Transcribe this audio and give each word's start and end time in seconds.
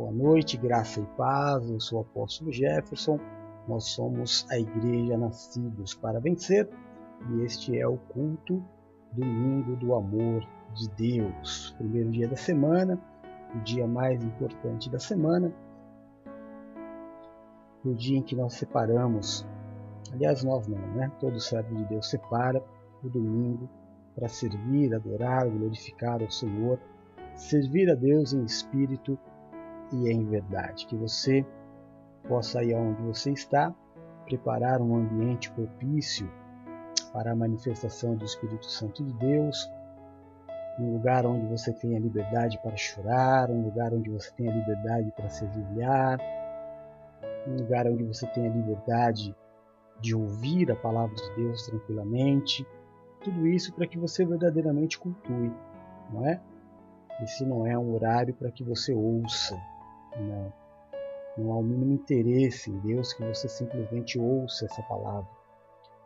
Boa 0.00 0.12
noite, 0.12 0.56
graça 0.56 0.98
e 0.98 1.04
paz. 1.14 1.68
Eu 1.68 1.78
sou 1.78 1.98
o 1.98 2.00
apóstolo 2.00 2.50
Jefferson. 2.50 3.20
Nós 3.68 3.84
somos 3.84 4.46
a 4.50 4.58
Igreja 4.58 5.18
Nascidos 5.18 5.92
para 5.92 6.18
Vencer 6.18 6.66
e 7.28 7.42
este 7.42 7.78
é 7.78 7.86
o 7.86 7.98
culto 7.98 8.64
Domingo 9.12 9.76
do 9.76 9.94
Amor 9.94 10.42
de 10.72 10.88
Deus. 10.96 11.74
Primeiro 11.76 12.10
dia 12.12 12.26
da 12.26 12.34
semana, 12.34 12.98
o 13.54 13.58
dia 13.58 13.86
mais 13.86 14.24
importante 14.24 14.88
da 14.88 14.98
semana, 14.98 15.52
o 17.84 17.92
dia 17.92 18.16
em 18.16 18.22
que 18.22 18.34
nós 18.34 18.54
separamos, 18.54 19.46
aliás, 20.14 20.42
nós 20.42 20.66
não, 20.66 20.78
né? 20.78 21.12
Todo 21.20 21.38
servo 21.38 21.74
de 21.74 21.84
Deus 21.84 22.08
separa 22.08 22.64
o 23.04 23.08
domingo 23.10 23.68
para 24.14 24.28
servir, 24.28 24.94
adorar, 24.94 25.46
glorificar 25.46 26.22
o 26.22 26.32
Senhor, 26.32 26.80
servir 27.36 27.90
a 27.90 27.94
Deus 27.94 28.32
em 28.32 28.42
espírito 28.44 29.18
em 29.92 30.24
verdade. 30.24 30.86
Que 30.86 30.96
você 30.96 31.44
possa 32.28 32.62
ir 32.62 32.74
aonde 32.74 33.02
você 33.02 33.30
está, 33.30 33.74
preparar 34.24 34.80
um 34.80 34.96
ambiente 34.96 35.50
propício 35.50 36.30
para 37.12 37.32
a 37.32 37.36
manifestação 37.36 38.14
do 38.14 38.24
Espírito 38.24 38.66
Santo 38.66 39.04
de 39.04 39.12
Deus, 39.14 39.70
um 40.78 40.94
lugar 40.94 41.26
onde 41.26 41.46
você 41.46 41.72
tenha 41.72 41.98
liberdade 41.98 42.58
para 42.62 42.76
chorar, 42.76 43.50
um 43.50 43.64
lugar 43.64 43.92
onde 43.92 44.08
você 44.08 44.30
tenha 44.32 44.52
liberdade 44.52 45.12
para 45.12 45.28
se 45.28 45.44
ajoelhar, 45.44 46.18
um 47.46 47.56
lugar 47.56 47.86
onde 47.86 48.04
você 48.04 48.26
tenha 48.28 48.48
liberdade 48.48 49.34
de 50.00 50.14
ouvir 50.14 50.70
a 50.70 50.76
palavra 50.76 51.14
de 51.14 51.34
Deus 51.36 51.66
tranquilamente. 51.66 52.66
Tudo 53.22 53.46
isso 53.46 53.74
para 53.74 53.86
que 53.86 53.98
você 53.98 54.24
verdadeiramente 54.24 54.98
cultue, 54.98 55.52
não 56.10 56.26
é? 56.26 56.40
Esse 57.22 57.44
não 57.44 57.66
é 57.66 57.76
um 57.76 57.92
horário 57.94 58.32
para 58.32 58.50
que 58.50 58.64
você 58.64 58.94
ouça, 58.94 59.60
não. 60.18 60.52
Não 61.38 61.52
há 61.52 61.56
o 61.58 61.62
mínimo 61.62 61.92
interesse 61.92 62.70
em 62.70 62.78
Deus 62.80 63.12
que 63.12 63.24
você 63.24 63.48
simplesmente 63.48 64.18
ouça 64.18 64.66
essa 64.66 64.82
palavra. 64.82 65.30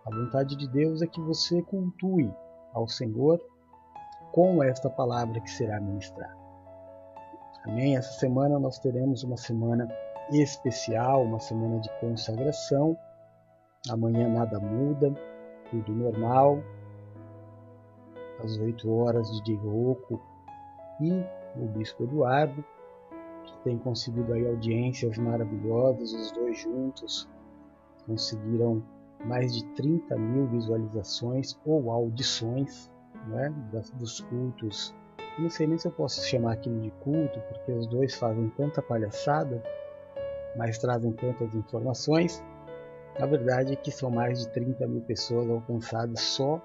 A 0.07 0.11
vontade 0.11 0.55
de 0.57 0.69
Deus 0.69 1.03
é 1.03 1.07
que 1.07 1.21
você 1.21 1.63
cultue 1.63 2.33
ao 2.73 2.87
Senhor 2.87 3.41
com 4.33 4.63
esta 4.63 4.91
palavra 4.91 5.41
que 5.41 5.51
será 5.51 5.81
ministrada. 5.81 6.37
Amém? 7.67 7.97
Essa 7.97 8.13
semana 8.19 8.59
nós 8.59 8.79
teremos 8.79 9.23
uma 9.25 9.37
semana 9.37 9.89
especial, 10.31 11.23
uma 11.23 11.41
semana 11.41 11.81
de 11.81 11.89
consagração. 12.01 12.97
Amanhã 13.89 14.29
nada 14.29 14.61
muda, 14.61 15.15
tudo 15.71 15.93
normal. 15.93 16.59
Às 18.43 18.59
8 18.59 18.93
horas, 18.93 19.31
de 19.43 19.55
Rocco 19.55 20.21
e 21.01 21.25
o 21.57 21.67
Bispo 21.69 22.05
Eduardo 22.05 22.65
tem 23.65 23.79
conseguido 23.79 24.33
aí 24.35 24.47
audiências 24.47 25.17
maravilhosas, 25.19 26.13
os 26.13 26.31
dois 26.33 26.59
juntos 26.59 27.29
conseguiram 28.07 28.83
mais 29.25 29.55
de 29.55 29.65
30 29.75 30.17
mil 30.17 30.47
visualizações 30.47 31.59
ou 31.65 31.91
audições 31.91 32.93
né, 33.27 33.53
dos 33.95 34.21
cultos. 34.21 34.95
Não 35.39 35.49
sei 35.49 35.67
nem 35.67 35.79
se 35.79 35.89
eu 35.89 35.93
posso 35.93 36.25
chamar 36.27 36.53
aquilo 36.53 36.81
de 36.81 36.91
culto, 37.03 37.41
porque 37.49 37.73
os 37.73 37.87
dois 37.87 38.15
fazem 38.15 38.49
tanta 38.51 38.83
palhaçada, 38.83 39.63
mas 40.57 40.79
trazem 40.79 41.13
tantas 41.13 41.55
informações. 41.55 42.45
A 43.19 43.27
verdade 43.27 43.73
é 43.73 43.77
que 43.77 43.91
são 43.91 44.11
mais 44.11 44.41
de 44.41 44.49
30 44.51 44.87
mil 44.87 45.01
pessoas 45.01 45.49
alcançadas 45.49 46.21
só 46.21 46.61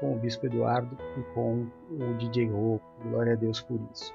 com 0.00 0.14
o 0.14 0.18
Bispo 0.18 0.46
Eduardo 0.46 0.96
e 1.18 1.34
com 1.34 1.66
o 1.90 2.14
DJ 2.18 2.48
Rô. 2.48 2.80
Glória 3.02 3.34
a 3.34 3.36
Deus 3.36 3.60
por 3.60 3.80
isso. 3.92 4.14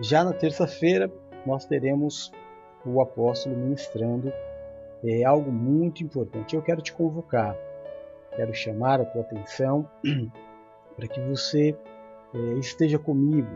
Já 0.00 0.24
na 0.24 0.32
terça-feira, 0.32 1.12
nós 1.46 1.64
teremos 1.64 2.32
o 2.84 3.00
apóstolo 3.00 3.56
ministrando 3.56 4.32
é 5.04 5.24
algo 5.24 5.50
muito 5.50 6.02
importante. 6.02 6.54
Eu 6.54 6.62
quero 6.62 6.80
te 6.80 6.92
convocar, 6.92 7.56
quero 8.36 8.54
chamar 8.54 9.00
a 9.00 9.04
tua 9.04 9.22
atenção 9.22 9.88
para 10.96 11.08
que 11.08 11.20
você 11.20 11.76
é, 12.34 12.38
esteja 12.58 12.98
comigo. 12.98 13.50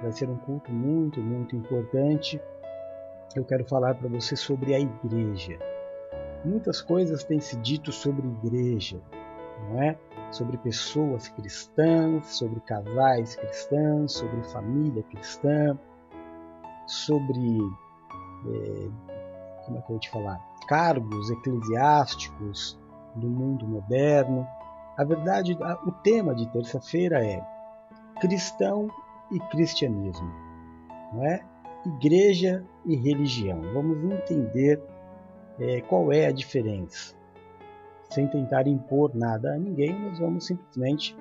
Vai 0.00 0.12
ser 0.12 0.28
um 0.28 0.36
culto 0.36 0.72
muito, 0.72 1.20
muito 1.20 1.54
importante. 1.54 2.40
Eu 3.36 3.44
quero 3.44 3.64
falar 3.64 3.94
para 3.94 4.08
você 4.08 4.34
sobre 4.34 4.74
a 4.74 4.80
igreja. 4.80 5.58
Muitas 6.44 6.82
coisas 6.82 7.22
têm 7.22 7.38
se 7.38 7.56
dito 7.56 7.92
sobre 7.92 8.26
igreja, 8.26 9.00
não 9.68 9.80
é? 9.80 9.96
Sobre 10.32 10.56
pessoas 10.58 11.28
cristãs, 11.28 12.26
sobre 12.26 12.58
casais 12.60 13.36
cristãos, 13.36 14.14
sobre 14.14 14.42
família 14.48 15.04
cristã, 15.04 15.78
sobre 16.86 17.58
é, 18.46 18.88
como 19.64 19.78
é 19.78 19.80
que 19.80 19.86
eu 19.86 19.90
vou 19.90 19.98
te 19.98 20.10
falar 20.10 20.52
cargos 20.66 21.30
eclesiásticos 21.30 22.78
do 23.16 23.28
mundo 23.28 23.66
moderno. 23.66 24.46
A 24.96 25.04
verdade, 25.04 25.56
o 25.86 25.92
tema 25.92 26.34
de 26.34 26.46
terça-feira 26.48 27.24
é 27.24 27.44
cristão 28.20 28.88
e 29.30 29.40
cristianismo, 29.40 30.30
não 31.12 31.24
é? 31.24 31.44
Igreja 31.84 32.64
e 32.84 32.94
religião. 32.94 33.60
Vamos 33.74 33.98
entender 34.04 34.80
é, 35.58 35.80
qual 35.80 36.12
é 36.12 36.26
a 36.26 36.32
diferença. 36.32 37.14
Sem 38.10 38.28
tentar 38.28 38.66
impor 38.66 39.10
nada 39.14 39.54
a 39.54 39.58
ninguém, 39.58 39.98
nós 39.98 40.18
vamos 40.18 40.46
simplesmente 40.46 41.16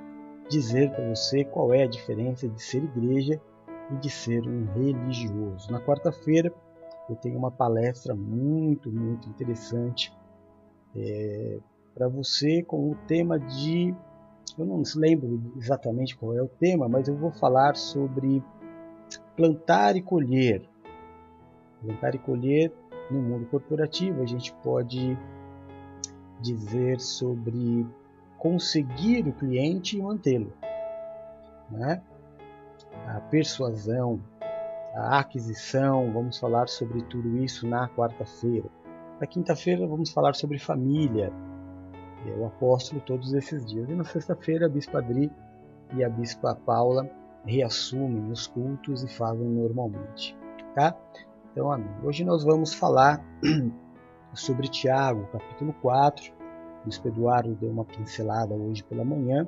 dizer 0.49 0.91
para 0.91 1.07
você 1.07 1.45
qual 1.45 1.73
é 1.73 1.83
a 1.83 1.87
diferença 1.87 2.47
de 2.47 2.61
ser 2.61 2.83
igreja 2.83 3.41
e 3.91 3.95
de 3.97 4.09
ser 4.09 4.47
um 4.47 4.65
religioso. 4.73 5.71
Na 5.71 5.79
quarta-feira 5.79 6.53
eu 7.09 7.15
tenho 7.15 7.37
uma 7.37 7.51
palestra 7.51 8.15
muito, 8.15 8.91
muito 8.91 9.27
interessante 9.29 10.13
é, 10.95 11.59
para 11.93 12.07
você 12.07 12.63
com 12.63 12.91
o 12.91 12.95
tema 13.07 13.39
de. 13.39 13.93
Eu 14.57 14.65
não 14.65 14.83
lembro 14.95 15.53
exatamente 15.57 16.15
qual 16.15 16.35
é 16.35 16.41
o 16.41 16.47
tema, 16.47 16.87
mas 16.87 17.07
eu 17.07 17.15
vou 17.15 17.31
falar 17.31 17.75
sobre 17.75 18.43
plantar 19.35 19.95
e 19.95 20.01
colher. 20.01 20.67
Plantar 21.81 22.15
e 22.15 22.19
colher 22.19 22.71
no 23.09 23.21
mundo 23.21 23.45
corporativo, 23.47 24.21
a 24.21 24.25
gente 24.25 24.53
pode 24.55 25.17
dizer 26.41 26.99
sobre 26.99 27.85
conseguir 28.37 29.27
o 29.27 29.33
cliente 29.33 29.97
e 29.97 30.01
mantê-lo. 30.01 30.51
Né? 31.69 32.01
A 33.07 33.19
persuasão, 33.29 34.21
a 34.95 35.19
aquisição, 35.19 36.11
vamos 36.11 36.37
falar 36.37 36.67
sobre 36.67 37.01
tudo 37.03 37.37
isso 37.37 37.67
na 37.67 37.87
quarta-feira. 37.89 38.69
Na 39.19 39.27
quinta-feira 39.27 39.87
vamos 39.87 40.11
falar 40.11 40.35
sobre 40.35 40.57
família, 40.57 41.31
o 42.37 42.45
apóstolo 42.45 43.01
todos 43.01 43.33
esses 43.33 43.65
dias. 43.65 43.89
E 43.89 43.93
na 43.93 44.03
sexta-feira 44.03 44.65
a 44.65 44.69
Bispa 44.69 44.99
Adri 44.99 45.31
e 45.95 46.03
a 46.03 46.09
Bispa 46.09 46.55
Paula 46.55 47.09
reassumem 47.45 48.31
os 48.31 48.47
cultos 48.47 49.03
e 49.03 49.07
fazem 49.07 49.47
normalmente. 49.47 50.37
Tá? 50.75 50.95
Então, 51.51 51.71
amém. 51.71 51.89
Hoje 52.03 52.23
nós 52.23 52.43
vamos 52.43 52.73
falar 52.73 53.23
sobre 54.33 54.67
Tiago, 54.67 55.27
capítulo 55.31 55.73
4. 55.81 56.31
O 56.81 56.85
Bispo 56.85 57.07
Eduardo 57.07 57.55
deu 57.55 57.69
uma 57.69 57.85
pincelada 57.85 58.53
hoje 58.55 58.83
pela 58.83 59.03
manhã 59.03 59.47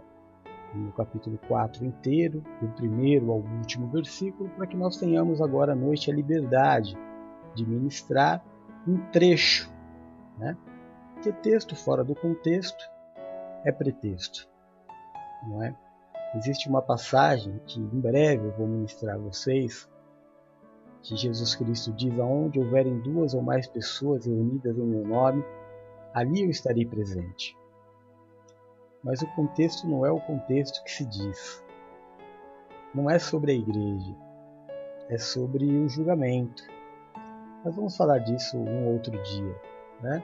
no 0.78 0.92
capítulo 0.92 1.38
4 1.48 1.86
inteiro, 1.86 2.44
do 2.62 2.68
primeiro 2.70 3.32
ao 3.32 3.40
último 3.40 3.88
versículo, 3.88 4.50
para 4.50 4.68
que 4.68 4.76
nós 4.76 4.98
tenhamos 4.98 5.42
agora 5.42 5.74
à 5.74 5.76
noite 5.76 6.10
a 6.10 6.14
liberdade 6.14 6.98
de 7.56 7.66
ministrar 7.66 8.44
um 8.88 8.98
trecho. 9.12 9.72
Né? 10.38 10.58
Porque 11.14 11.32
texto 11.32 11.76
fora 11.76 12.04
do 12.04 12.16
contexto 12.16 12.84
é 13.64 13.72
pretexto. 13.72 14.48
Não 15.48 15.64
é? 15.64 15.76
Existe 16.36 16.68
uma 16.68 16.82
passagem 16.82 17.60
que 17.66 17.80
em 17.80 18.00
breve 18.00 18.48
eu 18.48 18.52
vou 18.54 18.68
ministrar 18.68 19.16
a 19.16 19.20
vocês, 19.20 19.88
que 21.04 21.16
Jesus 21.16 21.56
Cristo 21.56 21.92
diz: 21.94 22.18
Aonde 22.20 22.60
houverem 22.60 23.00
duas 23.00 23.34
ou 23.34 23.42
mais 23.42 23.68
pessoas 23.68 24.26
reunidas 24.26 24.78
em 24.78 24.86
meu 24.86 25.06
nome, 25.06 25.44
ali 26.14 26.44
eu 26.44 26.50
estarei 26.50 26.86
presente. 26.86 27.56
Mas 29.04 29.22
o 29.22 29.28
contexto 29.36 29.88
não 29.88 30.06
é 30.06 30.12
o 30.12 30.20
contexto 30.22 30.82
que 30.84 30.92
se 30.92 31.06
diz. 31.06 31.64
Não 32.96 33.10
é 33.10 33.20
sobre 33.20 33.52
a 33.52 33.56
igreja, 33.56 34.16
é 35.10 35.18
sobre 35.18 35.66
o 35.66 35.90
julgamento. 35.90 36.64
Mas 37.66 37.76
vamos 37.76 37.98
falar 37.98 38.20
disso 38.20 38.58
um 38.58 38.94
outro 38.94 39.12
dia. 39.24 39.56
Né? 40.02 40.24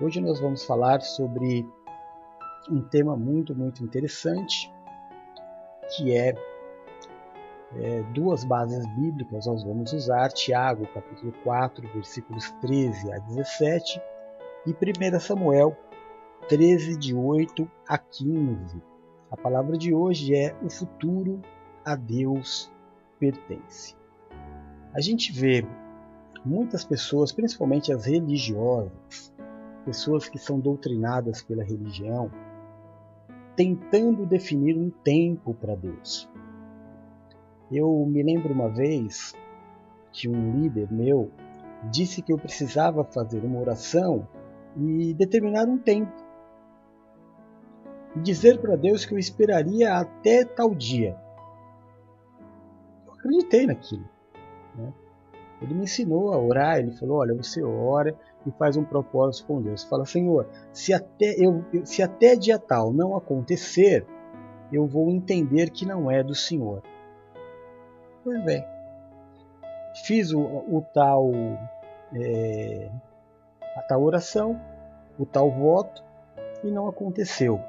Hoje 0.00 0.20
nós 0.20 0.38
vamos 0.38 0.64
falar 0.64 1.00
sobre 1.00 1.66
um 2.70 2.82
tema 2.82 3.16
muito, 3.16 3.54
muito 3.54 3.82
interessante, 3.82 4.72
que 5.96 6.16
é, 6.16 6.34
é, 7.76 8.02
duas 8.14 8.44
bases 8.44 8.86
bíblicas 8.94 9.46
nós 9.46 9.64
vamos 9.64 9.92
usar, 9.92 10.28
Tiago, 10.30 10.86
capítulo 10.94 11.32
4, 11.42 11.88
versículos 11.88 12.50
13 12.60 13.12
a 13.12 13.18
17, 13.18 14.00
e 14.66 14.70
1 14.70 15.20
Samuel, 15.20 15.76
13, 16.48 16.96
de 16.96 17.14
8 17.14 17.70
a 17.88 17.96
15. 17.96 18.82
A 19.30 19.36
palavra 19.36 19.78
de 19.78 19.94
hoje 19.94 20.34
é: 20.34 20.54
O 20.62 20.68
futuro 20.68 21.40
a 21.84 21.94
Deus 21.94 22.70
pertence. 23.18 23.94
A 24.92 25.00
gente 25.00 25.32
vê 25.32 25.64
muitas 26.44 26.84
pessoas, 26.84 27.32
principalmente 27.32 27.92
as 27.92 28.06
religiosas, 28.06 29.32
pessoas 29.84 30.28
que 30.28 30.38
são 30.38 30.58
doutrinadas 30.58 31.42
pela 31.42 31.62
religião, 31.62 32.30
tentando 33.56 34.26
definir 34.26 34.76
um 34.76 34.90
tempo 34.90 35.54
para 35.54 35.76
Deus. 35.76 36.28
Eu 37.70 38.04
me 38.04 38.22
lembro 38.22 38.52
uma 38.52 38.68
vez 38.68 39.34
que 40.12 40.28
um 40.28 40.60
líder 40.60 40.92
meu 40.92 41.30
disse 41.90 42.20
que 42.20 42.32
eu 42.32 42.38
precisava 42.38 43.04
fazer 43.04 43.44
uma 43.44 43.60
oração 43.60 44.28
e 44.76 45.14
determinar 45.14 45.66
um 45.66 45.78
tempo. 45.78 46.21
Dizer 48.16 48.58
para 48.60 48.76
Deus 48.76 49.04
que 49.04 49.14
eu 49.14 49.18
esperaria 49.18 49.94
até 49.94 50.44
tal 50.44 50.74
dia. 50.74 51.16
Eu 53.06 53.12
acreditei 53.14 53.66
naquilo. 53.66 54.04
Né? 54.74 54.92
Ele 55.62 55.74
me 55.74 55.84
ensinou 55.84 56.32
a 56.32 56.38
orar, 56.38 56.78
ele 56.78 56.92
falou: 56.92 57.18
olha, 57.18 57.34
você 57.34 57.62
ora 57.62 58.14
e 58.46 58.50
faz 58.50 58.76
um 58.76 58.84
propósito 58.84 59.46
com 59.46 59.62
Deus. 59.62 59.84
Fala, 59.84 60.04
Senhor, 60.04 60.46
se 60.72 60.92
até, 60.92 61.34
eu, 61.38 61.64
se 61.84 62.02
até 62.02 62.36
dia 62.36 62.58
tal 62.58 62.92
não 62.92 63.16
acontecer, 63.16 64.04
eu 64.72 64.86
vou 64.86 65.08
entender 65.10 65.70
que 65.70 65.86
não 65.86 66.10
é 66.10 66.22
do 66.22 66.34
Senhor. 66.34 66.82
Pois 68.24 68.44
bem, 68.44 68.64
fiz 70.04 70.32
o, 70.32 70.40
o 70.40 70.84
tal 70.92 71.30
é, 72.14 72.90
a 73.76 73.82
tal 73.82 74.02
oração, 74.02 74.60
o 75.18 75.24
tal 75.24 75.50
voto 75.50 76.02
e 76.64 76.70
não 76.70 76.88
aconteceu. 76.88 77.60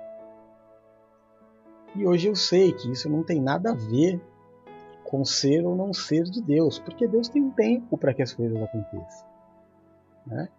E 1.95 2.05
hoje 2.05 2.27
eu 2.27 2.35
sei 2.35 2.71
que 2.71 2.91
isso 2.91 3.09
não 3.09 3.23
tem 3.23 3.39
nada 3.39 3.71
a 3.71 3.75
ver 3.75 4.19
com 5.03 5.23
ser 5.23 5.63
ou 5.63 5.75
não 5.75 5.93
ser 5.93 6.23
de 6.23 6.41
Deus, 6.41 6.79
porque 6.79 7.07
Deus 7.07 7.29
tem 7.29 7.43
um 7.43 7.51
tempo 7.51 7.97
para 7.97 8.13
que 8.13 8.23
as 8.23 8.33
coisas 8.33 8.59
aconteçam. 8.59 9.27
Né? 10.25 10.49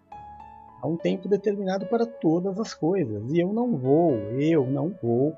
Há 0.81 0.87
um 0.87 0.95
tempo 0.95 1.27
determinado 1.27 1.85
para 1.87 2.05
todas 2.05 2.57
as 2.57 2.73
coisas, 2.73 3.33
e 3.33 3.39
eu 3.39 3.51
não 3.51 3.75
vou, 3.75 4.13
eu 4.39 4.65
não 4.65 4.95
vou 5.01 5.35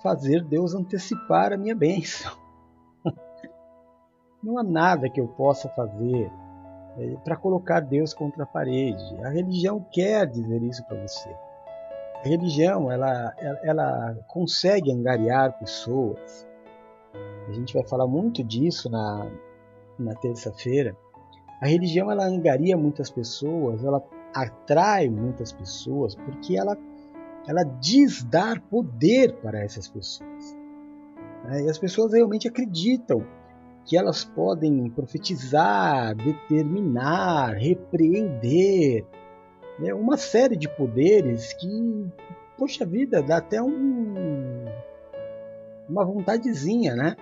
fazer 0.00 0.44
Deus 0.44 0.74
antecipar 0.74 1.52
a 1.52 1.56
minha 1.56 1.74
bênção. 1.74 2.30
não 4.42 4.58
há 4.58 4.62
nada 4.62 5.08
que 5.08 5.20
eu 5.20 5.26
possa 5.26 5.68
fazer 5.70 6.30
é, 6.98 7.16
para 7.24 7.36
colocar 7.36 7.80
Deus 7.80 8.14
contra 8.14 8.44
a 8.44 8.46
parede. 8.46 9.24
A 9.24 9.28
religião 9.30 9.84
quer 9.90 10.26
dizer 10.26 10.62
isso 10.62 10.84
para 10.84 11.00
você. 11.00 11.34
A 12.24 12.28
religião 12.28 12.90
ela, 12.90 13.34
ela, 13.64 14.16
consegue 14.28 14.92
angariar 14.92 15.58
pessoas 15.58 16.46
a 17.48 17.52
gente 17.52 17.74
vai 17.74 17.84
falar 17.86 18.06
muito 18.06 18.42
disso 18.42 18.88
na, 18.90 19.30
na 19.98 20.14
terça-feira. 20.14 20.96
A 21.60 21.66
religião 21.66 22.10
ela 22.10 22.26
angaria 22.26 22.76
muitas 22.76 23.10
pessoas, 23.10 23.84
ela 23.84 24.02
atrai 24.34 25.08
muitas 25.08 25.52
pessoas 25.52 26.14
porque 26.14 26.56
ela, 26.56 26.76
ela 27.46 27.62
diz 27.64 28.24
dar 28.24 28.60
poder 28.62 29.34
para 29.36 29.62
essas 29.62 29.88
pessoas. 29.88 30.56
Né? 31.44 31.64
E 31.64 31.70
as 31.70 31.78
pessoas 31.78 32.12
realmente 32.12 32.48
acreditam 32.48 33.24
que 33.84 33.96
elas 33.96 34.24
podem 34.24 34.88
profetizar, 34.90 36.14
determinar, 36.14 37.54
repreender, 37.56 39.04
né? 39.78 39.92
uma 39.94 40.16
série 40.16 40.56
de 40.56 40.68
poderes 40.68 41.52
que, 41.52 42.06
poxa 42.58 42.84
vida, 42.84 43.22
dá 43.22 43.38
até 43.38 43.62
um, 43.62 44.64
uma 45.88 46.04
vontadezinha, 46.04 46.94
né? 46.94 47.16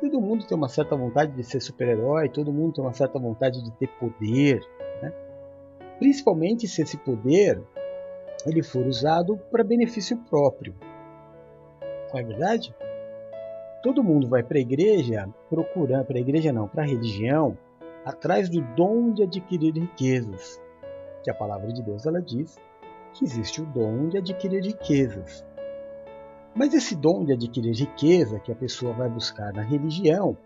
Todo 0.00 0.20
mundo 0.20 0.46
tem 0.46 0.56
uma 0.56 0.68
certa 0.68 0.94
vontade 0.94 1.32
de 1.32 1.42
ser 1.42 1.60
super-herói, 1.60 2.28
todo 2.28 2.52
mundo 2.52 2.74
tem 2.74 2.84
uma 2.84 2.92
certa 2.92 3.18
vontade 3.18 3.62
de 3.62 3.70
ter 3.72 3.88
poder, 3.98 4.60
né? 5.02 5.12
principalmente 5.98 6.68
se 6.68 6.82
esse 6.82 6.96
poder 6.96 7.60
ele 8.46 8.62
for 8.62 8.86
usado 8.86 9.36
para 9.50 9.64
benefício 9.64 10.16
próprio. 10.30 10.72
Não 12.12 12.20
é 12.20 12.22
verdade? 12.22 12.74
Todo 13.82 14.04
mundo 14.04 14.28
vai 14.28 14.42
para 14.42 14.58
a 14.58 14.60
igreja 14.60 15.28
procurando, 15.50 16.06
para 16.06 16.18
a 16.18 16.20
igreja 16.20 16.52
não, 16.52 16.68
para 16.68 16.84
a 16.84 16.86
religião, 16.86 17.58
atrás 18.04 18.48
do 18.48 18.60
dom 18.76 19.12
de 19.12 19.24
adquirir 19.24 19.74
riquezas. 19.74 20.60
Que 21.28 21.32
a 21.32 21.34
palavra 21.34 21.70
de 21.70 21.82
Deus 21.82 22.06
ela 22.06 22.22
diz 22.22 22.58
que 23.12 23.22
existe 23.22 23.60
o 23.60 23.66
dom 23.66 24.08
de 24.08 24.16
adquirir 24.16 24.62
riquezas. 24.62 25.44
Mas 26.54 26.72
esse 26.72 26.96
dom 26.96 27.22
de 27.22 27.34
adquirir 27.34 27.74
riqueza 27.74 28.40
que 28.40 28.50
a 28.50 28.56
pessoa 28.56 28.94
vai 28.94 29.10
buscar 29.10 29.52
na 29.52 29.60
religião 29.60 30.38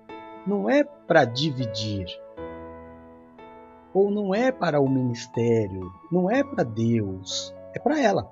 não 0.44 0.68
é 0.68 0.82
para 0.82 1.24
dividir, 1.24 2.06
ou 3.94 4.10
não 4.10 4.34
é 4.34 4.50
para 4.50 4.80
o 4.80 4.88
ministério, 4.88 5.88
não 6.10 6.28
é 6.28 6.42
para 6.42 6.64
Deus, 6.64 7.54
é 7.72 7.78
para 7.78 8.00
ela. 8.00 8.28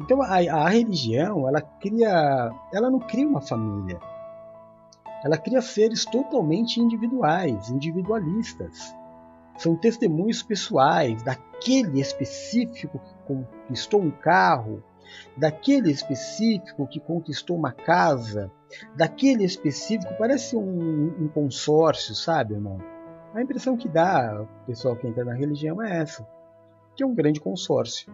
Então 0.00 0.20
a, 0.20 0.34
a, 0.34 0.68
religião, 0.68 1.46
ela 1.46 1.60
cria, 1.60 2.50
ela 2.74 2.90
não 2.90 2.98
cria 2.98 3.28
uma 3.28 3.40
família. 3.40 4.00
Ela 5.24 5.38
cria 5.38 5.62
seres 5.62 6.04
totalmente 6.04 6.80
individuais, 6.80 7.70
individualistas. 7.70 8.98
São 9.60 9.76
testemunhos 9.76 10.42
pessoais 10.42 11.22
daquele 11.22 12.00
específico 12.00 12.98
que 12.98 13.14
conquistou 13.26 14.00
um 14.00 14.10
carro, 14.10 14.82
daquele 15.36 15.92
específico 15.92 16.86
que 16.86 16.98
conquistou 16.98 17.58
uma 17.58 17.70
casa, 17.70 18.50
daquele 18.96 19.44
específico, 19.44 20.14
parece 20.18 20.56
um, 20.56 21.24
um 21.24 21.28
consórcio, 21.28 22.14
sabe, 22.14 22.54
irmão? 22.54 22.78
A 23.34 23.42
impressão 23.42 23.76
que 23.76 23.86
dá 23.86 24.40
o 24.40 24.64
pessoal 24.64 24.96
que 24.96 25.06
entra 25.06 25.26
na 25.26 25.34
religião 25.34 25.82
é 25.82 25.98
essa, 25.98 26.26
que 26.96 27.02
é 27.02 27.06
um 27.06 27.14
grande 27.14 27.38
consórcio. 27.38 28.10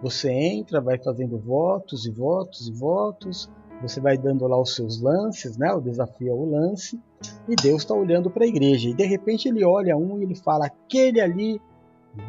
Você 0.00 0.30
entra, 0.30 0.80
vai 0.80 0.96
fazendo 0.96 1.40
votos 1.40 2.06
e 2.06 2.10
votos 2.12 2.68
e 2.68 2.72
votos, 2.72 3.50
você 3.80 4.00
vai 4.00 4.18
dando 4.18 4.46
lá 4.46 4.60
os 4.60 4.74
seus 4.74 5.00
lances, 5.00 5.56
né? 5.56 5.72
O 5.72 5.80
desafio 5.80 6.28
é 6.28 6.32
o 6.32 6.44
lance, 6.44 7.00
e 7.48 7.54
Deus 7.54 7.82
está 7.82 7.94
olhando 7.94 8.30
para 8.30 8.44
a 8.44 8.48
igreja. 8.48 8.88
E 8.88 8.94
de 8.94 9.04
repente 9.04 9.48
ele 9.48 9.64
olha 9.64 9.96
um 9.96 10.18
e 10.18 10.22
ele 10.24 10.34
fala: 10.34 10.66
aquele 10.66 11.20
ali, 11.20 11.60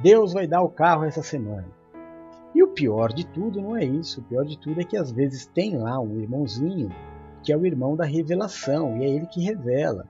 Deus 0.02 0.34
vai 0.34 0.48
dar 0.48 0.62
o 0.62 0.70
carro 0.70 1.06
essa 1.06 1.24
semana. 1.24 1.68
E 2.54 2.64
o 2.64 2.68
pior 2.70 3.14
de 3.14 3.26
tudo 3.26 3.62
não 3.62 3.76
é 3.76 3.86
isso. 3.86 4.22
O 4.22 4.24
pior 4.24 4.44
de 4.44 4.58
tudo 4.58 4.82
é 4.82 4.84
que 4.84 4.98
às 4.98 5.12
vezes 5.12 5.46
tem 5.46 5.78
lá 5.78 6.00
um 6.00 6.20
irmãozinho 6.20 6.90
que 7.42 7.54
é 7.54 7.58
o 7.58 7.66
irmão 7.66 7.96
da 7.96 8.06
revelação 8.06 8.98
e 8.98 9.06
é 9.06 9.10
ele 9.10 9.26
que 9.26 9.42
revela. 9.42 10.06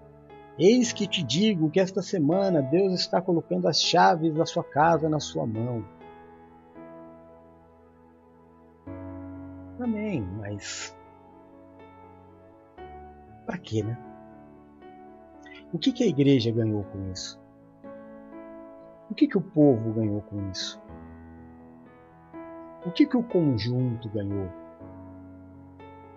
Eis 0.57 0.91
que 0.91 1.07
te 1.07 1.23
digo 1.23 1.69
que 1.69 1.79
esta 1.79 2.01
semana 2.01 2.61
Deus 2.61 2.93
está 2.99 3.21
colocando 3.21 3.67
as 3.67 3.81
chaves 3.81 4.33
da 4.33 4.45
sua 4.45 4.63
casa 4.63 5.07
na 5.07 5.19
sua 5.19 5.45
mão. 5.45 5.85
Amém, 9.79 10.21
mas 10.37 10.93
para 13.49 13.57
quê, 13.57 13.81
né? 13.81 13.97
O 15.73 15.79
que, 15.79 15.91
que 15.91 16.03
a 16.03 16.07
igreja 16.07 16.51
ganhou 16.51 16.83
com 16.83 17.11
isso? 17.11 17.41
O 19.09 19.15
que, 19.15 19.27
que 19.27 19.39
o 19.39 19.41
povo 19.41 19.91
ganhou 19.91 20.21
com 20.21 20.51
isso? 20.51 20.79
O 22.85 22.91
que, 22.91 23.07
que 23.07 23.17
o 23.17 23.23
conjunto 23.23 24.07
ganhou? 24.09 24.49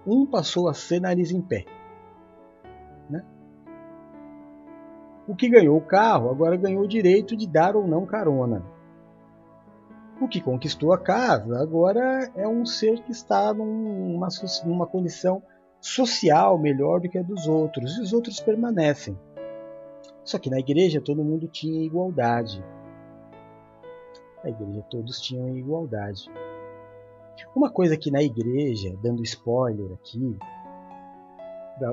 Um 0.07 0.27
passou 0.27 0.69
a 0.69 0.75
ser 0.75 1.01
nariz 1.01 1.31
em 1.31 1.41
pé. 1.41 1.65
Né? 3.09 3.25
O 5.27 5.35
que 5.35 5.49
ganhou 5.49 5.79
o 5.79 5.87
carro 5.87 6.29
agora 6.29 6.55
ganhou 6.55 6.85
o 6.85 6.89
direito 6.89 7.35
de 7.35 7.49
dar 7.49 7.75
ou 7.77 7.89
não 7.89 8.05
carona. 8.05 8.63
O 10.21 10.29
que 10.29 10.43
conquistou 10.43 10.93
a 10.93 10.99
casa 10.99 11.63
agora 11.63 12.31
é 12.37 12.47
um 12.47 12.67
ser 12.67 13.03
que 13.03 13.11
está 13.11 13.55
numa, 13.55 14.29
numa 14.67 14.87
condição 14.87 15.43
social 15.83 16.57
melhor 16.59 17.01
do 17.01 17.09
que 17.09 17.19
a 17.19 17.23
dos 17.23 17.47
outros, 17.47 17.99
e 17.99 18.01
os 18.01 18.13
outros 18.13 18.41
permanecem. 18.41 19.19
Só 20.25 20.39
que 20.39 20.49
na 20.49 20.59
igreja 20.59 21.01
todo 21.01 21.25
mundo 21.25 21.49
tinha 21.49 21.85
igualdade. 21.85 22.65
Na 24.43 24.51
igreja 24.51 24.83
todos 24.89 25.21
tinham 25.21 25.57
igualdade. 25.57 26.31
Uma 27.55 27.71
coisa 27.71 27.97
que 27.97 28.11
na 28.11 28.23
igreja, 28.23 28.97
dando 29.03 29.23
spoiler 29.23 29.93
aqui, 29.93 30.39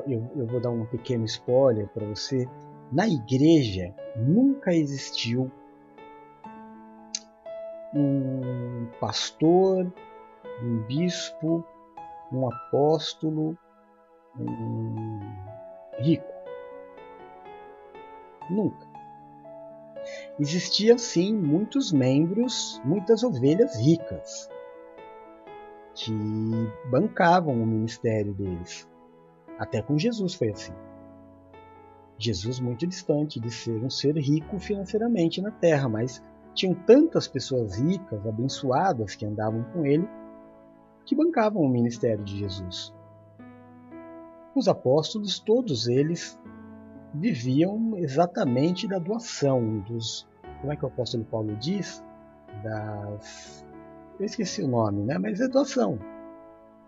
eu, 0.08 0.30
eu 0.36 0.46
vou 0.46 0.60
dar 0.60 0.70
um 0.70 0.86
pequeno 0.86 1.26
spoiler 1.26 1.88
para 1.88 2.06
você. 2.06 2.48
Na 2.92 3.08
igreja 3.08 3.94
nunca 4.16 4.74
existiu 4.74 5.52
um 7.94 8.88
pastor, 9.00 9.92
um 10.62 10.78
bispo, 10.84 11.66
um 12.32 12.48
apóstolo, 12.48 13.58
rico. 16.00 16.34
Nunca. 18.50 18.88
Existiam 20.40 20.98
sim 20.98 21.36
muitos 21.36 21.92
membros, 21.92 22.82
muitas 22.84 23.24
ovelhas 23.24 23.76
ricas 23.76 24.50
que 25.94 26.12
bancavam 26.90 27.62
o 27.62 27.66
ministério 27.66 28.34
deles. 28.34 28.90
Até 29.58 29.82
com 29.82 29.98
Jesus 29.98 30.34
foi 30.34 30.50
assim. 30.50 30.74
Jesus 32.18 32.60
muito 32.60 32.88
distante 32.88 33.40
de 33.40 33.52
ser 33.52 33.84
um 33.84 33.90
ser 33.90 34.16
rico 34.18 34.60
financeiramente 34.60 35.42
na 35.42 35.52
terra, 35.52 35.88
mas 35.88 36.24
tinham 36.54 36.74
tantas 36.74 37.28
pessoas 37.28 37.78
ricas, 37.78 38.26
abençoadas 38.26 39.16
que 39.16 39.26
andavam 39.26 39.64
com 39.72 39.86
ele, 39.86 40.08
que 41.06 41.16
bancavam 41.16 41.62
o 41.62 41.70
ministério 41.70 42.24
de 42.24 42.38
Jesus. 42.38 42.94
Os 44.56 44.68
apóstolos, 44.68 45.40
todos 45.40 45.88
eles, 45.88 46.40
viviam 47.14 47.98
exatamente 47.98 48.88
da 48.88 49.00
doação, 49.00 49.80
dos. 49.80 50.28
Como 50.62 50.74
é 50.74 50.76
que 50.76 50.84
o 50.84 50.88
apóstolo 50.88 51.24
Paulo 51.26 51.56
diz? 51.56 52.04
Das. 52.64 53.66
Eu 54.20 54.26
esqueci 54.26 54.62
o 54.62 54.68
nome, 54.68 55.04
né? 55.04 55.18
Mas 55.18 55.40
é 55.40 55.48
doação 55.48 55.98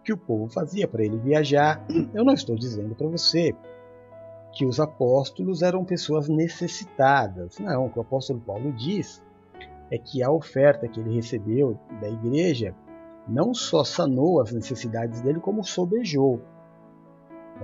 que 0.04 0.12
o 0.12 0.18
povo 0.18 0.50
fazia 0.50 0.88
para 0.88 1.04
ele 1.04 1.18
viajar. 1.18 1.84
Eu 2.14 2.24
não 2.24 2.34
estou 2.34 2.56
dizendo 2.56 2.96
para 2.96 3.08
você 3.08 3.56
que 4.54 4.66
os 4.66 4.80
apóstolos 4.80 5.62
eram 5.62 5.86
pessoas 5.86 6.28
necessitadas. 6.28 7.60
Não, 7.60 7.86
o 7.86 7.90
que 7.90 8.00
o 8.00 8.02
apóstolo 8.02 8.40
Paulo 8.42 8.72
diz 8.74 9.24
é 9.90 9.98
que 9.98 10.24
a 10.24 10.32
oferta 10.32 10.88
que 10.88 11.00
ele 11.00 11.16
recebeu 11.16 11.78
da 12.02 12.10
igreja 12.10 12.76
não 13.28 13.54
só 13.54 13.84
sanou 13.84 14.42
as 14.42 14.52
necessidades 14.52 15.22
dele, 15.22 15.40
como 15.40 15.64
sobejou. 15.64 16.42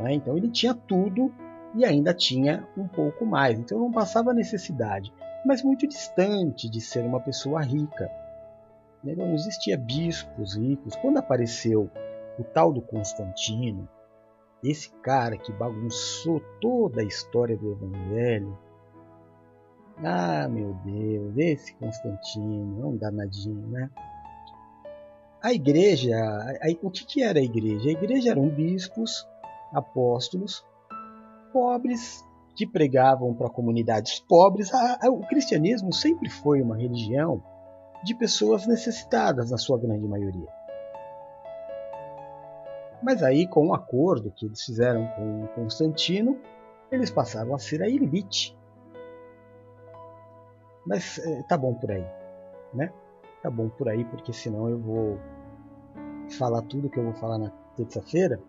Né? 0.02 0.14
Então 0.14 0.38
ele 0.38 0.50
tinha 0.50 0.74
tudo 0.74 1.34
e 1.76 1.86
ainda 1.86 2.14
tinha 2.14 2.68
um 2.78 2.88
pouco 2.88 3.26
mais. 3.26 3.60
Então 3.60 3.80
não 3.80 3.92
passava 3.92 4.34
necessidade, 4.34 5.14
mas 5.46 5.64
muito 5.64 5.88
distante 5.88 6.70
de 6.70 6.82
ser 6.82 7.04
uma 7.04 7.20
pessoa 7.20 7.62
rica. 7.62 8.10
Né? 9.04 9.16
Não 9.16 9.34
existia 9.34 9.78
bispos 9.78 10.56
ricos. 10.56 10.96
Quando 10.96 11.18
apareceu 11.18 11.90
o 12.40 12.44
tal 12.44 12.72
do 12.72 12.82
Constantino, 12.82 13.88
esse 14.64 14.90
cara 15.02 15.38
que 15.38 15.52
bagunçou 15.52 16.42
toda 16.62 17.02
a 17.02 17.06
história 17.06 17.56
do 17.56 17.72
Evangelho. 17.72 18.58
Ah, 20.04 20.48
meu 20.48 20.74
Deus, 20.86 21.38
esse 21.38 21.74
Constantino, 21.76 22.84
é 22.84 22.86
um 22.86 22.98
danadinho, 22.98 23.68
né? 23.68 23.90
A 25.42 25.54
igreja, 25.54 26.16
a, 26.16 26.68
a, 26.68 26.78
o 26.82 26.90
que, 26.90 27.06
que 27.06 27.24
era 27.24 27.40
a 27.40 27.44
igreja? 27.44 27.90
A 27.90 27.92
igreja 27.92 28.32
eram 28.32 28.48
bispos, 28.50 29.28
apóstolos, 29.74 30.66
pobres 31.52 32.26
que 32.56 32.66
pregavam 32.66 33.34
para 33.34 33.50
comunidades 33.50 34.20
pobres. 34.20 34.72
O 35.06 35.20
cristianismo 35.28 35.94
sempre 35.94 36.30
foi 36.30 36.62
uma 36.62 36.76
religião 36.76 37.42
de 38.04 38.16
pessoas 38.16 38.66
necessitadas, 38.66 39.52
na 39.52 39.58
sua 39.58 39.78
grande 39.78 40.08
maioria. 40.08 40.48
Mas 43.02 43.22
aí, 43.22 43.48
com 43.48 43.62
o 43.62 43.68
um 43.70 43.74
acordo 43.74 44.32
que 44.32 44.46
eles 44.46 44.64
fizeram 44.64 45.08
com 45.16 45.48
Constantino, 45.56 46.40
eles 46.92 47.12
passaram 47.12 47.54
a 47.54 47.60
ser 47.60 47.82
a 47.82 47.88
elite. 47.88 48.58
Mas 50.86 51.20
é, 51.20 51.44
tá 51.44 51.58
bom 51.58 51.74
por 51.74 51.92
aí, 51.92 52.06
né? 52.74 52.92
Tá 53.44 53.52
bom 53.52 53.70
por 53.70 53.88
aí, 53.90 54.04
porque 54.06 54.34
senão 54.34 54.68
eu 54.68 54.80
vou 54.80 55.20
falar 56.38 56.62
tudo 56.64 56.90
que 56.90 56.98
eu 56.98 57.04
vou 57.04 57.14
falar 57.14 57.38
na 57.38 57.50
terça-feira. 57.76 58.40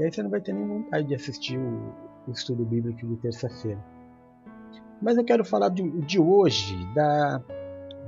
E 0.00 0.04
aí 0.04 0.10
você 0.10 0.22
não 0.22 0.30
vai 0.30 0.40
ter 0.40 0.54
nem 0.54 0.66
vontade 0.66 1.06
de 1.06 1.14
assistir 1.14 1.58
o, 1.58 1.92
o 2.26 2.32
estudo 2.32 2.64
bíblico 2.64 3.06
de 3.06 3.16
terça-feira. 3.18 3.84
Mas 5.00 5.18
eu 5.18 5.24
quero 5.24 5.44
falar 5.44 5.68
de, 5.68 5.82
de 6.00 6.18
hoje, 6.18 6.74
da, 6.94 7.42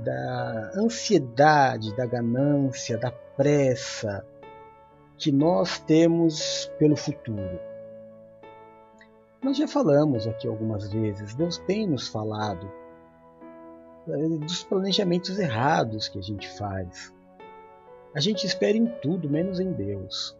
da 0.03 0.71
ansiedade, 0.75 1.95
da 1.95 2.07
ganância, 2.07 2.97
da 2.97 3.11
pressa, 3.11 4.25
que 5.19 5.31
nós 5.31 5.77
temos 5.77 6.65
pelo 6.79 6.95
futuro. 6.95 7.59
Nós 9.43 9.55
já 9.55 9.67
falamos 9.67 10.25
aqui 10.25 10.47
algumas 10.47 10.91
vezes, 10.91 11.35
Deus 11.35 11.59
tem 11.59 11.85
nos 11.85 12.07
falado 12.07 12.71
eh, 14.07 14.37
dos 14.39 14.63
planejamentos 14.63 15.37
errados 15.37 16.09
que 16.09 16.17
a 16.17 16.23
gente 16.23 16.49
faz. 16.57 17.13
A 18.15 18.19
gente 18.19 18.47
espera 18.47 18.75
em 18.75 18.87
tudo 18.99 19.29
menos 19.29 19.59
em 19.59 19.71
Deus. 19.71 20.35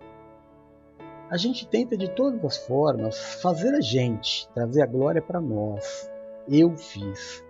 A 1.34 1.38
gente 1.38 1.68
tenta 1.68 1.98
de 1.98 2.12
todas 2.12 2.46
as 2.46 2.58
formas 2.68 3.42
fazer 3.42 3.74
a 3.74 3.82
gente, 3.82 4.48
trazer 4.54 4.84
a 4.84 4.86
glória 4.86 5.20
para 5.20 5.42
nós. 5.42 6.08
Eu 6.48 6.78
fiz. 6.78 7.44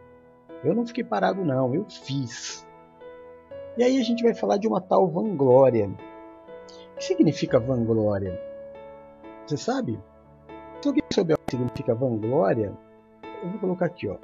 Eu 0.63 0.73
não 0.73 0.87
fiquei 0.87 1.03
parado, 1.03 1.43
não, 1.43 1.75
eu 1.75 1.83
fiz. 1.89 2.65
E 3.77 3.83
aí 3.83 3.99
a 3.99 4.01
gente 4.01 4.23
vai 4.23 4.33
falar 4.33 4.55
de 4.55 4.69
uma 4.69 4.79
tal 4.79 5.09
vanglória 5.09 5.89
o 6.93 6.97
que 6.97 7.03
significa 7.03 7.59
vanglória? 7.59 8.39
Você 9.45 9.57
sabe? 9.57 9.99
Se 10.81 10.87
alguém 10.87 11.03
souber 11.11 11.35
o 11.35 11.39
que 11.45 11.57
significa 11.57 11.93
vanglória, 11.93 12.71
eu 13.43 13.49
vou 13.49 13.59
colocar 13.59 13.87
aqui, 13.87 14.07
ó. 14.07 14.15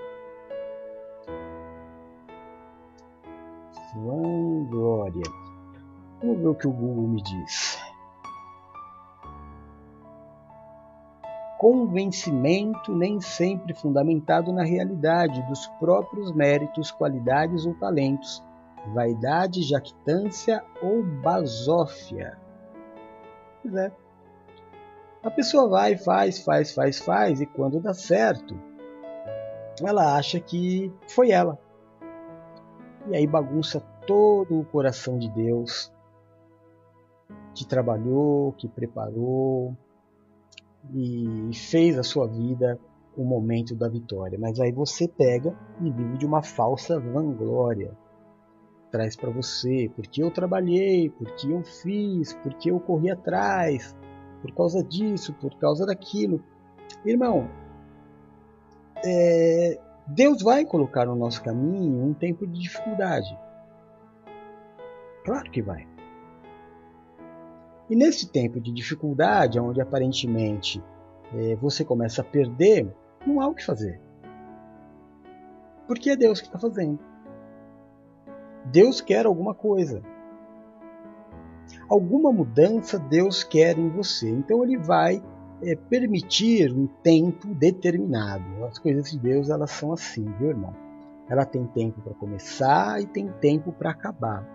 Vanglória. 3.94 5.24
Vamos 6.22 6.38
ver 6.40 6.48
o 6.48 6.56
que 6.56 6.68
o 6.68 6.72
Google 6.72 7.10
me 7.10 7.22
diz. 7.22 7.69
Convencimento 11.60 12.96
nem 12.96 13.20
sempre 13.20 13.74
fundamentado 13.74 14.54
na 14.54 14.64
realidade 14.64 15.46
dos 15.50 15.68
próprios 15.78 16.32
méritos, 16.32 16.90
qualidades 16.90 17.66
ou 17.66 17.74
talentos, 17.74 18.42
vaidade, 18.94 19.64
jactância 19.64 20.64
ou 20.82 21.04
basófia. 21.04 22.40
Pois 23.62 23.76
é. 23.76 23.92
A 25.22 25.30
pessoa 25.30 25.68
vai, 25.68 25.98
faz, 25.98 26.40
faz, 26.40 26.74
faz, 26.74 26.98
faz, 27.00 27.42
e 27.42 27.46
quando 27.46 27.82
dá 27.82 27.94
certo, 27.94 28.58
ela 29.84 30.16
acha 30.16 30.40
que 30.40 30.90
foi 31.10 31.32
ela. 31.32 31.60
E 33.10 33.18
aí 33.18 33.28
bagunça 33.28 33.82
todo 34.08 34.62
o 34.62 34.64
coração 34.64 35.20
de 35.20 35.30
Deus, 35.32 35.92
que 37.54 37.68
trabalhou, 37.68 38.54
que 38.54 38.70
preparou 38.70 39.76
e 40.94 41.52
fez 41.54 41.98
a 41.98 42.04
sua 42.04 42.28
vida 42.28 42.80
o 43.16 43.24
momento 43.24 43.76
da 43.76 43.88
vitória. 43.88 44.38
Mas 44.40 44.60
aí 44.60 44.72
você 44.72 45.08
pega 45.08 45.56
e 45.82 45.92
vive 45.92 46.18
de 46.18 46.26
uma 46.26 46.42
falsa 46.42 47.00
vanglória 47.00 47.96
traz 48.92 49.16
para 49.16 49.30
você, 49.30 49.90
porque 49.96 50.22
eu 50.22 50.32
trabalhei, 50.32 51.10
porque 51.10 51.52
eu 51.52 51.64
fiz, 51.64 52.34
porque 52.34 52.72
eu 52.72 52.80
corri 52.80 53.12
atrás, 53.12 53.96
por 54.42 54.54
causa 54.54 54.84
disso, 54.84 55.34
por 55.34 55.56
causa 55.58 55.86
daquilo. 55.86 56.44
Irmão, 57.06 57.50
é, 59.06 59.80
Deus 60.08 60.42
vai 60.42 60.66
colocar 60.66 61.06
no 61.06 61.16
nosso 61.16 61.44
caminho 61.44 62.04
um 62.04 62.14
tempo 62.14 62.46
de 62.48 62.60
dificuldade. 62.60 63.38
Claro 65.24 65.50
que 65.52 65.62
vai. 65.62 65.88
E 67.90 67.96
nesse 67.96 68.30
tempo 68.30 68.62
de 68.62 68.72
dificuldade, 68.72 69.60
onde 69.60 69.82
aparentemente 69.82 70.82
é, 71.34 71.56
você 71.56 71.84
começa 71.84 72.22
a 72.22 72.26
perder, 72.26 72.88
não 73.26 73.42
há 73.42 73.48
o 73.48 73.56
que 73.56 73.66
fazer. 73.66 74.00
Porque 75.88 76.12
é 76.12 76.16
Deus 76.16 76.40
que 76.40 76.48
está 76.48 76.60
fazendo. 76.60 77.00
Deus 78.66 79.02
quer 79.02 79.26
alguma 79.26 79.56
coisa. 79.56 80.04
Alguma 81.90 82.32
mudança 82.32 83.00
Deus 83.00 83.44
quer 83.44 83.78
em 83.78 83.90
você. 83.90 84.30
Então 84.30 84.64
ele 84.64 84.78
vai 84.78 85.24
é, 85.64 85.76
permitir 85.76 86.72
um 86.72 86.86
tempo 87.02 87.48
determinado. 87.56 88.66
As 88.66 88.78
coisas 88.78 89.10
de 89.10 89.18
Deus 89.18 89.50
elas 89.50 89.72
são 89.72 89.92
assim, 89.92 90.26
viu, 90.38 90.50
irmão? 90.50 90.76
Ela 91.28 91.46
tem 91.46 91.66
tempo 91.66 92.02
para 92.02 92.14
começar 92.14 93.02
e 93.02 93.08
tem 93.08 93.28
tempo 93.40 93.72
para 93.72 93.92
acabar. 93.92 94.48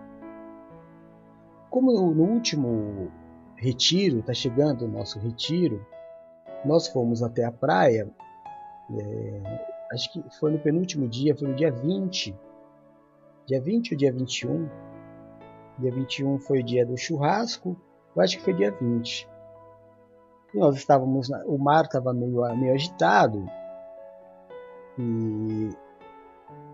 Como 1.69 1.91
no 1.91 2.23
último 2.23 3.11
retiro, 3.65 4.19
está 4.19 4.33
chegando 4.33 4.85
o 4.85 4.87
nosso 4.87 5.19
retiro, 5.19 5.85
nós 6.63 6.87
fomos 6.87 7.23
até 7.23 7.43
a 7.43 7.51
praia, 7.51 8.09
é, 8.91 9.41
acho 9.91 10.11
que 10.11 10.23
foi 10.39 10.51
no 10.51 10.59
penúltimo 10.59 11.07
dia, 11.07 11.35
foi 11.35 11.47
no 11.47 11.55
dia 11.55 11.71
20 11.71 12.35
dia 13.45 13.61
20 13.61 13.93
ou 13.93 13.97
dia 13.97 14.11
21? 14.11 14.69
Dia 15.77 15.91
21 15.91 16.39
foi 16.39 16.59
o 16.59 16.63
dia 16.63 16.85
do 16.85 16.97
churrasco, 16.97 17.79
eu 18.15 18.21
acho 18.21 18.37
que 18.37 18.43
foi 18.43 18.53
dia 18.53 18.71
20. 18.71 19.27
E 20.53 20.57
nós 20.57 20.75
estávamos, 20.75 21.29
na, 21.29 21.43
o 21.45 21.57
mar 21.57 21.85
estava 21.85 22.13
meio, 22.13 22.41
meio 22.55 22.73
agitado 22.73 23.45
e 24.97 25.69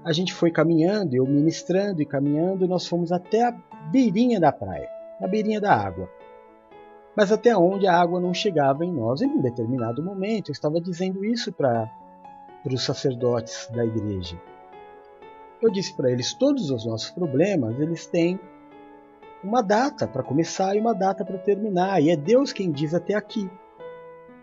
a 0.04 0.14
gente 0.14 0.34
foi 0.34 0.52
caminhando, 0.52 1.16
eu 1.16 1.26
ministrando 1.26 2.02
e 2.02 2.06
caminhando, 2.06 2.64
e 2.64 2.68
nós 2.68 2.88
fomos 2.88 3.12
até 3.12 3.44
a 3.44 3.52
beirinha 3.92 4.40
da 4.40 4.52
praia, 4.52 4.90
a 5.20 5.28
beirinha 5.28 5.60
da 5.60 5.76
água. 5.76 6.10
Mas 7.16 7.32
até 7.32 7.56
onde 7.56 7.88
a 7.88 8.00
água 8.00 8.20
não 8.20 8.34
chegava 8.34 8.86
em 8.86 8.92
nós. 8.92 9.22
Em 9.22 9.28
um 9.28 9.42
determinado 9.42 10.02
momento, 10.04 10.50
eu 10.50 10.54
estava 10.54 10.80
dizendo 10.80 11.26
isso 11.26 11.52
para 11.52 11.90
os 12.66 12.84
sacerdotes 12.84 13.68
da 13.72 13.86
igreja. 13.86 14.40
Eu 15.62 15.70
disse 15.70 15.94
para 15.94 16.12
eles, 16.12 16.34
todos 16.34 16.72
os 16.72 16.86
nossos 16.86 17.12
problemas, 17.12 17.80
eles 17.80 18.08
têm 18.08 18.40
uma 19.44 19.62
data 19.62 20.08
para 20.08 20.24
começar 20.24 20.76
e 20.76 20.80
uma 20.80 20.94
data 20.94 21.26
para 21.26 21.38
terminar, 21.38 22.02
e 22.02 22.10
é 22.10 22.16
Deus 22.16 22.54
quem 22.54 22.72
diz 22.72 22.94
até 22.94 23.14
aqui. 23.14 23.50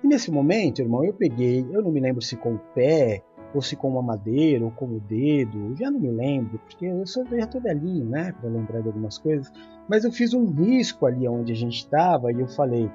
E 0.03 0.07
nesse 0.07 0.31
momento, 0.31 0.81
irmão, 0.81 1.05
eu 1.05 1.13
peguei, 1.13 1.67
eu 1.73 1.83
não 1.83 1.91
me 1.91 2.01
lembro 2.01 2.23
se 2.23 2.37
com 2.37 2.55
o 2.55 2.59
pé, 2.59 3.23
ou 3.55 3.63
se 3.63 3.77
com 3.77 3.89
uma 3.89 4.03
madeira, 4.03 4.65
ou 4.65 4.71
com 4.71 4.87
o 4.87 5.01
dedo, 5.01 5.75
já 5.77 5.91
não 5.91 5.99
me 5.99 6.11
lembro, 6.11 6.59
porque 6.59 6.87
eu 6.87 7.07
sou 7.07 7.25
já 7.27 7.47
tô 7.47 7.61
velhinho, 7.61 8.05
né, 8.05 8.33
para 8.33 8.51
lembrar 8.51 8.81
de 8.81 8.89
algumas 8.89 9.19
coisas. 9.19 9.51
Mas 9.89 10.05
eu 10.05 10.13
fiz 10.13 10.35
um 10.35 10.47
risco 10.47 11.07
ali 11.07 11.27
onde 11.27 11.53
a 11.53 11.57
gente 11.57 11.79
estava 11.79 12.31
e 12.31 12.41
eu 12.41 12.49
falei: 12.49 12.91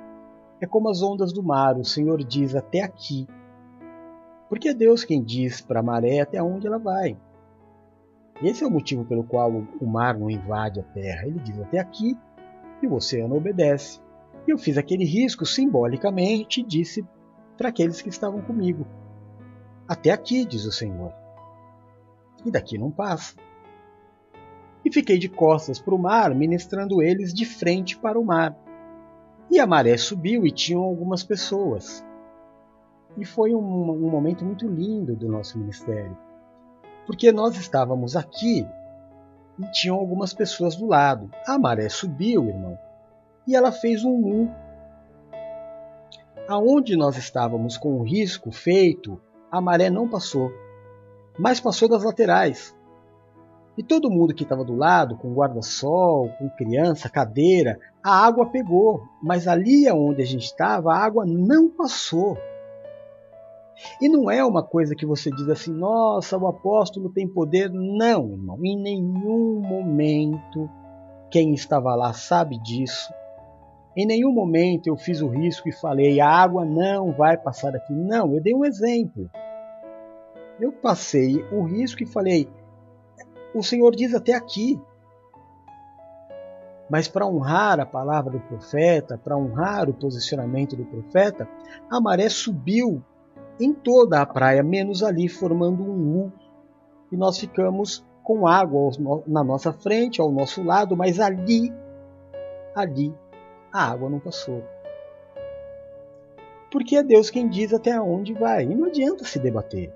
é 0.62 0.68
como 0.68 0.90
as 0.90 1.02
ondas 1.02 1.34
do 1.34 1.44
mar, 1.44 1.78
o 1.78 1.84
Senhor 1.84 2.24
diz 2.24 2.56
até 2.56 2.82
aqui. 2.82 3.28
Porque 4.48 4.70
é 4.70 4.74
Deus 4.74 5.04
quem 5.04 5.24
diz 5.24 5.60
para 5.60 5.80
a 5.80 5.84
maré 5.84 6.20
até 6.20 6.42
onde 6.42 6.68
ela 6.68 6.78
vai. 6.78 7.18
Esse 8.42 8.64
é 8.64 8.68
o 8.68 8.72
motivo 8.72 9.06
pelo 9.06 9.24
qual 9.24 9.52
o 9.52 9.86
mar 9.86 10.18
não 10.18 10.30
invade 10.30 10.80
a 10.80 10.84
terra. 10.84 11.26
Ele 11.26 11.40
diz 11.40 11.60
até 11.60 11.80
aqui 11.80 12.18
e 12.82 12.88
o 12.88 12.94
oceano 12.94 13.36
obedece. 13.36 14.00
E 14.48 14.52
eu 14.52 14.58
fiz 14.58 14.78
aquele 14.78 15.06
risco 15.06 15.46
simbolicamente 15.46 16.62
e 16.62 16.64
disse 16.64 17.06
para 17.58 17.70
aqueles 17.70 18.02
que 18.02 18.10
estavam 18.10 18.42
comigo: 18.42 18.86
Até 19.88 20.12
aqui, 20.12 20.46
diz 20.46 20.66
o 20.66 20.72
Senhor. 20.72 21.14
E 22.46 22.52
daqui 22.52 22.78
não 22.78 22.92
passa. 22.92 23.36
E 24.84 24.92
fiquei 24.92 25.18
de 25.18 25.30
costas 25.30 25.80
para 25.80 25.96
o 25.96 26.00
mar, 26.00 26.34
ministrando 26.36 27.02
eles 27.02 27.34
de 27.34 27.46
frente 27.46 27.98
para 27.98 28.20
o 28.20 28.26
mar. 28.26 28.58
E 29.50 29.60
a 29.60 29.68
maré 29.68 29.98
subiu 29.98 30.46
e 30.46 30.52
tinham 30.52 30.82
algumas 30.82 31.24
pessoas. 31.24 32.06
E 33.18 33.26
foi 33.26 33.54
um, 33.54 33.60
um 33.60 34.10
momento 34.10 34.44
muito 34.44 34.68
lindo 34.68 35.16
do 35.16 35.30
nosso 35.30 35.58
ministério. 35.58 36.18
Porque 37.06 37.32
nós 37.32 37.56
estávamos 37.58 38.16
aqui 38.16 38.68
e 39.60 39.72
tinham 39.72 39.98
algumas 39.98 40.34
pessoas 40.34 40.76
do 40.76 40.88
lado. 40.88 41.30
A 41.46 41.58
maré 41.58 41.88
subiu, 41.90 42.48
irmão, 42.48 42.78
e 43.46 43.56
ela 43.56 43.72
fez 43.72 44.04
um 44.04 44.12
U. 44.12 44.50
Aonde 46.48 46.96
nós 46.96 47.18
estávamos 47.18 47.78
com 47.78 48.00
o 48.00 48.04
risco 48.04 48.52
feito, 48.52 49.22
a 49.54 49.62
maré 49.62 49.88
não 49.88 50.10
passou, 50.10 50.52
mas 51.38 51.60
passou 51.60 51.88
das 51.88 52.04
laterais. 52.04 52.76
E 53.78 53.84
todo 53.84 54.10
mundo 54.10 54.34
que 54.34 54.42
estava 54.42 54.66
do 54.66 54.76
lado, 54.76 55.16
com 55.16 55.32
guarda-sol, 55.32 56.30
com 56.40 56.50
criança, 56.50 57.08
cadeira, 57.08 57.80
a 58.04 58.26
água 58.26 58.48
pegou, 58.48 59.04
mas 59.22 59.48
ali 59.48 59.88
onde 59.92 60.24
a 60.24 60.26
gente 60.26 60.46
estava, 60.46 60.92
a 60.92 60.98
água 60.98 61.24
não 61.24 61.70
passou. 61.70 62.36
E 64.02 64.10
não 64.10 64.30
é 64.30 64.44
uma 64.44 64.64
coisa 64.64 64.96
que 64.96 65.06
você 65.06 65.30
diz 65.30 65.48
assim, 65.48 65.72
nossa, 65.72 66.36
o 66.36 66.48
apóstolo 66.48 67.12
tem 67.12 67.28
poder. 67.28 67.70
Não, 67.72 68.32
irmão, 68.32 68.58
em 68.64 68.76
nenhum 68.76 69.60
momento 69.60 70.68
quem 71.30 71.54
estava 71.54 71.94
lá 71.94 72.12
sabe 72.12 72.60
disso. 72.60 73.14
Em 73.96 74.08
nenhum 74.08 74.32
momento 74.32 74.88
eu 74.88 74.98
fiz 74.98 75.22
o 75.22 75.28
risco 75.28 75.70
e 75.70 75.72
falei, 75.72 76.20
a 76.20 76.28
água 76.28 76.66
não 76.66 77.12
vai 77.12 77.38
passar 77.38 77.76
aqui. 77.76 77.94
Não, 77.94 78.34
eu 78.34 78.42
dei 78.42 78.56
um 78.56 78.66
exemplo. 78.66 79.30
Eu 80.60 80.72
passei 80.72 81.44
o 81.52 81.64
risco 81.64 82.02
e 82.02 82.06
falei, 82.06 82.50
o 83.54 83.62
Senhor 83.62 83.96
diz 83.96 84.14
até 84.16 84.34
aqui. 84.34 84.82
Mas 86.90 87.08
para 87.08 87.26
honrar 87.26 87.80
a 87.80 87.86
palavra 87.86 88.32
do 88.32 88.40
profeta, 88.40 89.18
para 89.18 89.38
honrar 89.38 89.90
o 89.90 89.94
posicionamento 89.94 90.76
do 90.76 90.86
profeta, 90.86 91.48
a 91.90 92.02
maré 92.02 92.30
subiu 92.30 93.02
em 93.60 93.74
toda 93.74 94.22
a 94.22 94.26
praia, 94.26 94.64
menos 94.64 95.04
ali, 95.04 95.30
formando 95.30 95.84
um 95.84 96.26
U. 96.26 96.34
E 97.12 97.18
nós 97.18 97.38
ficamos 97.38 98.04
com 98.24 98.48
água 98.48 98.90
na 99.28 99.44
nossa 99.44 99.72
frente, 99.72 100.20
ao 100.20 100.32
nosso 100.32 100.64
lado, 100.64 100.96
mas 100.98 101.20
ali, 101.20 101.72
ali, 102.76 103.14
a 103.74 103.90
água 103.90 104.08
não 104.08 104.20
passou. 104.20 104.64
Porque 106.72 106.96
é 106.96 107.04
Deus 107.04 107.32
quem 107.32 107.50
diz 107.50 107.74
até 107.74 108.00
onde 108.00 108.34
vai. 108.34 108.64
E 108.64 108.76
não 108.76 108.86
adianta 108.86 109.26
se 109.26 109.40
debater. 109.40 109.92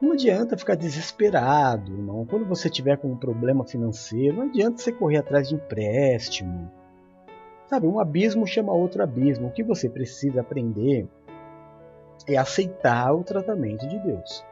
Não 0.00 0.12
adianta 0.12 0.56
ficar 0.56 0.76
desesperado, 0.76 1.90
não. 1.90 2.24
Quando 2.26 2.46
você 2.46 2.70
tiver 2.70 2.96
com 2.98 3.08
um 3.08 3.16
problema 3.16 3.64
financeiro, 3.64 4.36
não 4.36 4.44
adianta 4.44 4.78
você 4.78 4.92
correr 4.92 5.18
atrás 5.18 5.48
de 5.48 5.54
empréstimo. 5.54 6.70
Sabe, 7.66 7.86
um 7.86 7.98
abismo 7.98 8.46
chama 8.46 8.72
outro 8.72 9.02
abismo. 9.02 9.48
O 9.48 9.52
que 9.52 9.64
você 9.64 9.88
precisa 9.88 10.42
aprender 10.42 11.08
é 12.28 12.36
aceitar 12.36 13.12
o 13.12 13.24
tratamento 13.24 13.88
de 13.88 13.98
Deus. 13.98 14.44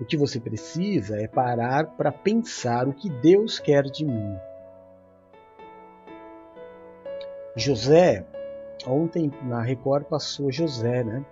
O 0.00 0.04
que 0.04 0.16
você 0.16 0.38
precisa 0.38 1.20
é 1.20 1.26
parar 1.26 1.86
para 1.96 2.12
pensar 2.12 2.86
o 2.86 2.92
que 2.92 3.08
Deus 3.08 3.58
quer 3.58 3.84
de 3.84 4.04
mim. 4.04 4.36
José, 7.56 8.26
ontem 8.86 9.32
na 9.42 9.62
Record 9.62 10.04
passou 10.04 10.52
José, 10.52 11.02
né? 11.02 11.24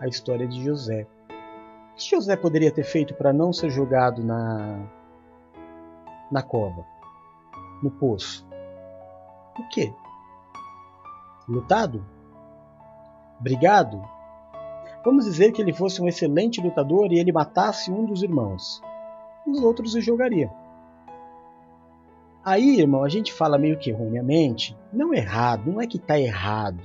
a 0.00 0.08
história 0.08 0.46
de 0.46 0.62
José. 0.64 1.06
O 1.92 1.96
que 1.96 2.10
José 2.10 2.36
poderia 2.36 2.72
ter 2.72 2.82
feito 2.82 3.14
para 3.14 3.32
não 3.32 3.52
ser 3.52 3.70
jogado 3.70 4.24
na, 4.24 4.80
na 6.30 6.42
cova, 6.42 6.84
no 7.80 7.90
poço? 7.92 8.44
O 9.56 9.68
quê? 9.68 9.94
Lutado? 11.48 12.04
Brigado? 13.38 14.02
Vamos 15.04 15.26
dizer 15.26 15.52
que 15.52 15.60
ele 15.60 15.72
fosse 15.72 16.00
um 16.00 16.08
excelente 16.08 16.60
lutador 16.60 17.12
e 17.12 17.18
ele 17.18 17.32
matasse 17.32 17.90
um 17.90 18.04
dos 18.04 18.22
irmãos. 18.22 18.82
Os 19.46 19.62
outros 19.62 19.94
o 19.94 20.00
jogariam. 20.00 20.50
Aí, 22.44 22.80
irmão, 22.80 23.04
a 23.04 23.08
gente 23.08 23.32
fala 23.32 23.58
meio 23.58 23.78
que 23.78 23.90
erroneamente, 23.90 24.76
não 24.92 25.14
errado, 25.14 25.70
não 25.70 25.80
é 25.80 25.86
que 25.86 25.96
está 25.96 26.18
errado 26.18 26.82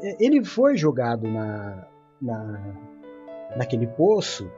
é, 0.00 0.16
ele 0.20 0.44
foi 0.44 0.76
jogado 0.76 1.26
na, 1.26 1.86
na, 2.20 2.76
naquele 3.56 3.86
poço 3.86 4.50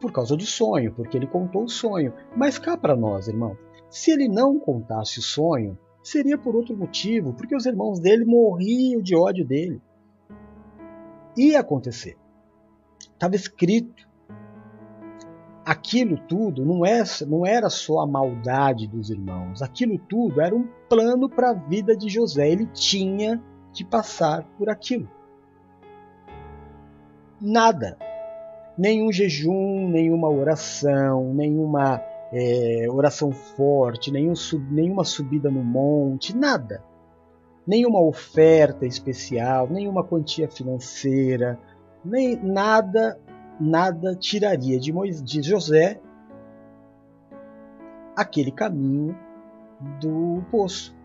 por 0.00 0.12
causa 0.12 0.36
do 0.36 0.44
sonho, 0.44 0.92
porque 0.94 1.16
ele 1.16 1.26
contou 1.26 1.64
o 1.64 1.68
sonho. 1.68 2.12
Mas 2.36 2.58
cá 2.58 2.76
para 2.76 2.94
nós, 2.94 3.26
irmão, 3.28 3.56
se 3.90 4.12
ele 4.12 4.28
não 4.28 4.58
contasse 4.58 5.18
o 5.18 5.22
sonho, 5.22 5.76
seria 6.02 6.38
por 6.38 6.54
outro 6.54 6.76
motivo, 6.76 7.32
porque 7.34 7.56
os 7.56 7.66
irmãos 7.66 7.98
dele 7.98 8.24
morriam 8.24 9.02
de 9.02 9.16
ódio 9.16 9.44
dele. 9.44 9.80
Ia 11.38 11.60
acontecer. 11.60 12.16
Estava 12.98 13.36
escrito. 13.36 14.08
Aquilo 15.64 16.18
tudo 16.26 16.64
não, 16.64 16.84
é, 16.84 17.04
não 17.26 17.46
era 17.46 17.70
só 17.70 18.00
a 18.00 18.06
maldade 18.06 18.88
dos 18.88 19.10
irmãos, 19.10 19.60
aquilo 19.60 19.98
tudo 19.98 20.40
era 20.40 20.56
um 20.56 20.66
plano 20.88 21.28
para 21.28 21.50
a 21.50 21.52
vida 21.52 21.94
de 21.94 22.08
José. 22.08 22.50
Ele 22.50 22.66
tinha 22.66 23.40
de 23.72 23.84
passar 23.84 24.44
por 24.56 24.68
aquilo. 24.68 25.08
Nada. 27.40 27.98
Nenhum 28.76 29.12
jejum, 29.12 29.88
nenhuma 29.88 30.30
oração, 30.30 31.34
nenhuma 31.34 32.02
é, 32.32 32.86
oração 32.90 33.30
forte, 33.30 34.10
nenhum, 34.10 34.32
nenhuma 34.70 35.04
subida 35.04 35.50
no 35.50 35.62
monte, 35.62 36.34
nada. 36.34 36.82
Nenhuma 37.68 38.00
oferta 38.00 38.86
especial, 38.86 39.68
nenhuma 39.68 40.02
quantia 40.02 40.48
financeira, 40.48 41.58
nem 42.02 42.34
nada, 42.34 43.20
nada 43.60 44.16
tiraria 44.16 44.80
de, 44.80 44.90
Moisés, 44.90 45.22
de 45.22 45.42
José 45.42 46.00
aquele 48.16 48.50
caminho 48.50 49.14
do 50.00 50.42
poço. 50.50 50.96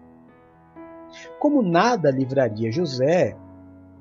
Como 1.37 1.61
nada 1.61 2.09
livraria 2.09 2.71
José 2.71 3.35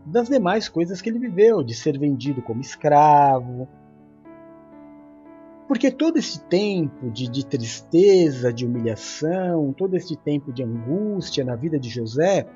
das 0.07 0.29
demais 0.29 0.69
coisas 0.69 1.03
que 1.03 1.11
ele 1.11 1.19
viveu, 1.19 1.65
de 1.65 1.75
ser 1.75 1.99
vendido 1.99 2.41
como 2.43 2.61
escravo. 2.61 3.69
Porque 5.67 5.91
todo 5.91 6.19
esse 6.19 6.41
tempo 6.45 7.11
de, 7.11 7.29
de 7.29 7.47
tristeza, 7.47 8.53
de 8.53 8.67
humilhação, 8.67 9.73
todo 9.73 9.97
esse 9.97 10.17
tempo 10.17 10.53
de 10.53 10.63
angústia 10.63 11.45
na 11.45 11.57
vida 11.57 11.79
de 11.79 11.89
José, 11.89 12.47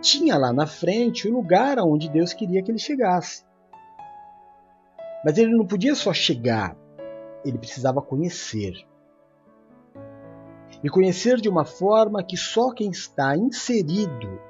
tinha 0.00 0.38
lá 0.38 0.52
na 0.52 0.66
frente 0.66 1.28
o 1.28 1.32
lugar 1.32 1.78
aonde 1.78 2.08
Deus 2.08 2.32
queria 2.32 2.62
que 2.62 2.70
ele 2.70 2.78
chegasse. 2.78 3.44
Mas 5.24 5.38
ele 5.38 5.54
não 5.54 5.66
podia 5.66 5.94
só 5.94 6.12
chegar, 6.12 6.76
ele 7.44 7.58
precisava 7.58 8.00
conhecer 8.00 8.86
e 10.82 10.90
conhecer 10.90 11.40
de 11.40 11.48
uma 11.48 11.64
forma 11.64 12.24
que 12.24 12.36
só 12.36 12.72
quem 12.72 12.90
está 12.90 13.36
inserido 13.36 14.40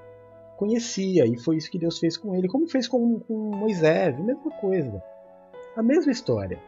conhecia, 0.57 1.27
e 1.27 1.37
foi 1.38 1.57
isso 1.57 1.70
que 1.70 1.79
Deus 1.79 1.98
fez 1.98 2.16
com 2.16 2.35
ele, 2.35 2.48
como 2.48 2.68
fez 2.68 2.87
com, 2.87 3.18
com 3.20 3.35
Moisés, 3.35 4.14
a 4.14 4.22
mesma 4.22 4.51
coisa, 4.53 5.03
a 5.77 5.83
mesma 5.83 6.12
história. 6.12 6.59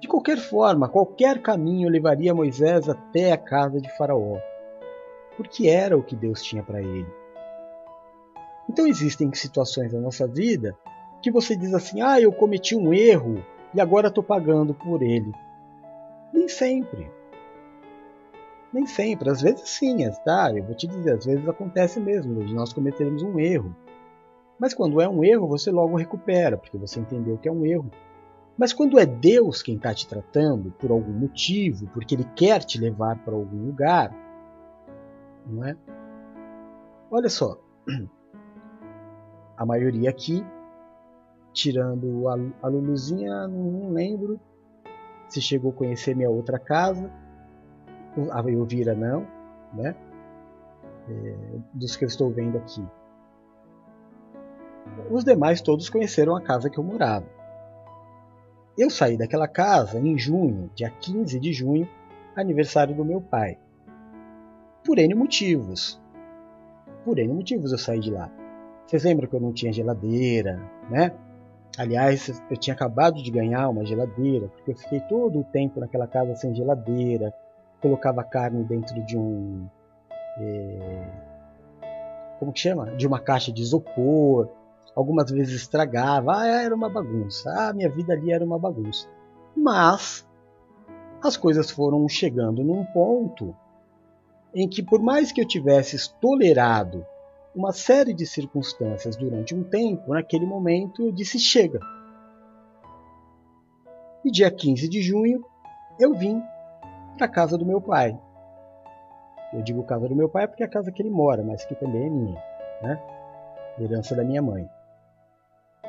De 0.00 0.08
qualquer 0.08 0.38
forma, 0.38 0.88
qualquer 0.88 1.40
caminho 1.40 1.88
levaria 1.88 2.34
Moisés 2.34 2.88
até 2.88 3.32
a 3.32 3.38
casa 3.38 3.80
de 3.80 3.90
Faraó, 3.96 4.38
porque 5.36 5.68
era 5.68 5.96
o 5.96 6.02
que 6.02 6.14
Deus 6.14 6.42
tinha 6.42 6.62
para 6.62 6.80
ele. 6.80 7.06
Então 8.68 8.86
existem 8.86 9.32
situações 9.32 9.92
na 9.92 10.00
nossa 10.00 10.26
vida 10.26 10.76
que 11.22 11.30
você 11.30 11.56
diz 11.56 11.72
assim: 11.72 12.00
ah, 12.02 12.20
eu 12.20 12.32
cometi 12.32 12.76
um 12.76 12.92
erro 12.92 13.42
e 13.72 13.80
agora 13.80 14.08
estou 14.08 14.22
pagando 14.22 14.74
por 14.74 15.02
ele. 15.02 15.32
Nem 16.32 16.48
sempre. 16.48 17.10
Nem 18.72 18.84
sempre, 18.84 19.30
às 19.30 19.40
vezes 19.40 19.70
sim, 19.70 19.98
tá? 20.24 20.52
Eu 20.54 20.64
vou 20.64 20.74
te 20.74 20.86
dizer, 20.86 21.14
às 21.14 21.24
vezes 21.24 21.48
acontece 21.48 21.98
mesmo, 21.98 22.44
de 22.44 22.54
nós 22.54 22.72
cometermos 22.72 23.22
um 23.22 23.38
erro. 23.38 23.74
Mas 24.58 24.74
quando 24.74 25.00
é 25.00 25.08
um 25.08 25.24
erro, 25.24 25.46
você 25.46 25.70
logo 25.70 25.96
recupera, 25.96 26.56
porque 26.56 26.76
você 26.76 27.00
entendeu 27.00 27.38
que 27.38 27.48
é 27.48 27.52
um 27.52 27.64
erro. 27.64 27.90
Mas 28.58 28.72
quando 28.72 28.98
é 28.98 29.04
Deus 29.04 29.62
quem 29.62 29.76
está 29.76 29.92
te 29.92 30.08
tratando 30.08 30.70
por 30.72 30.90
algum 30.90 31.12
motivo, 31.12 31.88
porque 31.88 32.14
Ele 32.14 32.24
quer 32.34 32.64
te 32.64 32.78
levar 32.78 33.18
para 33.18 33.34
algum 33.34 33.66
lugar, 33.66 34.10
não 35.46 35.64
é? 35.64 35.76
Olha 37.10 37.28
só, 37.28 37.58
a 39.56 39.66
maioria 39.66 40.08
aqui, 40.08 40.44
tirando 41.52 42.28
a, 42.62 42.68
Luluzinha, 42.68 43.46
não 43.46 43.90
lembro 43.90 44.40
se 45.28 45.40
chegou 45.40 45.70
a 45.72 45.74
conhecer 45.74 46.14
minha 46.14 46.30
outra 46.30 46.58
casa, 46.58 47.10
a 48.30 48.50
Elvira 48.50 48.94
não, 48.94 49.26
né? 49.72 49.94
É, 51.08 51.36
dos 51.74 51.96
que 51.96 52.04
eu 52.04 52.08
estou 52.08 52.30
vendo 52.30 52.56
aqui. 52.58 52.84
Os 55.10 55.24
demais 55.24 55.60
todos 55.60 55.88
conheceram 55.88 56.34
a 56.36 56.40
casa 56.40 56.70
que 56.70 56.78
eu 56.78 56.84
morava. 56.84 57.26
Eu 58.76 58.90
saí 58.90 59.16
daquela 59.16 59.48
casa 59.48 59.98
em 59.98 60.18
junho, 60.18 60.70
dia 60.74 60.90
15 60.90 61.40
de 61.40 61.52
junho, 61.52 61.88
aniversário 62.36 62.94
do 62.94 63.04
meu 63.04 63.22
pai. 63.22 63.58
Por 64.84 64.98
N 64.98 65.14
motivos. 65.14 65.98
Por 67.02 67.18
N 67.18 67.32
motivos 67.32 67.72
eu 67.72 67.78
saí 67.78 67.98
de 68.00 68.10
lá. 68.10 68.30
Vocês 68.86 69.02
lembram 69.02 69.28
que 69.28 69.34
eu 69.34 69.40
não 69.40 69.52
tinha 69.52 69.72
geladeira, 69.72 70.60
né? 70.90 71.12
Aliás, 71.78 72.42
eu 72.50 72.56
tinha 72.56 72.74
acabado 72.74 73.22
de 73.22 73.30
ganhar 73.30 73.68
uma 73.68 73.84
geladeira, 73.84 74.48
porque 74.48 74.70
eu 74.70 74.76
fiquei 74.76 75.00
todo 75.00 75.40
o 75.40 75.44
tempo 75.44 75.80
naquela 75.80 76.06
casa 76.06 76.34
sem 76.36 76.54
geladeira, 76.54 77.34
colocava 77.80 78.22
carne 78.22 78.62
dentro 78.62 79.02
de 79.04 79.16
um. 79.16 79.66
É, 80.38 81.08
como 82.38 82.52
que 82.52 82.60
chama? 82.60 82.90
De 82.92 83.06
uma 83.06 83.18
caixa 83.18 83.50
de 83.50 83.62
isopor. 83.62 84.48
Algumas 84.96 85.30
vezes 85.30 85.54
estragava. 85.60 86.38
Ah, 86.38 86.46
era 86.46 86.74
uma 86.74 86.88
bagunça. 86.88 87.50
Ah, 87.50 87.72
minha 87.74 87.90
vida 87.90 88.14
ali 88.14 88.32
era 88.32 88.42
uma 88.44 88.58
bagunça. 88.58 89.06
Mas 89.54 90.26
as 91.22 91.36
coisas 91.36 91.70
foram 91.70 92.08
chegando 92.08 92.64
num 92.64 92.82
ponto 92.86 93.54
em 94.54 94.66
que, 94.66 94.82
por 94.82 95.02
mais 95.02 95.30
que 95.30 95.40
eu 95.40 95.46
tivesse 95.46 96.14
tolerado 96.18 97.04
uma 97.54 97.72
série 97.72 98.14
de 98.14 98.26
circunstâncias 98.26 99.16
durante 99.16 99.54
um 99.54 99.62
tempo, 99.62 100.14
naquele 100.14 100.46
momento 100.46 101.02
eu 101.02 101.12
disse: 101.12 101.38
chega. 101.38 101.78
E 104.24 104.30
dia 104.30 104.50
15 104.50 104.88
de 104.88 105.02
junho 105.02 105.44
eu 106.00 106.14
vim 106.14 106.42
para 107.18 107.26
a 107.26 107.30
casa 107.30 107.58
do 107.58 107.66
meu 107.66 107.82
pai. 107.82 108.18
Eu 109.52 109.62
digo 109.62 109.84
casa 109.84 110.08
do 110.08 110.16
meu 110.16 110.28
pai 110.28 110.48
porque 110.48 110.62
é 110.62 110.66
a 110.66 110.70
casa 110.70 110.90
que 110.90 111.02
ele 111.02 111.10
mora, 111.10 111.42
mas 111.42 111.64
que 111.64 111.74
também 111.74 112.06
é 112.06 112.10
minha, 112.10 112.42
né? 112.82 113.00
Herança 113.78 114.14
da 114.14 114.24
minha 114.24 114.42
mãe. 114.42 114.68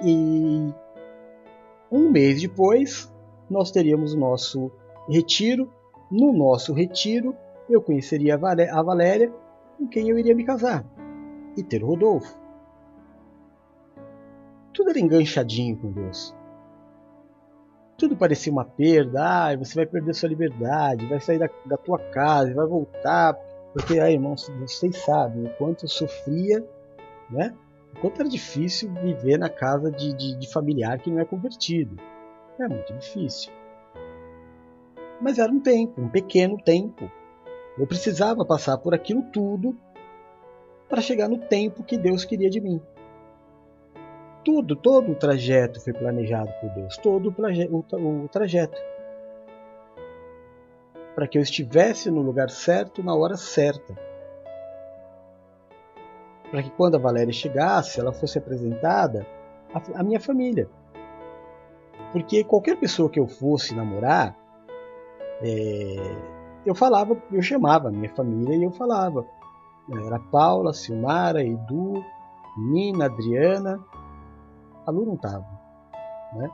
E 0.03 0.73
um 1.91 2.11
mês 2.11 2.41
depois, 2.41 3.11
nós 3.49 3.71
teríamos 3.71 4.13
o 4.13 4.19
nosso 4.19 4.71
retiro. 5.09 5.71
No 6.11 6.31
nosso 6.31 6.73
retiro, 6.73 7.35
eu 7.69 7.81
conheceria 7.81 8.35
a 8.35 8.83
Valéria, 8.83 9.31
com 9.77 9.87
quem 9.87 10.09
eu 10.09 10.17
iria 10.17 10.35
me 10.35 10.45
casar, 10.45 10.85
e 11.57 11.63
ter 11.63 11.83
o 11.83 11.87
Rodolfo. 11.87 12.37
Tudo 14.73 14.89
era 14.89 14.99
enganchadinho 14.99 15.75
com 15.77 15.91
Deus 15.91 16.37
tudo 17.97 18.15
parecia 18.15 18.51
uma 18.51 18.63
perda. 18.63 19.19
Ah, 19.21 19.57
você 19.57 19.75
vai 19.75 19.85
perder 19.85 20.13
sua 20.13 20.29
liberdade, 20.29 21.07
vai 21.07 21.19
sair 21.19 21.39
da, 21.39 21.49
da 21.65 21.77
tua 21.77 21.97
casa, 21.97 22.53
vai 22.53 22.67
voltar. 22.67 23.33
Porque, 23.73 23.99
ah, 23.99 24.09
irmãos, 24.09 24.47
vocês 24.59 24.97
sabem 24.97 25.45
o 25.45 25.49
quanto 25.57 25.85
eu 25.85 25.89
sofria, 25.89 26.63
né? 27.29 27.53
O 27.97 28.01
quanto 28.01 28.21
era 28.21 28.29
difícil 28.29 28.91
viver 28.93 29.37
na 29.37 29.49
casa 29.49 29.91
de, 29.91 30.13
de, 30.13 30.35
de 30.35 30.51
familiar 30.51 30.99
que 30.99 31.09
não 31.09 31.19
é 31.19 31.25
convertido. 31.25 31.97
É 32.59 32.67
muito 32.67 32.93
difícil. 32.93 33.51
Mas 35.21 35.39
era 35.39 35.51
um 35.51 35.59
tempo, 35.59 36.01
um 36.01 36.09
pequeno 36.09 36.57
tempo. 36.61 37.11
Eu 37.77 37.87
precisava 37.87 38.45
passar 38.45 38.77
por 38.77 38.93
aquilo 38.93 39.23
tudo 39.31 39.75
para 40.87 41.01
chegar 41.01 41.27
no 41.27 41.37
tempo 41.37 41.83
que 41.83 41.97
Deus 41.97 42.23
queria 42.23 42.49
de 42.49 42.61
mim 42.61 42.81
tudo, 44.47 44.77
todo 44.77 45.11
o 45.11 45.15
trajeto 45.15 45.81
foi 45.81 45.91
planejado 45.91 46.49
por 46.61 46.69
Deus, 46.69 46.95
todo 46.95 47.35
o, 47.37 48.23
o 48.23 48.29
trajeto. 48.29 48.81
Para 51.13 51.27
que 51.27 51.37
eu 51.37 51.41
estivesse 51.41 52.09
no 52.09 52.21
lugar 52.21 52.49
certo, 52.49 53.03
na 53.03 53.13
hora 53.13 53.35
certa. 53.35 53.93
Para 56.51 56.63
que 56.63 56.69
quando 56.71 56.95
a 56.95 56.99
Valéria 56.99 57.33
chegasse, 57.33 57.99
ela 57.99 58.13
fosse 58.13 58.37
apresentada 58.37 59.25
à, 59.73 59.99
à 59.99 60.03
minha 60.03 60.19
família. 60.19 60.69
Porque 62.11 62.43
qualquer 62.43 62.77
pessoa 62.77 63.09
que 63.09 63.19
eu 63.19 63.27
fosse 63.27 63.75
namorar, 63.75 64.35
é, 65.41 65.95
eu 66.65 66.73
falava, 66.73 67.17
eu 67.31 67.41
chamava 67.41 67.89
a 67.89 67.91
minha 67.91 68.09
família 68.13 68.55
e 68.55 68.63
eu 68.63 68.71
falava. 68.71 69.25
Era 70.05 70.19
Paula, 70.19 70.73
Silmara, 70.73 71.43
Edu, 71.43 72.03
Nina, 72.57 73.05
Adriana 73.05 73.79
a 74.87 74.91
Lu 74.91 75.05
não 75.05 75.15
estava. 75.15 75.45
Né? 76.33 76.49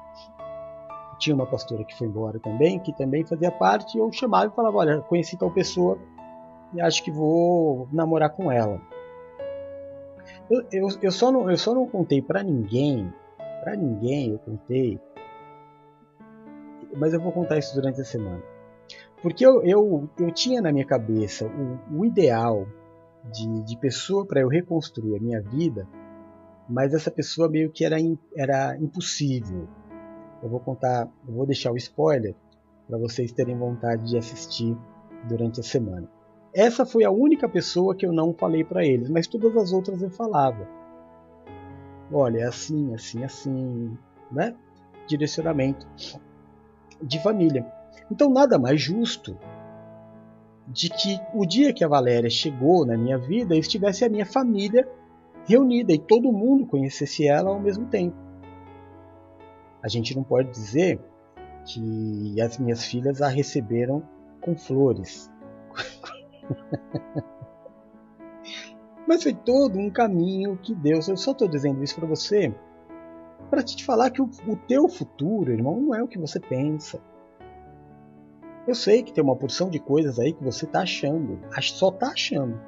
Tinha 1.20 1.36
uma 1.36 1.46
pastora 1.46 1.84
que 1.84 1.96
foi 1.96 2.08
embora 2.08 2.40
também, 2.40 2.80
que 2.80 2.92
também 2.92 3.24
fazia 3.24 3.52
parte, 3.52 3.96
e 3.96 4.02
eu 4.02 4.12
chamava 4.12 4.48
e 4.48 4.56
falava, 4.56 4.78
olha, 4.78 5.02
conheci 5.02 5.38
tal 5.38 5.52
pessoa 5.52 5.98
e 6.74 6.82
acho 6.82 7.04
que 7.04 7.12
vou 7.12 7.88
namorar 7.92 8.32
com 8.32 8.52
ela. 8.52 8.82
Eu, 10.54 10.66
eu, 10.72 10.88
eu 11.02 11.12
só, 11.12 11.32
não, 11.32 11.50
eu 11.50 11.58
só 11.58 11.74
não 11.74 11.88
contei 11.88 12.22
para 12.22 12.44
ninguém, 12.44 13.12
para 13.64 13.76
ninguém 13.76 14.32
eu 14.32 14.40
contei, 14.40 15.00
mas 16.96 17.14
eu 17.14 17.20
vou 17.20 17.32
contar 17.32 17.58
isso 17.58 17.74
durante 17.74 18.02
a 18.02 18.06
semana. 18.06 18.44
Porque 19.22 19.46
eu, 19.46 19.64
eu, 19.64 20.10
eu 20.20 20.32
tinha 20.32 20.62
na 20.62 20.72
minha 20.72 20.86
cabeça 20.86 21.46
o, 21.46 22.00
o 22.00 22.06
ideal 22.06 22.68
de, 23.32 23.64
de 23.64 23.78
pessoa 23.78 24.26
para 24.26 24.42
eu 24.42 24.48
reconstruir 24.48 25.16
a 25.16 25.20
minha 25.20 25.42
vida 25.42 25.88
mas 26.68 26.94
essa 26.94 27.12
pessoa 27.12 27.50
meio 27.50 27.72
que 27.72 27.84
era, 27.84 27.98
era 28.36 28.78
impossível. 28.78 29.68
Eu 30.42 30.50
vou 30.50 30.60
contar, 30.60 31.08
eu 31.28 31.34
vou 31.34 31.46
deixar 31.46 31.72
o 31.72 31.78
spoiler 31.78 32.36
para 32.88 32.98
vocês 32.98 33.32
terem 33.32 33.58
vontade 33.58 34.10
de 34.10 34.18
assistir 34.18 34.78
durante 35.28 35.60
a 35.60 35.64
semana. 35.64 36.10
Essa 36.54 36.86
foi 36.86 37.04
a 37.04 37.12
única 37.12 37.50
pessoa 37.50 37.96
que 37.96 38.06
eu 38.06 38.14
não 38.14 38.34
falei 38.34 38.64
para 38.64 38.86
eles, 38.86 39.10
mas 39.10 39.28
todas 39.28 39.56
as 39.58 39.74
outras 39.74 40.02
eu 40.02 40.10
falava. 40.10 40.68
Olha, 42.12 42.42
é 42.42 42.44
assim, 42.44 42.94
assim, 42.94 43.24
assim, 43.24 43.98
né? 44.32 44.56
Direcionamento 45.08 45.88
de 47.02 47.22
família. 47.22 47.66
Então 48.12 48.30
nada 48.30 48.60
mais 48.60 48.80
justo 48.80 49.36
de 50.68 50.90
que 50.90 51.20
o 51.34 51.46
dia 51.46 51.74
que 51.74 51.84
a 51.84 51.88
Valéria 51.88 52.30
chegou 52.30 52.86
na 52.86 52.96
minha 52.96 53.18
vida 53.18 53.56
estivesse 53.56 54.06
a 54.06 54.10
minha 54.10 54.26
família 54.26 54.88
reunida 55.46 55.92
e 55.92 56.00
todo 56.00 56.32
mundo 56.32 56.66
conhecesse 56.66 57.28
ela 57.28 57.50
ao 57.50 57.60
mesmo 57.60 57.88
tempo. 57.88 58.16
A 59.82 59.88
gente 59.88 60.16
não 60.16 60.24
pode 60.24 60.50
dizer 60.52 61.00
que 61.66 62.40
as 62.40 62.58
minhas 62.58 62.86
filhas 62.86 63.22
a 63.22 63.28
receberam 63.28 64.04
com 64.40 64.56
flores. 64.56 65.30
Mas 69.08 69.24
foi 69.24 69.34
todo 69.34 69.78
um 69.78 69.90
caminho 69.90 70.58
que 70.58 70.74
Deus. 70.74 71.08
Eu 71.08 71.18
só 71.18 71.32
estou 71.32 71.48
dizendo 71.48 71.84
isso 71.84 71.96
para 71.96 72.08
você 72.08 72.54
para 73.50 73.62
te 73.62 73.84
falar 73.86 74.10
que 74.10 74.22
o, 74.22 74.30
o 74.48 74.56
teu 74.56 74.88
futuro, 74.90 75.52
irmão, 75.52 75.80
não 75.80 75.94
é 75.94 76.02
o 76.02 76.08
que 76.08 76.18
você 76.18 76.40
pensa. 76.40 77.00
Eu 78.68 78.74
sei 78.74 79.04
que 79.04 79.14
tem 79.14 79.24
uma 79.24 79.36
porção 79.36 79.70
de 79.70 79.78
coisas 79.78 80.18
aí 80.20 80.34
que 80.34 80.44
você 80.44 80.66
está 80.66 80.82
achando, 80.82 81.40
só 81.62 81.90
está 81.90 82.08
achando. 82.08 82.60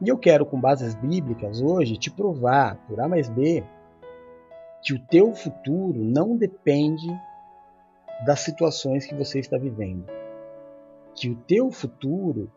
E 0.00 0.08
eu 0.08 0.18
quero, 0.18 0.44
com 0.44 0.60
bases 0.60 0.94
bíblicas 0.94 1.60
hoje, 1.60 1.96
te 1.96 2.10
provar, 2.10 2.76
por 2.86 3.00
A 3.00 3.08
mais 3.08 3.28
B, 3.28 3.64
que 4.82 4.94
o 4.94 4.98
teu 4.98 5.34
futuro 5.34 5.98
não 5.98 6.36
depende 6.36 7.08
das 8.26 8.40
situações 8.40 9.06
que 9.06 9.14
você 9.14 9.38
está 9.38 9.56
vivendo. 9.56 10.04
Que 11.14 11.30
o 11.30 11.36
teu 11.36 11.70
futuro 11.70 12.50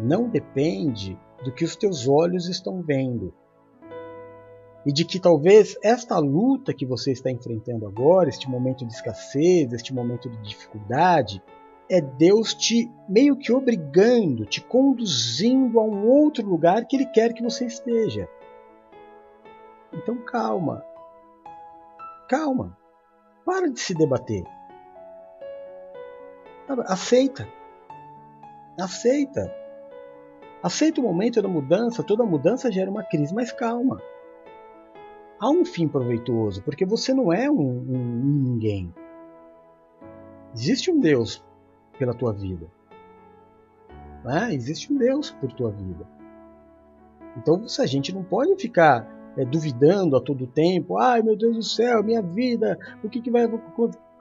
não 0.00 0.28
depende 0.28 1.18
do 1.44 1.52
que 1.52 1.64
os 1.64 1.76
teus 1.76 2.08
olhos 2.08 2.48
estão 2.48 2.82
vendo. 2.82 3.32
E 4.84 4.92
de 4.92 5.04
que 5.04 5.18
talvez 5.18 5.76
esta 5.82 6.18
luta 6.18 6.72
que 6.72 6.86
você 6.86 7.10
está 7.12 7.30
enfrentando 7.30 7.86
agora, 7.86 8.28
este 8.28 8.48
momento 8.48 8.86
de 8.86 8.92
escassez, 8.92 9.72
este 9.72 9.92
momento 9.92 10.30
de 10.30 10.40
dificuldade, 10.42 11.42
é 11.88 12.00
Deus 12.00 12.54
te 12.54 12.90
meio 13.08 13.36
que 13.36 13.52
obrigando, 13.52 14.44
te 14.44 14.60
conduzindo 14.60 15.78
a 15.78 15.82
um 15.82 16.08
outro 16.08 16.46
lugar 16.46 16.84
que 16.86 16.96
Ele 16.96 17.06
quer 17.06 17.32
que 17.32 17.42
você 17.42 17.66
esteja. 17.66 18.28
Então 19.92 20.16
calma. 20.18 20.84
Calma. 22.28 22.76
Para 23.44 23.70
de 23.70 23.78
se 23.78 23.94
debater. 23.94 24.44
Aceita. 26.86 27.48
Aceita. 28.78 29.52
Aceita 30.62 31.00
o 31.00 31.04
momento 31.04 31.40
da 31.40 31.48
mudança, 31.48 32.02
toda 32.02 32.24
mudança 32.24 32.70
gera 32.70 32.90
uma 32.90 33.02
crise, 33.02 33.34
mas 33.34 33.52
calma. 33.52 34.00
Há 35.38 35.50
um 35.50 35.64
fim 35.64 35.86
proveitoso, 35.86 36.62
porque 36.62 36.84
você 36.84 37.12
não 37.12 37.32
é 37.32 37.50
um, 37.50 37.60
um, 37.60 37.96
um 37.96 38.42
ninguém. 38.42 38.92
Existe 40.54 40.90
um 40.90 40.98
Deus 40.98 41.44
pela 41.98 42.14
tua 42.14 42.32
vida. 42.32 42.66
Né? 44.24 44.54
Existe 44.54 44.92
um 44.92 44.96
Deus 44.96 45.30
por 45.30 45.52
tua 45.52 45.70
vida. 45.70 46.06
Então 47.36 47.62
a 47.78 47.86
gente 47.86 48.14
não 48.14 48.24
pode 48.24 48.56
ficar 48.56 49.06
é, 49.36 49.44
duvidando 49.44 50.16
a 50.16 50.20
todo 50.20 50.46
tempo. 50.46 50.98
Ai 50.98 51.22
meu 51.22 51.36
Deus 51.36 51.56
do 51.56 51.62
céu, 51.62 52.02
minha 52.02 52.22
vida, 52.22 52.78
o 53.04 53.08
que, 53.08 53.20
que 53.20 53.30
vai? 53.30 53.46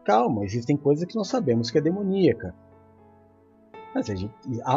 Calma, 0.03 0.43
existem 0.43 0.77
coisas 0.77 1.05
que 1.05 1.15
nós 1.15 1.27
sabemos 1.27 1.71
que 1.71 1.77
é 1.77 1.81
demoníaca. 1.81 2.53
Mas 3.95 4.07
gente, 4.07 4.29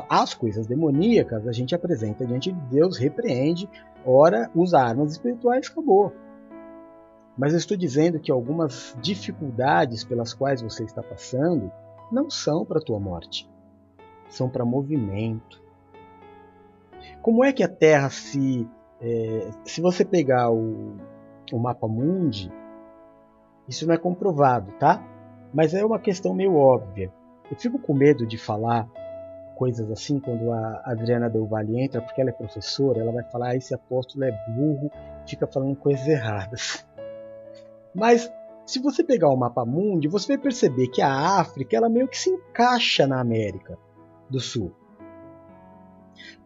as 0.08 0.32
coisas 0.32 0.68
demoníacas 0.68 1.48
a 1.48 1.50
gente 1.50 1.74
apresenta 1.74 2.24
diante 2.24 2.52
de 2.52 2.60
Deus, 2.68 2.96
repreende, 2.96 3.68
ora 4.06 4.48
usa 4.54 4.78
armas 4.78 5.10
espirituais, 5.10 5.68
acabou. 5.68 6.12
Mas 7.36 7.52
eu 7.52 7.58
estou 7.58 7.76
dizendo 7.76 8.20
que 8.20 8.30
algumas 8.30 8.96
dificuldades 9.02 10.04
pelas 10.04 10.32
quais 10.32 10.62
você 10.62 10.84
está 10.84 11.02
passando 11.02 11.68
não 12.12 12.30
são 12.30 12.64
para 12.64 12.78
a 12.78 12.80
tua 12.80 13.00
morte, 13.00 13.50
são 14.28 14.48
para 14.48 14.64
movimento. 14.64 15.60
Como 17.20 17.44
é 17.44 17.52
que 17.52 17.64
a 17.64 17.68
Terra 17.68 18.10
se. 18.10 18.68
É, 19.00 19.50
se 19.64 19.80
você 19.80 20.04
pegar 20.04 20.52
o, 20.52 20.96
o 21.52 21.58
mapa 21.58 21.88
mundi, 21.88 22.52
isso 23.68 23.84
não 23.84 23.94
é 23.94 23.98
comprovado, 23.98 24.70
tá? 24.78 25.04
Mas 25.52 25.74
é 25.74 25.84
uma 25.84 25.98
questão 25.98 26.32
meio 26.34 26.54
óbvia. 26.54 27.12
Eu 27.50 27.56
fico 27.56 27.80
com 27.80 27.94
medo 27.94 28.24
de 28.24 28.38
falar 28.38 28.88
coisas 29.58 29.90
assim 29.90 30.20
quando 30.20 30.52
a 30.52 30.82
Adriana 30.84 31.28
Del 31.28 31.44
Valle 31.44 31.82
entra, 31.82 32.00
porque 32.00 32.20
ela 32.20 32.30
é 32.30 32.32
professora, 32.32 33.00
ela 33.00 33.10
vai 33.10 33.24
falar: 33.24 33.48
ah, 33.48 33.56
esse 33.56 33.74
apóstolo 33.74 34.24
é 34.24 34.30
burro, 34.48 34.90
fica 35.26 35.46
falando 35.46 35.74
coisas 35.74 36.06
erradas. 36.06 36.86
Mas 37.92 38.32
se 38.64 38.78
você 38.78 39.02
pegar 39.02 39.28
o 39.28 39.36
mapa 39.36 39.64
mundi, 39.64 40.06
você 40.06 40.28
vai 40.28 40.38
perceber 40.38 40.86
que 40.88 41.02
a 41.02 41.40
África 41.40 41.76
ela 41.76 41.88
meio 41.88 42.06
que 42.06 42.16
se 42.16 42.30
encaixa 42.30 43.06
na 43.06 43.20
América 43.20 43.76
do 44.30 44.38
Sul. 44.38 44.72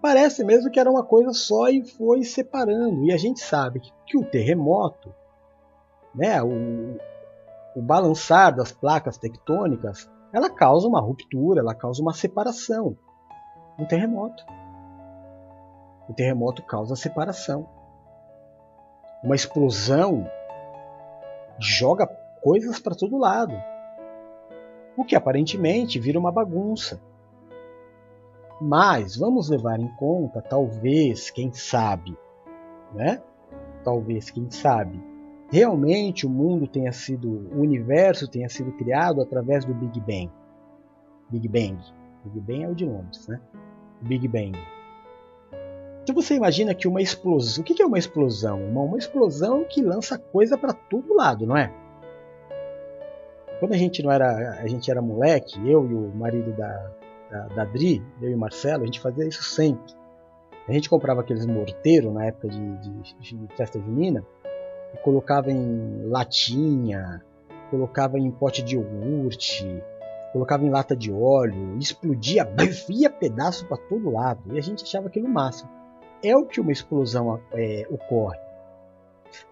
Parece 0.00 0.42
mesmo 0.42 0.70
que 0.70 0.80
era 0.80 0.90
uma 0.90 1.04
coisa 1.04 1.32
só 1.32 1.68
e 1.68 1.84
foi 1.84 2.24
separando. 2.24 3.04
E 3.04 3.12
a 3.12 3.16
gente 3.16 3.40
sabe 3.40 3.80
que, 3.80 3.92
que 4.06 4.18
o 4.18 4.24
terremoto, 4.24 5.14
né, 6.14 6.42
o, 6.42 6.96
o 7.76 7.82
balançar 7.82 8.54
das 8.54 8.72
placas 8.72 9.18
tectônicas, 9.18 10.10
ela 10.32 10.48
causa 10.48 10.88
uma 10.88 11.00
ruptura, 11.00 11.60
ela 11.60 11.74
causa 11.74 12.00
uma 12.00 12.14
separação. 12.14 12.96
Um 13.78 13.84
terremoto. 13.84 14.44
O 16.08 16.14
terremoto 16.14 16.62
causa 16.62 16.96
separação. 16.96 17.68
Uma 19.22 19.34
explosão 19.34 20.26
joga 21.58 22.06
coisas 22.42 22.80
para 22.80 22.94
todo 22.94 23.18
lado. 23.18 23.54
O 24.96 25.04
que 25.04 25.14
aparentemente 25.14 26.00
vira 26.00 26.18
uma 26.18 26.32
bagunça. 26.32 27.00
Mas 28.60 29.16
vamos 29.16 29.48
levar 29.48 29.80
em 29.80 29.88
conta, 29.96 30.40
talvez, 30.40 31.30
quem 31.30 31.52
sabe, 31.52 32.16
né? 32.94 33.20
Talvez, 33.82 34.30
quem 34.30 34.48
sabe, 34.50 35.02
realmente 35.52 36.26
o 36.26 36.30
mundo 36.30 36.66
tenha 36.66 36.90
sido, 36.92 37.28
o 37.54 37.60
universo 37.60 38.26
tenha 38.26 38.48
sido 38.48 38.72
criado 38.72 39.20
através 39.20 39.66
do 39.66 39.74
Big 39.74 40.00
Bang. 40.00 40.30
Big 41.28 41.46
Bang. 41.46 41.78
Big 42.24 42.40
Bang 42.40 42.64
é 42.64 42.68
o 42.68 42.74
de 42.74 42.86
Londres, 42.86 43.28
né? 43.28 43.38
Big 44.00 44.26
Bang. 44.26 44.58
Então 46.02 46.14
você 46.14 46.34
imagina 46.34 46.74
que 46.74 46.88
uma 46.88 47.02
explosão. 47.02 47.62
O 47.62 47.64
que 47.64 47.82
é 47.82 47.86
uma 47.86 47.98
explosão? 47.98 48.64
Uma, 48.64 48.80
uma 48.80 48.96
explosão 48.96 49.62
que 49.64 49.82
lança 49.82 50.16
coisa 50.16 50.56
para 50.56 50.72
todo 50.72 51.14
lado, 51.14 51.46
não 51.46 51.56
é? 51.56 51.70
Quando 53.60 53.74
a 53.74 53.76
gente 53.76 54.02
não 54.02 54.10
era, 54.10 54.58
a 54.58 54.66
gente 54.66 54.90
era 54.90 55.02
moleque, 55.02 55.60
eu 55.68 55.88
e 55.88 55.94
o 55.94 56.08
marido 56.14 56.50
da, 56.54 56.90
da, 57.30 57.48
da 57.48 57.64
Dri, 57.66 58.02
eu 58.22 58.30
e 58.30 58.34
o 58.34 58.38
Marcelo, 58.38 58.84
a 58.84 58.86
gente 58.86 59.00
fazia 59.00 59.28
isso 59.28 59.42
sempre. 59.42 59.94
A 60.66 60.72
gente 60.72 60.88
comprava 60.88 61.20
aqueles 61.20 61.44
morteiros 61.44 62.12
na 62.12 62.24
época 62.24 62.48
de, 62.48 62.76
de, 62.78 63.18
de 63.20 63.54
festa 63.54 63.78
junina 63.78 64.24
colocava 65.02 65.50
em 65.50 66.06
latinha, 66.06 67.22
colocava 67.70 68.18
em 68.18 68.30
pote 68.30 68.62
de 68.62 68.76
iogurte, 68.76 69.82
colocava 70.32 70.64
em 70.64 70.70
lata 70.70 70.96
de 70.96 71.12
óleo, 71.12 71.76
explodia, 71.78 72.44
via 72.88 73.10
pedaço 73.10 73.66
para 73.66 73.76
todo 73.76 74.10
lado 74.10 74.54
e 74.54 74.58
a 74.58 74.62
gente 74.62 74.84
achava 74.84 75.08
aquilo 75.08 75.28
máximo 75.28 75.82
é 76.22 76.36
o 76.36 76.46
que 76.46 76.60
uma 76.60 76.72
explosão 76.72 77.40
é, 77.52 77.86
ocorre. 77.90 78.38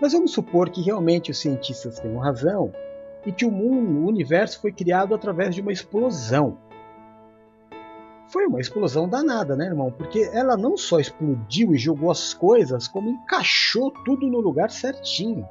Mas 0.01 0.13
vamos 0.13 0.33
supor 0.33 0.71
que 0.71 0.83
realmente 0.83 1.31
os 1.31 1.39
cientistas 1.39 1.99
tenham 1.99 2.19
razão 2.19 2.73
e 3.27 3.33
que 3.33 3.45
o 3.45 3.51
mundo, 3.51 4.05
o 4.05 4.07
universo 4.07 4.61
foi 4.61 4.73
criado 4.73 5.15
através 5.15 5.55
de 5.55 5.61
uma 5.61 5.73
explosão. 5.73 6.59
Foi 8.31 8.47
uma 8.47 8.61
explosão 8.61 9.09
danada, 9.09 9.57
né, 9.57 9.67
irmão? 9.67 9.91
Porque 9.91 10.31
ela 10.33 10.57
não 10.57 10.77
só 10.77 11.01
explodiu 11.01 11.75
e 11.75 11.79
jogou 11.79 12.11
as 12.11 12.33
coisas, 12.33 12.87
como 12.87 13.11
encaixou 13.11 13.91
tudo 14.05 14.27
no 14.27 14.41
lugar 14.41 14.71
certinho. 14.71 15.49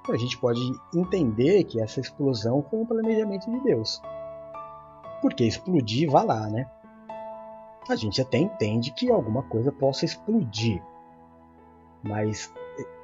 Então 0.00 0.14
a 0.14 0.18
gente 0.18 0.38
pode 0.38 0.60
entender 0.94 1.64
que 1.64 1.80
essa 1.80 2.00
explosão 2.00 2.64
foi 2.68 2.80
um 2.80 2.86
planejamento 2.86 3.50
de 3.50 3.60
Deus. 3.60 4.00
Porque 5.20 5.44
explodir, 5.44 6.10
vá 6.10 6.22
lá, 6.22 6.48
né? 6.48 6.68
a 7.88 7.96
gente 7.96 8.20
até 8.20 8.36
entende 8.38 8.92
que 8.92 9.10
alguma 9.10 9.42
coisa 9.42 9.72
possa 9.72 10.04
explodir. 10.04 10.82
Mas 12.02 12.52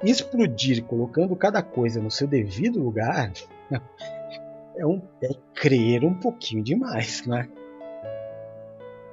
explodir 0.03 0.83
colocando 0.85 1.35
cada 1.35 1.61
coisa 1.61 2.01
no 2.01 2.11
seu 2.11 2.27
devido 2.27 2.81
lugar 2.81 3.31
é, 4.77 4.85
um, 4.85 5.01
é 5.21 5.29
crer 5.53 6.05
um 6.05 6.13
pouquinho 6.13 6.63
demais, 6.63 7.25
né? 7.25 7.49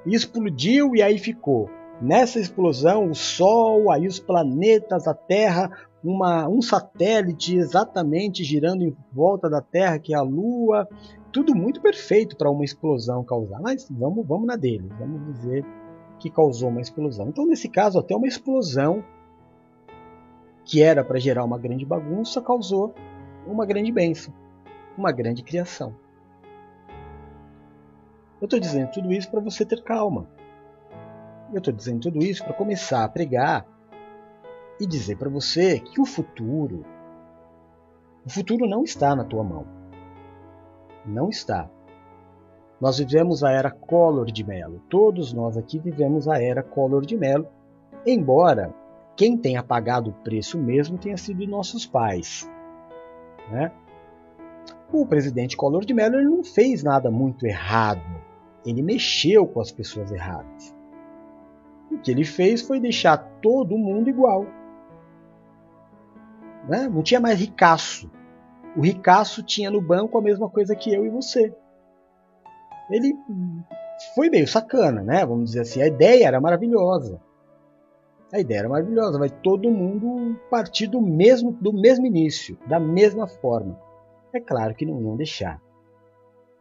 Explodiu 0.05 0.95
e 0.95 1.01
aí 1.01 1.17
ficou. 1.17 1.69
Nessa 2.01 2.39
explosão, 2.39 3.09
o 3.09 3.15
Sol, 3.15 3.91
aí 3.91 4.07
os 4.07 4.19
planetas, 4.19 5.07
a 5.07 5.13
Terra, 5.13 5.71
uma, 6.03 6.47
um 6.49 6.61
satélite 6.61 7.55
exatamente 7.55 8.43
girando 8.43 8.83
em 8.83 8.95
volta 9.11 9.49
da 9.49 9.61
Terra, 9.61 9.99
que 9.99 10.13
é 10.13 10.17
a 10.17 10.21
Lua, 10.21 10.87
tudo 11.31 11.55
muito 11.55 11.81
perfeito 11.81 12.35
para 12.35 12.49
uma 12.49 12.65
explosão 12.65 13.23
causar. 13.23 13.61
Mas 13.61 13.87
vamos, 13.89 14.25
vamos 14.27 14.47
na 14.47 14.55
dele, 14.55 14.89
vamos 14.99 15.25
dizer 15.33 15.65
que 16.19 16.29
causou 16.29 16.69
uma 16.69 16.81
explosão. 16.81 17.27
Então, 17.29 17.45
nesse 17.45 17.69
caso, 17.69 17.99
até 17.99 18.15
uma 18.15 18.27
explosão 18.27 19.03
que 20.65 20.81
era 20.81 21.03
para 21.03 21.19
gerar 21.19 21.43
uma 21.43 21.57
grande 21.57 21.85
bagunça 21.85 22.41
causou 22.41 22.93
uma 23.45 23.65
grande 23.65 23.91
bênção, 23.91 24.33
uma 24.97 25.11
grande 25.11 25.43
criação. 25.43 25.93
Eu 28.43 28.45
estou 28.45 28.59
dizendo 28.59 28.91
tudo 28.91 29.13
isso 29.13 29.31
para 29.31 29.39
você 29.39 29.65
ter 29.65 29.81
calma. 29.83 30.27
Eu 31.53 31.59
estou 31.59 31.73
dizendo 31.73 32.01
tudo 32.01 32.19
isso 32.19 32.43
para 32.43 32.51
começar 32.51 33.05
a 33.05 33.07
pregar 33.07 33.65
e 34.77 34.85
dizer 34.85 35.15
para 35.17 35.29
você 35.29 35.79
que 35.79 36.01
o 36.01 36.05
futuro, 36.05 36.85
o 38.25 38.29
futuro 38.29 38.67
não 38.67 38.83
está 38.83 39.15
na 39.15 39.23
tua 39.23 39.45
mão. 39.45 39.65
Não 41.05 41.29
está. 41.29 41.69
Nós 42.81 42.97
vivemos 42.97 43.45
a 43.45 43.49
era 43.49 43.71
Collor 43.71 44.29
de 44.29 44.43
Mello. 44.43 44.81
Todos 44.89 45.31
nós 45.31 45.55
aqui 45.55 45.79
vivemos 45.79 46.27
a 46.27 46.43
era 46.43 46.61
Collor 46.61 47.05
de 47.05 47.15
Mello, 47.15 47.47
embora 48.05 48.75
quem 49.15 49.37
tenha 49.37 49.63
pagado 49.63 50.09
o 50.09 50.21
preço 50.21 50.57
mesmo 50.57 50.97
tenha 50.97 51.15
sido 51.15 51.47
nossos 51.47 51.85
pais. 51.85 52.45
Né? 53.49 53.71
O 54.91 55.05
presidente 55.05 55.55
Collor 55.55 55.85
de 55.85 55.93
Mello 55.93 56.21
não 56.21 56.43
fez 56.43 56.83
nada 56.83 57.09
muito 57.09 57.45
errado. 57.47 58.22
Ele 58.65 58.81
mexeu 58.81 59.45
com 59.45 59.59
as 59.59 59.71
pessoas 59.71 60.11
erradas. 60.11 60.75
O 61.91 61.97
que 61.97 62.11
ele 62.11 62.23
fez 62.23 62.61
foi 62.61 62.79
deixar 62.79 63.17
todo 63.41 63.77
mundo 63.77 64.09
igual. 64.09 64.45
Né? 66.67 66.87
Não 66.87 67.03
tinha 67.03 67.19
mais 67.19 67.39
ricaço. 67.39 68.09
O 68.75 68.81
ricaço 68.81 69.43
tinha 69.43 69.69
no 69.69 69.81
banco 69.81 70.17
a 70.17 70.21
mesma 70.21 70.49
coisa 70.49 70.75
que 70.75 70.93
eu 70.93 71.05
e 71.05 71.09
você. 71.09 71.53
Ele 72.89 73.15
foi 74.15 74.29
meio 74.29 74.47
sacana, 74.47 75.03
né? 75.03 75.25
Vamos 75.25 75.51
dizer 75.51 75.61
assim. 75.61 75.81
A 75.81 75.87
ideia 75.87 76.27
era 76.27 76.41
maravilhosa. 76.41 77.21
A 78.33 78.39
ideia 78.39 78.59
era 78.59 78.69
maravilhosa, 78.69 79.19
vai 79.19 79.29
todo 79.29 79.69
mundo 79.69 80.35
partir 80.49 80.87
do 80.87 80.99
mesmo, 80.99 81.51
do 81.51 81.71
mesmo 81.71 82.07
início, 82.07 82.57
da 82.65 82.79
mesma 82.79 83.27
forma. 83.27 83.79
É 84.33 84.39
claro 84.39 84.73
que 84.73 84.87
não 84.87 84.99
iam 84.99 85.15
deixar. 85.15 85.61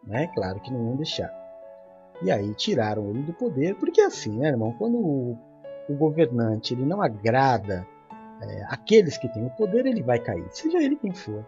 Né? 0.04 0.24
É 0.24 0.26
claro 0.26 0.60
que 0.60 0.70
não 0.70 0.88
iam 0.88 0.96
deixar. 0.96 1.41
E 2.24 2.30
aí 2.30 2.54
tiraram 2.54 3.10
ele 3.10 3.22
do 3.22 3.32
poder, 3.32 3.74
porque 3.76 4.00
assim, 4.00 4.38
né, 4.38 4.48
irmão? 4.48 4.74
Quando 4.78 4.96
o, 4.96 5.38
o 5.88 5.94
governante 5.94 6.74
ele 6.74 6.84
não 6.84 7.02
agrada 7.02 7.86
é, 8.40 8.64
aqueles 8.68 9.18
que 9.18 9.28
têm 9.28 9.46
o 9.46 9.50
poder, 9.50 9.86
ele 9.86 10.02
vai 10.02 10.18
cair, 10.18 10.46
seja 10.50 10.82
ele 10.82 10.96
quem 10.96 11.12
for 11.12 11.44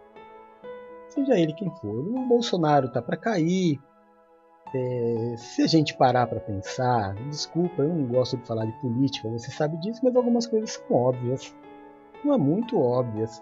seja 1.15 1.39
ele 1.39 1.53
quem 1.53 1.69
for. 1.69 1.95
O 1.95 2.27
Bolsonaro 2.27 2.87
está 2.87 3.01
para 3.01 3.15
cair, 3.15 3.79
é, 4.73 5.35
se 5.37 5.61
a 5.61 5.67
gente 5.67 5.95
parar 5.95 6.27
para 6.27 6.39
pensar, 6.39 7.13
desculpa, 7.29 7.81
eu 7.81 7.93
não 7.93 8.05
gosto 8.07 8.37
de 8.37 8.45
falar 8.45 8.65
de 8.65 8.73
política, 8.81 9.29
você 9.29 9.49
sabe 9.49 9.77
disso, 9.77 10.01
mas 10.03 10.15
algumas 10.15 10.45
coisas 10.45 10.71
são 10.71 10.95
óbvias. 10.95 11.55
Não 12.23 12.33
é 12.33 12.37
muito 12.37 12.79
óbvias. 12.79 13.41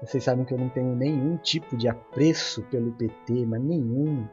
Vocês 0.00 0.24
sabem 0.24 0.44
que 0.44 0.54
eu 0.54 0.58
não 0.58 0.68
tenho 0.68 0.94
nenhum 0.94 1.36
tipo 1.38 1.76
de 1.76 1.88
apreço 1.88 2.62
pelo 2.64 2.92
PT, 2.92 3.46
mas 3.46 3.62
nenhum. 3.62 4.26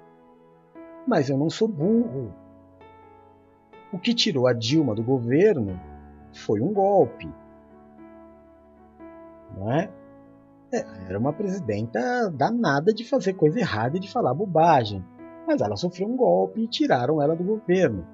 Mas 1.07 1.29
eu 1.29 1.37
não 1.37 1.49
sou 1.49 1.67
burro. 1.67 2.33
O 3.91 3.99
que 3.99 4.13
tirou 4.13 4.47
a 4.47 4.53
Dilma 4.53 4.95
do 4.95 5.03
governo 5.03 5.79
foi 6.33 6.61
um 6.61 6.73
golpe. 6.73 7.29
Não 9.57 9.71
é? 9.71 9.89
é 10.71 10.85
era 11.07 11.19
uma 11.19 11.33
presidenta 11.33 12.29
danada 12.31 12.93
de 12.93 13.03
fazer 13.03 13.33
coisa 13.33 13.59
errada 13.59 13.97
e 13.97 13.99
de 13.99 14.11
falar 14.11 14.33
bobagem 14.33 15.03
mas 15.45 15.61
ela 15.61 15.75
sofreu 15.75 16.07
um 16.07 16.15
golpe 16.15 16.61
e 16.61 16.67
tiraram 16.67 17.21
ela 17.21 17.35
do 17.35 17.43
governo. 17.43 18.05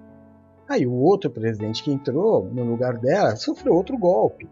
Aí 0.67 0.86
o 0.86 0.93
outro 0.93 1.30
presidente 1.30 1.84
que 1.84 1.91
entrou 1.91 2.45
no 2.45 2.63
lugar 2.63 2.97
dela 2.97 3.36
sofreu 3.36 3.73
outro 3.73 3.97
golpe. 3.97 4.47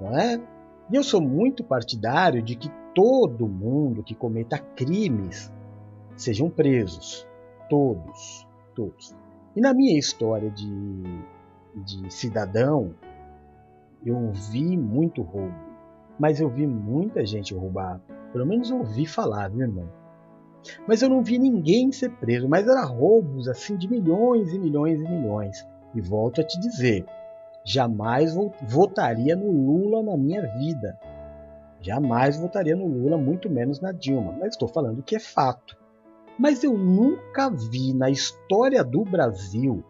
Não 0.00 0.16
é? 0.18 0.40
E 0.90 0.94
eu 0.94 1.02
sou 1.02 1.20
muito 1.20 1.64
partidário 1.64 2.42
de 2.42 2.56
que 2.56 2.70
todo 2.94 3.48
mundo 3.48 4.02
que 4.02 4.14
cometa 4.14 4.58
crimes 4.58 5.52
sejam 6.16 6.50
presos. 6.50 7.26
Todos. 7.68 8.46
Todos. 8.74 9.16
E 9.54 9.60
na 9.60 9.72
minha 9.72 9.98
história 9.98 10.50
de, 10.50 11.02
de 11.74 12.12
cidadão, 12.12 12.94
eu 14.04 14.30
vi 14.32 14.76
muito 14.76 15.22
roubo. 15.22 15.54
Mas 16.18 16.40
eu 16.40 16.48
vi 16.48 16.66
muita 16.66 17.24
gente 17.24 17.54
roubar. 17.54 18.00
Pelo 18.32 18.46
menos 18.46 18.70
ouvi 18.70 19.06
falar, 19.06 19.48
viu, 19.50 19.62
irmão? 19.62 19.88
Mas 20.86 21.02
eu 21.02 21.08
não 21.08 21.22
vi 21.22 21.38
ninguém 21.38 21.92
ser 21.92 22.10
preso, 22.10 22.48
mas 22.48 22.66
era 22.66 22.84
roubos 22.84 23.48
assim 23.48 23.76
de 23.76 23.88
milhões 23.88 24.52
e 24.52 24.58
milhões 24.58 25.00
e 25.00 25.08
milhões. 25.08 25.66
E 25.94 26.00
volto 26.00 26.40
a 26.40 26.44
te 26.44 26.58
dizer, 26.58 27.06
jamais 27.64 28.34
votaria 28.62 29.36
no 29.36 29.50
Lula 29.50 30.02
na 30.02 30.16
minha 30.16 30.42
vida. 30.58 30.98
Jamais 31.80 32.36
votaria 32.36 32.74
no 32.74 32.86
Lula, 32.86 33.16
muito 33.16 33.48
menos 33.48 33.80
na 33.80 33.92
Dilma. 33.92 34.32
Mas 34.38 34.54
estou 34.54 34.68
falando 34.68 35.02
que 35.02 35.14
é 35.14 35.20
fato. 35.20 35.76
Mas 36.38 36.62
eu 36.62 36.76
nunca 36.76 37.50
vi 37.50 37.94
na 37.94 38.10
história 38.10 38.84
do 38.84 39.02
Brasil, 39.04 39.82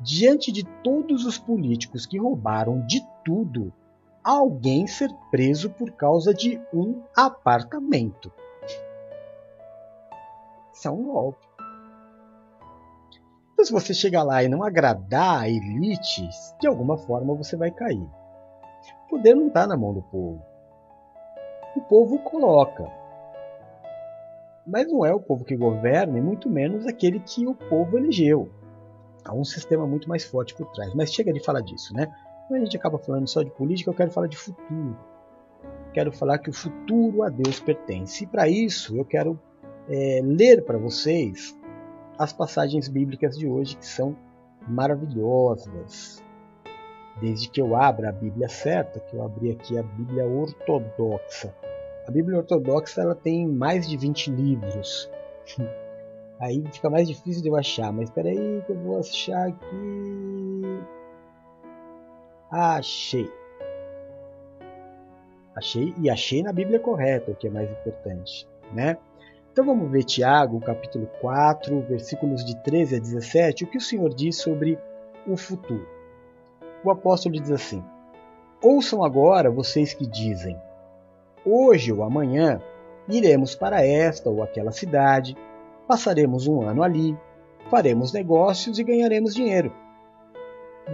diante 0.00 0.50
de 0.50 0.64
todos 0.82 1.24
os 1.26 1.38
políticos 1.38 2.06
que 2.06 2.18
roubaram 2.18 2.84
de 2.86 3.00
tudo, 3.24 3.72
alguém 4.24 4.86
ser 4.86 5.10
preso 5.30 5.70
por 5.70 5.90
causa 5.92 6.32
de 6.32 6.60
um 6.72 7.02
apartamento. 7.14 8.32
Isso 10.72 10.88
é 10.88 10.90
um 10.90 11.04
golpe. 11.04 11.46
Então, 13.52 13.64
se 13.64 13.72
você 13.72 13.94
chegar 13.94 14.22
lá 14.22 14.42
e 14.42 14.48
não 14.48 14.62
agradar 14.62 15.42
a 15.42 15.48
elite, 15.48 16.28
de 16.60 16.66
alguma 16.66 16.96
forma 16.96 17.34
você 17.34 17.56
vai 17.56 17.70
cair. 17.70 18.08
O 19.04 19.08
poder 19.10 19.36
não 19.36 19.48
está 19.48 19.66
na 19.66 19.76
mão 19.76 19.92
do 19.92 20.02
povo. 20.02 20.42
O 21.76 21.80
povo 21.82 22.18
coloca. 22.20 23.01
Mas 24.66 24.86
não 24.86 25.04
é 25.04 25.12
o 25.12 25.20
povo 25.20 25.44
que 25.44 25.56
governa, 25.56 26.18
e 26.18 26.20
muito 26.20 26.48
menos 26.48 26.86
aquele 26.86 27.18
que 27.20 27.46
o 27.46 27.54
povo 27.54 27.98
elegeu. 27.98 28.48
Há 29.24 29.34
um 29.34 29.44
sistema 29.44 29.86
muito 29.86 30.08
mais 30.08 30.24
forte 30.24 30.54
por 30.54 30.66
trás. 30.72 30.94
Mas 30.94 31.12
chega 31.12 31.32
de 31.32 31.40
falar 31.40 31.60
disso, 31.60 31.94
né? 31.94 32.12
Quando 32.48 32.60
a 32.60 32.64
gente 32.64 32.76
acaba 32.76 32.98
falando 32.98 33.28
só 33.28 33.42
de 33.42 33.50
política, 33.50 33.90
eu 33.90 33.94
quero 33.94 34.10
falar 34.10 34.26
de 34.26 34.36
futuro. 34.36 34.96
Quero 35.92 36.12
falar 36.12 36.38
que 36.38 36.50
o 36.50 36.52
futuro 36.52 37.22
a 37.22 37.28
Deus 37.28 37.60
pertence. 37.60 38.24
E 38.24 38.26
para 38.26 38.48
isso 38.48 38.96
eu 38.96 39.04
quero 39.04 39.38
é, 39.88 40.20
ler 40.22 40.64
para 40.64 40.78
vocês 40.78 41.56
as 42.18 42.32
passagens 42.32 42.88
bíblicas 42.88 43.36
de 43.36 43.46
hoje 43.46 43.76
que 43.76 43.86
são 43.86 44.16
maravilhosas. 44.68 46.22
Desde 47.20 47.48
que 47.48 47.60
eu 47.60 47.76
abra 47.76 48.08
a 48.08 48.12
Bíblia 48.12 48.48
certa, 48.48 49.00
que 49.00 49.16
eu 49.16 49.24
abri 49.24 49.50
aqui 49.50 49.78
a 49.78 49.82
Bíblia 49.82 50.26
Ortodoxa. 50.26 51.54
A 52.06 52.10
Bíblia 52.10 52.38
Ortodoxa 52.38 53.00
ela 53.00 53.14
tem 53.14 53.46
mais 53.46 53.88
de 53.88 53.96
20 53.96 54.30
livros. 54.30 55.10
Aí 56.40 56.64
fica 56.72 56.90
mais 56.90 57.06
difícil 57.06 57.40
de 57.40 57.48
eu 57.48 57.56
achar, 57.56 57.92
mas 57.92 58.08
espera 58.08 58.28
aí 58.28 58.62
que 58.66 58.72
eu 58.72 58.76
vou 58.76 58.98
achar 58.98 59.46
aqui. 59.46 60.82
Achei. 62.50 63.30
Achei 65.54 65.94
e 65.98 66.10
achei 66.10 66.42
na 66.42 66.52
Bíblia 66.52 66.80
correta, 66.80 67.30
o 67.30 67.36
que 67.36 67.46
é 67.46 67.50
mais 67.50 67.70
importante, 67.70 68.48
né? 68.72 68.96
Então 69.52 69.64
vamos 69.64 69.88
ver 69.92 70.02
Tiago, 70.02 70.58
capítulo 70.60 71.06
4, 71.20 71.80
versículos 71.82 72.44
de 72.44 72.56
13 72.64 72.96
a 72.96 72.98
17, 72.98 73.62
o 73.62 73.66
que 73.68 73.78
o 73.78 73.80
Senhor 73.80 74.12
diz 74.12 74.38
sobre 74.38 74.76
o 75.26 75.36
futuro. 75.36 75.86
O 76.82 76.90
apóstolo 76.90 77.40
diz 77.40 77.52
assim: 77.52 77.84
Ouçam 78.60 79.04
agora 79.04 79.48
vocês 79.48 79.94
que 79.94 80.06
dizem: 80.06 80.58
Hoje 81.44 81.92
ou 81.92 82.04
amanhã 82.04 82.62
iremos 83.08 83.54
para 83.54 83.84
esta 83.84 84.30
ou 84.30 84.42
aquela 84.42 84.70
cidade, 84.70 85.36
passaremos 85.88 86.46
um 86.46 86.62
ano 86.62 86.84
ali, 86.84 87.18
faremos 87.68 88.12
negócios 88.12 88.78
e 88.78 88.84
ganharemos 88.84 89.34
dinheiro. 89.34 89.72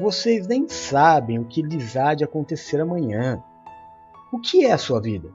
Vocês 0.01 0.47
nem 0.47 0.67
sabem 0.67 1.39
o 1.39 1.45
que 1.45 1.61
lhes 1.61 1.97
há 1.97 2.15
de 2.15 2.25
acontecer 2.25 2.81
amanhã. 2.81 3.43
O 4.33 4.39
que 4.39 4.65
é 4.65 4.73
a 4.73 4.79
sua 4.79 5.01
vida? 5.01 5.29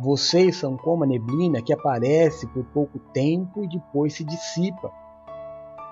Vocês 0.00 0.56
são 0.56 0.76
como 0.76 1.04
a 1.04 1.06
neblina 1.06 1.62
que 1.62 1.72
aparece 1.72 2.46
por 2.48 2.64
pouco 2.66 2.98
tempo 3.12 3.62
e 3.62 3.68
depois 3.68 4.14
se 4.14 4.24
dissipa. 4.24 4.90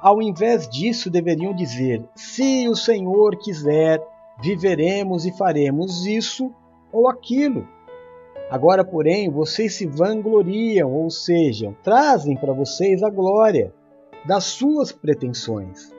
Ao 0.00 0.22
invés 0.22 0.68
disso, 0.68 1.10
deveriam 1.10 1.54
dizer: 1.54 2.04
Se 2.14 2.68
o 2.68 2.74
Senhor 2.74 3.36
quiser, 3.36 4.02
viveremos 4.40 5.26
e 5.26 5.36
faremos 5.36 6.06
isso 6.06 6.52
ou 6.92 7.08
aquilo. 7.08 7.77
Agora, 8.50 8.84
porém, 8.84 9.30
vocês 9.30 9.74
se 9.74 9.86
vangloriam, 9.86 10.90
ou 10.92 11.10
seja, 11.10 11.74
trazem 11.82 12.36
para 12.36 12.52
vocês 12.52 13.02
a 13.02 13.10
glória 13.10 13.72
das 14.24 14.44
suas 14.44 14.90
pretensões. 14.90 15.94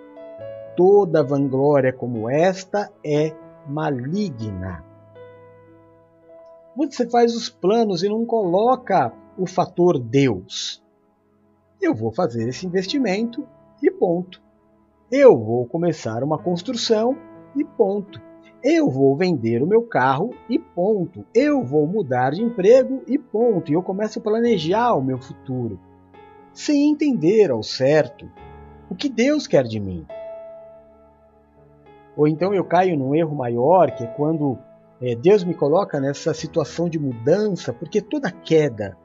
Toda 0.76 1.24
vanglória 1.24 1.94
como 1.94 2.30
esta 2.30 2.92
é 3.04 3.34
maligna 3.68 4.90
você 6.88 7.10
faz 7.10 7.36
os 7.36 7.50
planos 7.50 8.04
e 8.04 8.10
não 8.10 8.26
coloca 8.26 9.12
o 9.38 9.46
fator 9.46 10.00
Deus. 10.00 10.82
Eu 11.82 11.94
vou 11.94 12.12
fazer 12.12 12.48
esse 12.48 12.66
investimento 12.66 13.46
e 13.82 13.92
ponto. 13.92 14.42
Eu 15.12 15.38
vou 15.38 15.66
começar 15.66 16.24
uma 16.24 16.38
construção 16.38 17.18
e 17.56 17.64
ponto. 17.64 18.22
Eu 18.62 18.90
vou 18.90 19.16
vender 19.16 19.64
o 19.64 19.68
meu 19.68 19.84
carro 19.84 20.34
e 20.50 20.60
ponto. 20.60 21.26
Eu 21.34 21.64
vou 21.64 21.88
mudar 21.88 22.32
de 22.32 22.44
emprego 22.44 23.02
e 23.08 23.18
ponto. 23.18 23.72
E 23.72 23.74
eu 23.74 23.82
começo 23.82 24.20
a 24.20 24.22
planejar 24.22 24.94
o 24.96 25.02
meu 25.02 25.18
futuro, 25.18 25.80
sem 26.54 26.92
entender 26.92 27.52
ao 27.52 27.64
certo 27.64 28.30
o 28.90 28.96
que 28.96 29.08
Deus 29.08 29.48
quer 29.48 29.64
de 29.64 29.80
mim. 29.80 30.06
Ou 32.18 32.28
então 32.28 32.54
eu 32.54 32.66
caio 32.66 32.98
num 32.98 33.16
erro 33.16 33.34
maior, 33.34 33.92
que 33.92 34.04
é 34.04 34.08
quando 34.08 34.60
é, 35.02 35.16
Deus 35.16 35.46
me 35.46 35.54
coloca 35.54 36.00
nessa 36.02 36.34
situação 36.34 36.90
de 36.90 37.00
mudança, 37.00 37.72
porque 37.72 38.02
toda 38.02 38.30
queda 38.30 38.98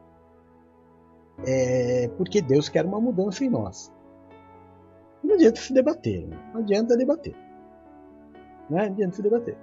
é 1.47 2.09
porque 2.17 2.43
Deus 2.43 2.69
quer 2.69 2.85
uma 2.85 3.01
mudança 3.01 3.45
em 3.45 3.51
nós. 3.51 3.93
Não 5.23 5.35
adianta 5.35 5.61
se 5.61 5.73
debater, 5.73 6.27
né? 6.27 6.37
não 6.53 6.61
adianta 6.61 6.97
debater. 6.97 7.44
Não 8.69 8.79
adianta 8.79 9.17
se 9.17 9.23
debater. 9.23 9.57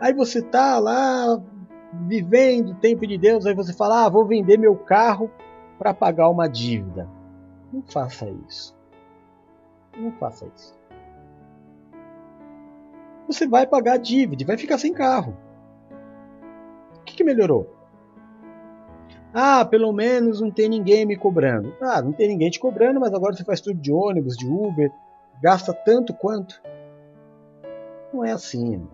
Aí 0.00 0.12
você 0.12 0.42
tá 0.42 0.78
lá 0.78 1.40
vivendo 2.06 2.70
o 2.70 2.74
tempo 2.76 3.06
de 3.06 3.18
Deus, 3.18 3.46
aí 3.46 3.54
você 3.54 3.72
fala: 3.72 4.04
ah, 4.04 4.08
vou 4.08 4.26
vender 4.26 4.58
meu 4.58 4.76
carro 4.76 5.30
para 5.78 5.94
pagar 5.94 6.28
uma 6.28 6.48
dívida. 6.48 7.08
Não 7.72 7.82
faça 7.82 8.28
isso. 8.28 8.76
Não 9.96 10.12
faça 10.12 10.46
isso 10.46 10.82
você 13.32 13.46
vai 13.46 13.66
pagar 13.66 13.94
a 13.94 13.98
dívida 13.98 14.44
vai 14.44 14.56
ficar 14.56 14.78
sem 14.78 14.92
carro. 14.92 15.36
O 16.96 17.04
que, 17.04 17.16
que 17.16 17.24
melhorou? 17.24 17.74
Ah, 19.34 19.64
pelo 19.64 19.92
menos 19.92 20.40
não 20.40 20.50
tem 20.50 20.68
ninguém 20.68 21.06
me 21.06 21.16
cobrando. 21.16 21.74
Ah, 21.80 22.02
não 22.02 22.12
tem 22.12 22.28
ninguém 22.28 22.50
te 22.50 22.60
cobrando, 22.60 23.00
mas 23.00 23.14
agora 23.14 23.34
você 23.34 23.44
faz 23.44 23.60
tudo 23.60 23.80
de 23.80 23.90
ônibus, 23.90 24.36
de 24.36 24.46
Uber, 24.46 24.92
gasta 25.42 25.72
tanto 25.72 26.12
quanto. 26.12 26.62
Não 28.12 28.24
é 28.24 28.32
assim. 28.32 28.86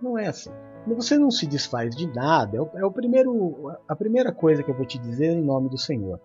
Não, 0.00 0.16
é 0.16 0.28
assim. 0.28 0.50
Você 0.86 1.18
não 1.18 1.30
se 1.30 1.46
desfaz 1.46 1.94
de 1.94 2.06
nada. 2.06 2.56
É 2.56 2.60
o, 2.60 2.70
é 2.74 2.84
o 2.84 2.90
primeiro, 2.90 3.76
a 3.88 3.96
primeira 3.96 4.32
coisa 4.32 4.62
que 4.62 4.70
eu 4.70 4.76
vou 4.76 4.86
te 4.86 4.98
dizer 4.98 5.32
em 5.32 5.42
nome 5.42 5.68
do 5.68 5.78
Senhor. 5.78 6.20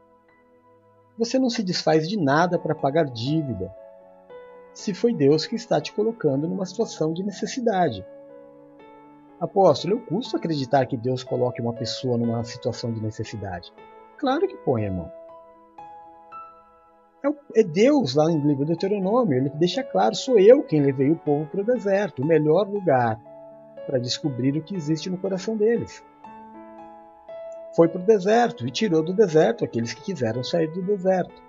Você 1.18 1.40
não 1.40 1.50
se 1.50 1.64
desfaz 1.64 2.08
de 2.08 2.18
nada 2.18 2.58
para 2.58 2.76
pagar 2.76 3.06
dívida 3.06 3.74
se 4.74 4.94
foi 4.94 5.14
Deus 5.14 5.46
que 5.46 5.56
está 5.56 5.80
te 5.80 5.94
colocando 5.94 6.48
numa 6.48 6.66
situação 6.66 7.14
de 7.14 7.24
necessidade. 7.24 8.06
Apóstolo, 9.40 9.96
eu 9.96 10.00
custo 10.00 10.36
acreditar 10.36 10.86
que 10.86 10.98
Deus 10.98 11.24
coloque 11.24 11.62
uma 11.62 11.74
pessoa 11.74 12.18
numa 12.18 12.44
situação 12.44 12.92
de 12.92 13.02
necessidade. 13.02 13.72
Claro 14.18 14.48
que 14.48 14.58
põe, 14.58 14.84
irmão. 14.84 15.12
É, 17.24 17.62
é 17.62 17.64
Deus 17.64 18.16
lá 18.16 18.26
no 18.26 18.48
livro 18.48 18.66
do 18.66 18.68
Deuteronômio. 18.68 19.38
Ele 19.38 19.50
deixa 19.52 19.82
claro: 19.84 20.16
sou 20.16 20.38
eu 20.38 20.64
quem 20.64 20.82
levei 20.82 21.10
o 21.10 21.16
povo 21.16 21.46
para 21.46 21.62
o 21.62 21.66
deserto, 21.66 22.22
o 22.22 22.26
melhor 22.26 22.68
lugar 22.68 23.20
para 23.86 24.00
descobrir 24.00 24.58
o 24.58 24.64
que 24.64 24.76
existe 24.76 25.10
no 25.10 25.18
coração 25.18 25.58
deles. 25.58 26.04
Foi 27.76 27.88
para 27.88 28.02
o 28.02 28.06
deserto 28.06 28.68
e 28.68 28.72
tirou 28.72 29.04
do 29.04 29.14
deserto 29.14 29.66
aqueles 29.66 29.94
que 29.94 30.04
quiseram 30.04 30.44
sair 30.44 30.72
do 30.72 30.82
deserto. 30.82 31.42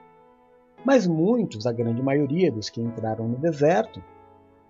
Mas 0.85 1.07
muitos, 1.07 1.67
a 1.67 1.73
grande 1.73 2.03
maioria 2.03 2.51
dos 2.51 2.69
que 2.69 2.81
entraram 2.81 3.29
no 3.29 3.37
deserto, 3.37 4.03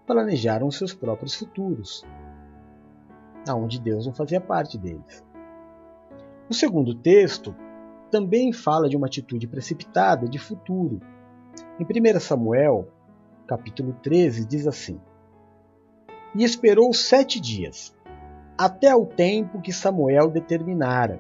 planejaram 0.07 0.71
seus 0.71 0.93
próprios 0.93 1.35
futuros, 1.35 2.05
aonde 3.49 3.81
Deus 3.81 4.07
não 4.07 4.13
fazia 4.13 4.41
parte 4.41 4.77
deles. 4.77 5.25
O 6.49 6.55
segundo 6.55 6.95
texto 6.95 7.55
também 8.15 8.53
fala 8.53 8.89
de 8.89 8.97
uma 8.97 9.09
atitude 9.09 9.45
precipitada 9.49 10.29
de 10.29 10.39
futuro. 10.39 11.01
Em 11.81 11.85
1 11.85 12.21
Samuel, 12.21 12.87
capítulo 13.45 13.93
13, 14.05 14.47
diz 14.47 14.69
assim: 14.69 15.01
E 16.33 16.45
esperou 16.45 16.95
sete 16.95 17.41
dias, 17.41 17.93
até 18.57 18.95
o 18.95 19.05
tempo 19.05 19.61
que 19.61 19.73
Samuel 19.73 20.31
determinara. 20.31 21.19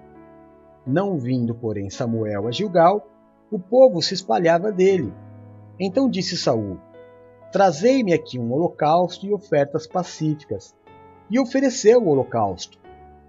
Não 0.86 1.18
vindo, 1.18 1.52
porém, 1.52 1.90
Samuel 1.90 2.46
a 2.46 2.52
Gilgal, 2.52 3.04
o 3.50 3.58
povo 3.58 4.00
se 4.00 4.14
espalhava 4.14 4.70
dele. 4.70 5.12
Então 5.80 6.08
disse 6.08 6.36
Saul: 6.36 6.78
Trazei-me 7.50 8.12
aqui 8.12 8.38
um 8.38 8.52
holocausto 8.52 9.26
e 9.26 9.34
ofertas 9.34 9.84
pacíficas. 9.84 10.76
E 11.28 11.40
ofereceu 11.40 12.00
o 12.00 12.08
holocausto. 12.10 12.78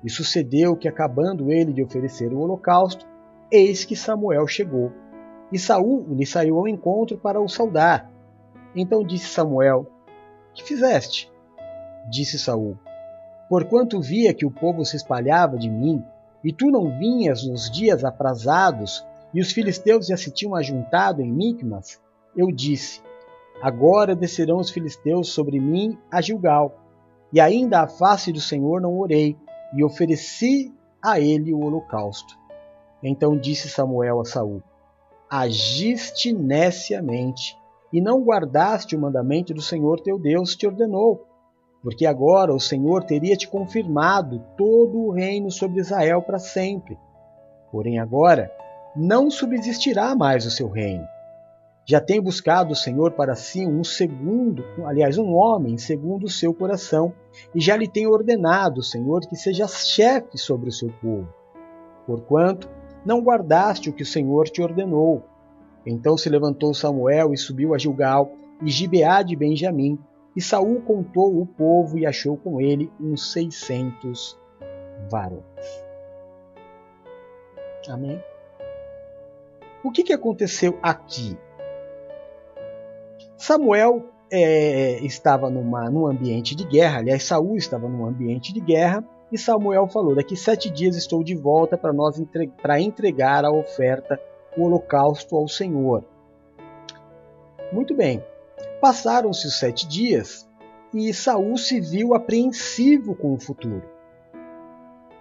E 0.04 0.10
sucedeu 0.12 0.76
que, 0.76 0.88
acabando 0.88 1.52
ele 1.52 1.74
de 1.74 1.82
oferecer 1.82 2.32
o 2.32 2.42
holocausto, 2.42 3.15
eis 3.52 3.86
que 3.86 3.96
Samuel 3.96 4.48
chegou. 4.48 4.92
E 5.52 5.60
Saul 5.60 6.06
lhe 6.10 6.26
saiu 6.26 6.58
ao 6.58 6.68
encontro 6.68 7.18
para 7.18 7.40
o 7.40 7.48
saudar. 7.48 8.12
Então 8.76 9.04
disse 9.04 9.28
Samuel: 9.28 9.88
Que 10.54 10.64
fizeste? 10.64 11.32
Disse 12.10 12.38
Saul: 12.38 12.78
Porquanto 13.50 14.02
via 14.02 14.34
que 14.34 14.46
o 14.46 14.52
povo 14.52 14.84
se 14.84 14.96
espalhava 14.96 15.58
de 15.58 15.70
mim, 15.70 16.04
e 16.44 16.52
tu 16.52 16.72
não 16.72 16.98
vinhas 16.98 17.46
nos 17.46 17.70
dias 17.70 18.04
aprazados, 18.04 19.06
e 19.34 19.40
os 19.40 19.52
filisteus 19.52 20.08
já 20.08 20.18
se 20.18 20.32
tinham 20.32 20.56
ajuntado 20.56 21.22
em 21.22 21.32
Micmas, 21.32 22.02
eu 22.36 22.52
disse: 22.52 23.02
Agora 23.62 24.16
descerão 24.16 24.58
os 24.58 24.70
filisteus 24.70 25.30
sobre 25.30 25.60
mim 25.60 25.98
a 26.12 26.22
Gilgal. 26.22 26.82
E 27.32 27.40
ainda 27.40 27.82
à 27.82 27.88
face 27.88 28.32
do 28.32 28.40
Senhor 28.40 28.80
não 28.82 29.00
orei, 29.00 29.38
e 29.74 29.84
ofereci 29.84 30.74
a 31.02 31.20
ele 31.20 31.54
o 31.54 31.60
holocausto. 31.60 32.45
Então 33.04 33.38
disse 33.38 33.70
Samuel 33.70 34.20
a 34.20 34.26
Saul: 34.26 34.62
Agiste 35.30 36.34
neciamente, 36.34 37.58
e 37.92 38.02
não 38.02 38.24
guardaste 38.24 38.96
o 38.96 39.00
mandamento 39.00 39.54
do 39.54 39.62
Senhor 39.62 40.00
teu 40.00 40.20
Deus 40.20 40.56
te 40.56 40.68
ordenou, 40.68 41.26
porque 41.82 42.06
agora 42.06 42.54
o 42.54 42.60
Senhor 42.60 43.04
teria 43.04 43.36
te 43.36 43.48
confirmado 43.48 44.44
todo 44.58 44.98
o 44.98 45.12
reino 45.12 45.52
sobre 45.52 45.80
Israel 45.80 46.22
para 46.22 46.40
sempre. 46.40 46.98
Porém 47.72 48.00
agora 48.00 48.52
não 48.96 49.30
subsistirá 49.30 50.16
mais 50.16 50.46
o 50.46 50.52
seu 50.52 50.70
reino 50.70 51.06
já 51.88 52.02
tem 52.02 52.20
buscado 52.20 52.74
o 52.74 52.76
Senhor 52.76 53.12
para 53.12 53.36
si 53.36 53.66
um 53.66 53.84
segundo, 53.84 54.66
aliás, 54.86 55.20
um 55.20 55.36
homem 55.36 55.78
segundo 55.78 56.24
o 56.24 56.30
seu 56.30 56.52
coração, 56.52 57.14
e 57.54 57.62
já 57.62 57.78
lhe 57.78 57.88
tem 57.88 58.08
ordenado 58.08 58.80
o 58.80 58.84
Senhor 58.84 59.22
que 59.22 59.36
seja 59.36 59.68
chefe 59.68 60.36
sobre 60.36 60.70
o 60.70 60.72
seu 60.72 60.90
povo. 61.00 61.28
Porquanto 62.08 62.68
não 63.06 63.22
guardaste 63.22 63.90
o 63.90 63.94
que 63.94 64.04
o 64.04 64.06
Senhor 64.06 64.50
te 64.50 64.62
ordenou. 64.62 65.24
Então 65.86 66.18
se 66.18 66.30
levantou 66.30 66.74
Samuel 66.74 67.34
e 67.34 67.38
subiu 67.38 67.74
a 67.74 67.78
Gilgal 67.78 68.32
e 68.62 68.70
Gibeá 68.70 69.22
de 69.22 69.36
Benjamim, 69.36 70.00
e 70.36 70.42
Saul 70.42 70.82
contou 70.82 71.40
o 71.40 71.46
povo 71.46 71.98
e 71.98 72.06
achou 72.06 72.36
com 72.36 72.60
ele 72.60 72.92
uns 73.00 73.32
seiscentos 73.32 74.38
varões. 75.10 75.44
Amém? 77.88 78.22
O 79.84 79.92
que, 79.92 80.04
que 80.04 80.12
aconteceu 80.12 80.78
aqui? 80.82 81.38
Samuel 83.38 84.04
é, 84.32 85.00
estava 85.06 85.50
numa, 85.50 85.90
num 85.90 86.08
ambiente 86.08 86.56
de 86.56 86.66
guerra, 86.66 87.00
aliás, 87.00 87.24
Saul 87.24 87.56
estava 87.56 87.88
num 87.88 88.06
ambiente 88.06 88.52
de 88.52 88.60
guerra, 88.60 89.04
e 89.32 89.38
Samuel 89.38 89.88
falou: 89.88 90.16
Daqui 90.16 90.36
sete 90.36 90.70
dias 90.70 90.96
estou 90.96 91.24
de 91.24 91.36
volta 91.36 91.78
para 91.78 91.94
nós 91.94 92.20
entre, 92.20 92.48
para 92.62 92.80
entregar 92.80 93.44
a 93.46 93.52
oferta, 93.52 94.20
o 94.58 94.64
holocausto 94.64 95.36
ao 95.36 95.48
Senhor. 95.48 96.04
Muito 97.72 97.96
bem. 97.96 98.24
Passaram-se 98.80 99.48
os 99.48 99.58
sete 99.58 99.88
dias 99.88 100.48
e 100.94 101.14
Saul 101.14 101.58
se 101.58 101.80
viu 101.82 102.14
apreensivo 102.14 103.16
com 103.16 103.34
o 103.34 103.40
futuro. 103.40 103.84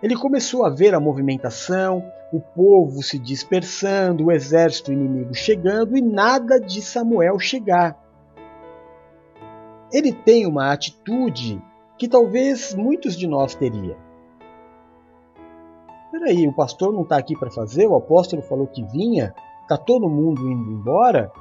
Ele 0.02 0.16
começou 0.16 0.66
a 0.66 0.70
ver 0.70 0.94
a 0.94 1.00
movimentação, 1.00 2.04
o 2.32 2.38
povo 2.38 3.02
se 3.02 3.18
dispersando, 3.18 4.26
o 4.26 4.32
exército 4.32 4.92
inimigo 4.92 5.34
chegando 5.34 5.96
e 5.96 6.02
nada 6.02 6.60
de 6.60 6.82
Samuel 6.82 7.38
chegar 7.38 8.04
ele 9.94 10.12
tem 10.12 10.44
uma 10.44 10.72
atitude 10.72 11.62
que 11.98 12.08
talvez 12.08 12.74
muitos 12.74 13.16
de 13.16 13.26
nós 13.26 13.54
teria. 13.54 13.96
Peraí, 16.10 16.46
o 16.46 16.52
pastor 16.52 16.92
não 16.92 17.02
está 17.02 17.16
aqui 17.16 17.36
para 17.36 17.50
fazer, 17.50 17.86
o 17.86 17.96
apóstolo 17.96 18.42
falou 18.42 18.66
que 18.66 18.84
vinha, 18.84 19.34
está 19.62 19.76
todo 19.76 20.08
mundo 20.08 20.48
indo 20.48 20.70
embora, 20.70 21.32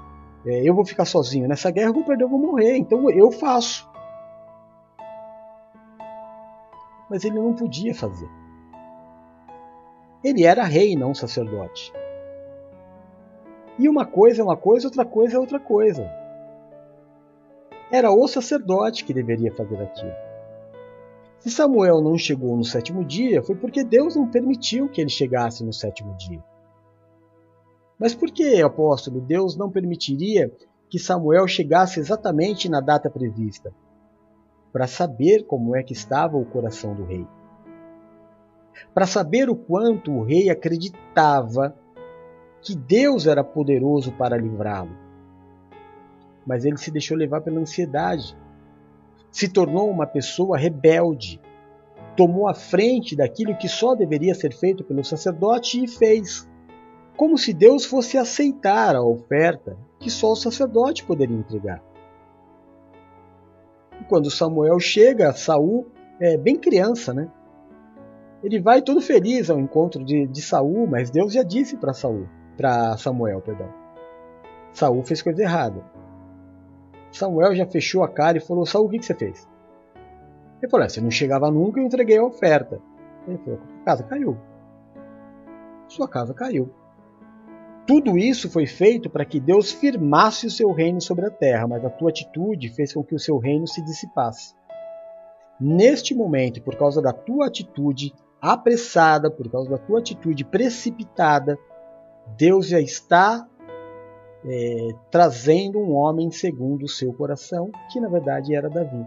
é, 0.45 0.67
eu 0.67 0.73
vou 0.73 0.85
ficar 0.85 1.05
sozinho 1.05 1.47
nessa 1.47 1.71
guerra, 1.71 1.89
eu 1.89 1.93
vou 1.93 2.03
perder, 2.03 2.23
eu 2.23 2.29
vou 2.29 2.39
morrer, 2.39 2.77
então 2.77 3.09
eu 3.09 3.31
faço. 3.31 3.89
Mas 7.09 7.23
ele 7.23 7.39
não 7.39 7.53
podia 7.53 7.93
fazer. 7.93 8.29
Ele 10.23 10.43
era 10.43 10.63
rei, 10.63 10.95
não 10.95 11.13
sacerdote. 11.13 11.93
E 13.77 13.89
uma 13.89 14.05
coisa 14.05 14.41
é 14.41 14.43
uma 14.43 14.57
coisa, 14.57 14.87
outra 14.87 15.05
coisa 15.05 15.37
é 15.37 15.39
outra 15.39 15.59
coisa. 15.59 16.09
Era 17.91 18.11
o 18.11 18.27
sacerdote 18.27 19.03
que 19.03 19.13
deveria 19.13 19.53
fazer 19.53 19.81
aquilo. 19.81 20.22
Se 21.43 21.51
Samuel 21.51 21.99
não 21.99 22.17
chegou 22.17 22.55
no 22.55 22.63
sétimo 22.63 23.03
dia, 23.03 23.43
foi 23.43 23.53
porque 23.53 23.83
Deus 23.83 24.15
não 24.15 24.31
permitiu 24.31 24.87
que 24.87 25.01
ele 25.01 25.09
chegasse 25.09 25.61
no 25.61 25.73
sétimo 25.73 26.15
dia. 26.15 26.41
Mas 27.99 28.15
por 28.15 28.31
que, 28.31 28.61
apóstolo, 28.61 29.19
Deus 29.19 29.57
não 29.57 29.69
permitiria 29.69 30.49
que 30.89 30.97
Samuel 30.97 31.45
chegasse 31.45 31.99
exatamente 31.99 32.69
na 32.69 32.79
data 32.79 33.09
prevista? 33.09 33.73
Para 34.71 34.87
saber 34.87 35.43
como 35.43 35.75
é 35.75 35.83
que 35.83 35.91
estava 35.91 36.37
o 36.37 36.45
coração 36.45 36.95
do 36.95 37.03
rei. 37.03 37.27
Para 38.93 39.05
saber 39.05 39.49
o 39.49 39.55
quanto 39.55 40.13
o 40.13 40.23
rei 40.23 40.49
acreditava 40.49 41.75
que 42.61 42.73
Deus 42.73 43.27
era 43.27 43.43
poderoso 43.43 44.13
para 44.13 44.37
livrá-lo 44.37 45.03
mas 46.45 46.65
ele 46.65 46.77
se 46.77 46.91
deixou 46.91 47.17
levar 47.17 47.41
pela 47.41 47.59
ansiedade. 47.59 48.35
Se 49.33 49.49
tornou 49.49 49.89
uma 49.89 50.07
pessoa 50.07 50.57
rebelde. 50.57 51.41
Tomou 52.15 52.47
a 52.47 52.53
frente 52.53 53.15
daquilo 53.15 53.57
que 53.57 53.67
só 53.67 53.95
deveria 53.95 54.35
ser 54.35 54.53
feito 54.53 54.83
pelo 54.83 55.03
sacerdote 55.03 55.83
e 55.83 55.87
fez. 55.87 56.47
Como 57.17 57.37
se 57.37 57.51
Deus 57.51 57.83
fosse 57.83 58.17
aceitar 58.17 58.95
a 58.95 59.03
oferta 59.03 59.75
que 59.99 60.11
só 60.11 60.31
o 60.33 60.35
sacerdote 60.35 61.03
poderia 61.03 61.35
entregar. 61.35 61.83
E 63.99 64.03
quando 64.03 64.29
Samuel 64.29 64.79
chega, 64.79 65.33
Saul 65.33 65.87
é 66.19 66.37
bem 66.37 66.55
criança, 66.55 67.13
né? 67.13 67.27
Ele 68.43 68.59
vai 68.59 68.81
todo 68.81 69.01
feliz 69.01 69.49
ao 69.49 69.59
encontro 69.59 70.03
de, 70.03 70.27
de 70.27 70.41
Saul, 70.41 70.85
mas 70.85 71.09
Deus 71.09 71.33
já 71.33 71.41
disse 71.41 71.77
para 71.77 71.93
Saul, 71.93 72.27
para 72.55 72.95
Samuel, 72.97 73.41
perdão. 73.41 73.69
Saul 74.73 75.01
fez 75.03 75.21
coisa 75.21 75.41
errada. 75.41 75.92
Samuel 77.13 77.55
já 77.55 77.65
fechou 77.65 78.03
a 78.03 78.09
cara 78.09 78.37
e 78.37 78.41
falou: 78.41 78.65
Saul, 78.65 78.87
o 78.87 78.89
que, 78.89 78.99
que 78.99 79.05
você 79.05 79.13
fez? 79.13 79.47
Ele 80.61 80.69
falou: 80.69 80.85
é, 80.85 80.89
Você 80.89 80.99
não 80.99 81.11
chegava 81.11 81.49
nunca, 81.51 81.79
eu 81.79 81.85
entreguei 81.85 82.17
a 82.17 82.25
oferta. 82.25 82.81
Ele 83.27 83.37
falou: 83.37 83.59
A 83.81 83.85
casa 83.85 84.03
caiu. 84.03 84.37
Sua 85.87 86.07
casa 86.07 86.33
caiu. 86.33 86.73
Tudo 87.85 88.17
isso 88.17 88.49
foi 88.49 88.65
feito 88.65 89.09
para 89.09 89.25
que 89.25 89.39
Deus 89.39 89.71
firmasse 89.71 90.47
o 90.47 90.51
seu 90.51 90.71
reino 90.71 91.01
sobre 91.01 91.25
a 91.25 91.29
terra, 91.29 91.67
mas 91.67 91.83
a 91.83 91.89
tua 91.89 92.09
atitude 92.09 92.69
fez 92.69 92.93
com 92.93 93.03
que 93.03 93.13
o 93.13 93.19
seu 93.19 93.37
reino 93.37 93.67
se 93.67 93.81
dissipasse. 93.81 94.55
Neste 95.59 96.15
momento, 96.15 96.61
por 96.61 96.75
causa 96.75 97.01
da 97.01 97.11
tua 97.11 97.47
atitude 97.47 98.13
apressada, 98.41 99.29
por 99.29 99.49
causa 99.51 99.69
da 99.69 99.77
tua 99.77 99.99
atitude 99.99 100.45
precipitada, 100.45 101.59
Deus 102.37 102.67
já 102.67 102.79
está 102.79 103.47
é, 104.45 104.89
trazendo 105.09 105.79
um 105.79 105.93
homem 105.93 106.31
segundo 106.31 106.83
o 106.83 106.89
seu 106.89 107.13
coração, 107.13 107.71
que 107.91 107.99
na 107.99 108.09
verdade 108.09 108.55
era 108.55 108.69
Davi. 108.69 109.05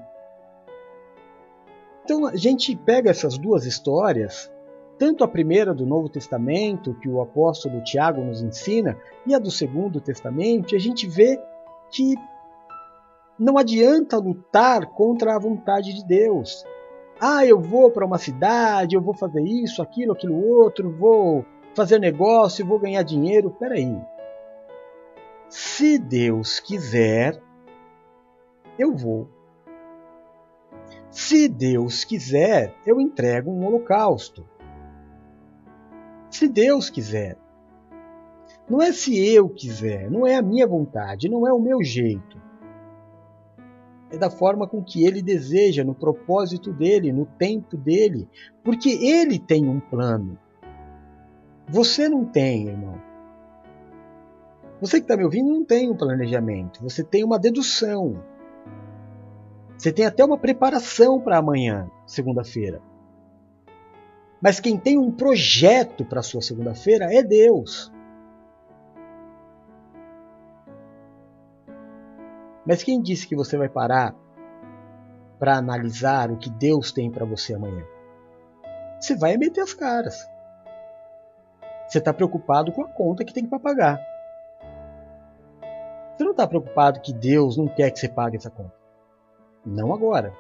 Então 2.05 2.27
a 2.27 2.37
gente 2.37 2.75
pega 2.77 3.11
essas 3.11 3.37
duas 3.37 3.67
histórias 3.67 4.51
tanto 4.99 5.23
a 5.23 5.29
primeira 5.29 5.75
do 5.75 5.85
Novo 5.85 6.09
Testamento, 6.09 6.95
que 6.95 7.09
o 7.09 7.21
apóstolo 7.21 7.83
Tiago 7.83 8.23
nos 8.23 8.43
ensina, 8.43 8.97
e 9.27 9.35
a 9.35 9.39
do 9.39 9.51
Segundo 9.51 10.01
Testamento, 10.01 10.75
a 10.75 10.79
gente 10.79 11.07
vê 11.07 11.39
que 11.91 12.15
não 13.39 13.59
adianta 13.59 14.17
lutar 14.17 14.87
contra 14.87 15.35
a 15.35 15.39
vontade 15.39 15.95
de 15.95 16.05
Deus. 16.07 16.65
Ah, 17.21 17.45
eu 17.45 17.61
vou 17.61 17.91
para 17.91 18.07
uma 18.07 18.19
cidade, 18.19 18.95
eu 18.95 19.03
vou 19.03 19.15
fazer 19.15 19.43
isso, 19.43 19.83
aquilo, 19.83 20.13
aquilo 20.13 20.43
outro, 20.43 20.91
vou 20.91 21.45
fazer 21.75 21.99
negócio, 21.99 22.67
vou 22.67 22.79
ganhar 22.79 23.03
dinheiro. 23.03 23.51
Peraí. 23.59 23.99
Se 25.49 25.99
Deus 25.99 26.59
quiser, 26.59 27.41
eu 28.79 28.95
vou. 28.95 29.29
Se 31.11 31.49
Deus 31.49 32.05
quiser, 32.05 32.75
eu 32.85 33.01
entrego 33.01 33.51
um 33.51 33.65
holocausto. 33.65 34.47
Se 36.29 36.49
Deus 36.49 36.91
quiser. 36.91 37.39
Não 38.69 38.83
é 38.83 38.93
se 38.93 39.17
eu 39.17 39.49
quiser, 39.49 40.11
não 40.11 40.27
é 40.27 40.35
a 40.35 40.43
minha 40.43 40.67
vontade, 40.67 41.29
não 41.29 41.47
é 41.47 41.53
o 41.53 41.61
meu 41.61 41.83
jeito. 41.83 42.37
É 44.11 44.19
da 44.19 44.29
forma 44.29 44.67
com 44.67 44.83
que 44.83 45.05
ele 45.05 45.23
deseja, 45.23 45.85
no 45.85 45.95
propósito 45.95 46.73
dele, 46.73 47.13
no 47.13 47.25
tempo 47.25 47.77
dele, 47.77 48.29
porque 48.65 48.91
ele 48.91 49.39
tem 49.39 49.69
um 49.69 49.79
plano. 49.79 50.37
Você 51.69 52.09
não 52.09 52.25
tem, 52.25 52.69
irmão. 52.69 53.06
Você 54.81 54.99
que 54.99 55.05
está 55.05 55.17
me 55.17 55.25
ouvindo 55.25 55.49
não 55.49 55.65
tem 55.65 55.91
um 55.91 55.97
planejamento, 55.97 56.83
você 56.83 57.03
tem 57.03 57.25
uma 57.25 57.39
dedução. 57.39 58.23
Você 59.77 59.93
tem 59.93 60.07
até 60.07 60.25
uma 60.25 60.39
preparação 60.39 61.21
para 61.21 61.39
amanhã, 61.39 61.91
segunda-feira. 62.07 62.81
Mas 64.41 64.61
quem 64.61 64.79
tem 64.79 64.99
um 64.99 65.11
projeto 65.11 66.05
para 66.05 66.23
sua 66.23 66.43
segunda-feira 66.43 67.13
é 67.13 67.23
Deus. 67.23 67.93
Mas 72.67 72.83
quem 72.83 73.01
disse 73.01 73.27
que 73.27 73.37
você 73.37 73.57
vai 73.57 73.69
parar 73.69 74.15
para 75.39 75.57
analisar 75.57 76.31
o 76.31 76.37
que 76.37 76.51
Deus 76.51 76.93
tem 76.93 77.11
para 77.11 77.25
você 77.25 77.55
amanhã? 77.55 77.85
Você 79.01 79.17
vai 79.17 79.37
meter 79.37 79.61
as 79.61 79.73
caras. 79.73 80.27
Você 81.87 81.99
está 81.99 82.13
preocupado 82.13 82.73
com 82.73 82.83
a 82.83 82.89
conta 82.89 83.25
que 83.25 83.33
tem 83.33 83.47
para 83.47 83.61
pagar. 83.61 84.16
Você 86.17 86.25
não 86.25 86.31
está 86.31 86.47
preocupado 86.47 87.01
que 87.01 87.13
Deus 87.13 87.59
não 87.59 87.69
quer 87.69 87.91
que 87.91 87.99
você 87.99 88.09
pague 88.09 88.39
essa 88.39 88.51
conta. 88.51 88.75
Não 89.65 89.93
agora. 89.93 90.33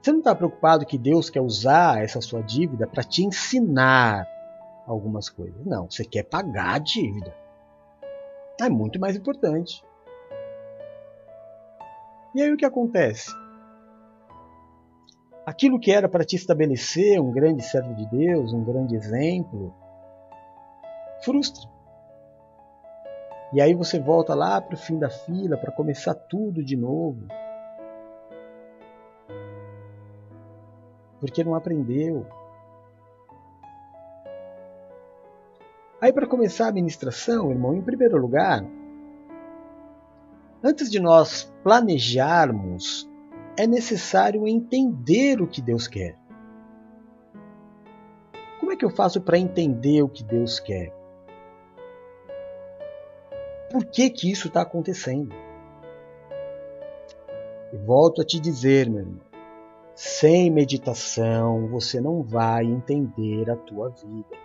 Você 0.00 0.12
não 0.12 0.20
está 0.20 0.34
preocupado 0.34 0.86
que 0.86 0.96
Deus 0.96 1.28
quer 1.28 1.40
usar 1.40 2.02
essa 2.02 2.20
sua 2.20 2.42
dívida 2.42 2.86
para 2.86 3.02
te 3.02 3.24
ensinar 3.24 4.26
algumas 4.86 5.28
coisas. 5.28 5.64
Não, 5.64 5.90
você 5.90 6.04
quer 6.04 6.24
pagar 6.24 6.74
a 6.74 6.78
dívida. 6.78 7.34
É 8.60 8.68
muito 8.68 9.00
mais 9.00 9.16
importante. 9.16 9.84
E 12.34 12.42
aí 12.42 12.52
o 12.52 12.56
que 12.56 12.64
acontece? 12.64 13.30
Aquilo 15.44 15.80
que 15.80 15.90
era 15.90 16.08
para 16.08 16.24
te 16.24 16.36
estabelecer 16.36 17.20
um 17.20 17.32
grande 17.32 17.62
servo 17.62 17.94
de 17.94 18.06
Deus, 18.06 18.52
um 18.52 18.62
grande 18.64 18.94
exemplo, 18.94 19.74
frustra. 21.24 21.71
E 23.52 23.60
aí 23.60 23.74
você 23.74 24.00
volta 24.00 24.34
lá 24.34 24.60
para 24.62 24.74
o 24.74 24.78
fim 24.78 24.98
da 24.98 25.10
fila 25.10 25.58
para 25.58 25.70
começar 25.70 26.14
tudo 26.14 26.64
de 26.64 26.74
novo. 26.74 27.26
Porque 31.20 31.44
não 31.44 31.54
aprendeu. 31.54 32.26
Aí 36.00 36.12
para 36.12 36.26
começar 36.26 36.64
a 36.64 36.68
administração, 36.68 37.50
irmão, 37.50 37.74
em 37.76 37.82
primeiro 37.82 38.16
lugar, 38.16 38.64
antes 40.64 40.90
de 40.90 40.98
nós 40.98 41.52
planejarmos, 41.62 43.08
é 43.56 43.66
necessário 43.66 44.48
entender 44.48 45.42
o 45.42 45.46
que 45.46 45.60
Deus 45.60 45.86
quer. 45.86 46.18
Como 48.58 48.72
é 48.72 48.76
que 48.76 48.84
eu 48.84 48.90
faço 48.90 49.20
para 49.20 49.38
entender 49.38 50.02
o 50.02 50.08
que 50.08 50.24
Deus 50.24 50.58
quer? 50.58 51.01
Por 53.72 53.86
que, 53.86 54.10
que 54.10 54.30
isso 54.30 54.48
está 54.48 54.60
acontecendo. 54.60 55.34
E 57.72 57.76
volto 57.78 58.20
a 58.20 58.24
te 58.24 58.38
dizer, 58.38 58.90
meu 58.90 59.00
irmão, 59.00 59.20
sem 59.94 60.50
meditação 60.50 61.68
você 61.68 62.00
não 62.00 62.22
vai 62.22 62.66
entender 62.66 63.50
a 63.50 63.56
tua 63.56 63.88
vida. 63.88 64.42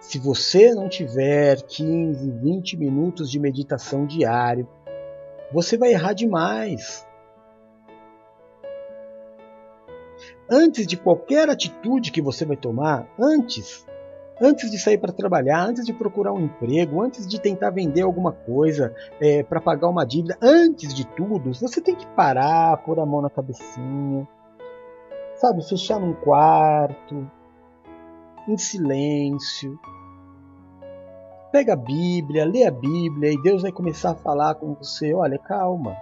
Se 0.00 0.18
você 0.18 0.74
não 0.74 0.88
tiver 0.88 1.62
15, 1.62 2.30
20 2.30 2.76
minutos 2.76 3.30
de 3.30 3.38
meditação 3.38 4.06
diário, 4.06 4.68
você 5.50 5.78
vai 5.78 5.92
errar 5.92 6.12
demais. 6.12 7.06
Antes 10.50 10.86
de 10.86 10.96
qualquer 10.96 11.48
atitude 11.48 12.10
que 12.10 12.22
você 12.22 12.44
vai 12.44 12.56
tomar, 12.56 13.06
antes 13.18 13.86
antes 14.40 14.70
de 14.70 14.78
sair 14.78 14.98
para 14.98 15.12
trabalhar, 15.12 15.64
antes 15.64 15.84
de 15.84 15.92
procurar 15.92 16.32
um 16.32 16.44
emprego, 16.44 17.02
antes 17.02 17.26
de 17.26 17.40
tentar 17.40 17.70
vender 17.70 18.02
alguma 18.02 18.32
coisa 18.32 18.94
é, 19.20 19.42
para 19.42 19.60
pagar 19.60 19.88
uma 19.88 20.04
dívida, 20.04 20.36
antes 20.40 20.94
de 20.94 21.06
tudo, 21.06 21.52
você 21.54 21.80
tem 21.80 21.94
que 21.94 22.06
parar, 22.08 22.76
pôr 22.78 23.00
a 23.00 23.06
mão 23.06 23.20
na 23.20 23.30
cabecinha, 23.30 24.26
sabe, 25.36 25.66
fechar 25.68 25.98
num 26.00 26.14
quarto, 26.14 27.30
em 28.46 28.56
silêncio. 28.56 29.78
Pega 31.50 31.72
a 31.72 31.76
Bíblia, 31.76 32.44
lê 32.44 32.64
a 32.64 32.70
Bíblia 32.70 33.32
e 33.32 33.42
Deus 33.42 33.62
vai 33.62 33.72
começar 33.72 34.10
a 34.10 34.16
falar 34.16 34.54
com 34.56 34.74
você. 34.74 35.14
Olha, 35.14 35.38
calma. 35.38 35.96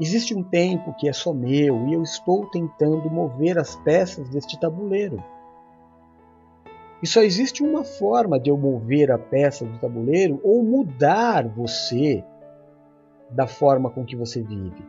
Existe 0.00 0.34
um 0.34 0.42
tempo 0.42 0.94
que 0.94 1.08
é 1.08 1.12
só 1.12 1.34
meu 1.34 1.88
e 1.88 1.94
eu 1.94 2.02
estou 2.02 2.46
tentando 2.50 3.10
mover 3.10 3.58
as 3.58 3.76
peças 3.76 4.28
deste 4.28 4.58
tabuleiro. 4.58 5.22
E 7.02 7.06
só 7.06 7.22
existe 7.22 7.62
uma 7.62 7.84
forma 7.84 8.40
de 8.40 8.50
eu 8.50 8.56
mover 8.56 9.10
a 9.10 9.18
peça 9.18 9.64
do 9.64 9.78
tabuleiro 9.78 10.40
ou 10.42 10.62
mudar 10.62 11.46
você 11.46 12.24
da 13.30 13.46
forma 13.46 13.90
com 13.90 14.04
que 14.04 14.16
você 14.16 14.42
vive. 14.42 14.84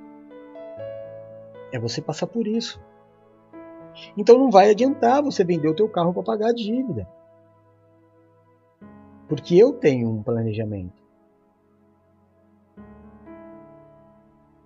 É 1.71 1.79
você 1.79 2.01
passar 2.01 2.27
por 2.27 2.47
isso. 2.47 2.81
Então 4.17 4.37
não 4.37 4.49
vai 4.49 4.71
adiantar 4.71 5.21
você 5.21 5.43
vender 5.43 5.67
o 5.67 5.75
teu 5.75 5.87
carro 5.87 6.13
para 6.13 6.23
pagar 6.23 6.49
a 6.49 6.53
dívida. 6.53 7.07
Porque 9.27 9.55
eu 9.55 9.73
tenho 9.73 10.09
um 10.09 10.23
planejamento. 10.23 10.99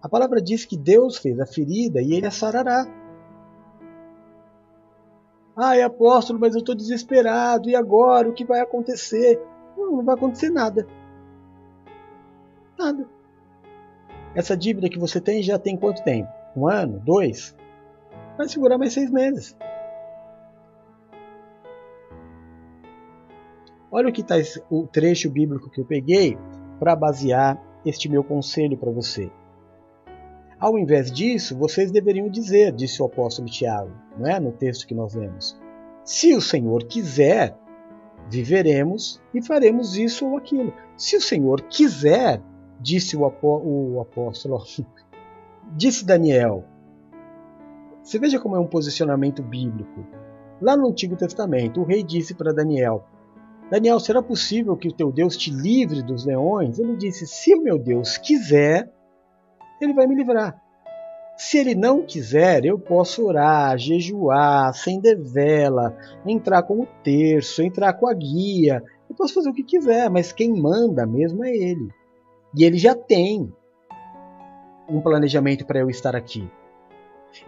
A 0.01 0.07
palavra 0.07 0.41
diz 0.41 0.65
que 0.65 0.77
Deus 0.77 1.17
fez 1.17 1.39
a 1.39 1.45
ferida 1.45 2.01
e 2.01 2.13
ele 2.13 2.27
a 2.27 2.31
sarará. 2.31 2.85
Ai, 5.55 5.81
apóstolo, 5.81 6.39
mas 6.39 6.55
eu 6.55 6.59
estou 6.59 6.75
desesperado. 6.75 7.69
E 7.69 7.75
agora? 7.75 8.27
O 8.27 8.33
que 8.33 8.43
vai 8.43 8.59
acontecer? 8.59 9.39
Não, 9.77 9.97
não 9.97 10.03
vai 10.03 10.15
acontecer 10.15 10.49
nada. 10.49 10.87
Nada. 12.77 13.07
Essa 14.35 14.57
dívida 14.57 14.89
que 14.89 14.97
você 14.97 15.21
tem 15.21 15.43
já 15.43 15.59
tem 15.59 15.77
quanto 15.77 16.03
tempo? 16.03 16.29
Um 16.55 16.67
ano? 16.67 16.99
Dois? 16.99 17.55
Vai 18.37 18.47
segurar 18.47 18.77
mais 18.77 18.93
seis 18.93 19.11
meses. 19.11 19.55
Olha 23.91 24.09
o 24.09 24.11
que 24.11 24.21
está 24.21 24.35
o 24.71 24.87
trecho 24.87 25.29
bíblico 25.29 25.69
que 25.69 25.79
eu 25.79 25.85
peguei 25.85 26.35
para 26.79 26.95
basear 26.95 27.61
este 27.85 28.09
meu 28.09 28.23
conselho 28.23 28.75
para 28.75 28.89
você. 28.89 29.31
Ao 30.64 30.80
invés 30.80 31.11
disso, 31.11 31.57
vocês 31.57 31.91
deveriam 31.91 32.30
dizer, 32.30 32.72
disse 32.72 33.01
o 33.01 33.05
apóstolo 33.05 33.49
Tiago, 33.49 33.91
não 34.18 34.26
é? 34.26 34.39
no 34.39 34.53
texto 34.53 34.88
que 34.88 34.95
nós 34.95 35.14
lemos: 35.14 35.59
Se 36.05 36.34
o 36.34 36.39
Senhor 36.39 36.86
quiser, 36.86 37.53
viveremos 38.30 39.22
e 39.34 39.41
faremos 39.41 39.97
isso 39.97 40.26
ou 40.26 40.38
aquilo. 40.38 40.74
Se 40.95 41.18
o 41.18 41.22
Senhor 41.22 41.59
quiser, 41.64 42.41
disse 42.80 43.18
o, 43.18 43.26
apó 43.26 43.61
o 43.61 43.99
apóstolo, 43.99 44.64
disse 45.76 46.05
Daniel. 46.05 46.64
Você 48.01 48.18
veja 48.18 48.39
como 48.39 48.55
é 48.55 48.59
um 48.59 48.66
posicionamento 48.66 49.43
bíblico. 49.43 50.07
Lá 50.61 50.78
no 50.78 50.88
Antigo 50.88 51.18
Testamento, 51.18 51.82
o 51.82 51.84
rei 51.84 52.03
disse 52.03 52.34
para 52.34 52.53
Daniel: 52.53 53.03
Daniel, 53.70 53.99
será 53.99 54.24
possível 54.24 54.78
que 54.78 54.88
o 54.88 54.93
teu 54.93 55.11
Deus 55.11 55.36
te 55.36 55.51
livre 55.51 56.01
dos 56.01 56.26
leões? 56.26 56.80
Ele 56.80 56.95
disse: 56.95 57.28
Se 57.28 57.53
o 57.53 57.61
meu 57.61 57.78
Deus 57.78 58.18
quiser, 58.18 58.89
ele 59.84 59.93
vai 59.93 60.07
me 60.07 60.15
livrar. 60.15 60.61
Se 61.36 61.57
ele 61.57 61.73
não 61.73 62.03
quiser, 62.05 62.63
eu 62.63 62.77
posso 62.77 63.25
orar, 63.25 63.77
jejuar, 63.77 64.69
acender 64.69 65.19
vela, 65.19 65.97
entrar 66.25 66.63
com 66.63 66.81
o 66.81 66.88
terço, 67.03 67.63
entrar 67.63 67.93
com 67.93 68.07
a 68.07 68.13
guia. 68.13 68.84
Eu 69.09 69.15
posso 69.15 69.34
fazer 69.34 69.49
o 69.49 69.53
que 69.53 69.63
quiser, 69.63 70.09
mas 70.09 70.31
quem 70.31 70.53
manda 70.53 71.05
mesmo 71.05 71.43
é 71.43 71.49
ele. 71.49 71.89
E 72.55 72.63
ele 72.63 72.77
já 72.77 72.93
tem 72.93 73.51
um 74.88 75.01
planejamento 75.01 75.65
para 75.65 75.79
eu 75.79 75.89
estar 75.89 76.15
aqui. 76.15 76.47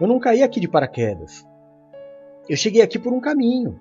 Eu 0.00 0.08
não 0.08 0.18
caí 0.18 0.42
aqui 0.42 0.58
de 0.58 0.68
paraquedas. 0.68 1.46
Eu 2.48 2.56
cheguei 2.56 2.82
aqui 2.82 2.98
por 2.98 3.12
um 3.12 3.20
caminho. 3.20 3.80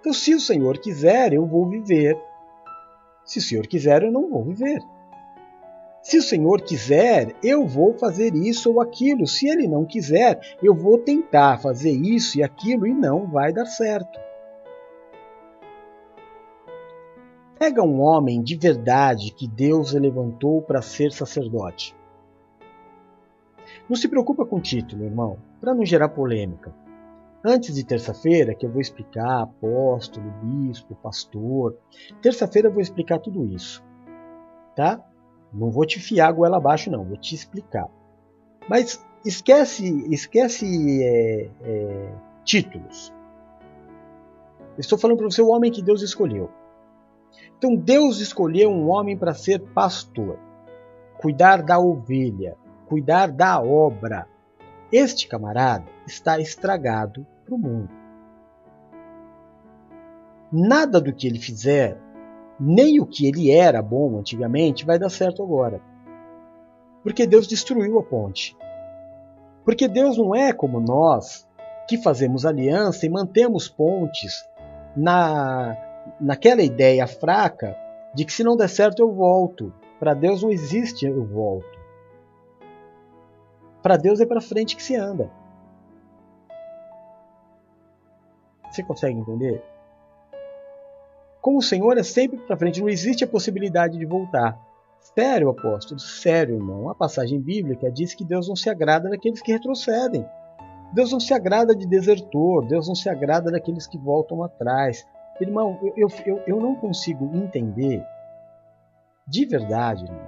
Então, 0.00 0.12
se 0.12 0.34
o 0.34 0.40
Senhor 0.40 0.78
quiser, 0.78 1.32
eu 1.32 1.44
vou 1.44 1.68
viver. 1.68 2.16
Se 3.26 3.40
o 3.40 3.42
Senhor 3.42 3.66
quiser, 3.66 4.04
eu 4.04 4.12
não 4.12 4.30
vou 4.30 4.44
viver. 4.44 4.80
Se 6.00 6.16
o 6.18 6.22
Senhor 6.22 6.62
quiser, 6.62 7.34
eu 7.42 7.66
vou 7.66 7.98
fazer 7.98 8.32
isso 8.36 8.72
ou 8.72 8.80
aquilo. 8.80 9.26
Se 9.26 9.48
Ele 9.48 9.66
não 9.66 9.84
quiser, 9.84 10.56
eu 10.62 10.72
vou 10.72 10.98
tentar 10.98 11.58
fazer 11.58 11.90
isso 11.90 12.38
e 12.38 12.44
aquilo 12.44 12.86
e 12.86 12.94
não 12.94 13.26
vai 13.26 13.52
dar 13.52 13.66
certo. 13.66 14.16
Pega 17.58 17.82
um 17.82 18.00
homem 18.00 18.40
de 18.40 18.54
verdade 18.54 19.32
que 19.32 19.48
Deus 19.48 19.92
levantou 19.92 20.62
para 20.62 20.80
ser 20.80 21.10
sacerdote. 21.10 21.96
Não 23.88 23.96
se 23.96 24.06
preocupa 24.06 24.46
com 24.46 24.56
o 24.56 24.60
título, 24.60 25.04
irmão, 25.04 25.38
para 25.60 25.74
não 25.74 25.84
gerar 25.84 26.10
polêmica. 26.10 26.72
Antes 27.48 27.76
de 27.76 27.84
terça-feira, 27.84 28.56
que 28.56 28.66
eu 28.66 28.70
vou 28.72 28.80
explicar 28.80 29.42
apóstolo, 29.42 30.28
bispo, 30.42 30.96
pastor, 30.96 31.78
terça-feira 32.20 32.66
eu 32.66 32.72
vou 32.72 32.82
explicar 32.82 33.20
tudo 33.20 33.46
isso. 33.46 33.84
Tá? 34.74 35.00
Não 35.52 35.70
vou 35.70 35.86
te 35.86 36.00
fiar 36.00 36.28
a 36.28 36.32
goela 36.32 36.56
abaixo, 36.56 36.90
não, 36.90 37.04
vou 37.04 37.16
te 37.16 37.36
explicar. 37.36 37.86
Mas 38.68 39.00
esquece, 39.24 40.12
esquece 40.12 40.66
é, 41.04 41.48
é, 41.62 42.12
títulos. 42.44 43.14
Estou 44.76 44.98
falando 44.98 45.18
para 45.18 45.30
você 45.30 45.40
o 45.40 45.50
homem 45.50 45.70
que 45.70 45.84
Deus 45.84 46.02
escolheu. 46.02 46.50
Então 47.56 47.76
Deus 47.76 48.18
escolheu 48.18 48.70
um 48.70 48.90
homem 48.90 49.16
para 49.16 49.34
ser 49.34 49.60
pastor, 49.60 50.36
cuidar 51.16 51.62
da 51.62 51.78
ovelha, 51.78 52.56
cuidar 52.88 53.30
da 53.30 53.62
obra. 53.62 54.26
Este 54.90 55.28
camarada 55.28 55.86
está 56.08 56.40
estragado 56.40 57.24
para 57.46 57.54
o 57.54 57.58
mundo. 57.58 57.88
Nada 60.52 61.00
do 61.00 61.12
que 61.12 61.26
ele 61.26 61.38
fizer 61.38 61.98
nem 62.58 63.00
o 63.00 63.06
que 63.06 63.26
ele 63.26 63.50
era 63.50 63.82
bom 63.82 64.18
antigamente 64.18 64.84
vai 64.84 64.98
dar 64.98 65.10
certo 65.10 65.42
agora. 65.42 65.80
Porque 67.02 67.26
Deus 67.26 67.46
destruiu 67.46 67.98
a 67.98 68.02
ponte. 68.02 68.56
Porque 69.64 69.86
Deus 69.86 70.16
não 70.16 70.34
é 70.34 70.52
como 70.52 70.80
nós, 70.80 71.46
que 71.88 71.98
fazemos 71.98 72.44
aliança 72.46 73.06
e 73.06 73.10
mantemos 73.10 73.68
pontes 73.68 74.48
na, 74.96 75.76
naquela 76.20 76.62
ideia 76.62 77.06
fraca 77.06 77.76
de 78.14 78.24
que 78.24 78.32
se 78.32 78.42
não 78.42 78.56
der 78.56 78.68
certo 78.68 79.00
eu 79.00 79.12
volto. 79.12 79.72
Para 79.98 80.14
Deus 80.14 80.42
não 80.42 80.50
existe 80.50 81.06
eu 81.06 81.24
volto. 81.24 81.76
Para 83.82 83.96
Deus 83.96 84.20
é 84.20 84.26
para 84.26 84.40
frente 84.40 84.74
que 84.74 84.82
se 84.82 84.96
anda. 84.96 85.30
Você 88.76 88.82
consegue 88.82 89.18
entender? 89.18 89.64
Com 91.40 91.56
o 91.56 91.62
Senhor 91.62 91.96
é 91.96 92.02
sempre 92.02 92.36
para 92.36 92.58
frente, 92.58 92.82
não 92.82 92.90
existe 92.90 93.24
a 93.24 93.26
possibilidade 93.26 93.96
de 93.96 94.04
voltar. 94.04 94.60
Sério, 95.00 95.48
apóstolo, 95.48 95.98
sério, 95.98 96.56
irmão. 96.56 96.90
A 96.90 96.94
passagem 96.94 97.40
bíblica 97.40 97.90
diz 97.90 98.14
que 98.14 98.22
Deus 98.22 98.48
não 98.48 98.54
se 98.54 98.68
agrada 98.68 99.08
daqueles 99.08 99.40
que 99.40 99.50
retrocedem. 99.50 100.26
Deus 100.92 101.10
não 101.10 101.18
se 101.18 101.32
agrada 101.32 101.74
de 101.74 101.86
desertor, 101.86 102.66
Deus 102.66 102.86
não 102.86 102.94
se 102.94 103.08
agrada 103.08 103.50
daqueles 103.50 103.86
que 103.86 103.96
voltam 103.96 104.42
atrás. 104.42 105.06
Irmão, 105.40 105.78
eu, 105.96 106.08
eu, 106.26 106.42
eu 106.46 106.60
não 106.60 106.74
consigo 106.74 107.34
entender, 107.34 108.04
de 109.26 109.46
verdade, 109.46 110.04
irmão, 110.04 110.26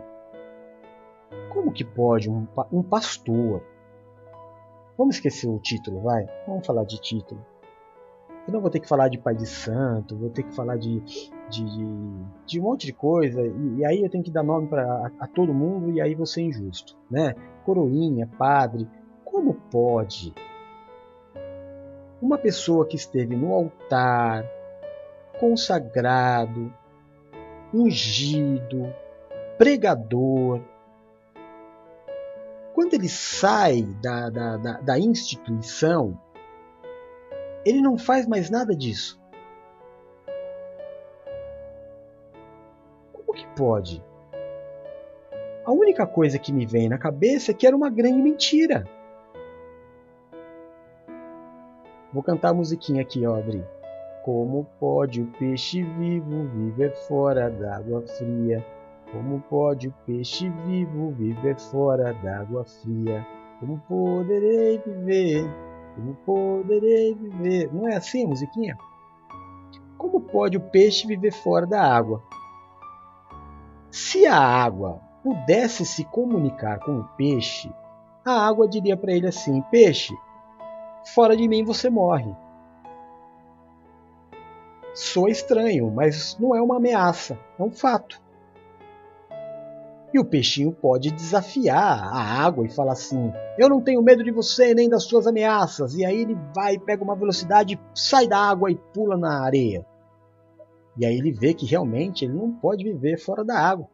como 1.51 1.70
que 1.70 1.84
pode 1.84 2.30
um, 2.30 2.46
um 2.72 2.82
pastor. 2.82 3.62
Vamos 4.96 5.16
esquecer 5.16 5.49
o 5.49 5.59
título, 5.59 6.01
vai? 6.01 6.26
Vamos 6.46 6.66
falar 6.66 6.84
de 6.84 6.99
título. 6.99 7.44
Senão 8.49 8.62
vou 8.62 8.70
ter 8.70 8.80
que 8.80 8.88
falar 8.88 9.09
de 9.09 9.18
pai 9.18 9.34
de 9.34 9.44
santo, 9.44 10.16
vou 10.16 10.30
ter 10.30 10.42
que 10.42 10.55
falar 10.55 10.78
de, 10.78 11.01
de, 11.51 11.62
de, 11.62 11.86
de 12.46 12.59
um 12.59 12.62
monte 12.62 12.86
de 12.86 12.94
coisa, 12.94 13.42
e, 13.42 13.76
e, 13.76 13.84
aí 13.84 14.03
eu 14.03 14.09
tenho 14.09 14.24
que 14.24 14.30
dar 14.30 14.42
nome 14.42 14.66
para 14.68 15.12
a, 15.20 15.26
todo 15.26 15.53
mundo, 15.53 15.90
e 15.90 16.01
aí 16.01 16.14
vou 16.14 16.24
ser 16.24 16.40
injusto. 16.40 16.96
Né? 17.11 17.34
Coroinha, 17.66 18.26
padre, 18.38 18.88
como 19.22 19.53
pode 19.53 20.32
uma 22.22 22.38
pessoa 22.38 22.86
que 22.86 22.96
esteve 22.96 23.36
no 23.36 23.53
altar, 23.53 24.46
consagrado, 25.38 26.72
ungido, 27.74 28.90
pregador, 29.59 30.62
quando 32.72 32.94
ele 32.94 33.11
sai 33.11 33.82
da, 34.03 34.30
da, 34.30 34.57
da, 34.57 34.80
da 34.80 34.99
instituição, 34.99 36.18
ele 37.65 37.81
não 37.81 37.99
faz 37.99 38.27
mais 38.27 38.51
nada 38.51 38.75
disso. 38.75 39.21
Como 43.13 43.33
que 43.33 43.47
pode? 43.57 44.03
A 45.65 45.73
única 45.73 46.07
coisa 46.07 46.39
que 46.39 46.53
me 46.53 46.65
vem 46.65 46.89
na 46.89 46.97
cabeça 46.97 47.51
é 47.51 47.55
que 47.55 47.67
era 47.67 47.77
uma 47.77 47.91
grande 47.91 48.23
mentira. 48.23 48.85
Vou 52.13 52.23
cantar 52.23 52.51
a 52.51 52.55
musiquinha 52.55 53.03
aqui, 53.03 53.27
ó. 53.27 53.39
Como 54.25 54.67
pode 54.81 55.21
o 55.21 55.27
peixe 55.39 55.83
vivo 55.83 56.45
viver 56.49 56.95
fora 57.07 57.51
d'água 57.51 58.03
fria? 58.03 58.65
Como 59.13 59.41
pode 59.43 59.89
o 59.89 59.95
peixe 60.07 60.49
vivo 60.67 61.11
viver 61.11 61.59
fora 61.59 62.15
d'água 62.15 62.65
fria? 62.65 63.27
Como 63.61 63.79
poderei 63.87 64.79
viver 64.79 65.68
como 65.99 66.14
poderei 66.24 67.12
viver? 67.12 67.74
Não 67.74 67.88
é 67.88 67.96
assim 67.96 68.24
a 68.24 68.28
musiquinha? 68.28 68.78
Como 69.96 70.20
pode 70.20 70.57
o 70.57 70.61
peixe 70.61 71.09
viver 71.09 71.32
fora 71.32 71.66
da 71.66 71.82
água? 71.82 72.22
Se 73.90 74.24
a 74.24 74.38
água 74.38 75.01
pudesse 75.24 75.84
se 75.84 76.05
comunicar 76.05 76.78
com 76.78 77.01
o 77.01 77.05
peixe, 77.16 77.68
a 78.24 78.46
água 78.46 78.68
diria 78.68 78.96
para 78.96 79.12
ele 79.12 79.26
assim: 79.26 79.61
Peixe, 79.72 80.16
fora 81.14 81.36
de 81.36 81.49
mim 81.49 81.64
você 81.64 81.90
morre. 81.90 82.32
Sou 84.94 85.28
estranho, 85.28 85.90
mas 85.90 86.38
não 86.38 86.55
é 86.55 86.62
uma 86.62 86.76
ameaça, 86.76 87.36
é 87.59 87.62
um 87.62 87.72
fato. 87.72 88.22
E 90.13 90.19
o 90.19 90.25
peixinho 90.25 90.73
pode 90.73 91.11
desafiar 91.11 92.03
a 92.03 92.21
água 92.43 92.65
e 92.65 92.71
falar 92.71 92.93
assim: 92.93 93.31
Eu 93.59 93.69
não 93.69 93.81
tenho 93.81 94.03
medo 94.03 94.25
de 94.25 94.31
você 94.31 94.75
nem 94.75 94.89
das 94.89 95.05
suas 95.05 95.27
ameaças. 95.27 95.95
E 95.95 96.05
aí 96.05 96.23
ele 96.23 96.37
vai, 96.55 96.79
pega 96.79 97.05
uma 97.05 97.15
velocidade, 97.15 97.79
sai 97.95 98.27
da 98.27 98.39
água 98.39 98.71
e 98.71 98.77
pula 98.77 99.17
na 99.17 99.45
areia. 99.45 99.85
E 100.97 101.05
aí 101.05 101.17
ele 101.17 101.31
vê 101.31 101.53
que 101.53 101.67
realmente 101.67 102.25
ele 102.25 102.35
não 102.35 102.53
pode 102.53 102.85
viver 102.85 103.19
fora 103.19 103.45
da 103.45 103.59
água. 103.59 103.89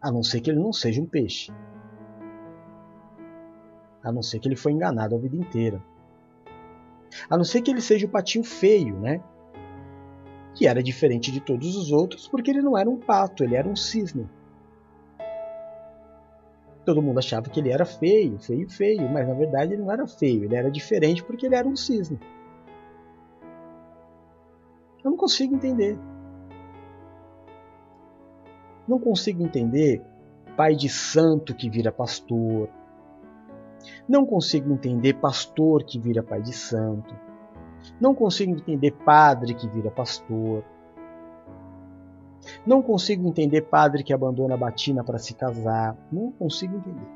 A 0.00 0.10
não 0.10 0.22
ser 0.22 0.40
que 0.40 0.50
ele 0.50 0.60
não 0.60 0.72
seja 0.72 1.00
um 1.00 1.06
peixe. 1.06 1.52
A 4.02 4.10
não 4.10 4.22
ser 4.22 4.38
que 4.38 4.48
ele 4.48 4.56
foi 4.56 4.72
enganado 4.72 5.14
a 5.14 5.18
vida 5.18 5.36
inteira. 5.36 5.82
A 7.28 7.36
não 7.36 7.44
ser 7.44 7.62
que 7.62 7.70
ele 7.70 7.80
seja 7.80 8.06
o 8.06 8.10
patinho 8.10 8.44
feio, 8.44 8.98
né? 8.98 9.22
Que 10.54 10.66
era 10.66 10.82
diferente 10.82 11.32
de 11.32 11.40
todos 11.40 11.76
os 11.76 11.90
outros 11.90 12.28
porque 12.28 12.50
ele 12.50 12.62
não 12.62 12.78
era 12.78 12.88
um 12.88 12.96
pato, 12.96 13.42
ele 13.42 13.56
era 13.56 13.68
um 13.68 13.76
cisne. 13.76 14.28
Todo 16.84 17.02
mundo 17.02 17.18
achava 17.18 17.48
que 17.48 17.58
ele 17.58 17.70
era 17.70 17.84
feio, 17.84 18.38
feio, 18.38 18.68
feio, 18.68 19.10
mas 19.10 19.26
na 19.26 19.34
verdade 19.34 19.72
ele 19.72 19.82
não 19.82 19.90
era 19.90 20.06
feio, 20.06 20.44
ele 20.44 20.54
era 20.54 20.70
diferente 20.70 21.24
porque 21.24 21.46
ele 21.46 21.56
era 21.56 21.66
um 21.66 21.74
cisne. 21.74 22.18
Eu 25.02 25.10
não 25.10 25.16
consigo 25.16 25.54
entender. 25.54 25.98
Não 28.86 28.98
consigo 28.98 29.42
entender 29.42 30.02
pai 30.56 30.74
de 30.74 30.88
santo 30.88 31.54
que 31.54 31.68
vira 31.68 31.90
pastor. 31.90 32.68
Não 34.08 34.24
consigo 34.24 34.72
entender 34.72 35.14
pastor 35.14 35.84
que 35.84 35.98
vira 35.98 36.22
pai 36.22 36.42
de 36.42 36.52
santo. 36.52 37.14
Não 38.00 38.14
consigo 38.14 38.52
entender 38.52 38.92
padre 38.92 39.54
que 39.54 39.68
vira 39.68 39.90
pastor. 39.90 40.64
Não 42.66 42.82
consigo 42.82 43.26
entender 43.26 43.62
padre 43.62 44.02
que 44.02 44.12
abandona 44.12 44.54
a 44.54 44.58
batina 44.58 45.02
para 45.02 45.18
se 45.18 45.34
casar. 45.34 45.96
Não 46.10 46.32
consigo 46.32 46.76
entender. 46.76 47.08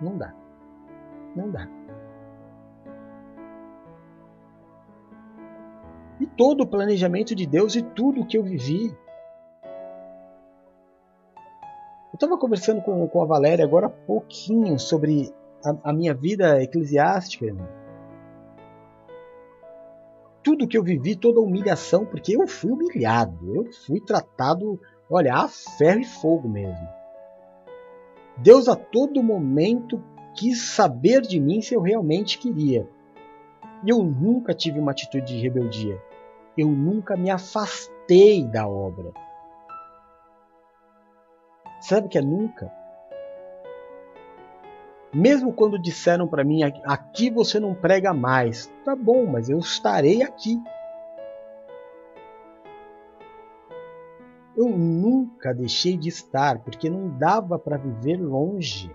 Não 0.00 0.16
dá. 0.16 0.34
Não 1.34 1.50
dá. 1.50 1.68
E 6.20 6.26
todo 6.26 6.62
o 6.62 6.66
planejamento 6.66 7.34
de 7.34 7.46
Deus 7.46 7.74
e 7.74 7.82
tudo 7.82 8.20
o 8.20 8.26
que 8.26 8.38
eu 8.38 8.42
vivi. 8.42 8.96
Eu 12.12 12.14
estava 12.14 12.38
conversando 12.38 12.80
com, 12.82 13.08
com 13.08 13.22
a 13.22 13.26
Valéria 13.26 13.64
agora 13.64 13.86
há 13.86 13.90
pouquinho 13.90 14.78
sobre 14.78 15.34
a, 15.64 15.90
a 15.90 15.92
minha 15.92 16.14
vida 16.14 16.62
eclesiástica. 16.62 17.46
Irmão 17.46 17.81
tudo 20.42 20.66
que 20.66 20.76
eu 20.76 20.82
vivi, 20.82 21.16
toda 21.16 21.40
a 21.40 21.42
humilhação, 21.42 22.04
porque 22.04 22.36
eu 22.36 22.46
fui 22.46 22.70
humilhado, 22.70 23.54
eu 23.54 23.72
fui 23.86 24.00
tratado 24.00 24.78
Olha, 25.14 25.34
a 25.34 25.46
ferro 25.46 26.00
e 26.00 26.06
fogo 26.06 26.48
mesmo. 26.48 26.88
Deus 28.38 28.66
a 28.66 28.74
todo 28.74 29.22
momento 29.22 30.02
quis 30.34 30.70
saber 30.70 31.20
de 31.20 31.38
mim 31.38 31.60
se 31.60 31.74
eu 31.74 31.82
realmente 31.82 32.38
queria. 32.38 32.88
Eu 33.86 34.02
nunca 34.02 34.54
tive 34.54 34.80
uma 34.80 34.92
atitude 34.92 35.26
de 35.26 35.38
rebeldia. 35.38 36.02
Eu 36.56 36.68
nunca 36.68 37.14
me 37.14 37.28
afastei 37.28 38.42
da 38.42 38.66
obra. 38.66 39.12
Sabe 41.82 42.06
o 42.06 42.08
que 42.08 42.16
é 42.16 42.22
nunca? 42.22 42.72
Mesmo 45.14 45.52
quando 45.52 45.78
disseram 45.78 46.26
para 46.26 46.42
mim, 46.42 46.62
aqui 46.62 47.30
você 47.30 47.60
não 47.60 47.74
prega 47.74 48.14
mais, 48.14 48.72
tá 48.82 48.96
bom, 48.96 49.26
mas 49.26 49.50
eu 49.50 49.58
estarei 49.58 50.22
aqui. 50.22 50.58
Eu 54.56 54.70
nunca 54.70 55.52
deixei 55.52 55.98
de 55.98 56.08
estar, 56.08 56.60
porque 56.60 56.88
não 56.88 57.08
dava 57.18 57.58
para 57.58 57.76
viver 57.76 58.16
longe. 58.16 58.94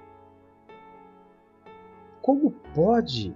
Como 2.21 2.51
pode? 2.73 3.35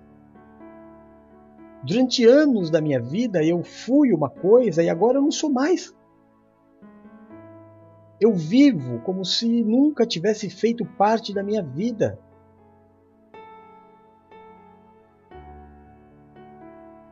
Durante 1.84 2.26
anos 2.26 2.70
da 2.70 2.82
minha 2.82 3.00
vida 3.00 3.44
eu 3.44 3.64
fui 3.64 4.12
uma 4.12 4.30
coisa 4.30 4.84
e 4.84 4.90
agora 4.90 5.18
eu 5.18 5.22
não 5.22 5.32
sou 5.32 5.52
mais. 5.52 5.96
Eu 8.20 8.34
vivo 8.34 9.00
como 9.00 9.24
se 9.24 9.64
nunca 9.64 10.06
tivesse 10.06 10.50
feito 10.50 10.86
parte 10.86 11.34
da 11.34 11.42
minha 11.42 11.64
vida. 11.64 12.20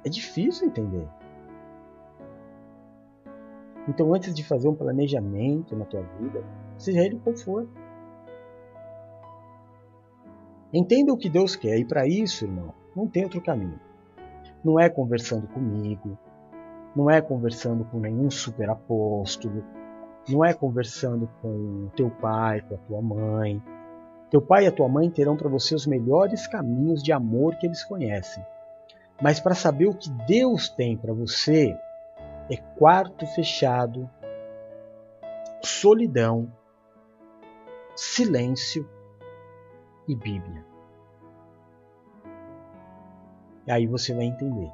É 0.09 0.11
difícil 0.11 0.67
entender. 0.67 1.07
Então, 3.87 4.11
antes 4.11 4.33
de 4.33 4.43
fazer 4.43 4.67
um 4.67 4.73
planejamento 4.73 5.75
na 5.75 5.85
tua 5.85 6.01
vida, 6.19 6.43
seja 6.79 7.05
ele 7.05 7.19
qual 7.23 7.37
for, 7.37 7.69
entenda 10.73 11.13
o 11.13 11.17
que 11.17 11.29
Deus 11.29 11.55
quer 11.55 11.77
e 11.77 11.85
para 11.85 12.07
isso, 12.07 12.45
irmão, 12.45 12.73
não 12.95 13.05
tem 13.05 13.23
outro 13.23 13.39
caminho. 13.39 13.79
Não 14.63 14.79
é 14.79 14.89
conversando 14.89 15.45
comigo, 15.45 16.17
não 16.95 17.07
é 17.07 17.21
conversando 17.21 17.85
com 17.85 17.99
nenhum 17.99 18.31
super 18.31 18.67
apóstolo, 18.67 19.63
não 20.27 20.43
é 20.43 20.55
conversando 20.55 21.29
com 21.39 21.87
teu 21.95 22.09
pai, 22.09 22.61
com 22.61 22.73
a 22.73 22.77
tua 22.79 23.01
mãe. 23.03 23.61
Teu 24.31 24.41
pai 24.41 24.63
e 24.63 24.67
a 24.67 24.71
tua 24.71 24.89
mãe 24.89 25.07
terão 25.07 25.37
para 25.37 25.49
você 25.49 25.75
os 25.75 25.85
melhores 25.85 26.47
caminhos 26.47 27.03
de 27.03 27.11
amor 27.11 27.57
que 27.57 27.67
eles 27.67 27.83
conhecem. 27.83 28.43
Mas 29.21 29.39
para 29.39 29.55
saber 29.55 29.87
o 29.87 29.93
que 29.93 30.09
Deus 30.09 30.69
tem 30.69 30.97
para 30.97 31.13
você, 31.13 31.77
é 32.49 32.57
quarto 32.77 33.25
fechado, 33.27 34.09
solidão, 35.61 36.51
silêncio 37.95 38.89
e 40.07 40.15
Bíblia. 40.15 40.65
E 43.67 43.71
aí 43.71 43.85
você 43.85 44.13
vai 44.13 44.25
entender. 44.25 44.71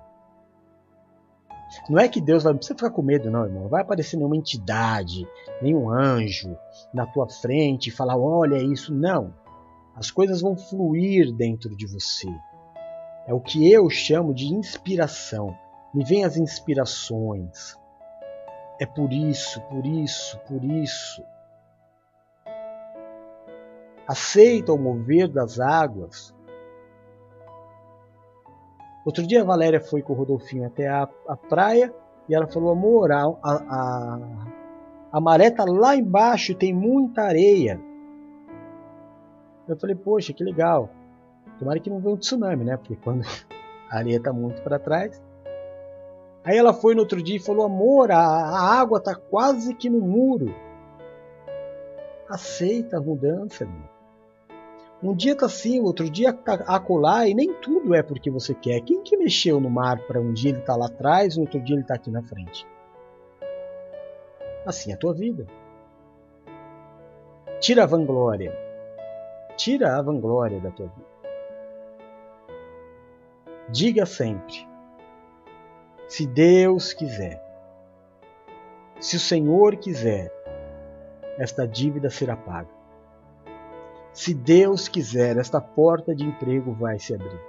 Não 1.89 1.99
é 1.99 2.07
que 2.07 2.21
Deus 2.21 2.43
vai. 2.43 2.53
Não 2.53 2.57
precisa 2.57 2.77
ficar 2.77 2.91
com 2.91 3.01
medo, 3.01 3.29
não, 3.29 3.45
irmão. 3.45 3.63
Não 3.63 3.69
vai 3.69 3.81
aparecer 3.81 4.15
nenhuma 4.15 4.37
entidade, 4.37 5.27
nenhum 5.61 5.89
anjo 5.89 6.57
na 6.93 7.05
tua 7.05 7.27
frente 7.27 7.87
e 7.87 7.91
falar: 7.91 8.17
olha 8.17 8.57
isso. 8.57 8.93
Não. 8.93 9.33
As 9.95 10.11
coisas 10.11 10.41
vão 10.41 10.55
fluir 10.55 11.33
dentro 11.33 11.75
de 11.75 11.85
você. 11.87 12.29
É 13.27 13.33
o 13.33 13.39
que 13.39 13.71
eu 13.71 13.89
chamo 13.89 14.33
de 14.33 14.53
inspiração. 14.53 15.57
Me 15.93 16.03
vêm 16.03 16.23
as 16.23 16.37
inspirações. 16.37 17.75
É 18.79 18.85
por 18.85 19.11
isso, 19.11 19.61
por 19.61 19.85
isso, 19.85 20.39
por 20.47 20.63
isso. 20.63 21.23
Aceita 24.07 24.73
o 24.73 24.77
mover 24.77 25.27
das 25.27 25.59
águas. 25.59 26.35
Outro 29.05 29.25
dia 29.25 29.41
a 29.41 29.45
Valéria 29.45 29.79
foi 29.79 30.01
com 30.01 30.13
o 30.13 30.15
Rodolfinho 30.15 30.65
até 30.65 30.87
a, 30.87 31.07
a 31.27 31.37
praia 31.37 31.93
e 32.27 32.35
ela 32.35 32.47
falou: 32.47 32.71
Amor, 32.71 33.11
a, 33.11 33.23
a, 33.43 34.19
a 35.11 35.21
maré 35.21 35.49
tá 35.49 35.63
lá 35.63 35.95
embaixo 35.95 36.53
tem 36.53 36.73
muita 36.73 37.23
areia. 37.23 37.79
Eu 39.67 39.77
falei: 39.77 39.95
Poxa, 39.95 40.33
que 40.33 40.43
legal. 40.43 40.89
Tomara 41.59 41.79
que 41.79 41.89
não 41.89 41.99
venha 41.99 42.15
um 42.15 42.17
tsunami, 42.17 42.63
né? 42.63 42.77
Porque 42.77 42.95
quando 42.95 43.23
a 43.89 43.97
areia 43.97 44.17
está 44.17 44.33
muito 44.33 44.61
para 44.61 44.79
trás. 44.79 45.21
Aí 46.43 46.57
ela 46.57 46.73
foi 46.73 46.93
no 46.93 47.01
outro 47.01 47.21
dia 47.21 47.37
e 47.37 47.39
falou: 47.39 47.65
Amor, 47.65 48.11
a, 48.11 48.19
a 48.19 48.79
água 48.79 48.99
está 48.99 49.15
quase 49.15 49.73
que 49.73 49.89
no 49.89 49.99
muro. 49.99 50.53
Aceita 52.29 52.97
a 52.97 53.01
mudança, 53.01 53.63
irmão. 53.63 53.95
Um 55.03 55.13
dia 55.13 55.33
está 55.33 55.45
assim, 55.45 55.81
outro 55.81 56.09
dia 56.09 56.29
está 56.29 56.53
acolá, 56.67 57.27
e 57.27 57.33
nem 57.33 57.53
tudo 57.53 57.93
é 57.93 58.01
porque 58.01 58.31
você 58.31 58.55
quer. 58.55 58.81
Quem 58.81 59.03
que 59.03 59.17
mexeu 59.17 59.59
no 59.59 59.69
mar 59.69 59.99
para 60.07 60.19
um 60.19 60.33
dia 60.33 60.51
ele 60.51 60.61
tá 60.61 60.75
lá 60.75 60.87
atrás, 60.87 61.35
no 61.35 61.43
outro 61.43 61.61
dia 61.61 61.75
ele 61.75 61.83
está 61.83 61.95
aqui 61.95 62.09
na 62.09 62.23
frente? 62.23 62.65
Assim 64.65 64.91
é 64.91 64.95
a 64.95 64.97
tua 64.97 65.13
vida. 65.13 65.45
Tira 67.59 67.83
a 67.83 67.85
vanglória. 67.85 68.51
Tira 69.55 69.95
a 69.95 70.01
vanglória 70.01 70.59
da 70.59 70.71
tua 70.71 70.87
vida. 70.87 71.14
Diga 73.69 74.05
sempre: 74.05 74.67
se 76.07 76.27
Deus 76.27 76.93
quiser, 76.93 77.41
se 78.99 79.15
o 79.15 79.19
Senhor 79.19 79.75
quiser, 79.77 80.31
esta 81.39 81.67
dívida 81.67 82.09
será 82.11 82.37
paga. 82.37 82.69
Se 84.13 84.33
Deus 84.33 84.87
quiser, 84.87 85.37
esta 85.37 85.59
porta 85.59 86.15
de 86.15 86.23
emprego 86.23 86.73
vai 86.73 86.99
se 86.99 87.13
abrir. 87.15 87.41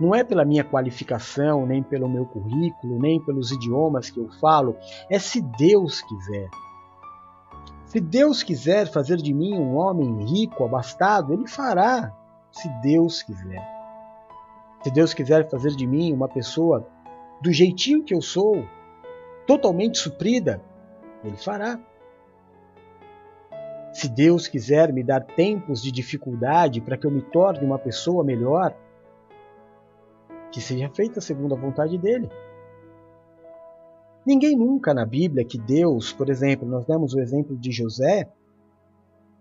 Não 0.00 0.14
é 0.14 0.24
pela 0.24 0.44
minha 0.44 0.64
qualificação, 0.64 1.66
nem 1.66 1.82
pelo 1.82 2.08
meu 2.08 2.24
currículo, 2.24 2.98
nem 2.98 3.22
pelos 3.22 3.52
idiomas 3.52 4.08
que 4.08 4.18
eu 4.18 4.28
falo, 4.40 4.76
é 5.10 5.18
se 5.18 5.40
Deus 5.40 6.00
quiser. 6.00 6.48
Se 7.84 8.00
Deus 8.00 8.42
quiser 8.42 8.90
fazer 8.90 9.18
de 9.18 9.34
mim 9.34 9.54
um 9.54 9.76
homem 9.76 10.24
rico, 10.24 10.64
abastado, 10.64 11.34
Ele 11.34 11.46
fará, 11.46 12.10
se 12.50 12.68
Deus 12.80 13.22
quiser. 13.22 13.71
Se 14.82 14.90
Deus 14.90 15.14
quiser 15.14 15.48
fazer 15.48 15.70
de 15.70 15.86
mim 15.86 16.12
uma 16.12 16.28
pessoa 16.28 16.86
do 17.40 17.52
jeitinho 17.52 18.02
que 18.02 18.14
eu 18.14 18.20
sou, 18.20 18.64
totalmente 19.46 19.98
suprida, 19.98 20.60
Ele 21.24 21.36
fará. 21.36 21.78
Se 23.92 24.08
Deus 24.08 24.48
quiser 24.48 24.92
me 24.92 25.02
dar 25.02 25.20
tempos 25.20 25.82
de 25.82 25.92
dificuldade 25.92 26.80
para 26.80 26.96
que 26.96 27.06
eu 27.06 27.10
me 27.10 27.22
torne 27.22 27.64
uma 27.64 27.78
pessoa 27.78 28.24
melhor, 28.24 28.74
que 30.50 30.60
seja 30.60 30.88
feita 30.90 31.20
segundo 31.20 31.54
a 31.54 31.58
vontade 31.58 31.96
dele. 31.96 32.28
Ninguém 34.24 34.56
nunca 34.56 34.94
na 34.94 35.04
Bíblia 35.04 35.44
que 35.44 35.58
Deus, 35.58 36.12
por 36.12 36.28
exemplo, 36.28 36.66
nós 36.66 36.84
demos 36.86 37.14
o 37.14 37.20
exemplo 37.20 37.56
de 37.56 37.72
José. 37.72 38.30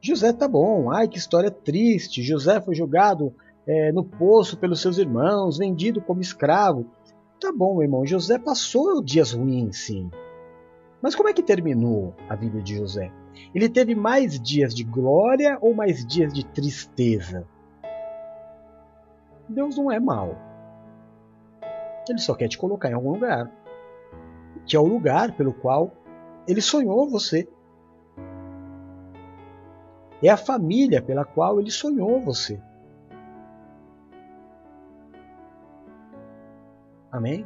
José 0.01 0.33
tá 0.33 0.47
bom, 0.47 0.91
ai 0.91 1.07
que 1.07 1.17
história 1.17 1.51
triste. 1.51 2.23
José 2.23 2.59
foi 2.59 2.73
jogado 2.73 3.33
é, 3.65 3.91
no 3.91 4.03
poço 4.03 4.57
pelos 4.57 4.81
seus 4.81 4.97
irmãos, 4.97 5.57
vendido 5.57 6.01
como 6.01 6.21
escravo. 6.21 6.85
Tá 7.39 7.51
bom, 7.51 7.81
irmão, 7.81 8.05
José 8.05 8.37
passou 8.37 9.03
dias 9.03 9.31
ruins, 9.31 9.77
sim. 9.77 10.09
Mas 11.01 11.15
como 11.15 11.29
é 11.29 11.33
que 11.33 11.41
terminou 11.41 12.13
a 12.29 12.35
vida 12.35 12.61
de 12.61 12.75
José? 12.75 13.11
Ele 13.53 13.67
teve 13.67 13.95
mais 13.95 14.39
dias 14.39 14.73
de 14.73 14.83
glória 14.83 15.57
ou 15.61 15.73
mais 15.73 16.05
dias 16.05 16.33
de 16.33 16.45
tristeza? 16.45 17.47
Deus 19.49 19.77
não 19.77 19.91
é 19.91 19.99
mau. 19.99 20.37
Ele 22.07 22.19
só 22.19 22.35
quer 22.35 22.47
te 22.47 22.57
colocar 22.57 22.89
em 22.89 22.93
algum 22.93 23.13
lugar, 23.13 23.51
que 24.65 24.75
é 24.75 24.79
o 24.79 24.85
lugar 24.85 25.33
pelo 25.33 25.53
qual 25.53 25.91
ele 26.47 26.61
sonhou 26.61 27.09
você. 27.09 27.47
É 30.23 30.29
a 30.29 30.37
família 30.37 31.01
pela 31.01 31.25
qual 31.25 31.59
ele 31.59 31.71
sonhou 31.71 32.21
você. 32.21 32.61
Amém? 37.11 37.45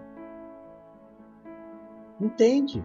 Entende? 2.22 2.84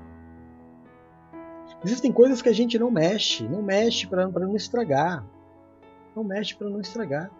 Existem 1.85 2.13
coisas 2.13 2.43
que 2.43 2.49
a 2.49 2.53
gente 2.53 2.79
não 2.79 2.91
mexe, 2.91 3.49
não 3.49 3.63
mexe 3.63 4.07
para 4.07 4.27
não 4.29 4.57
estragar. 4.57 5.25
Não 6.15 6.25
mexe 6.25 6.55
para 6.55 6.69
não 6.69 6.81
estragar. 6.81 7.31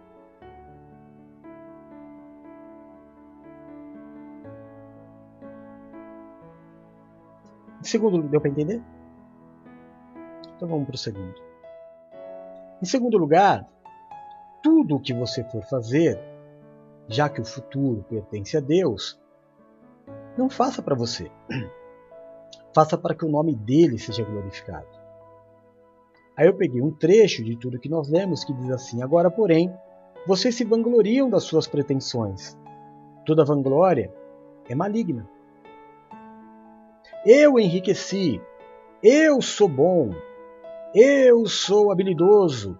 Em 7.79 7.83
segundo, 7.83 8.21
deu 8.21 8.39
para 8.39 8.49
entender? 8.49 8.81
Então 10.55 10.69
vamos 10.69 10.85
para 10.85 10.95
o 10.95 10.97
segundo. 10.97 11.33
Em 12.81 12.85
segundo 12.85 13.17
lugar, 13.17 13.67
tudo 14.61 14.95
o 14.95 14.99
que 14.99 15.13
você 15.13 15.43
for 15.43 15.63
fazer, 15.63 16.19
já 17.07 17.27
que 17.27 17.41
o 17.41 17.45
futuro 17.45 18.05
pertence 18.07 18.55
a 18.55 18.59
Deus, 18.59 19.19
não 20.37 20.49
faça 20.49 20.81
para 20.81 20.95
você. 20.95 21.31
faça 22.73 22.97
para 22.97 23.15
que 23.15 23.25
o 23.25 23.29
nome 23.29 23.55
dele 23.55 23.97
seja 23.97 24.23
glorificado. 24.23 24.87
Aí 26.35 26.47
eu 26.47 26.53
peguei 26.53 26.81
um 26.81 26.91
trecho 26.91 27.43
de 27.43 27.55
tudo 27.55 27.79
que 27.79 27.89
nós 27.89 28.09
lemos 28.09 28.43
que 28.43 28.53
diz 28.53 28.71
assim: 28.71 29.01
Agora, 29.01 29.29
porém, 29.29 29.73
vocês 30.25 30.55
se 30.55 30.63
vangloriam 30.63 31.29
das 31.29 31.43
suas 31.43 31.67
pretensões. 31.67 32.57
Toda 33.25 33.45
vanglória 33.45 34.11
é 34.67 34.75
maligna. 34.75 35.29
Eu 37.25 37.59
enriqueci, 37.59 38.41
eu 39.03 39.41
sou 39.41 39.67
bom, 39.67 40.09
eu 40.95 41.45
sou 41.45 41.91
habilidoso, 41.91 42.79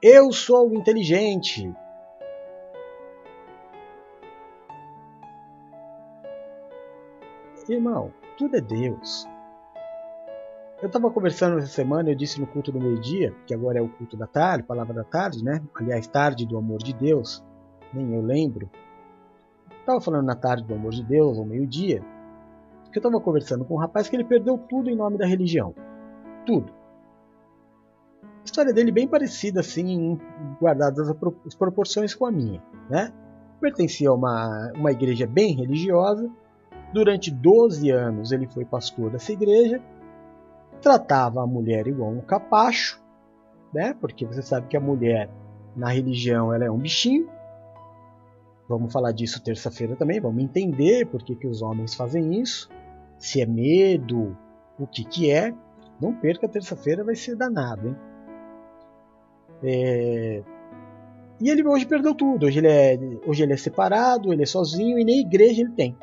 eu 0.00 0.32
sou 0.32 0.72
inteligente. 0.72 1.72
Irmão, 7.68 8.12
tudo 8.36 8.56
é 8.56 8.60
Deus. 8.60 9.28
Eu 10.80 10.88
estava 10.88 11.10
conversando 11.10 11.58
essa 11.58 11.68
semana, 11.68 12.10
eu 12.10 12.14
disse 12.14 12.40
no 12.40 12.46
culto 12.46 12.72
do 12.72 12.80
meio-dia, 12.80 13.32
que 13.46 13.54
agora 13.54 13.78
é 13.78 13.82
o 13.82 13.88
culto 13.88 14.16
da 14.16 14.26
tarde, 14.26 14.64
palavra 14.64 14.92
da 14.92 15.04
tarde, 15.04 15.44
né? 15.44 15.62
Aliás, 15.74 16.08
tarde 16.08 16.44
do 16.44 16.58
amor 16.58 16.78
de 16.78 16.92
Deus, 16.92 17.44
nem 17.94 18.14
eu 18.14 18.20
lembro. 18.20 18.68
Estava 19.78 20.00
falando 20.00 20.26
na 20.26 20.34
tarde 20.34 20.64
do 20.64 20.74
amor 20.74 20.90
de 20.90 21.04
Deus, 21.04 21.38
ao 21.38 21.44
meio-dia, 21.44 22.02
que 22.90 22.98
eu 22.98 23.00
estava 23.00 23.20
conversando 23.20 23.64
com 23.64 23.74
um 23.74 23.78
rapaz 23.78 24.08
que 24.08 24.16
ele 24.16 24.24
perdeu 24.24 24.58
tudo 24.58 24.90
em 24.90 24.96
nome 24.96 25.16
da 25.16 25.26
religião. 25.26 25.74
Tudo. 26.44 26.72
A 28.22 28.44
história 28.44 28.72
dele 28.72 28.90
bem 28.90 29.06
parecida, 29.06 29.60
assim, 29.60 30.18
guardadas 30.60 31.08
as 31.46 31.54
proporções 31.54 32.14
com 32.14 32.26
a 32.26 32.32
minha, 32.32 32.62
né? 32.90 33.12
Pertencia 33.60 34.10
a 34.10 34.14
uma, 34.14 34.72
uma 34.74 34.90
igreja 34.90 35.26
bem 35.26 35.54
religiosa. 35.54 36.28
Durante 36.92 37.30
12 37.30 37.90
anos 37.90 38.32
ele 38.32 38.46
foi 38.46 38.64
pastor 38.64 39.10
dessa 39.10 39.32
igreja 39.32 39.80
tratava 40.82 41.42
a 41.42 41.46
mulher 41.46 41.86
igual 41.86 42.10
um 42.10 42.20
capacho, 42.20 43.00
né? 43.72 43.94
Porque 43.98 44.26
você 44.26 44.42
sabe 44.42 44.66
que 44.66 44.76
a 44.76 44.80
mulher 44.80 45.30
na 45.74 45.88
religião 45.88 46.52
ela 46.52 46.64
é 46.64 46.70
um 46.70 46.78
bichinho. 46.78 47.30
Vamos 48.68 48.92
falar 48.92 49.12
disso 49.12 49.42
terça-feira 49.42 49.96
também, 49.96 50.20
vamos 50.20 50.42
entender 50.42 51.06
por 51.06 51.22
que, 51.22 51.36
que 51.36 51.46
os 51.46 51.62
homens 51.62 51.94
fazem 51.94 52.40
isso, 52.40 52.68
se 53.18 53.40
é 53.40 53.46
medo, 53.46 54.36
o 54.78 54.86
que, 54.86 55.04
que 55.04 55.30
é. 55.30 55.54
Não 56.00 56.12
perca, 56.12 56.48
terça-feira 56.48 57.04
vai 57.04 57.14
ser 57.14 57.36
danado, 57.36 57.88
hein? 57.88 57.96
É... 59.62 60.42
E 61.40 61.48
ele 61.48 61.66
hoje 61.66 61.86
perdeu 61.86 62.14
tudo. 62.14 62.46
Hoje 62.46 62.58
ele, 62.58 62.68
é, 62.68 62.98
hoje 63.26 63.42
ele 63.42 63.52
é 63.52 63.56
separado, 63.56 64.32
ele 64.32 64.42
é 64.42 64.46
sozinho 64.46 64.98
e 64.98 65.04
nem 65.04 65.20
igreja 65.20 65.62
ele 65.62 65.72
tem. 65.72 65.96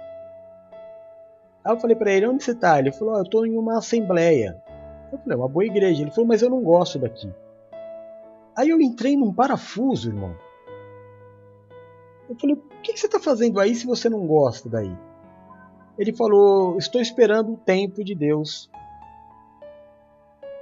Aí 1.70 1.76
eu 1.76 1.80
falei 1.80 1.95
para 1.95 2.11
ele: 2.11 2.28
onde 2.28 2.43
você 2.43 2.55
tá? 2.55 2.80
Ele 2.80 2.91
falou: 2.91 3.13
oh, 3.13 3.17
eu 3.17 3.24
estou 3.24 3.45
em 3.45 3.55
uma 3.55 3.78
assembleia. 3.78 4.59
Eu 5.11 5.20
falei, 5.20 5.38
uma 5.38 5.47
boa 5.47 5.63
igreja. 5.63 6.01
Ele 6.01 6.09
falou, 6.09 6.28
mas 6.28 6.41
eu 6.41 6.49
não 6.49 6.63
gosto 6.63 6.97
daqui. 6.97 7.32
Aí 8.55 8.70
eu 8.70 8.82
entrei 8.82 9.15
num 9.15 9.32
parafuso, 9.32 10.09
irmão. 10.09 10.36
Eu 12.28 12.36
falei, 12.36 12.55
o 12.55 12.82
que 12.82 12.97
você 12.97 13.05
está 13.05 13.20
fazendo 13.20 13.59
aí 13.59 13.76
se 13.76 13.86
você 13.86 14.09
não 14.09 14.26
gosta 14.26 14.67
daí? 14.67 14.91
Ele 15.97 16.11
falou, 16.13 16.78
estou 16.78 17.01
esperando 17.01 17.53
o 17.53 17.57
tempo 17.57 18.03
de 18.03 18.15
Deus. 18.15 18.70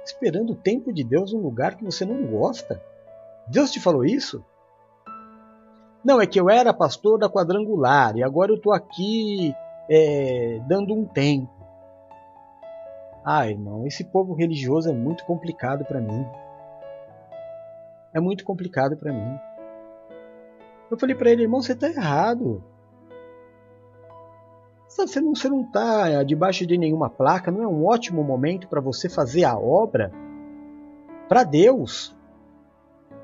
Esperando 0.04 0.52
o 0.52 0.56
tempo 0.56 0.92
de 0.92 1.04
Deus 1.04 1.32
num 1.32 1.40
lugar 1.40 1.74
que 1.74 1.84
você 1.84 2.04
não 2.04 2.22
gosta? 2.26 2.82
Deus 3.46 3.70
te 3.70 3.80
falou 3.80 4.04
isso? 4.04 4.44
Não, 6.04 6.20
é 6.20 6.26
que 6.26 6.40
eu 6.40 6.50
era 6.50 6.72
pastor 6.72 7.18
da 7.18 7.30
quadrangular 7.30 8.16
e 8.16 8.22
agora 8.22 8.52
eu 8.52 8.56
estou 8.56 8.72
aqui 8.72 9.54
é, 9.88 10.60
dando 10.66 10.94
um 10.94 11.04
tempo. 11.04 11.52
Ah, 13.24 13.48
irmão, 13.48 13.86
esse 13.86 14.04
povo 14.04 14.34
religioso 14.34 14.88
é 14.88 14.92
muito 14.92 15.24
complicado 15.24 15.84
para 15.84 16.00
mim. 16.00 16.26
É 18.12 18.20
muito 18.20 18.44
complicado 18.44 18.96
para 18.96 19.12
mim. 19.12 19.38
Eu 20.90 20.98
falei 20.98 21.14
para 21.14 21.30
ele, 21.30 21.42
irmão, 21.42 21.60
você 21.60 21.72
está 21.72 21.88
errado. 21.88 22.62
Você 24.88 25.20
não, 25.20 25.34
você 25.34 25.48
não 25.48 25.62
tá 25.62 26.22
debaixo 26.22 26.66
de 26.66 26.78
nenhuma 26.78 27.10
placa, 27.10 27.50
não 27.50 27.62
é 27.62 27.68
um 27.68 27.86
ótimo 27.86 28.24
momento 28.24 28.66
para 28.66 28.80
você 28.80 29.08
fazer 29.08 29.44
a 29.44 29.56
obra 29.56 30.10
para 31.28 31.44
Deus. 31.44 32.16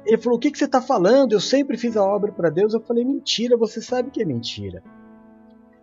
Ele 0.05 0.19
falou: 0.19 0.37
O 0.37 0.41
que, 0.41 0.51
que 0.51 0.59
você 0.59 0.67
está 0.67 0.83
falando? 0.83 1.33
Eu 1.33 1.41
sempre 1.41 1.79
fiz 1.79 1.97
a 1.97 2.05
obra 2.05 2.31
para 2.31 2.51
Deus. 2.51 2.75
Eu 2.75 2.81
falei: 2.81 3.05
Mentira, 3.05 3.57
você 3.57 3.81
sabe 3.81 4.11
que 4.11 4.21
é 4.21 4.25
mentira. 4.25 4.83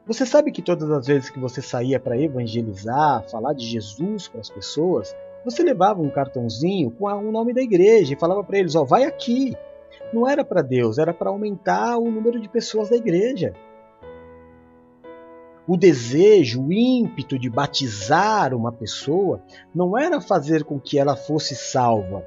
Você 0.05 0.25
sabe 0.25 0.51
que 0.51 0.61
todas 0.61 0.89
as 0.89 1.05
vezes 1.05 1.29
que 1.29 1.39
você 1.39 1.61
saía 1.61 1.99
para 1.99 2.17
evangelizar, 2.17 3.23
falar 3.29 3.53
de 3.53 3.65
Jesus 3.65 4.27
para 4.27 4.41
as 4.41 4.49
pessoas, 4.49 5.15
você 5.45 5.63
levava 5.63 6.01
um 6.01 6.09
cartãozinho 6.09 6.91
com 6.91 7.05
o 7.05 7.31
nome 7.31 7.53
da 7.53 7.61
igreja 7.61 8.13
e 8.13 8.19
falava 8.19 8.43
para 8.43 8.57
eles: 8.57 8.75
ó, 8.75 8.81
oh, 8.81 8.85
vai 8.85 9.03
aqui. 9.03 9.55
Não 10.11 10.27
era 10.27 10.43
para 10.43 10.61
Deus, 10.61 10.97
era 10.97 11.13
para 11.13 11.29
aumentar 11.29 11.97
o 11.97 12.09
número 12.09 12.39
de 12.39 12.49
pessoas 12.49 12.89
da 12.89 12.95
igreja. 12.95 13.53
O 15.67 15.77
desejo, 15.77 16.63
o 16.63 16.73
ímpeto 16.73 17.37
de 17.37 17.49
batizar 17.49 18.53
uma 18.53 18.71
pessoa 18.71 19.41
não 19.73 19.97
era 19.97 20.19
fazer 20.19 20.63
com 20.63 20.79
que 20.79 20.97
ela 20.97 21.15
fosse 21.15 21.55
salva, 21.55 22.25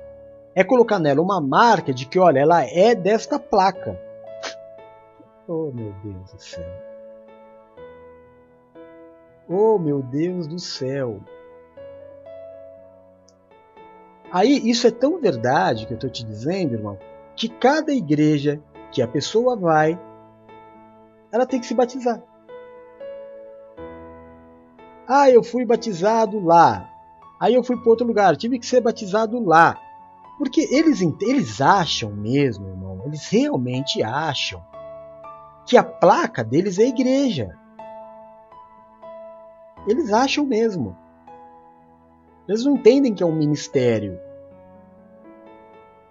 é 0.55 0.63
colocar 0.63 0.99
nela 0.99 1.21
uma 1.21 1.41
marca 1.41 1.93
de 1.93 2.07
que, 2.07 2.19
olha, 2.19 2.39
ela 2.39 2.65
é 2.65 2.95
desta 2.95 3.39
placa. 3.39 4.01
Oh, 5.49 5.71
meu 5.73 5.93
Deus 6.03 6.33
do 6.33 6.41
céu. 6.41 6.94
Oh, 9.49 9.79
meu 9.79 10.03
Deus 10.03 10.47
do 10.47 10.59
céu! 10.59 11.21
Aí, 14.33 14.69
isso 14.69 14.87
é 14.87 14.91
tão 14.91 15.21
verdade 15.21 15.87
que 15.87 15.93
eu 15.93 15.97
estou 15.97 16.11
te 16.11 16.25
dizendo, 16.25 16.75
irmão, 16.75 16.99
que 17.37 17.49
cada 17.49 17.93
igreja 17.93 18.61
que 18.91 19.01
a 19.01 19.07
pessoa 19.07 19.55
vai, 19.55 20.01
ela 21.31 21.47
tem 21.47 21.61
que 21.61 21.67
se 21.67 21.75
batizar. 21.75 22.23
Ah, 25.07 25.31
eu 25.31 25.43
fui 25.43 25.65
batizado 25.65 26.43
lá. 26.43 26.91
Aí 27.39 27.55
eu 27.55 27.63
fui 27.63 27.77
para 27.77 27.91
outro 27.91 28.07
lugar, 28.07 28.37
tive 28.37 28.59
que 28.59 28.67
ser 28.67 28.81
batizado 28.81 29.39
lá. 29.45 29.79
Porque 30.39 30.63
eles, 30.63 31.01
eles 31.21 31.61
acham 31.61 32.11
mesmo, 32.11 32.69
irmão, 32.69 33.03
eles 33.05 33.29
realmente 33.29 34.03
acham 34.03 34.65
que 35.67 35.77
a 35.77 35.85
placa 35.85 36.43
deles 36.43 36.79
é 36.79 36.85
a 36.85 36.89
igreja. 36.89 37.64
Eles 39.87 40.13
acham 40.13 40.47
mesmo. 40.47 40.97
Eles 42.49 42.65
não 42.65 42.75
entendem 42.75 43.15
que 43.15 43.23
é 43.23 43.27
um 43.27 43.35
ministério. 43.35 44.19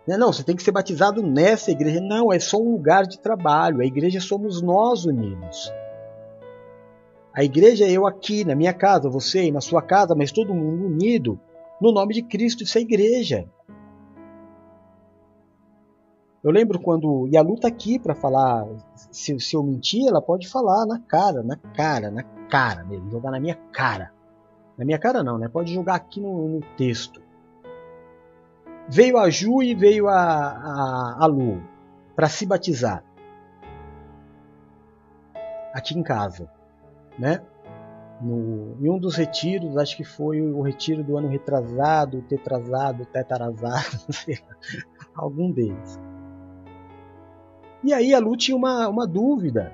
Não, 0.07 0.33
você 0.33 0.43
tem 0.43 0.55
que 0.55 0.63
ser 0.63 0.71
batizado 0.71 1.21
nessa 1.23 1.71
igreja. 1.71 2.01
Não, 2.01 2.31
é 2.31 2.39
só 2.39 2.57
um 2.57 2.71
lugar 2.71 3.05
de 3.05 3.19
trabalho. 3.19 3.81
A 3.81 3.85
igreja 3.85 4.19
somos 4.19 4.61
nós 4.61 5.05
unidos. 5.05 5.71
A 7.33 7.43
igreja 7.43 7.85
é 7.85 7.91
eu 7.91 8.05
aqui, 8.05 8.43
na 8.45 8.53
minha 8.53 8.73
casa, 8.73 9.09
você 9.09 9.39
aí 9.39 9.51
na 9.51 9.61
sua 9.61 9.81
casa, 9.81 10.13
mas 10.13 10.31
todo 10.31 10.53
mundo 10.53 10.85
unido 10.85 11.39
no 11.81 11.91
nome 11.91 12.13
de 12.13 12.21
Cristo. 12.21 12.63
Isso 12.63 12.77
é 12.77 12.81
igreja. 12.81 13.47
Eu 16.43 16.51
lembro 16.51 16.79
quando. 16.79 17.27
E 17.31 17.37
a 17.37 17.41
luta 17.41 17.67
aqui 17.67 17.97
para 17.97 18.13
falar. 18.13 18.67
Se, 19.09 19.39
se, 19.39 19.55
eu 19.55 19.63
mentir, 19.63 20.05
ela 20.07 20.21
pode 20.21 20.49
falar 20.49 20.85
na 20.85 20.99
cara, 20.99 21.41
na 21.41 21.55
cara, 21.55 22.11
na 22.11 22.23
cara 22.23 22.42
mesmo. 22.83 23.09
Jogar 23.09 23.31
na 23.31 23.39
minha 23.39 23.55
cara. 23.71 24.11
Na 24.77 24.85
minha 24.85 24.99
cara 24.99 25.23
não, 25.23 25.37
né? 25.37 25.47
Pode 25.47 25.73
jogar 25.73 25.95
aqui 25.95 26.19
no, 26.19 26.47
no 26.47 26.59
texto. 26.77 27.21
Veio 28.87 29.17
a 29.17 29.29
Ju 29.29 29.63
e 29.63 29.73
veio 29.73 30.07
a, 30.07 30.13
a, 30.13 31.17
a 31.19 31.25
Lu 31.25 31.61
para 32.15 32.27
se 32.27 32.45
batizar. 32.45 33.03
Aqui 35.73 35.97
em 35.97 36.03
casa. 36.03 36.49
Né? 37.17 37.41
No, 38.21 38.77
em 38.79 38.89
um 38.89 38.97
dos 38.97 39.15
retiros, 39.15 39.77
acho 39.77 39.97
que 39.97 40.03
foi 40.03 40.41
o 40.41 40.61
retiro 40.61 41.03
do 41.03 41.17
ano 41.17 41.27
retrasado, 41.27 42.21
tetrasado, 42.23 43.05
tetarazado, 43.05 43.97
sei 44.13 44.39
lá, 44.47 44.55
algum 45.15 45.51
deles. 45.51 45.99
E 47.83 47.93
aí 47.93 48.13
a 48.13 48.19
Lu 48.19 48.37
tinha 48.37 48.55
uma, 48.55 48.87
uma 48.87 49.05
dúvida. 49.05 49.73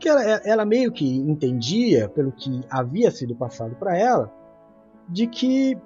Porque 0.00 0.08
ela, 0.08 0.22
ela 0.22 0.64
meio 0.64 0.90
que 0.90 1.04
entendia, 1.06 2.08
pelo 2.08 2.32
que 2.32 2.62
havia 2.70 3.10
sido 3.10 3.36
passado 3.36 3.76
para 3.76 3.98
ela, 3.98 4.32
de 5.06 5.26
que 5.26 5.76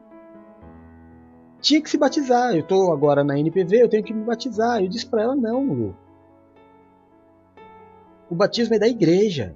tinha 1.60 1.82
que 1.82 1.90
se 1.90 1.98
batizar. 1.98 2.54
Eu 2.54 2.60
estou 2.60 2.92
agora 2.92 3.24
na 3.24 3.36
NPV, 3.36 3.82
eu 3.82 3.88
tenho 3.88 4.04
que 4.04 4.14
me 4.14 4.22
batizar. 4.22 4.80
Eu 4.80 4.88
disse 4.88 5.04
para 5.04 5.24
ela: 5.24 5.34
não, 5.34 5.64
Lu. 5.64 5.96
O 8.30 8.36
batismo 8.36 8.76
é 8.76 8.78
da 8.78 8.86
igreja. 8.86 9.52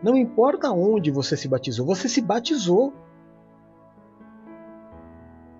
Não 0.00 0.16
importa 0.16 0.70
onde 0.70 1.10
você 1.10 1.36
se 1.36 1.48
batizou, 1.48 1.84
você 1.84 2.08
se 2.08 2.20
batizou. 2.20 2.92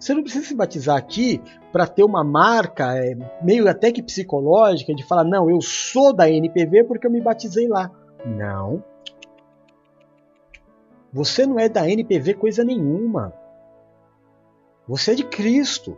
Você 0.05 0.13
não 0.13 0.23
precisa 0.23 0.45
se 0.45 0.55
batizar 0.55 0.99
aqui 0.99 1.41
para 1.73 1.87
ter 1.87 2.05
uma 2.05 2.23
marca, 2.23 2.95
é, 2.95 3.17
meio 3.43 3.67
até 3.67 3.91
que 3.91 4.03
psicológica, 4.03 4.95
de 4.95 5.03
falar, 5.03 5.25
não, 5.25 5.49
eu 5.49 5.63
sou 5.63 6.13
da 6.13 6.29
NPV 6.29 6.85
porque 6.85 7.07
eu 7.07 7.11
me 7.11 7.23
batizei 7.23 7.67
lá. 7.67 7.91
Não. 8.23 8.85
Você 11.11 11.47
não 11.47 11.59
é 11.59 11.71
da 11.71 11.89
NPV 11.89 12.35
coisa 12.35 12.63
nenhuma. 12.63 13.33
Você 14.87 15.13
é 15.13 15.15
de 15.15 15.25
Cristo. 15.25 15.97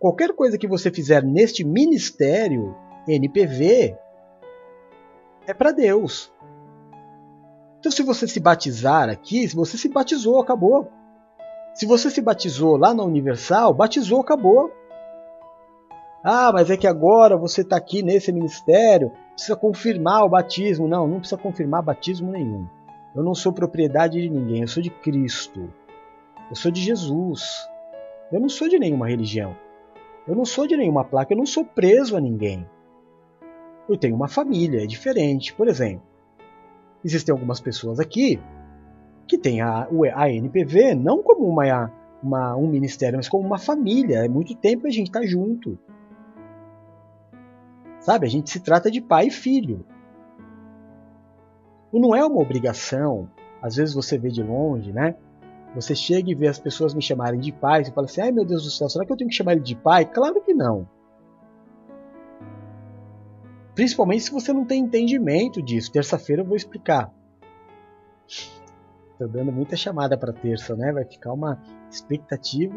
Qualquer 0.00 0.34
coisa 0.34 0.58
que 0.58 0.66
você 0.66 0.90
fizer 0.90 1.22
neste 1.22 1.62
ministério 1.62 2.74
NPV 3.06 3.96
é 5.46 5.54
para 5.54 5.70
Deus. 5.70 6.32
Então, 7.78 7.92
se 7.92 8.02
você 8.02 8.26
se 8.26 8.40
batizar 8.40 9.08
aqui, 9.08 9.48
se 9.48 9.54
você 9.54 9.78
se 9.78 9.88
batizou, 9.88 10.40
acabou. 10.40 10.90
Se 11.74 11.86
você 11.86 12.10
se 12.10 12.20
batizou 12.20 12.76
lá 12.76 12.92
na 12.92 13.02
Universal, 13.02 13.72
batizou, 13.72 14.20
acabou. 14.20 14.70
Ah, 16.22 16.50
mas 16.52 16.70
é 16.70 16.76
que 16.76 16.86
agora 16.86 17.36
você 17.36 17.62
está 17.62 17.76
aqui 17.76 18.02
nesse 18.02 18.30
ministério, 18.30 19.10
precisa 19.32 19.56
confirmar 19.56 20.24
o 20.24 20.28
batismo. 20.28 20.86
Não, 20.86 21.08
não 21.08 21.18
precisa 21.18 21.40
confirmar 21.40 21.82
batismo 21.82 22.30
nenhum. 22.30 22.66
Eu 23.14 23.22
não 23.22 23.34
sou 23.34 23.52
propriedade 23.52 24.20
de 24.20 24.30
ninguém, 24.30 24.62
eu 24.62 24.68
sou 24.68 24.82
de 24.82 24.90
Cristo. 24.90 25.72
Eu 26.48 26.56
sou 26.56 26.70
de 26.70 26.80
Jesus. 26.80 27.66
Eu 28.30 28.40
não 28.40 28.48
sou 28.48 28.68
de 28.68 28.78
nenhuma 28.78 29.08
religião. 29.08 29.56
Eu 30.26 30.36
não 30.36 30.44
sou 30.44 30.66
de 30.66 30.76
nenhuma 30.76 31.04
placa, 31.04 31.32
eu 31.32 31.38
não 31.38 31.46
sou 31.46 31.64
preso 31.64 32.16
a 32.16 32.20
ninguém. 32.20 32.66
Eu 33.88 33.96
tenho 33.96 34.14
uma 34.14 34.28
família, 34.28 34.84
é 34.84 34.86
diferente. 34.86 35.52
Por 35.52 35.66
exemplo, 35.66 36.02
existem 37.04 37.32
algumas 37.32 37.60
pessoas 37.60 37.98
aqui 37.98 38.40
que 39.26 39.38
têm 39.38 39.60
a, 39.60 39.88
a 40.14 40.30
NPV 40.30 40.94
não 40.94 41.22
como 41.22 41.46
uma, 41.46 41.90
uma, 42.22 42.56
um 42.56 42.66
ministério, 42.66 43.16
mas 43.16 43.28
como 43.28 43.46
uma 43.46 43.58
família. 43.58 44.24
É 44.24 44.28
muito 44.28 44.54
tempo 44.54 44.86
a 44.86 44.90
gente 44.90 45.08
está 45.08 45.24
junto. 45.24 45.78
Sabe? 48.00 48.26
A 48.26 48.30
gente 48.30 48.50
se 48.50 48.60
trata 48.60 48.90
de 48.90 49.00
pai 49.00 49.28
e 49.28 49.30
filho. 49.30 49.84
E 51.92 52.00
não 52.00 52.14
é 52.14 52.24
uma 52.24 52.40
obrigação. 52.40 53.28
Às 53.60 53.76
vezes 53.76 53.94
você 53.94 54.18
vê 54.18 54.28
de 54.28 54.42
longe, 54.42 54.92
né? 54.92 55.14
Você 55.74 55.94
chega 55.94 56.30
e 56.30 56.34
vê 56.34 56.48
as 56.48 56.58
pessoas 56.58 56.92
me 56.94 57.00
chamarem 57.00 57.40
de 57.40 57.52
pai, 57.52 57.84
você 57.84 57.92
fala 57.92 58.06
assim: 58.06 58.20
ai 58.20 58.32
meu 58.32 58.44
Deus 58.44 58.64
do 58.64 58.70
céu, 58.70 58.88
será 58.88 59.06
que 59.06 59.12
eu 59.12 59.16
tenho 59.16 59.30
que 59.30 59.36
chamar 59.36 59.52
ele 59.52 59.62
de 59.62 59.74
pai? 59.74 60.04
Claro 60.04 60.42
que 60.42 60.52
não. 60.52 60.86
Principalmente 63.74 64.24
se 64.24 64.30
você 64.30 64.52
não 64.52 64.66
tem 64.66 64.82
entendimento 64.82 65.62
disso. 65.62 65.90
Terça-feira 65.90 66.42
eu 66.42 66.46
vou 66.46 66.56
explicar. 66.56 67.10
Estou 69.22 69.28
dando 69.28 69.52
muita 69.52 69.76
chamada 69.76 70.18
para 70.18 70.32
terça, 70.32 70.74
né? 70.74 70.92
Vai 70.92 71.04
ficar 71.04 71.32
uma 71.32 71.60
expectativa. 71.88 72.74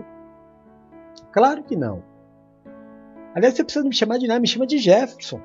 Claro 1.32 1.64
que 1.64 1.76
não. 1.76 2.04
Aliás, 3.34 3.56
você 3.56 3.64
precisa 3.64 3.84
me 3.84 3.96
chamar 3.96 4.20
de 4.20 4.28
nada, 4.28 4.40
me 4.40 4.48
chama 4.48 4.68
de 4.68 4.78
Jefferson. 4.78 5.42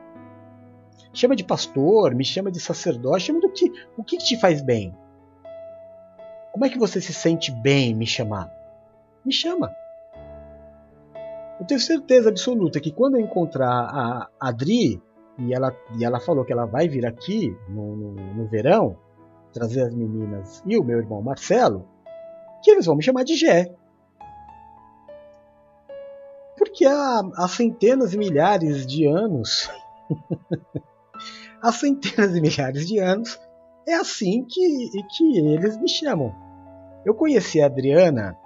Chama 1.15 1.35
de 1.35 1.43
pastor, 1.43 2.15
me 2.15 2.25
chama 2.25 2.51
de 2.51 2.61
sacerdote, 2.61 3.25
chama 3.25 3.41
do 3.41 3.51
que, 3.51 3.73
o 3.97 4.05
que 4.05 4.19
te 4.19 4.39
faz 4.39 4.61
bem. 4.61 4.95
Como 6.53 6.67
é 6.67 6.69
que 6.69 6.79
você 6.79 7.01
se 7.01 7.15
sente 7.15 7.51
bem 7.51 7.95
me 7.95 8.07
chamar? 8.07 8.53
Me 9.25 9.33
chama. 9.33 9.75
Eu 11.59 11.67
tenho 11.67 11.81
certeza 11.81 12.29
absoluta 12.29 12.79
que 12.79 12.93
quando 12.93 13.17
eu 13.17 13.23
encontrar 13.23 13.71
a 13.71 14.29
Adri, 14.39 15.03
e 15.39 15.55
ela, 15.55 15.75
e 15.99 16.05
ela 16.05 16.21
falou 16.21 16.45
que 16.45 16.53
ela 16.53 16.67
vai 16.67 16.89
vir 16.89 17.07
aqui 17.07 17.57
no, 17.69 17.97
no, 17.97 18.13
no 18.35 18.47
verão, 18.47 18.99
trazer 19.53 19.83
as 19.83 19.95
meninas 19.95 20.63
e 20.67 20.79
o 20.79 20.85
meu 20.85 20.99
irmão 20.99 21.23
Marcelo, 21.23 21.87
que 22.63 22.71
eles 22.71 22.87
vão 22.87 22.97
me 22.97 23.03
chamar 23.03 23.25
de 23.25 23.37
Gé. 23.37 23.73
Porque 26.57 26.85
há, 26.85 27.23
há 27.37 27.49
centenas 27.49 28.13
e 28.13 28.19
milhares 28.19 28.87
de 28.87 29.07
anos, 29.07 29.71
há 31.63 31.73
centenas 31.73 32.37
e 32.37 32.41
milhares 32.41 32.87
de 32.87 32.99
anos, 32.99 33.41
é 33.89 33.95
assim 33.95 34.45
que, 34.45 34.91
que 35.17 35.39
eles 35.39 35.77
me 35.79 35.89
chamam. 35.89 36.35
Eu 37.05 37.15
conheci 37.15 37.63
a 37.63 37.67
Adriana, 37.67 38.37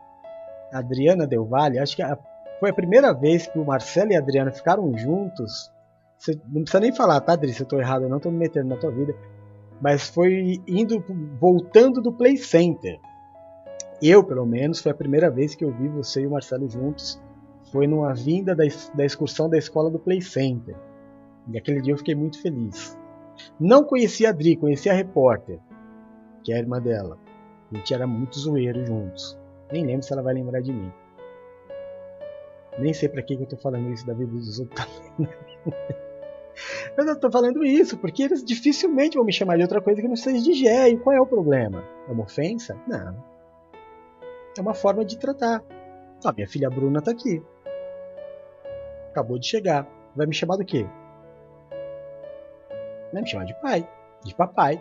a 0.72 0.78
Adriana 0.78 1.26
Del 1.26 1.44
Valle, 1.44 1.78
acho 1.78 1.96
que 1.96 2.02
a, 2.02 2.16
foi 2.60 2.70
a 2.70 2.74
primeira 2.74 3.12
vez 3.12 3.46
que 3.46 3.58
o 3.58 3.64
Marcelo 3.64 4.12
e 4.12 4.16
a 4.16 4.20
Adriana 4.20 4.52
ficaram 4.52 4.96
juntos. 4.96 5.70
Você 6.16 6.40
não 6.46 6.62
precisa 6.62 6.80
nem 6.80 6.94
falar, 6.94 7.20
tá, 7.20 7.32
Adri? 7.32 7.52
Se 7.52 7.62
eu 7.62 7.66
tô 7.66 7.78
errado, 7.78 8.04
eu 8.04 8.08
não 8.08 8.20
tô 8.20 8.30
me 8.30 8.38
metendo 8.38 8.68
na 8.68 8.76
tua 8.76 8.90
vida. 8.90 9.14
Mas 9.80 10.08
foi 10.08 10.62
indo, 10.66 11.02
voltando 11.40 12.00
do 12.00 12.12
Play 12.12 12.36
Center. 12.36 12.98
Eu, 14.00 14.22
pelo 14.22 14.46
menos, 14.46 14.80
foi 14.80 14.92
a 14.92 14.94
primeira 14.94 15.30
vez 15.30 15.54
que 15.54 15.64
eu 15.64 15.70
vi 15.70 15.88
você 15.88 16.22
e 16.22 16.26
o 16.26 16.30
Marcelo 16.30 16.68
juntos. 16.68 17.20
Foi 17.72 17.86
numa 17.86 18.14
vinda 18.14 18.54
da, 18.54 18.64
da 18.94 19.04
excursão 19.04 19.48
da 19.48 19.58
escola 19.58 19.90
do 19.90 19.98
Play 19.98 20.20
Center. 20.20 20.76
E 21.48 21.58
aquele 21.58 21.80
dia 21.80 21.92
eu 21.92 21.98
fiquei 21.98 22.14
muito 22.14 22.40
feliz. 22.40 22.98
Não 23.58 23.84
conhecia 23.84 24.28
a 24.28 24.30
Adri, 24.30 24.56
conhecia 24.56 24.92
a 24.92 24.94
repórter, 24.94 25.58
que 26.42 26.52
é 26.52 26.56
a 26.56 26.58
irmã 26.58 26.80
dela. 26.80 27.18
A 27.72 27.76
gente 27.76 27.92
era 27.92 28.06
muito 28.06 28.38
zoeiro 28.38 28.84
juntos. 28.86 29.38
Nem 29.72 29.84
lembro 29.84 30.02
se 30.02 30.12
ela 30.12 30.22
vai 30.22 30.34
lembrar 30.34 30.60
de 30.60 30.72
mim. 30.72 30.92
Nem 32.78 32.92
sei 32.92 33.08
para 33.08 33.22
que, 33.22 33.36
que 33.36 33.42
eu 33.42 33.48
tô 33.48 33.56
falando 33.56 33.92
isso 33.92 34.06
da 34.06 34.14
vida 34.14 34.30
dos 34.30 34.58
outros 34.60 34.86
também. 34.86 35.34
Mas 36.96 37.06
eu 37.08 37.18
tô 37.18 37.30
falando 37.30 37.64
isso 37.64 37.96
porque 37.98 38.22
eles 38.22 38.44
dificilmente 38.44 39.16
vão 39.16 39.24
me 39.24 39.32
chamar 39.32 39.56
de 39.56 39.62
outra 39.62 39.80
coisa 39.80 40.00
que 40.00 40.08
não 40.08 40.16
seja 40.16 40.42
de 40.42 40.52
Gé. 40.54 40.88
E 40.88 40.96
qual 40.96 41.16
é 41.16 41.20
o 41.20 41.26
problema? 41.26 41.84
É 42.08 42.12
uma 42.12 42.24
ofensa? 42.24 42.76
Não. 42.86 43.24
É 44.56 44.60
uma 44.60 44.74
forma 44.74 45.04
de 45.04 45.18
tratar. 45.18 45.62
Ah, 46.24 46.32
minha 46.32 46.48
filha 46.48 46.70
Bruna 46.70 47.02
tá 47.02 47.10
aqui. 47.10 47.42
Acabou 49.10 49.38
de 49.38 49.46
chegar. 49.46 49.86
Vai 50.14 50.26
me 50.26 50.34
chamar 50.34 50.56
do 50.56 50.64
quê? 50.64 50.86
Vai 53.12 53.22
me 53.22 53.28
chamar 53.28 53.44
de 53.44 53.54
pai, 53.60 53.88
de 54.24 54.34
papai. 54.34 54.80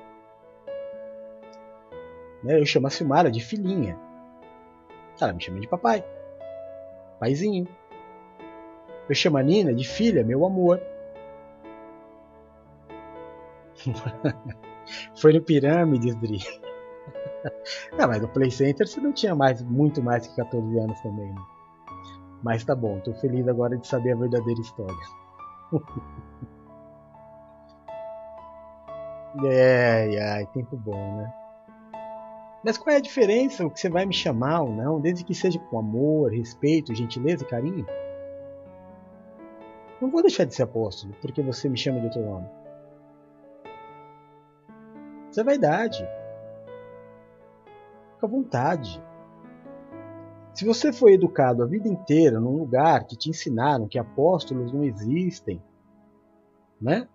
Né? 2.44 2.60
Eu 2.60 2.66
chamo 2.66 2.88
a 2.88 2.90
Silmara 2.90 3.32
de 3.32 3.42
filhinha. 3.42 3.98
Ela 5.20 5.34
me 5.34 5.42
chama 5.42 5.60
de 5.60 5.68
papai. 5.68 6.04
Paizinho. 7.20 7.68
Eu 9.08 9.16
chamo 9.16 9.38
a 9.38 9.44
Nina 9.44 9.74
de 9.74 9.88
filha, 9.88 10.24
meu 10.24 10.46
amor. 10.46 10.82
Foi 15.16 15.34
no 15.34 15.42
Pirâmides, 15.42 16.16
Dri. 16.16 16.40
não, 17.98 18.08
mas 18.08 18.22
no 18.22 18.28
Play 18.28 18.52
Center 18.52 18.88
você 18.88 19.02
não 19.02 19.12
tinha 19.12 19.36
mais, 19.36 19.62
muito 19.62 20.02
mais 20.02 20.28
que 20.28 20.36
14 20.36 20.80
anos 20.80 21.00
também, 21.02 21.32
né? 21.32 21.42
Mas 22.44 22.64
tá 22.64 22.76
bom, 22.76 23.00
tô 23.00 23.14
feliz 23.16 23.48
agora 23.48 23.78
de 23.78 23.88
saber 23.88 24.14
a 24.14 24.18
verdadeira 24.18 24.60
história. 24.60 24.96
é, 29.46 30.22
ai, 30.22 30.46
tempo 30.48 30.76
bom, 30.76 31.18
né? 31.18 31.34
Mas 32.64 32.78
qual 32.78 32.94
é 32.94 32.98
a 32.98 33.02
diferença? 33.02 33.66
O 33.66 33.70
que 33.70 33.80
você 33.80 33.90
vai 33.90 34.06
me 34.06 34.14
chamar 34.14 34.62
ou 34.62 34.72
não, 34.72 35.00
desde 35.00 35.24
que 35.24 35.36
seja 35.36 35.60
com 35.60 35.80
amor, 35.80 36.32
respeito, 36.32 36.96
gentileza 36.96 37.44
e 37.44 37.48
carinho? 37.48 37.86
Não 40.02 40.10
vou 40.10 40.22
deixar 40.22 40.46
de 40.46 40.56
ser 40.56 40.64
apóstolo 40.64 41.14
porque 41.22 41.42
você 41.42 41.70
me 41.70 41.78
chama 41.78 42.00
de 42.00 42.06
outro 42.06 42.26
nome. 42.26 42.48
Isso 45.34 45.42
é 45.42 45.44
vaidade. 45.44 46.08
Fica 48.14 48.28
à 48.28 48.30
vontade. 48.30 49.04
Se 50.54 50.64
você 50.64 50.94
foi 50.94 51.14
educado 51.14 51.64
a 51.64 51.66
vida 51.66 51.88
inteira 51.88 52.40
num 52.40 52.56
lugar 52.56 53.08
que 53.08 53.18
te 53.18 53.32
ensinaram 53.32 53.88
que 53.88 53.98
apóstolos 53.98 54.72
não 54.72 54.84
existem, 54.84 55.60
né? 56.80 57.08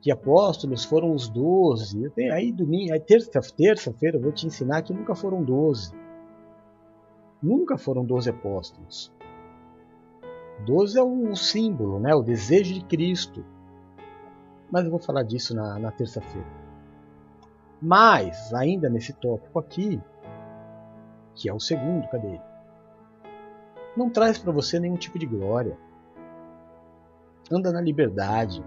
que 0.00 0.12
apóstolos 0.12 0.84
foram 0.84 1.12
os 1.12 1.28
doze. 1.28 2.08
Aí 2.32 2.52
domingo, 2.52 2.92
aí 2.92 3.00
terça-feira 3.00 3.74
terça 3.74 3.92
eu 4.00 4.20
vou 4.20 4.30
te 4.30 4.46
ensinar 4.46 4.82
que 4.82 4.94
nunca 4.94 5.16
foram 5.16 5.42
doze. 5.42 5.92
Nunca 7.42 7.76
foram 7.76 8.04
doze 8.04 8.30
apóstolos. 8.30 9.12
Doze 10.64 10.96
é 10.96 11.02
um 11.02 11.34
símbolo, 11.34 11.98
né? 11.98 12.14
o 12.14 12.22
desejo 12.22 12.74
de 12.74 12.84
Cristo. 12.84 13.44
Mas 14.70 14.84
eu 14.84 14.90
vou 14.92 15.00
falar 15.00 15.24
disso 15.24 15.52
na, 15.52 15.80
na 15.80 15.90
terça-feira. 15.90 16.65
Mas, 17.80 18.52
ainda 18.54 18.88
nesse 18.88 19.12
tópico 19.12 19.58
aqui, 19.58 20.00
que 21.34 21.48
é 21.48 21.52
o 21.52 21.60
segundo, 21.60 22.08
cadê 22.08 22.28
ele? 22.28 22.42
Não 23.96 24.10
traz 24.10 24.38
para 24.38 24.52
você 24.52 24.78
nenhum 24.78 24.96
tipo 24.96 25.18
de 25.18 25.26
glória. 25.26 25.76
Anda 27.50 27.70
na 27.72 27.80
liberdade 27.80 28.62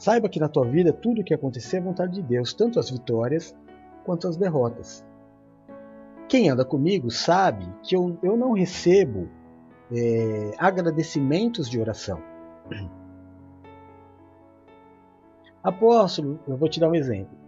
Saiba 0.00 0.30
que 0.30 0.40
na 0.40 0.48
tua 0.48 0.64
vida 0.64 0.94
tudo 0.94 1.20
o 1.20 1.24
que 1.24 1.34
acontecer 1.34 1.76
é 1.76 1.80
vontade 1.82 2.14
de 2.14 2.22
Deus, 2.22 2.54
tanto 2.54 2.80
as 2.80 2.88
vitórias 2.88 3.54
quanto 4.02 4.26
as 4.26 4.34
derrotas. 4.34 5.04
Quem 6.26 6.48
anda 6.48 6.64
comigo 6.64 7.10
sabe 7.10 7.68
que 7.82 7.94
eu, 7.94 8.18
eu 8.22 8.34
não 8.34 8.52
recebo 8.52 9.28
é, 9.92 10.52
agradecimentos 10.56 11.68
de 11.68 11.78
oração. 11.78 12.18
Apóstolo, 15.62 16.40
eu 16.48 16.56
vou 16.56 16.68
te 16.68 16.80
dar 16.80 16.88
um 16.88 16.94
exemplo. 16.94 17.38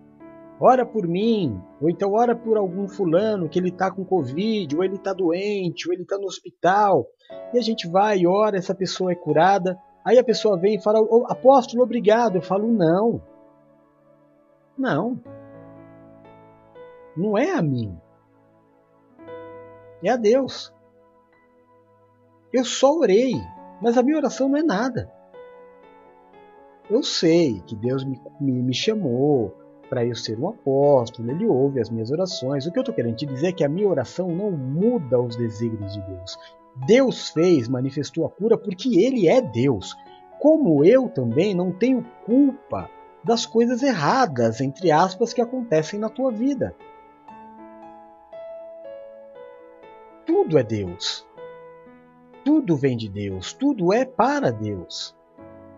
Ora 0.61 0.87
por 0.87 1.09
mim, 1.09 1.61
ou 1.81 1.91
então 1.91 2.13
ora 2.13 2.37
por 2.37 2.57
algum 2.57 2.87
fulano 2.87 3.49
que 3.49 3.59
ele 3.59 3.71
está 3.71 3.91
com 3.91 4.05
Covid, 4.05 4.77
ou 4.77 4.85
ele 4.85 4.97
está 4.97 5.13
doente, 5.13 5.89
ou 5.89 5.95
ele 5.95 6.03
está 6.03 6.17
no 6.19 6.27
hospital. 6.27 7.07
E 7.53 7.59
a 7.59 7.63
gente 7.63 7.89
vai 7.89 8.19
e 8.19 8.27
ora, 8.27 8.57
essa 8.57 8.75
pessoa 8.75 9.11
é 9.11 9.17
curada. 9.17 9.77
Aí 10.05 10.19
a 10.19 10.25
pessoa 10.25 10.59
vem 10.59 10.77
e 10.77 10.83
fala, 10.83 11.01
apóstolo, 11.29 11.83
obrigado. 11.83 12.37
Eu 12.37 12.43
falo, 12.43 12.69
não. 12.69 13.21
Não. 14.77 15.21
não 17.17 17.37
é 17.37 17.53
a 17.53 17.63
mim. 17.63 17.99
É 20.03 20.11
a 20.11 20.17
Deus. 20.17 20.73
Eu 22.53 22.65
só 22.65 22.93
orei, 22.93 23.35
mas 23.81 23.97
a 23.97 24.03
minha 24.03 24.19
oração 24.19 24.49
não 24.49 24.59
é 24.59 24.63
nada. 24.63 25.11
Eu 26.93 27.03
sei 27.03 27.63
que 27.67 27.75
Deus 27.75 28.05
me, 28.05 28.21
me, 28.39 28.63
me 28.63 28.75
chamou 28.75 29.57
para 29.89 30.05
eu 30.05 30.15
ser 30.15 30.39
um 30.39 30.51
apóstolo, 30.51 31.31
Ele 31.31 31.47
ouve 31.47 31.81
as 31.81 31.89
minhas 31.89 32.11
orações. 32.11 32.67
O 32.67 32.71
que 32.71 32.79
eu 32.79 32.83
estou 32.83 32.95
querendo 32.95 33.17
te 33.17 33.25
dizer 33.25 33.47
é 33.47 33.53
que 33.53 33.65
a 33.65 33.69
minha 33.69 33.89
oração 33.89 34.29
não 34.29 34.51
muda 34.51 35.19
os 35.19 35.35
desígnios 35.35 35.95
de 35.95 36.03
Deus. 36.03 36.37
Deus 36.87 37.31
fez, 37.31 37.67
manifestou 37.67 38.27
a 38.27 38.31
cura 38.31 38.59
porque 38.59 39.01
Ele 39.01 39.27
é 39.27 39.41
Deus. 39.41 39.97
Como 40.39 40.85
eu 40.85 41.09
também 41.09 41.55
não 41.55 41.73
tenho 41.73 42.05
culpa 42.27 42.91
das 43.25 43.47
coisas 43.47 43.83
erradas, 43.83 44.61
entre 44.61 44.91
aspas, 44.91 45.33
que 45.33 45.41
acontecem 45.41 45.99
na 45.99 46.11
tua 46.11 46.31
vida. 46.31 46.77
Tudo 50.27 50.59
é 50.59 50.63
Deus. 50.63 51.27
Tudo 52.45 52.77
vem 52.77 52.99
de 52.99 53.09
Deus, 53.09 53.55
tudo 53.55 53.95
é 53.95 54.05
para 54.05 54.53
Deus. 54.53 55.17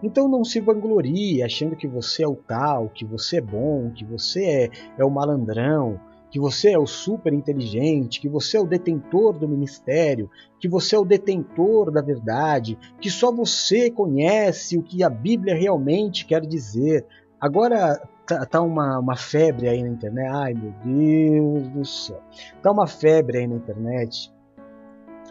Então 0.03 0.29
não 0.29 0.45
se 0.45 0.61
vanglorie 0.61 1.43
achando 1.43 1.77
que 1.77 1.87
você 1.87 2.23
é 2.23 2.29
o 2.29 2.37
tal, 2.37 2.89
que 2.89 3.05
você 3.05 3.39
é 3.39 3.41
bom, 3.41 3.91
que 3.91 4.05
você 4.05 4.45
é, 4.45 4.71
é 4.99 5.05
o 5.05 5.11
malandrão, 5.11 5.99
que 6.35 6.41
você 6.41 6.73
é 6.73 6.79
o 6.79 6.85
super 6.85 7.33
inteligente, 7.33 8.21
que 8.21 8.29
você 8.29 8.57
é 8.57 8.61
o 8.61 8.67
detentor 8.67 9.39
do 9.39 9.49
ministério, 9.49 10.29
que 10.59 10.69
você 10.69 10.97
é 10.97 10.99
o 10.99 11.05
detentor 11.05 11.93
da 11.93 12.03
verdade, 12.03 12.77
que 13.01 13.09
só 13.09 13.31
você 13.31 13.89
conhece 13.89 14.77
o 14.77 14.83
que 14.83 15.05
a 15.05 15.09
Bíblia 15.09 15.55
realmente 15.55 16.27
quer 16.27 16.41
dizer. 16.41 17.07
Agora 17.41 18.03
tá, 18.27 18.45
tá 18.47 18.61
uma, 18.61 18.99
uma 18.99 19.17
febre 19.17 19.69
aí 19.69 19.81
na 19.81 19.91
internet. 19.91 20.29
Ai 20.29 20.55
meu 20.55 20.73
Deus 20.85 21.69
do 21.69 21.85
céu. 21.85 22.21
Tá 22.61 22.73
uma 22.73 22.89
febre 22.89 23.39
aí 23.39 23.47
na 23.47 23.55
internet 23.55 24.34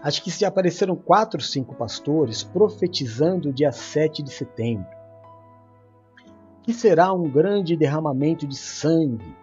Acho 0.03 0.21
que 0.21 0.29
se 0.29 0.43
apareceram 0.43 0.97
quatro, 0.97 1.41
cinco 1.41 1.73
pastores 1.73 2.43
profetizando 2.43 3.49
o 3.49 3.53
dia 3.53 3.71
7 3.71 4.21
de 4.21 4.33
setembro. 4.33 4.85
Que 6.61 6.73
será 6.73 7.13
um 7.13 7.29
grande 7.29 7.77
derramamento 7.77 8.45
de 8.45 8.57
sangue, 8.57 9.33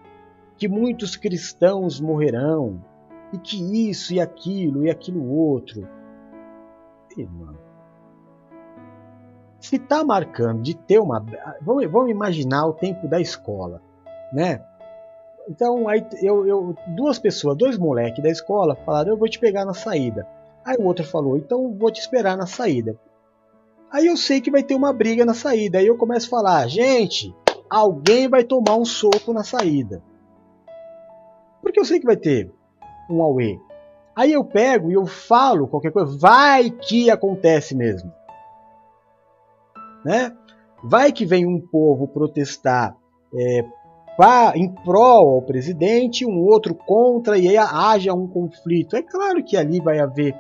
que 0.59 0.69
muitos 0.69 1.17
cristãos 1.17 1.99
morrerão, 1.99 2.85
e 3.33 3.39
que 3.39 3.89
isso 3.89 4.13
e 4.13 4.21
aquilo 4.21 4.85
e 4.85 4.91
aquilo 4.91 5.27
outro. 5.33 5.89
Irmão, 7.17 7.57
se 9.59 9.77
está 9.77 10.05
marcando 10.05 10.61
de 10.61 10.77
ter 10.77 10.99
uma. 10.99 11.25
Vamos, 11.63 11.87
vamos 11.91 12.11
imaginar 12.11 12.67
o 12.67 12.75
tempo 12.75 13.09
da 13.09 13.19
escola, 13.19 13.81
né? 14.31 14.63
Então, 15.49 15.89
aí 15.89 16.07
eu, 16.23 16.47
eu, 16.47 16.75
duas 16.89 17.19
pessoas, 17.19 17.57
dois 17.57 17.79
moleques 17.79 18.23
da 18.23 18.29
escola 18.29 18.77
falaram: 18.77 19.11
Eu 19.11 19.17
vou 19.17 19.29
te 19.29 19.39
pegar 19.39 19.65
na 19.65 19.75
saída. 19.75 20.27
Aí 20.65 20.77
o 20.79 20.85
outro 20.85 21.05
falou: 21.05 21.37
então 21.37 21.77
vou 21.77 21.91
te 21.91 22.01
esperar 22.01 22.37
na 22.37 22.47
saída. 22.47 22.99
Aí 23.91 24.07
eu 24.07 24.17
sei 24.17 24.41
que 24.41 24.51
vai 24.51 24.63
ter 24.63 24.75
uma 24.75 24.93
briga 24.93 25.25
na 25.25 25.35
saída. 25.35 25.79
Aí 25.79 25.87
eu 25.87 25.97
começo 25.97 26.27
a 26.27 26.31
falar: 26.31 26.69
gente, 26.69 27.35
alguém 27.69 28.29
vai 28.29 28.45
tomar 28.45 28.77
um 28.77 28.85
soco 28.85 29.33
na 29.33 29.43
saída. 29.43 30.03
Porque 31.63 31.79
eu 31.79 31.85
sei 31.85 31.99
que 32.01 32.07
vai 32.07 32.17
ter 32.17 32.53
um 33.11 33.23
Aue. 33.23 33.61
Aí 34.15 34.33
eu 34.33 34.45
pego 34.45 34.91
e 34.91 34.95
eu 34.95 35.07
falo 35.07 35.69
qualquer 35.69 35.93
coisa. 35.93 36.17
Vai 36.19 36.71
que 36.71 37.11
acontece 37.11 37.75
mesmo. 37.75 38.13
Né? 40.05 40.35
Vai 40.83 41.13
que 41.13 41.27
vem 41.27 41.47
um 41.47 41.61
povo 41.61 42.09
protestar 42.09 42.97
é, 43.35 43.65
pra, 44.17 44.53
em 44.57 44.73
prol 44.73 45.35
ao 45.35 45.43
presidente, 45.43 46.27
um 46.27 46.39
outro 46.41 46.75
contra, 46.75 47.39
e 47.39 47.49
aí 47.49 47.57
haja 47.57 48.15
um 48.15 48.27
conflito. 48.27 48.97
É 48.97 49.03
claro 49.03 49.45
que 49.45 49.57
ali 49.57 49.81
vai 49.81 49.99
haver 49.99 50.35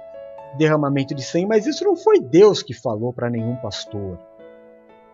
derramamento 0.56 1.14
de 1.14 1.22
sangue, 1.22 1.46
mas 1.46 1.66
isso 1.66 1.84
não 1.84 1.96
foi 1.96 2.20
Deus 2.20 2.62
que 2.62 2.74
falou 2.74 3.12
para 3.12 3.30
nenhum 3.30 3.56
pastor. 3.56 4.18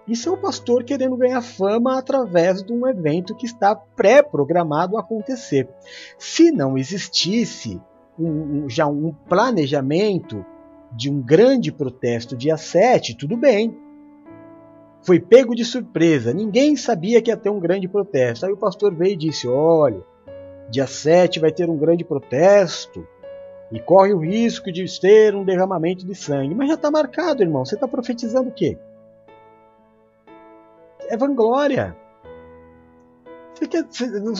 Isso 0.06 0.28
é 0.28 0.32
o 0.32 0.36
pastor 0.36 0.84
querendo 0.84 1.16
ganhar 1.16 1.42
fama 1.42 1.98
através 1.98 2.62
de 2.62 2.72
um 2.72 2.86
evento 2.86 3.34
que 3.34 3.44
está 3.44 3.74
pré-programado 3.74 4.96
a 4.96 5.00
acontecer. 5.00 5.68
Se 6.16 6.52
não 6.52 6.78
existisse 6.78 7.80
um, 8.16 8.28
um, 8.64 8.70
já 8.70 8.86
um 8.86 9.12
planejamento 9.28 10.44
de 10.92 11.10
um 11.10 11.20
grande 11.20 11.72
protesto 11.72 12.36
dia 12.36 12.56
7, 12.56 13.16
tudo 13.16 13.36
bem. 13.36 13.76
Foi 15.02 15.18
pego 15.18 15.54
de 15.54 15.64
surpresa, 15.64 16.32
ninguém 16.32 16.76
sabia 16.76 17.20
que 17.20 17.30
ia 17.30 17.36
ter 17.36 17.50
um 17.50 17.60
grande 17.60 17.88
protesto. 17.88 18.46
Aí 18.46 18.52
o 18.52 18.56
pastor 18.56 18.94
veio 18.94 19.14
e 19.14 19.16
disse: 19.16 19.48
Olha, 19.48 20.02
dia 20.70 20.86
7 20.86 21.40
vai 21.40 21.50
ter 21.50 21.68
um 21.68 21.76
grande 21.76 22.04
protesto 22.04 23.06
e 23.70 23.80
corre 23.80 24.12
o 24.12 24.18
risco 24.18 24.70
de 24.70 24.84
ter 25.00 25.34
um 25.34 25.44
derramamento 25.44 26.06
de 26.06 26.14
sangue. 26.14 26.54
Mas 26.54 26.68
já 26.68 26.74
está 26.74 26.90
marcado, 26.90 27.42
irmão. 27.42 27.64
Você 27.64 27.74
está 27.74 27.88
profetizando 27.88 28.48
o 28.48 28.52
quê? 28.52 28.78
É 31.08 31.16
vanglória. 31.16 31.96
Você 33.54 33.66
quer, 33.66 33.84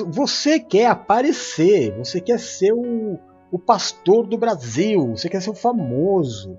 você 0.06 0.60
quer 0.60 0.86
aparecer, 0.88 1.96
você 1.96 2.20
quer 2.20 2.38
ser 2.38 2.72
o, 2.72 3.18
o 3.50 3.58
pastor 3.58 4.26
do 4.26 4.36
Brasil, 4.36 5.16
você 5.16 5.28
quer 5.28 5.40
ser 5.40 5.50
o 5.50 5.54
famoso, 5.54 6.58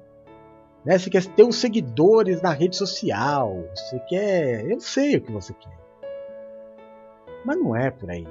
né? 0.83 0.97
você 0.97 1.09
quer 1.09 1.23
ter 1.23 1.43
os 1.43 1.57
seguidores 1.57 2.41
na 2.41 2.51
rede 2.51 2.75
social, 2.75 3.63
você 3.75 3.99
quer. 3.99 4.65
Eu 4.65 4.79
sei 4.79 5.17
o 5.17 5.21
que 5.21 5.31
você 5.31 5.53
quer. 5.53 5.77
Mas 7.45 7.57
não 7.57 7.75
é 7.75 7.91
por 7.91 8.09
aí 8.09 8.27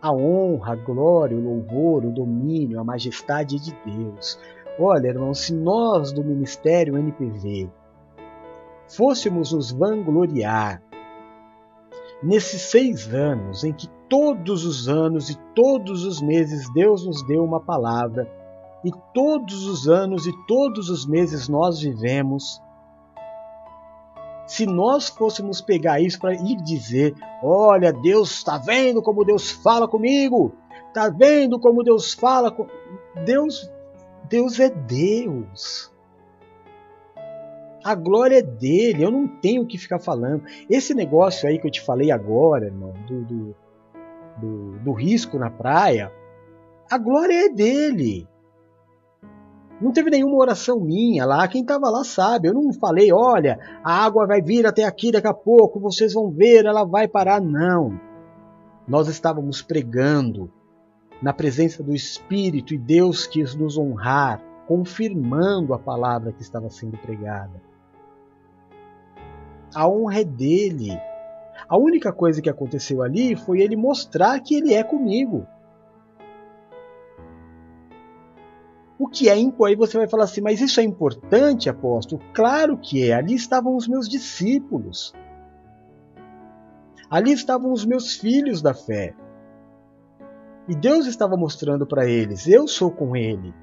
a 0.00 0.12
honra, 0.12 0.72
a 0.72 0.76
glória, 0.76 1.36
o 1.36 1.40
louvor, 1.40 2.04
o 2.04 2.12
domínio, 2.12 2.80
a 2.80 2.84
majestade 2.84 3.58
de 3.58 3.76
Deus. 3.84 4.38
Olha, 4.78 5.08
irmão, 5.08 5.34
se 5.34 5.52
nós 5.52 6.12
do 6.12 6.24
Ministério 6.24 6.96
NPV 6.96 7.70
fôssemos 8.88 9.52
nos 9.52 9.70
vangloriar 9.70 10.82
nesses 12.22 12.62
seis 12.62 13.12
anos 13.12 13.62
em 13.62 13.72
que 13.72 13.88
todos 14.08 14.64
os 14.64 14.88
anos 14.88 15.30
e 15.30 15.38
todos 15.54 16.04
os 16.04 16.20
meses 16.20 16.72
Deus 16.72 17.06
nos 17.06 17.22
deu 17.26 17.44
uma 17.44 17.60
palavra, 17.60 18.28
e 18.84 18.90
todos 19.12 19.66
os 19.66 19.88
anos 19.88 20.26
e 20.26 20.32
todos 20.46 20.88
os 20.88 21.06
meses 21.06 21.48
nós 21.48 21.80
vivemos 21.80 22.60
se 24.50 24.66
nós 24.66 25.08
fôssemos 25.08 25.60
pegar 25.60 26.00
isso 26.00 26.18
para 26.18 26.34
ir 26.34 26.56
dizer: 26.56 27.14
olha, 27.40 27.92
Deus 27.92 28.32
está 28.32 28.58
vendo 28.58 29.00
como 29.00 29.24
Deus 29.24 29.52
fala 29.52 29.86
comigo, 29.86 30.52
está 30.88 31.08
vendo 31.08 31.60
como 31.60 31.84
Deus 31.84 32.12
fala 32.12 32.50
com. 32.50 32.66
Deus, 33.24 33.70
Deus 34.28 34.58
é 34.58 34.68
Deus. 34.68 35.92
A 37.84 37.94
glória 37.94 38.40
é 38.40 38.42
dele, 38.42 39.04
eu 39.04 39.12
não 39.12 39.28
tenho 39.28 39.62
o 39.62 39.66
que 39.66 39.78
ficar 39.78 40.00
falando. 40.00 40.42
Esse 40.68 40.94
negócio 40.94 41.48
aí 41.48 41.56
que 41.56 41.68
eu 41.68 41.70
te 41.70 41.80
falei 41.80 42.10
agora, 42.10 42.66
irmão, 42.66 42.92
do, 43.06 43.24
do, 43.24 43.56
do, 44.36 44.78
do 44.80 44.92
risco 44.92 45.38
na 45.38 45.48
praia, 45.48 46.12
a 46.90 46.98
glória 46.98 47.46
é 47.46 47.48
dele. 47.48 48.26
Não 49.80 49.92
teve 49.92 50.10
nenhuma 50.10 50.36
oração 50.36 50.78
minha 50.78 51.24
lá. 51.24 51.48
Quem 51.48 51.62
estava 51.62 51.88
lá 51.88 52.04
sabe. 52.04 52.48
Eu 52.48 52.54
não 52.54 52.72
falei, 52.72 53.10
olha, 53.12 53.58
a 53.82 54.04
água 54.04 54.26
vai 54.26 54.42
vir 54.42 54.66
até 54.66 54.84
aqui 54.84 55.10
daqui 55.10 55.26
a 55.26 55.34
pouco, 55.34 55.80
vocês 55.80 56.12
vão 56.12 56.30
ver, 56.30 56.66
ela 56.66 56.84
vai 56.84 57.08
parar. 57.08 57.40
Não. 57.40 57.98
Nós 58.86 59.08
estávamos 59.08 59.62
pregando 59.62 60.50
na 61.22 61.32
presença 61.32 61.82
do 61.82 61.94
Espírito 61.94 62.74
e 62.74 62.78
Deus 62.78 63.26
quis 63.26 63.54
nos 63.54 63.78
honrar, 63.78 64.42
confirmando 64.66 65.72
a 65.72 65.78
palavra 65.78 66.32
que 66.32 66.42
estava 66.42 66.68
sendo 66.68 66.98
pregada. 66.98 67.62
A 69.74 69.88
honra 69.88 70.20
é 70.20 70.24
dele. 70.24 71.00
A 71.68 71.78
única 71.78 72.12
coisa 72.12 72.42
que 72.42 72.50
aconteceu 72.50 73.02
ali 73.02 73.36
foi 73.36 73.60
ele 73.60 73.76
mostrar 73.76 74.40
que 74.40 74.56
ele 74.56 74.74
é 74.74 74.82
comigo. 74.82 75.46
O 79.00 79.08
que 79.08 79.30
é 79.30 79.32
aí 79.32 79.74
você 79.76 79.96
vai 79.96 80.06
falar 80.06 80.24
assim, 80.24 80.42
mas 80.42 80.60
isso 80.60 80.78
é 80.78 80.82
importante, 80.82 81.70
apóstolo? 81.70 82.20
Claro 82.34 82.76
que 82.76 83.10
é. 83.10 83.14
Ali 83.14 83.34
estavam 83.34 83.74
os 83.74 83.88
meus 83.88 84.06
discípulos. 84.06 85.14
Ali 87.08 87.32
estavam 87.32 87.72
os 87.72 87.86
meus 87.86 88.16
filhos 88.16 88.60
da 88.60 88.74
fé. 88.74 89.16
E 90.68 90.74
Deus 90.74 91.06
estava 91.06 91.34
mostrando 91.34 91.86
para 91.86 92.06
eles: 92.06 92.46
eu 92.46 92.68
sou 92.68 92.90
com 92.90 93.16
ele. 93.16 93.54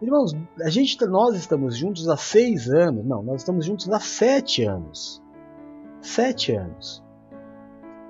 Irmãos, 0.00 0.32
a 0.62 0.70
gente, 0.70 1.04
nós 1.06 1.34
estamos 1.34 1.76
juntos 1.76 2.08
há 2.08 2.16
seis 2.16 2.68
anos. 2.68 3.04
Não, 3.04 3.20
nós 3.20 3.40
estamos 3.40 3.66
juntos 3.66 3.90
há 3.90 3.98
sete 3.98 4.62
anos. 4.62 5.20
Sete 6.00 6.52
anos. 6.52 7.03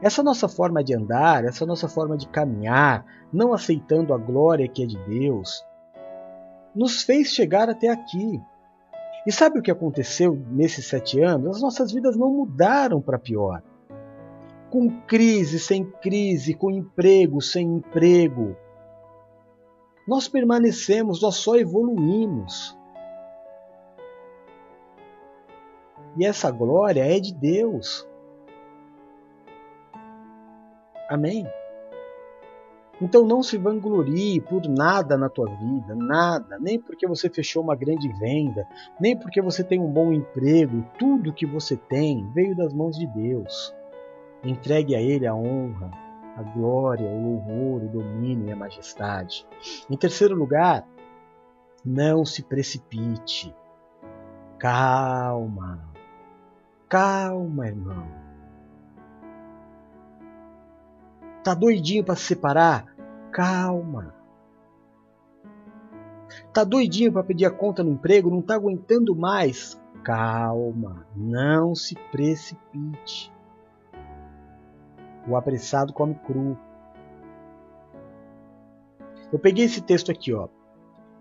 Essa 0.04 0.22
nossa 0.22 0.46
forma 0.48 0.84
de 0.84 0.94
andar, 0.94 1.46
essa 1.46 1.64
nossa 1.64 1.88
forma 1.88 2.14
de 2.14 2.28
caminhar, 2.28 3.06
não 3.32 3.54
aceitando 3.54 4.12
a 4.12 4.18
glória 4.18 4.68
que 4.68 4.82
é 4.82 4.86
de 4.86 4.98
Deus, 4.98 5.64
nos 6.74 7.02
fez 7.02 7.28
chegar 7.28 7.70
até 7.70 7.88
aqui. 7.88 8.38
E 9.26 9.32
sabe 9.32 9.58
o 9.58 9.62
que 9.62 9.70
aconteceu 9.70 10.36
nesses 10.50 10.86
sete 10.88 11.22
anos? 11.22 11.56
As 11.56 11.62
nossas 11.62 11.90
vidas 11.90 12.18
não 12.18 12.30
mudaram 12.30 13.00
para 13.00 13.18
pior. 13.18 13.62
Com 14.70 14.90
crise, 15.06 15.58
sem 15.58 15.90
crise, 16.02 16.52
com 16.52 16.70
emprego, 16.70 17.40
sem 17.40 17.66
emprego. 17.66 18.54
Nós 20.06 20.28
permanecemos, 20.28 21.22
nós 21.22 21.36
só 21.36 21.56
evoluímos. 21.56 22.76
E 26.18 26.26
essa 26.26 26.50
glória 26.50 27.02
é 27.02 27.18
de 27.18 27.32
Deus. 27.32 28.06
Amém? 31.08 31.46
Então 33.00 33.26
não 33.26 33.42
se 33.42 33.58
vanglorie 33.58 34.40
por 34.40 34.62
nada 34.68 35.16
na 35.16 35.28
tua 35.28 35.48
vida, 35.56 35.94
nada, 35.96 36.58
nem 36.60 36.78
porque 36.78 37.06
você 37.06 37.28
fechou 37.28 37.62
uma 37.62 37.74
grande 37.74 38.08
venda, 38.12 38.66
nem 39.00 39.18
porque 39.18 39.42
você 39.42 39.64
tem 39.64 39.80
um 39.80 39.90
bom 39.90 40.12
emprego, 40.12 40.84
tudo 40.98 41.32
que 41.32 41.44
você 41.44 41.76
tem 41.76 42.30
veio 42.32 42.56
das 42.56 42.72
mãos 42.72 42.96
de 42.96 43.06
Deus. 43.08 43.74
Entregue 44.44 44.94
a 44.94 45.00
Ele 45.00 45.26
a 45.26 45.34
honra, 45.34 45.90
a 46.36 46.42
glória, 46.42 47.06
o 47.06 47.22
louvor, 47.22 47.82
o 47.82 47.88
domínio 47.88 48.48
e 48.48 48.52
a 48.52 48.56
majestade. 48.56 49.46
Em 49.90 49.96
terceiro 49.96 50.36
lugar, 50.36 50.86
não 51.84 52.24
se 52.24 52.42
precipite. 52.42 53.54
Calma. 54.58 55.80
Calma, 56.88 57.66
irmão. 57.66 58.23
Tá 61.44 61.54
doidinho 61.54 62.02
para 62.02 62.16
se 62.16 62.22
separar? 62.24 62.86
Calma. 63.30 64.14
Tá 66.52 66.64
doidinho 66.64 67.12
para 67.12 67.22
pedir 67.22 67.44
a 67.44 67.50
conta 67.50 67.84
no 67.84 67.92
emprego? 67.92 68.30
Não 68.30 68.42
tá 68.42 68.54
aguentando 68.54 69.14
mais? 69.14 69.80
Calma. 70.02 71.06
Não 71.14 71.74
se 71.74 71.94
precipite. 72.10 73.32
O 75.28 75.36
apressado 75.36 75.92
come 75.92 76.14
cru. 76.14 76.58
Eu 79.32 79.38
peguei 79.38 79.66
esse 79.66 79.80
texto 79.80 80.10
aqui, 80.10 80.32
ó. 80.32 80.48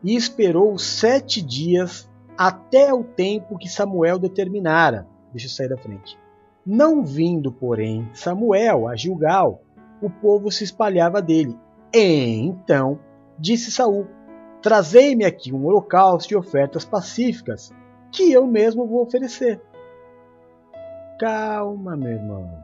E 0.04 0.16
esperou 0.16 0.78
sete 0.78 1.42
dias 1.42 2.10
até 2.38 2.94
o 2.94 3.04
tempo 3.04 3.58
que 3.58 3.70
Samuel 3.70 4.18
determinara 4.18 5.08
Deixa 5.34 5.48
eu 5.48 5.52
sair 5.52 5.68
da 5.68 5.78
frente. 5.78 6.18
Não 6.64 7.04
vindo, 7.04 7.52
porém, 7.52 8.08
Samuel 8.14 8.88
a 8.88 8.96
Gilgal, 8.96 9.63
o 10.06 10.10
povo 10.10 10.52
se 10.52 10.64
espalhava 10.64 11.22
dele. 11.22 11.58
Então 11.94 13.00
disse 13.38 13.72
Saul: 13.72 14.08
Trazei-me 14.62 15.26
aqui 15.26 15.54
um 15.54 15.66
holocausto 15.66 16.30
de 16.30 16.36
ofertas 16.36 16.86
pacíficas, 16.86 17.72
que 18.12 18.32
eu 18.32 18.46
mesmo 18.48 18.88
vou 18.88 19.02
oferecer. 19.02 19.62
Calma, 21.20 21.96
meu 21.96 22.12
irmão. 22.12 22.64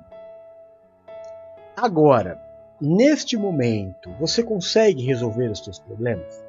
Agora, 1.75 2.41
neste 2.81 3.37
momento, 3.37 4.09
você 4.19 4.43
consegue 4.43 5.05
resolver 5.05 5.49
os 5.49 5.63
seus 5.63 5.79
problemas? 5.79 6.43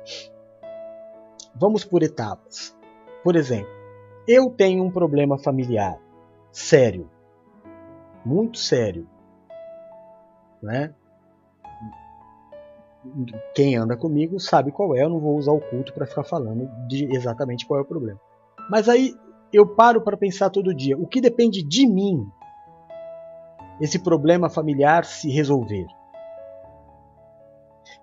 Vamos 1.55 1.85
por 1.85 2.03
etapas. 2.03 2.77
Por 3.23 3.37
exemplo, 3.37 3.71
eu 4.27 4.51
tenho 4.51 4.83
um 4.83 4.91
problema 4.91 5.39
familiar 5.39 6.01
sério. 6.53 7.09
Muito 8.25 8.59
sério. 8.59 9.09
Né? 10.63 10.95
Quem 13.55 13.77
anda 13.77 13.97
comigo 13.97 14.39
sabe 14.39 14.71
qual 14.71 14.95
é, 14.95 15.03
eu 15.03 15.09
não 15.09 15.19
vou 15.19 15.37
usar 15.37 15.53
o 15.53 15.61
culto 15.61 15.93
para 15.95 16.07
ficar 16.07 16.25
falando 16.25 16.69
de 16.87 17.05
exatamente 17.15 17.67
qual 17.67 17.81
é 17.81 17.83
o 17.83 17.87
problema. 17.87 18.21
Mas 18.69 18.89
aí 18.89 19.15
eu 19.53 19.67
paro 19.67 20.03
para 20.03 20.17
pensar 20.17 20.51
todo 20.51 20.75
dia, 20.75 20.97
o 20.99 21.07
que 21.07 21.21
depende 21.21 21.63
de 21.63 21.87
mim 21.87 22.27
esse 23.81 23.99
problema 23.99 24.51
familiar 24.51 25.05
se 25.05 25.31
resolver? 25.31 25.87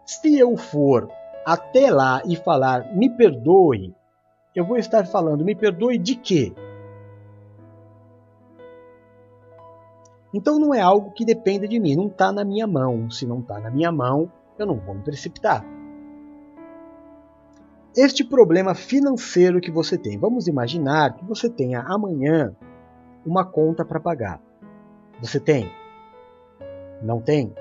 Se 0.06 0.38
eu 0.38 0.58
for 0.58 1.08
até 1.46 1.92
lá 1.92 2.22
e 2.26 2.36
falar 2.36 2.94
me 2.96 3.10
perdoe, 3.10 3.96
eu 4.56 4.66
vou 4.66 4.78
estar 4.78 5.06
falando 5.06 5.46
me 5.46 5.54
perdoe 5.56 5.98
de 5.98 6.16
quê? 6.16 6.54
Então 10.34 10.60
não 10.60 10.74
é 10.74 10.82
algo 10.82 11.12
que 11.12 11.26
dependa 11.26 11.68
de 11.68 11.80
mim, 11.80 11.96
não 11.96 12.08
está 12.08 12.32
na 12.32 12.44
minha 12.44 12.68
mão. 12.68 13.10
Se 13.10 13.26
não 13.26 13.40
está 13.40 13.60
na 13.60 13.72
minha 13.72 13.92
mão, 13.92 14.32
eu 14.58 14.66
não 14.66 14.76
vou 14.76 14.96
me 14.96 15.02
precipitar. 15.02 15.64
Este 17.96 18.24
problema 18.24 18.76
financeiro 18.76 19.60
que 19.60 19.72
você 19.72 19.98
tem, 19.98 20.20
vamos 20.20 20.48
imaginar 20.48 21.16
que 21.16 21.26
você 21.26 21.50
tenha 21.50 21.82
amanhã 21.82 22.56
uma 23.26 23.44
conta 23.44 23.84
para 23.84 24.00
pagar. 24.00 24.42
Você 25.20 25.40
tem? 25.40 25.72
Não 27.02 27.20
tem? 27.20 27.56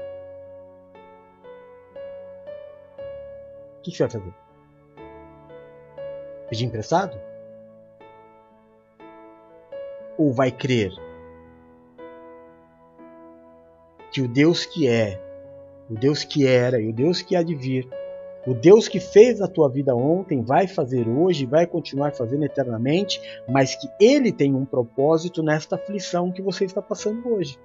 O 3.78 3.82
que 3.82 3.90
você 3.90 4.02
vai 4.02 4.10
fazer? 4.10 4.34
Pedir 6.50 6.66
emprestado? 6.66 7.18
Ou 10.18 10.32
vai 10.32 10.50
crer 10.50 11.05
que 14.16 14.22
o 14.22 14.28
Deus 14.28 14.64
que 14.64 14.88
é, 14.88 15.20
o 15.90 15.94
Deus 15.94 16.24
que 16.24 16.46
era 16.46 16.80
e 16.80 16.88
o 16.88 16.92
Deus 16.92 17.20
que 17.20 17.36
há 17.36 17.42
de 17.42 17.54
vir, 17.54 17.86
o 18.46 18.54
Deus 18.54 18.88
que 18.88 18.98
fez 18.98 19.42
a 19.42 19.46
tua 19.46 19.68
vida 19.68 19.94
ontem 19.94 20.40
vai 20.42 20.66
fazer 20.66 21.06
hoje, 21.06 21.44
vai 21.44 21.66
continuar 21.66 22.14
fazendo 22.14 22.42
eternamente, 22.42 23.20
mas 23.46 23.74
que 23.74 23.86
Ele 24.00 24.32
tem 24.32 24.54
um 24.54 24.64
propósito 24.64 25.42
nesta 25.42 25.76
aflição 25.76 26.32
que 26.32 26.40
você 26.40 26.64
está 26.64 26.80
passando 26.80 27.28
hoje. 27.28 27.58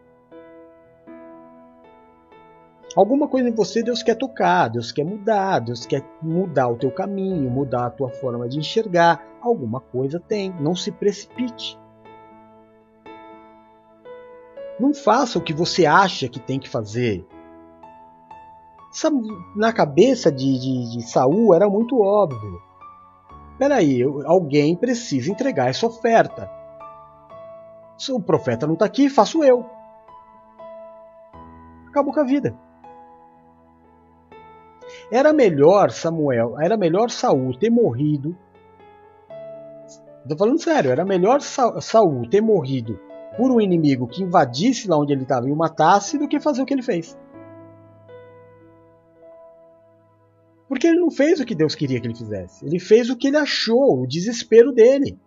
Alguma 2.98 3.30
coisa 3.30 3.48
em 3.48 3.56
você 3.56 3.82
Deus 3.82 4.04
quer 4.04 4.16
tocar, 4.16 4.68
Deus 4.68 4.92
quer 4.92 5.06
mudar, 5.06 5.60
Deus 5.60 5.86
quer 5.86 6.04
mudar 6.22 6.68
o 6.68 6.76
teu 6.76 6.92
caminho, 6.92 7.50
mudar 7.50 7.86
a 7.86 7.92
tua 7.92 8.10
forma 8.10 8.50
de 8.50 8.60
enxergar. 8.60 9.26
Alguma 9.40 9.80
coisa 9.80 10.20
tem, 10.20 10.54
não 10.60 10.76
se 10.76 10.92
precipite. 10.92 11.80
Não 14.82 14.96
faça 14.96 15.38
o 15.38 15.42
que 15.44 15.54
você 15.54 15.86
acha 15.86 16.28
que 16.28 16.40
tem 16.40 16.60
que 16.60 16.68
fazer. 16.68 17.24
Na 19.56 19.72
cabeça 19.72 20.32
de, 20.32 20.60
de, 20.60 20.98
de 20.98 21.02
Saul 21.04 21.54
era 21.54 21.70
muito 21.70 22.02
óbvio. 22.02 22.60
Peraí, 23.60 24.02
alguém 24.26 24.76
precisa 24.76 25.32
entregar 25.32 25.70
essa 25.70 25.86
oferta. 25.86 26.50
Se 27.96 28.12
o 28.12 28.20
profeta 28.20 28.66
não 28.66 28.74
está 28.74 28.86
aqui, 28.86 29.08
faço 29.08 29.44
eu. 29.44 29.64
Acabou 31.88 32.12
com 32.12 32.22
a 32.22 32.26
vida. 32.26 32.58
Era 35.12 35.32
melhor 35.32 35.92
Samuel, 35.92 36.60
era 36.60 36.76
melhor 36.76 37.12
Saul 37.12 37.56
ter 37.56 37.70
morrido. 37.70 38.36
Estou 40.24 40.40
falando 40.40 40.60
sério, 40.60 40.90
era 40.90 41.06
melhor 41.06 41.40
Saul 41.40 42.28
ter 42.28 42.42
morrido 42.42 43.11
por 43.38 43.52
um 43.52 43.62
inimigo 43.62 44.08
que 44.08 44.24
invadisse 44.24 44.88
lá 44.88 44.98
onde 44.98 45.14
ele 45.14 45.24
estava 45.24 45.48
e 45.48 45.52
o 45.52 45.56
matasse 45.56 46.18
do 46.18 46.28
que 46.28 46.40
fazer 46.40 46.62
o 46.62 46.66
que 46.66 46.74
ele 46.74 46.82
fez. 46.82 47.18
Porque 50.68 50.88
ele 50.88 51.00
não 51.00 51.12
fez 51.12 51.40
o 51.40 51.46
que 51.46 51.56
Deus 51.56 51.76
queria 51.76 52.00
que 52.00 52.08
ele 52.08 52.16
fizesse. 52.16 52.66
Ele 52.66 52.80
fez 52.80 53.10
o 53.10 53.18
que 53.18 53.28
ele 53.28 53.38
achou, 53.38 54.02
o 54.02 54.08
desespero 54.08 54.72
dele. 54.72 55.18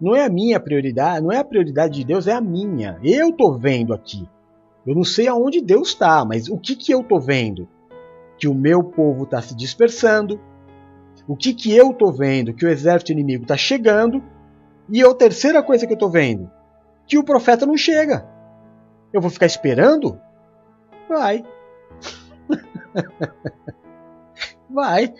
Não 0.00 0.16
é 0.16 0.24
a 0.24 0.30
minha 0.30 0.58
prioridade, 0.58 1.22
não 1.22 1.30
é 1.30 1.38
a 1.38 1.44
prioridade 1.44 1.94
de 1.94 2.04
Deus, 2.04 2.26
é 2.26 2.32
a 2.32 2.40
minha. 2.40 2.98
Eu 3.04 3.32
tô 3.32 3.52
vendo 3.52 3.92
aqui. 3.92 4.28
Eu 4.86 4.94
não 4.94 5.04
sei 5.04 5.28
aonde 5.28 5.60
Deus 5.60 5.90
está, 5.90 6.24
mas 6.24 6.48
o 6.48 6.58
que, 6.58 6.74
que 6.74 6.92
eu 6.92 7.04
tô 7.04 7.20
vendo? 7.20 7.68
Que 8.38 8.48
o 8.48 8.54
meu 8.54 8.82
povo 8.82 9.24
está 9.24 9.42
se 9.42 9.54
dispersando. 9.54 10.40
O 11.28 11.36
que, 11.36 11.52
que 11.52 11.76
eu 11.76 11.92
tô 11.92 12.10
vendo? 12.10 12.54
Que 12.54 12.64
o 12.64 12.68
exército 12.68 13.12
inimigo 13.12 13.42
está 13.42 13.56
chegando 13.56 14.22
e 14.90 15.02
a 15.02 15.14
terceira 15.14 15.62
coisa 15.62 15.86
que 15.86 15.92
eu 15.92 15.96
estou 15.96 16.10
vendo, 16.10 16.50
que 17.06 17.18
o 17.18 17.24
profeta 17.24 17.64
não 17.64 17.76
chega. 17.76 18.26
Eu 19.12 19.20
vou 19.20 19.30
ficar 19.30 19.46
esperando? 19.46 20.20
Vai. 21.08 21.44
Vai. 24.68 25.14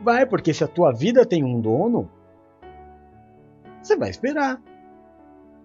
Vai, 0.00 0.26
porque 0.26 0.52
se 0.52 0.62
a 0.62 0.68
tua 0.68 0.92
vida 0.92 1.26
tem 1.26 1.44
um 1.44 1.60
dono, 1.60 2.08
você 3.82 3.96
vai 3.96 4.10
esperar. 4.10 4.60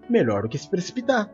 Melhor 0.09 0.43
do 0.43 0.49
que 0.49 0.57
se 0.57 0.69
precipitar. 0.69 1.29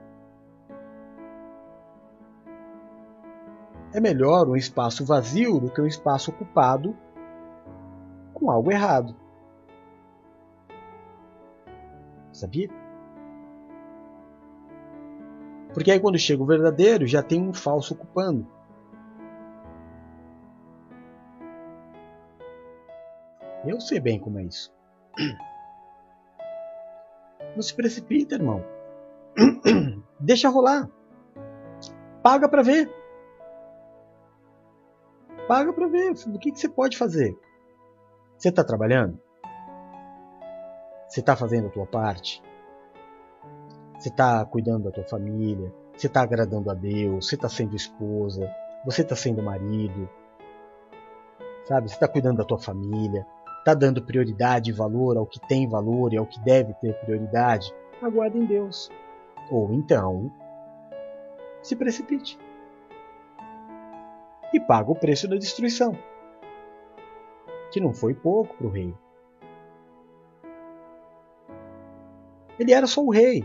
É 3.93 3.99
melhor 3.99 4.47
um 4.47 4.55
espaço 4.55 5.05
vazio 5.05 5.59
do 5.59 5.71
que 5.71 5.81
um 5.81 5.87
espaço 5.87 6.31
ocupado 6.31 6.95
com 8.33 8.51
algo 8.51 8.71
errado. 8.71 9.15
Sabia? 12.37 12.69
Porque 15.73 15.89
aí 15.89 15.99
quando 15.99 16.19
chega 16.19 16.43
o 16.43 16.45
verdadeiro, 16.45 17.07
já 17.07 17.23
tem 17.23 17.41
um 17.41 17.51
falso 17.51 17.95
ocupando. 17.95 18.45
Eu 23.65 23.81
sei 23.81 23.99
bem 23.99 24.19
como 24.19 24.37
é 24.37 24.43
isso. 24.43 24.71
Não 27.55 27.61
se 27.63 27.75
precipita, 27.75 28.35
irmão. 28.35 28.63
Deixa 30.19 30.47
rolar. 30.47 30.87
Paga 32.21 32.47
para 32.47 32.61
ver. 32.61 32.87
Paga 35.47 35.73
para 35.73 35.87
ver. 35.87 36.11
O 36.11 36.37
que, 36.37 36.51
que 36.51 36.59
você 36.59 36.69
pode 36.69 36.97
fazer? 36.97 37.35
Você 38.37 38.49
está 38.49 38.63
trabalhando? 38.63 39.19
Você 41.07 41.21
está 41.21 41.35
fazendo 41.35 41.67
a 41.67 41.71
tua 41.71 41.85
parte? 41.85 42.43
Você 43.97 44.09
está 44.09 44.45
cuidando 44.45 44.85
da 44.85 44.91
tua 44.91 45.05
família? 45.05 45.73
Você 45.95 46.07
está 46.07 46.21
agradando 46.21 46.69
a 46.69 46.73
Deus? 46.73 47.27
Você 47.27 47.35
está 47.35 47.47
sendo 47.47 47.75
esposa? 47.75 48.53
Você 48.85 49.01
está 49.01 49.15
sendo 49.15 49.41
marido? 49.41 50.09
Sabe? 51.63 51.87
Você 51.89 51.95
está 51.95 52.07
cuidando 52.07 52.37
da 52.37 52.43
tua 52.43 52.59
família? 52.59 53.25
Está 53.59 53.73
dando 53.73 54.03
prioridade 54.03 54.69
e 54.69 54.73
valor 54.73 55.17
ao 55.17 55.25
que 55.25 55.39
tem 55.47 55.67
valor 55.67 56.13
e 56.13 56.17
ao 56.17 56.25
que 56.25 56.39
deve 56.41 56.73
ter 56.75 56.93
prioridade? 56.99 57.73
Aguarde 58.01 58.37
em 58.37 58.45
Deus. 58.45 58.91
Ou 59.49 59.73
então, 59.73 60.31
se 61.61 61.75
precipite. 61.75 62.37
E 64.53 64.59
paga 64.59 64.91
o 64.91 64.95
preço 64.95 65.27
da 65.27 65.35
destruição. 65.35 65.97
Que 67.71 67.79
não 67.79 67.93
foi 67.93 68.13
pouco 68.13 68.55
para 68.55 68.67
o 68.67 68.69
rei. 68.69 68.93
Ele 72.59 72.73
era 72.73 72.87
só 72.87 73.03
o 73.03 73.11
rei. 73.11 73.43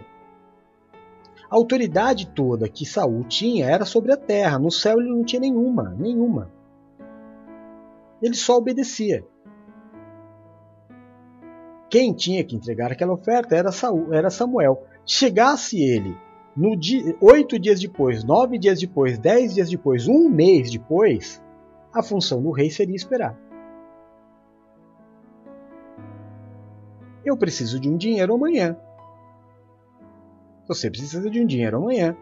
A 1.51 1.57
autoridade 1.57 2.29
toda 2.29 2.69
que 2.69 2.87
Saul 2.87 3.25
tinha 3.25 3.67
era 3.67 3.85
sobre 3.85 4.13
a 4.13 4.17
terra. 4.17 4.59
No 4.59 4.71
céu 4.71 4.99
ele 4.99 5.11
não 5.11 5.23
tinha 5.23 5.41
nenhuma, 5.41 5.91
nenhuma. 5.99 6.51
Ele 8.23 8.35
só 8.35 8.57
obedecia. 8.57 9.25
Quem 11.91 12.15
tinha 12.15 12.43
que 12.43 12.57
entregar 12.57 12.91
aquela 12.91 13.13
oferta 13.13 13.55
era, 13.55 13.71
Saul, 13.71 14.15
era 14.15 14.31
Samuel. 14.31 14.83
Chegasse 15.05 15.79
ele 15.79 16.17
no 16.57 16.75
dia, 16.75 17.15
oito 17.21 17.59
dias 17.59 17.81
depois, 17.81 18.25
nove 18.25 18.59
dias 18.59 18.81
depois, 18.81 19.19
dez 19.19 19.55
dias 19.55 19.69
depois, 19.69 20.09
um 20.09 20.29
mês 20.29 20.71
depois, 20.71 21.43
a 21.93 22.03
função 22.03 22.43
do 22.43 22.51
rei 22.51 22.71
seria 22.71 22.97
esperar. 22.97 23.39
Eu 27.25 27.37
preciso 27.37 27.79
de 27.79 27.89
um 27.89 27.97
dinheiro 27.97 28.35
amanhã. 28.35 28.77
Você 30.67 30.91
precisa 30.91 31.29
de 31.31 31.41
um 31.41 31.47
dinheiro 31.47 31.77
amanhã. 31.77 32.17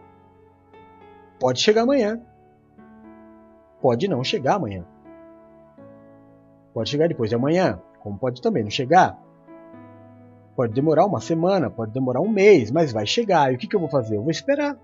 Pode 1.39 1.59
chegar 1.59 1.83
amanhã. 1.83 2.21
Pode 3.81 4.07
não 4.07 4.23
chegar 4.23 4.55
amanhã. 4.55 4.85
Pode 6.73 6.89
chegar 6.89 7.07
depois 7.07 7.29
de 7.29 7.35
amanhã, 7.35 7.81
como 7.99 8.17
pode 8.17 8.41
também 8.41 8.63
não 8.63 8.69
chegar. 8.69 9.19
Pode 10.55 10.73
demorar 10.73 11.05
uma 11.05 11.19
semana, 11.19 11.69
pode 11.69 11.91
demorar 11.91 12.21
um 12.21 12.29
mês, 12.29 12.71
mas 12.71 12.91
vai 12.91 13.05
chegar. 13.05 13.51
E 13.51 13.55
o 13.55 13.57
que, 13.57 13.75
eu 13.75 13.79
vou 13.79 13.89
fazer? 13.89 14.17
Eu 14.17 14.21
vou 14.21 14.31
esperar. 14.31 14.77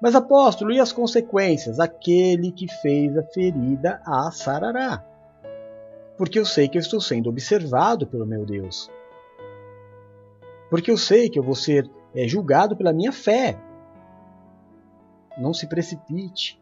Mas 0.00 0.14
apóstolo, 0.14 0.70
e 0.70 0.80
as 0.80 0.92
consequências? 0.92 1.80
Aquele 1.80 2.52
que 2.52 2.68
fez 2.68 3.16
a 3.16 3.22
ferida 3.22 4.00
a 4.04 4.30
sarará. 4.30 5.04
Porque 6.16 6.38
eu 6.38 6.44
sei 6.44 6.68
que 6.68 6.78
eu 6.78 6.80
estou 6.80 7.00
sendo 7.00 7.28
observado 7.30 8.06
pelo 8.06 8.26
meu 8.26 8.44
Deus. 8.44 8.90
Porque 10.70 10.90
eu 10.90 10.96
sei 10.96 11.28
que 11.28 11.38
eu 11.38 11.42
vou 11.42 11.54
ser 11.54 11.88
é, 12.18 12.26
julgado 12.26 12.76
pela 12.76 12.92
minha 12.92 13.12
fé. 13.12 13.56
Não 15.38 15.54
se 15.54 15.68
precipite. 15.68 16.60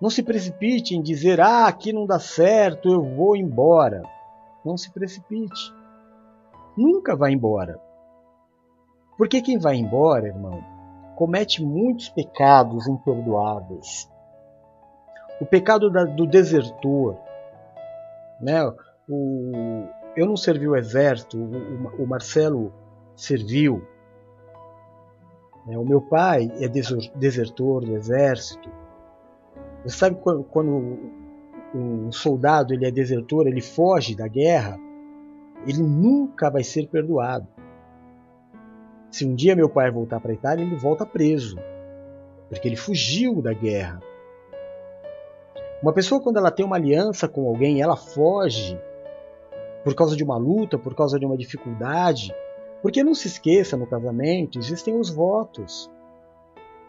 Não 0.00 0.10
se 0.10 0.20
precipite 0.20 0.96
em 0.96 1.00
dizer, 1.00 1.40
ah, 1.40 1.68
aqui 1.68 1.92
não 1.92 2.06
dá 2.06 2.18
certo, 2.18 2.92
eu 2.92 3.04
vou 3.04 3.36
embora. 3.36 4.02
Não 4.64 4.76
se 4.76 4.90
precipite. 4.90 5.72
Nunca 6.76 7.14
vá 7.14 7.30
embora. 7.30 7.80
Porque 9.16 9.40
quem 9.40 9.58
vai 9.58 9.76
embora, 9.76 10.26
irmão, 10.26 10.64
comete 11.14 11.62
muitos 11.62 12.08
pecados 12.08 12.88
imperdoáveis. 12.88 14.10
O 15.40 15.46
pecado 15.46 15.88
da, 15.88 16.04
do 16.04 16.26
desertor, 16.26 17.16
né? 18.40 18.60
O, 19.08 19.84
eu 20.16 20.26
não 20.26 20.36
servi 20.36 20.66
o 20.66 20.74
exército, 20.74 21.38
o, 21.38 22.02
o 22.02 22.06
Marcelo 22.08 22.72
serviu. 23.20 23.82
É, 25.68 25.78
o 25.78 25.84
meu 25.84 26.00
pai 26.00 26.50
é 26.60 26.68
desertor 26.68 27.84
do 27.84 27.94
exército. 27.94 28.70
Você 29.84 29.96
sabe 29.96 30.16
quando, 30.50 30.98
um 31.74 32.10
soldado 32.10 32.74
ele 32.74 32.86
é 32.86 32.90
desertor, 32.90 33.46
ele 33.46 33.60
foge 33.60 34.14
da 34.14 34.26
guerra, 34.26 34.78
ele 35.66 35.82
nunca 35.82 36.50
vai 36.50 36.64
ser 36.64 36.88
perdoado. 36.88 37.46
Se 39.10 39.26
um 39.26 39.34
dia 39.34 39.56
meu 39.56 39.68
pai 39.68 39.90
voltar 39.90 40.20
para 40.20 40.30
a 40.30 40.34
Itália, 40.34 40.64
ele 40.64 40.76
volta 40.76 41.04
preso, 41.04 41.56
porque 42.48 42.68
ele 42.68 42.76
fugiu 42.76 43.42
da 43.42 43.52
guerra. 43.52 44.00
Uma 45.82 45.92
pessoa, 45.92 46.20
quando 46.20 46.36
ela 46.36 46.50
tem 46.50 46.64
uma 46.64 46.76
aliança 46.76 47.26
com 47.26 47.48
alguém, 47.48 47.80
ela 47.80 47.96
foge 47.96 48.78
por 49.82 49.94
causa 49.94 50.14
de 50.14 50.22
uma 50.22 50.36
luta, 50.36 50.78
por 50.78 50.94
causa 50.94 51.18
de 51.18 51.24
uma 51.24 51.36
dificuldade. 51.36 52.34
Porque 52.82 53.04
não 53.04 53.14
se 53.14 53.28
esqueça, 53.28 53.76
no 53.76 53.86
casamento 53.86 54.58
existem 54.58 54.98
os 54.98 55.10
votos. 55.10 55.90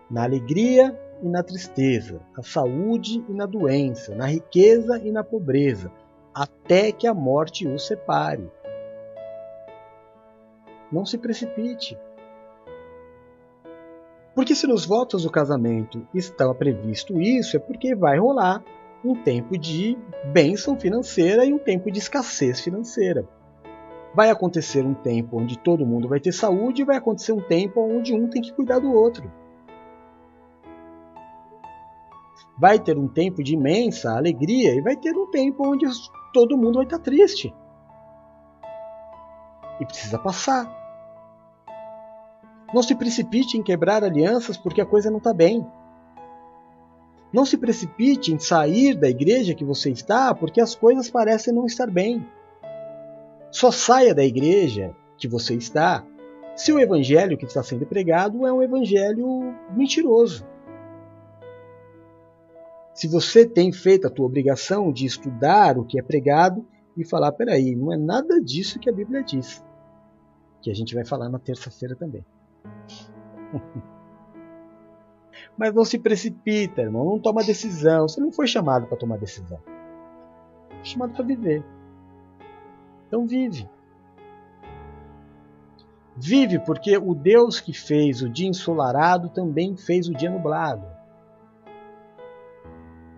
Na 0.10 0.24
alegria 0.24 0.98
e 1.22 1.28
na 1.28 1.44
tristeza, 1.44 2.22
na 2.36 2.44
saúde 2.44 3.24
e 3.28 3.34
na 3.34 3.46
doença, 3.46 4.16
na 4.16 4.26
riqueza 4.26 5.00
e 5.04 5.12
na 5.12 5.24
pobreza, 5.24 5.92
até 6.34 6.92
que 6.92 7.08
a 7.08 7.14
morte 7.14 7.68
os 7.68 7.86
separe. 7.86 8.50
Não 10.92 11.06
se 11.06 11.18
precipite. 11.18 11.98
Porque 14.34 14.56
se 14.56 14.66
nos 14.66 14.86
votos 14.86 15.24
do 15.24 15.30
casamento 15.30 16.08
está 16.14 16.54
previsto 16.54 17.22
isso, 17.22 17.58
é 17.58 17.60
porque 17.60 17.94
vai 17.94 18.18
rolar 18.18 18.64
um 19.04 19.16
tempo 19.16 19.58
de 19.58 19.98
bênção 20.32 20.80
financeira 20.80 21.44
e 21.44 21.54
um 21.54 21.60
tempo 21.60 21.92
de 21.92 22.00
escassez 22.00 22.62
financeira. 22.62 23.28
Vai 24.14 24.30
acontecer 24.30 24.86
um 24.86 24.94
tempo 24.94 25.40
onde 25.40 25.58
todo 25.58 25.86
mundo 25.86 26.08
vai 26.08 26.20
ter 26.20 26.32
saúde 26.32 26.82
e 26.82 26.86
vai 26.86 26.98
acontecer 26.98 27.32
um 27.32 27.42
tempo 27.42 27.82
onde 27.82 28.14
um 28.14 28.30
tem 28.30 28.42
que 28.42 28.54
cuidar 28.54 28.80
do 28.80 28.92
outro. 28.92 29.32
vai 32.62 32.78
ter 32.78 32.96
um 32.96 33.08
tempo 33.08 33.44
de 33.44 33.56
imensa 33.56 34.16
alegria 34.16 34.76
e 34.76 34.82
vai 34.82 34.96
ter 34.96 35.18
um 35.18 35.26
tempo 35.32 35.68
onde 35.68 35.88
todo 36.32 36.56
mundo 36.56 36.76
vai 36.76 36.84
estar 36.84 37.00
triste. 37.00 37.52
E 39.80 39.86
precisa 39.86 40.20
passar. 40.20 40.70
Não 42.72 42.84
se 42.84 42.94
precipite 42.94 43.58
em 43.58 43.64
quebrar 43.64 44.04
alianças 44.04 44.58
porque 44.58 44.80
a 44.80 44.86
coisa 44.86 45.10
não 45.10 45.18
está 45.18 45.34
bem. 45.34 45.66
Não 47.34 47.46
se 47.46 47.58
precipite 47.58 48.32
em 48.32 48.38
sair 48.38 48.94
da 48.94 49.10
igreja 49.10 49.56
que 49.56 49.66
você 49.66 49.90
está 49.90 50.32
porque 50.36 50.62
as 50.62 50.76
coisas 50.76 51.10
parecem 51.10 51.52
não 51.52 51.66
estar 51.66 51.90
bem. 51.90 52.24
Só 53.52 53.72
saia 53.72 54.16
da 54.16 54.24
igreja 54.24 54.96
que 55.18 55.28
você 55.28 55.56
está 55.56 56.06
se 56.56 56.72
o 56.72 56.80
evangelho 56.80 57.38
que 57.38 57.46
está 57.46 57.62
sendo 57.64 57.86
pregado 57.86 58.46
é 58.46 58.54
um 58.54 58.62
evangelho 58.62 59.54
mentiroso. 59.76 60.46
Se 62.94 63.08
você 63.08 63.46
tem 63.48 63.72
feito 63.72 64.06
a 64.06 64.10
tua 64.10 64.26
obrigação 64.26 64.92
de 64.92 65.06
estudar 65.06 65.78
o 65.78 65.86
que 65.86 66.00
é 66.00 66.04
pregado 66.04 66.66
e 66.96 67.06
falar, 67.06 67.32
peraí, 67.32 67.76
não 67.76 67.92
é 67.92 67.98
nada 67.98 68.40
disso 68.40 68.80
que 68.80 68.90
a 68.90 68.94
Bíblia 68.94 69.24
diz. 69.24 69.64
Que 70.62 70.70
a 70.70 70.74
gente 70.76 70.94
vai 70.94 71.06
falar 71.06 71.30
na 71.30 71.40
terça-feira 71.40 71.96
também. 71.96 72.24
Mas 75.58 75.74
não 75.74 75.84
se 75.84 75.98
precipita, 75.98 76.82
irmão. 76.82 77.06
Não 77.06 77.20
toma 77.20 77.44
decisão. 77.44 78.08
Você 78.08 78.22
não 78.22 78.32
foi 78.32 78.48
chamado 78.48 78.88
para 78.88 78.98
tomar 78.98 79.18
decisão. 79.18 79.60
Foi 80.70 80.86
chamado 80.86 81.14
para 81.14 81.26
viver. 81.26 81.64
Então 83.12 83.28
vive. 83.28 83.70
Vive 86.16 86.60
porque 86.60 86.98
o 86.98 87.14
Deus 87.14 87.60
que 87.60 87.74
fez 87.74 88.22
o 88.22 88.30
dia 88.30 88.48
ensolarado 88.48 89.28
também 89.28 89.76
fez 89.76 90.08
o 90.08 90.14
dia 90.14 90.30
nublado. 90.30 90.86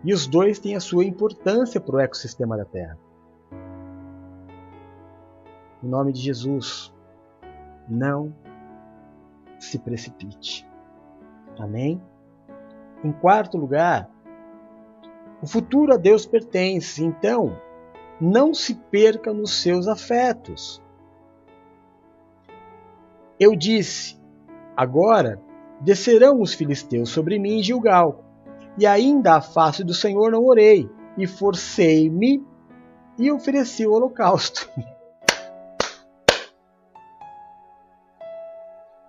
E 0.04 0.12
os 0.12 0.26
dois 0.26 0.58
têm 0.58 0.76
a 0.76 0.80
sua 0.80 1.06
importância 1.06 1.80
para 1.80 1.96
o 1.96 2.00
ecossistema 2.00 2.58
da 2.58 2.66
Terra. 2.66 2.98
Em 5.84 5.88
nome 5.88 6.12
de 6.12 6.22
Jesus, 6.22 6.92
não 7.88 8.34
se 9.60 9.78
precipite. 9.78 10.68
Amém? 11.60 12.02
Em 13.04 13.12
quarto 13.12 13.60
lugar, 13.60 14.10
o 15.40 15.46
futuro 15.46 15.94
a 15.94 15.98
Deus 15.98 16.26
pertence, 16.26 17.04
então 17.04 17.56
não 18.20 18.54
se 18.54 18.76
perca 18.76 19.34
nos 19.34 19.62
seus 19.62 19.88
afetos. 19.88 20.82
Eu 23.40 23.56
disse: 23.56 24.18
agora 24.76 25.42
descerão 25.82 26.42
os 26.42 26.54
filisteus 26.54 27.10
sobre 27.10 27.38
mim 27.40 27.60
em 27.60 27.64
Gilgal 27.64 28.24
e 28.78 28.86
ainda 28.86 29.36
a 29.36 29.42
face 29.42 29.84
do 29.84 29.94
Senhor 29.94 30.32
não 30.32 30.46
orei, 30.46 30.90
e 31.18 31.28
forcei-me 31.28 32.44
e 33.20 33.32
ofereci 33.32 33.86
o 33.86 33.94
holocausto. 33.94 34.70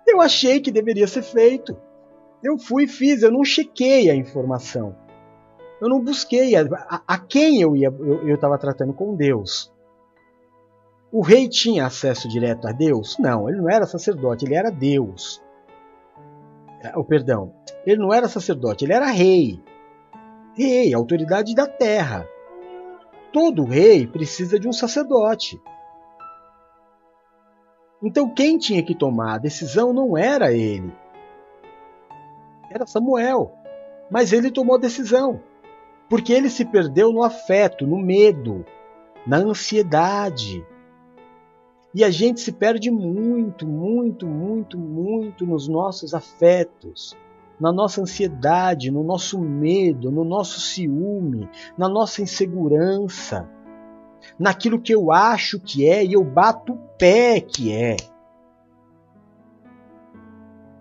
Eu 0.07 0.21
achei 0.21 0.61
que 0.61 0.71
deveria 0.71 1.07
ser 1.07 1.23
feito. 1.23 1.75
Eu 2.41 2.57
fui 2.57 2.83
e 2.85 2.87
fiz, 2.87 3.21
eu 3.21 3.31
não 3.31 3.43
chequei 3.43 4.09
a 4.09 4.15
informação. 4.15 4.95
Eu 5.85 5.89
não 5.89 6.01
busquei 6.01 6.55
a, 6.55 6.61
a, 6.89 7.01
a 7.07 7.19
quem 7.19 7.61
eu 7.61 7.75
ia. 7.75 7.89
Eu 7.89 8.33
estava 8.33 8.57
tratando 8.57 8.91
com 8.91 9.15
Deus. 9.15 9.71
O 11.11 11.21
rei 11.21 11.47
tinha 11.47 11.85
acesso 11.85 12.27
direto 12.27 12.67
a 12.67 12.71
Deus? 12.71 13.19
Não, 13.19 13.47
ele 13.47 13.59
não 13.59 13.69
era 13.69 13.85
sacerdote, 13.85 14.45
ele 14.45 14.55
era 14.55 14.71
Deus. 14.71 15.39
O 16.95 17.01
oh, 17.01 17.03
perdão, 17.03 17.53
ele 17.85 18.01
não 18.01 18.11
era 18.11 18.27
sacerdote, 18.27 18.83
ele 18.83 18.93
era 18.93 19.05
rei. 19.11 19.63
Rei, 20.55 20.91
autoridade 20.91 21.53
da 21.53 21.67
terra. 21.67 22.27
Todo 23.31 23.63
rei 23.63 24.07
precisa 24.07 24.59
de 24.59 24.67
um 24.67 24.73
sacerdote. 24.73 25.61
Então 28.01 28.27
quem 28.27 28.57
tinha 28.57 28.81
que 28.81 28.95
tomar 28.95 29.35
a 29.35 29.39
decisão 29.39 29.93
não 29.93 30.17
era 30.17 30.51
ele. 30.51 30.91
Era 32.71 32.87
Samuel. 32.87 33.53
Mas 34.09 34.33
ele 34.33 34.49
tomou 34.49 34.77
a 34.77 34.79
decisão. 34.79 35.43
Porque 36.09 36.33
ele 36.33 36.49
se 36.49 36.65
perdeu 36.65 37.11
no 37.11 37.23
afeto, 37.23 37.87
no 37.87 37.97
medo, 37.97 38.65
na 39.25 39.37
ansiedade. 39.37 40.65
E 41.93 42.03
a 42.03 42.11
gente 42.11 42.41
se 42.41 42.51
perde 42.51 42.91
muito, 42.91 43.65
muito, 43.65 44.27
muito, 44.27 44.77
muito 44.77 45.45
nos 45.45 45.67
nossos 45.67 46.13
afetos, 46.13 47.17
na 47.59 47.71
nossa 47.71 48.01
ansiedade, 48.01 48.91
no 48.91 49.03
nosso 49.03 49.39
medo, 49.39 50.11
no 50.11 50.23
nosso 50.23 50.59
ciúme, 50.59 51.49
na 51.77 51.87
nossa 51.87 52.21
insegurança, 52.21 53.49
naquilo 54.37 54.81
que 54.81 54.93
eu 54.93 55.11
acho 55.11 55.59
que 55.59 55.87
é 55.87 56.03
e 56.03 56.13
eu 56.13 56.23
bato 56.23 56.73
o 56.73 56.77
pé 56.97 57.39
que 57.39 57.71
é. 57.71 57.95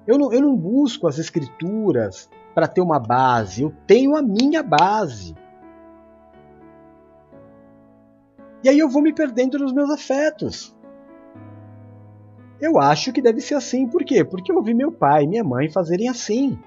Eu 0.07 0.19
não, 0.19 0.33
eu 0.33 0.41
não 0.43 0.57
busco 0.57 1.07
as 1.07 1.19
escrituras 1.19 2.29
para 2.55 2.69
ter 2.69 2.81
uma 2.81 3.01
base, 3.01 3.63
eu 3.63 3.75
tenho 3.87 4.17
a 4.17 4.23
minha 4.23 4.63
base. 4.63 5.35
E 8.63 8.69
aí 8.69 8.79
eu 8.79 8.89
vou 8.89 9.03
me 9.03 9.13
perdendo 9.13 9.59
nos 9.59 9.73
meus 9.73 9.91
afetos. 9.91 10.75
Eu 12.61 12.79
acho 12.79 13.13
que 13.13 13.21
deve 13.21 13.41
ser 13.41 13.57
assim, 13.57 13.87
por 13.87 14.05
quê? 14.05 14.25
Porque 14.25 14.51
eu 14.51 14.63
vi 14.63 14.73
meu 14.73 14.91
pai 14.91 15.25
e 15.25 15.27
minha 15.27 15.45
mãe 15.45 15.69
fazerem 15.69 16.09
assim. 16.09 16.59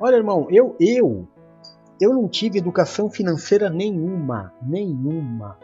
Olha, 0.00 0.16
irmão, 0.16 0.48
eu 0.50 0.74
eu 0.80 1.28
eu 2.00 2.12
não 2.12 2.28
tive 2.28 2.58
educação 2.58 3.10
financeira 3.10 3.68
nenhuma, 3.70 4.52
nenhuma. 4.60 5.58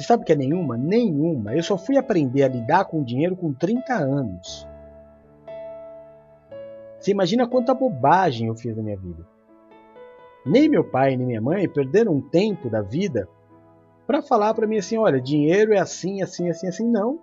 Você 0.00 0.06
sabe 0.06 0.24
que 0.24 0.32
é 0.32 0.34
nenhuma? 0.34 0.78
Nenhuma. 0.78 1.54
Eu 1.54 1.62
só 1.62 1.76
fui 1.76 1.98
aprender 1.98 2.42
a 2.42 2.48
lidar 2.48 2.86
com 2.86 3.04
dinheiro 3.04 3.36
com 3.36 3.52
30 3.52 3.92
anos. 3.92 4.66
Você 6.98 7.10
imagina 7.10 7.46
quanta 7.46 7.74
bobagem 7.74 8.48
eu 8.48 8.54
fiz 8.54 8.74
na 8.74 8.82
minha 8.82 8.96
vida. 8.96 9.26
Nem 10.46 10.70
meu 10.70 10.82
pai 10.82 11.18
nem 11.18 11.26
minha 11.26 11.40
mãe 11.42 11.68
perderam 11.68 12.14
um 12.14 12.20
tempo 12.22 12.70
da 12.70 12.80
vida 12.80 13.28
para 14.06 14.22
falar 14.22 14.54
para 14.54 14.66
mim 14.66 14.78
assim, 14.78 14.96
olha, 14.96 15.20
dinheiro 15.20 15.74
é 15.74 15.78
assim, 15.78 16.22
assim, 16.22 16.48
assim, 16.48 16.68
assim. 16.68 16.88
Não. 16.88 17.20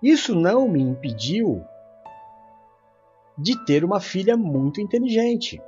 Isso 0.00 0.32
não 0.32 0.68
me 0.68 0.80
impediu 0.80 1.60
de 3.36 3.64
ter 3.64 3.84
uma 3.84 3.98
filha 3.98 4.36
muito 4.36 4.80
inteligente. 4.80 5.60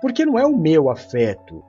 Porque 0.00 0.24
não 0.24 0.38
é 0.38 0.46
o 0.46 0.56
meu 0.56 0.90
afeto, 0.90 1.64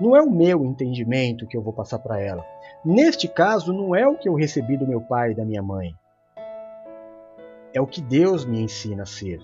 não 0.00 0.16
é 0.16 0.22
o 0.22 0.30
meu 0.30 0.64
entendimento 0.64 1.46
que 1.46 1.56
eu 1.56 1.62
vou 1.62 1.72
passar 1.72 1.98
para 1.98 2.20
ela. 2.20 2.44
Neste 2.84 3.26
caso, 3.26 3.72
não 3.72 3.94
é 3.94 4.06
o 4.06 4.16
que 4.16 4.28
eu 4.28 4.34
recebi 4.34 4.76
do 4.76 4.86
meu 4.86 5.00
pai 5.00 5.32
e 5.32 5.34
da 5.34 5.44
minha 5.44 5.62
mãe. 5.62 5.92
É 7.74 7.80
o 7.80 7.86
que 7.86 8.00
Deus 8.00 8.44
me 8.44 8.60
ensina 8.60 9.02
a 9.02 9.06
ser. 9.06 9.40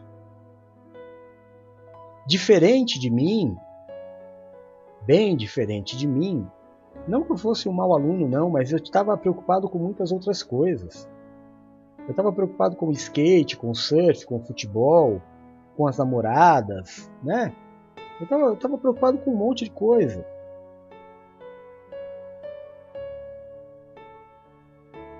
Diferente 2.26 2.98
de 2.98 3.10
mim, 3.10 3.56
bem 5.04 5.36
diferente 5.36 5.96
de 5.96 6.06
mim, 6.06 6.46
não 7.06 7.22
que 7.22 7.32
eu 7.32 7.36
fosse 7.36 7.68
um 7.68 7.72
mau 7.72 7.92
aluno, 7.92 8.28
não, 8.28 8.48
mas 8.48 8.72
eu 8.72 8.78
estava 8.78 9.16
preocupado 9.16 9.68
com 9.68 9.78
muitas 9.78 10.10
outras 10.10 10.42
coisas. 10.42 11.08
Eu 11.98 12.10
estava 12.10 12.32
preocupado 12.32 12.76
com 12.76 12.86
o 12.86 12.92
skate, 12.92 13.56
com 13.56 13.70
o 13.70 13.74
surf, 13.74 14.24
com 14.24 14.36
o 14.36 14.44
futebol, 14.44 15.20
com 15.76 15.86
as 15.86 15.98
namoradas, 15.98 17.10
né? 17.22 17.54
Eu 18.20 18.24
estava 18.24 18.42
eu 18.44 18.56
tava 18.56 18.78
preocupado 18.78 19.18
com 19.18 19.32
um 19.32 19.36
monte 19.36 19.64
de 19.64 19.70
coisa. 19.70 20.24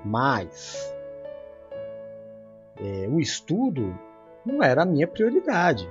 Mas 0.04 0.94
é, 2.76 3.08
o 3.08 3.20
estudo 3.20 3.98
não 4.44 4.62
era 4.62 4.82
a 4.82 4.86
minha 4.86 5.08
prioridade. 5.08 5.88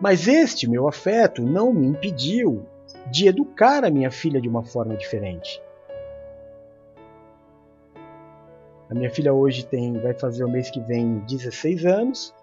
Mas 0.00 0.28
este 0.28 0.68
meu 0.68 0.88
afeto 0.88 1.42
não 1.42 1.72
me 1.72 1.86
impediu 1.86 2.66
de 3.10 3.28
educar 3.28 3.84
a 3.84 3.90
minha 3.90 4.10
filha 4.10 4.40
de 4.40 4.48
uma 4.48 4.62
forma 4.62 4.96
diferente. 4.96 5.62
A 8.88 8.94
minha 8.94 9.10
filha 9.10 9.32
hoje 9.32 9.66
tem, 9.66 9.98
vai 9.98 10.14
fazer 10.14 10.44
o 10.44 10.48
mês 10.48 10.70
que 10.70 10.80
vem 10.80 11.18
16 11.20 11.84
anos. 11.86 12.34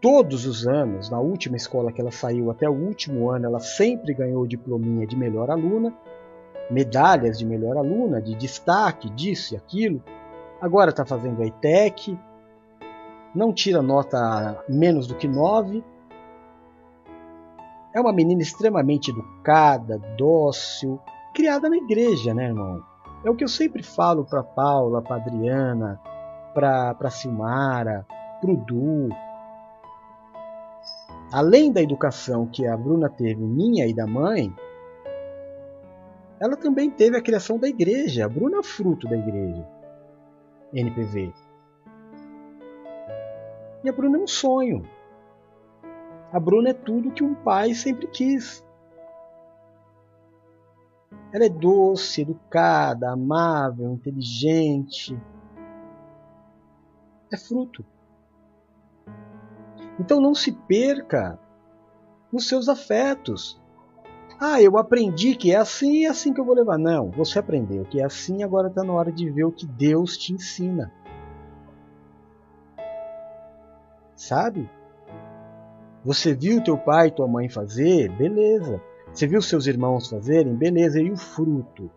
Todos 0.00 0.46
os 0.46 0.66
anos, 0.66 1.10
na 1.10 1.18
última 1.18 1.56
escola 1.56 1.90
que 1.90 2.00
ela 2.00 2.10
saiu 2.10 2.50
até 2.50 2.68
o 2.68 2.72
último 2.72 3.30
ano, 3.30 3.46
ela 3.46 3.58
sempre 3.58 4.14
ganhou 4.14 4.46
diplominha 4.46 5.06
de 5.06 5.16
melhor 5.16 5.50
aluna, 5.50 5.92
medalhas 6.70 7.38
de 7.38 7.44
melhor 7.44 7.76
aluna, 7.76 8.20
de 8.20 8.34
destaque, 8.34 9.10
disso 9.10 9.54
e 9.54 9.56
aquilo. 9.56 10.02
Agora 10.60 10.90
está 10.90 11.04
fazendo 11.04 11.42
a 11.42 11.46
ETEC, 11.46 12.18
não 13.34 13.52
tira 13.52 13.82
nota 13.82 14.62
menos 14.68 15.06
do 15.06 15.14
que 15.14 15.26
9 15.26 15.82
é 17.98 18.00
uma 18.00 18.12
menina 18.12 18.42
extremamente 18.42 19.10
educada, 19.10 19.98
dócil, 20.16 21.00
criada 21.34 21.68
na 21.68 21.76
igreja, 21.76 22.34
né, 22.34 22.46
irmão? 22.46 22.82
É 23.24 23.30
o 23.30 23.34
que 23.34 23.42
eu 23.42 23.48
sempre 23.48 23.82
falo 23.82 24.24
para 24.24 24.42
Paula, 24.42 25.02
para 25.02 25.16
Adriana, 25.16 26.00
para 26.54 27.10
Silmara, 27.10 28.06
para 28.40 28.50
o 28.50 28.56
Du. 28.56 29.08
Além 31.30 31.70
da 31.70 31.82
educação 31.82 32.46
que 32.46 32.66
a 32.66 32.76
Bruna 32.76 33.10
teve, 33.10 33.42
minha 33.42 33.86
e 33.86 33.92
da 33.92 34.06
mãe, 34.06 34.54
ela 36.40 36.56
também 36.56 36.90
teve 36.90 37.18
a 37.18 37.22
criação 37.22 37.58
da 37.58 37.68
igreja. 37.68 38.24
A 38.24 38.28
Bruna 38.28 38.60
é 38.60 38.62
fruto 38.62 39.06
da 39.06 39.16
igreja. 39.16 39.66
NPV. 40.72 41.32
E 43.84 43.88
a 43.88 43.92
Bruna 43.92 44.16
é 44.16 44.20
um 44.20 44.26
sonho. 44.26 44.88
A 46.32 46.40
Bruna 46.40 46.70
é 46.70 46.74
tudo 46.74 47.10
que 47.10 47.22
um 47.22 47.34
pai 47.34 47.74
sempre 47.74 48.06
quis. 48.06 48.64
Ela 51.32 51.44
é 51.44 51.48
doce, 51.48 52.22
educada, 52.22 53.10
amável, 53.10 53.92
inteligente. 53.92 55.18
É 57.30 57.36
fruto. 57.36 57.84
Então 59.98 60.20
não 60.20 60.34
se 60.34 60.52
perca 60.52 61.38
nos 62.32 62.46
seus 62.46 62.68
afetos. 62.68 63.60
Ah, 64.40 64.62
eu 64.62 64.78
aprendi 64.78 65.34
que 65.34 65.52
é 65.52 65.56
assim 65.56 65.94
e 65.94 66.04
é 66.04 66.08
assim 66.08 66.32
que 66.32 66.40
eu 66.40 66.44
vou 66.44 66.54
levar. 66.54 66.78
Não, 66.78 67.10
você 67.10 67.38
aprendeu 67.38 67.84
que 67.84 68.00
é 68.00 68.04
assim, 68.04 68.42
agora 68.42 68.68
está 68.68 68.84
na 68.84 68.92
hora 68.92 69.10
de 69.10 69.28
ver 69.28 69.44
o 69.44 69.52
que 69.52 69.66
Deus 69.66 70.16
te 70.16 70.32
ensina. 70.32 70.92
Sabe? 74.14 74.70
Você 76.04 76.34
viu 76.34 76.62
teu 76.62 76.78
pai 76.78 77.08
e 77.08 77.10
tua 77.10 77.26
mãe 77.26 77.48
fazer? 77.48 78.10
Beleza. 78.12 78.80
Você 79.12 79.26
viu 79.26 79.42
seus 79.42 79.66
irmãos 79.66 80.08
fazerem? 80.08 80.54
Beleza. 80.54 81.00
E 81.00 81.10
o 81.10 81.16
fruto? 81.16 81.90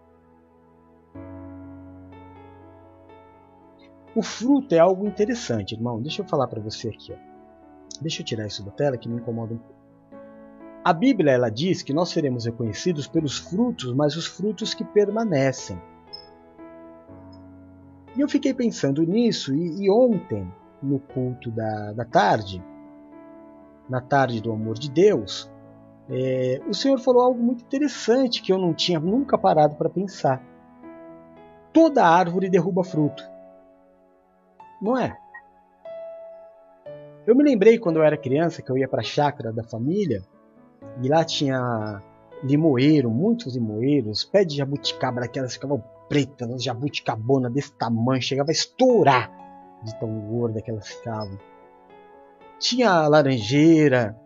O 4.16 4.22
fruto 4.22 4.74
é 4.74 4.80
algo 4.80 5.08
interessante, 5.08 5.76
irmão. 5.76 6.02
Deixa 6.02 6.22
eu 6.22 6.28
falar 6.28 6.48
para 6.48 6.60
você 6.60 6.90
aqui. 6.90 7.14
Ó. 7.14 7.31
Deixa 8.02 8.22
eu 8.22 8.26
tirar 8.26 8.48
isso 8.48 8.66
da 8.66 8.72
tela 8.72 8.98
que 8.98 9.08
me 9.08 9.18
incomoda 9.18 9.54
um 9.54 9.58
pouco. 9.58 9.82
A 10.84 10.92
Bíblia 10.92 11.34
ela 11.34 11.50
diz 11.50 11.84
que 11.84 11.94
nós 11.94 12.10
seremos 12.10 12.46
reconhecidos 12.46 13.08
pelos 13.08 13.38
frutos, 13.38 13.94
mas 13.94 14.16
os 14.16 14.26
frutos 14.26 14.74
que 14.74 14.84
permanecem. 14.84 15.80
E 18.18 18.22
eu 18.22 18.28
fiquei 18.28 18.54
pensando 18.54 19.04
nisso, 19.04 19.54
e, 19.54 19.86
e 19.86 19.92
ontem, 19.92 20.52
no 20.82 21.00
culto 21.00 21.52
da, 21.52 21.94
da 21.94 22.04
tarde, 22.04 22.64
na 23.88 24.02
tarde 24.02 24.42
do 24.42 24.52
amor 24.52 24.80
de 24.80 24.90
Deus, 24.90 25.52
é, 26.10 26.60
o 26.68 26.74
Senhor 26.74 26.98
falou 26.98 27.22
algo 27.22 27.42
muito 27.42 27.64
interessante 27.64 28.42
que 28.42 28.52
eu 28.52 28.58
não 28.58 28.74
tinha 28.74 29.00
nunca 29.00 29.38
parado 29.38 29.76
para 29.76 29.90
pensar. 29.90 30.44
Toda 31.72 32.06
árvore 32.06 32.50
derruba 32.50 32.84
fruto. 32.84 33.24
Não 34.82 34.98
é? 34.98 35.21
Eu 37.26 37.36
me 37.36 37.44
lembrei 37.44 37.78
quando 37.78 37.98
eu 37.98 38.04
era 38.04 38.18
criança 38.18 38.62
que 38.62 38.72
eu 38.72 38.78
ia 38.78 38.88
para 38.88 39.02
a 39.02 39.04
chácara 39.04 39.54
da 39.54 39.64
família 39.64 40.24
e 41.04 41.08
lá 41.08 41.24
tinha 41.24 42.02
limoeiro, 42.44 43.12
muitos 43.12 43.56
limoeiros, 43.56 44.24
pé 44.24 44.44
de 44.44 44.58
jabuticaba 44.58 45.22
daquelas 45.22 45.54
ficavam 45.54 45.84
pretas, 46.10 46.64
jabuticabona 46.64 47.50
desse 47.50 47.74
tamanho, 47.74 48.22
chegava 48.22 48.50
a 48.50 48.52
estourar 48.52 49.32
de 49.84 49.98
tão 50.00 50.10
gorda 50.30 50.62
que 50.62 50.72
elas 50.72 50.88
ficavam. 50.88 51.38
Tinha 52.60 53.08
laranjeira, 53.08 54.20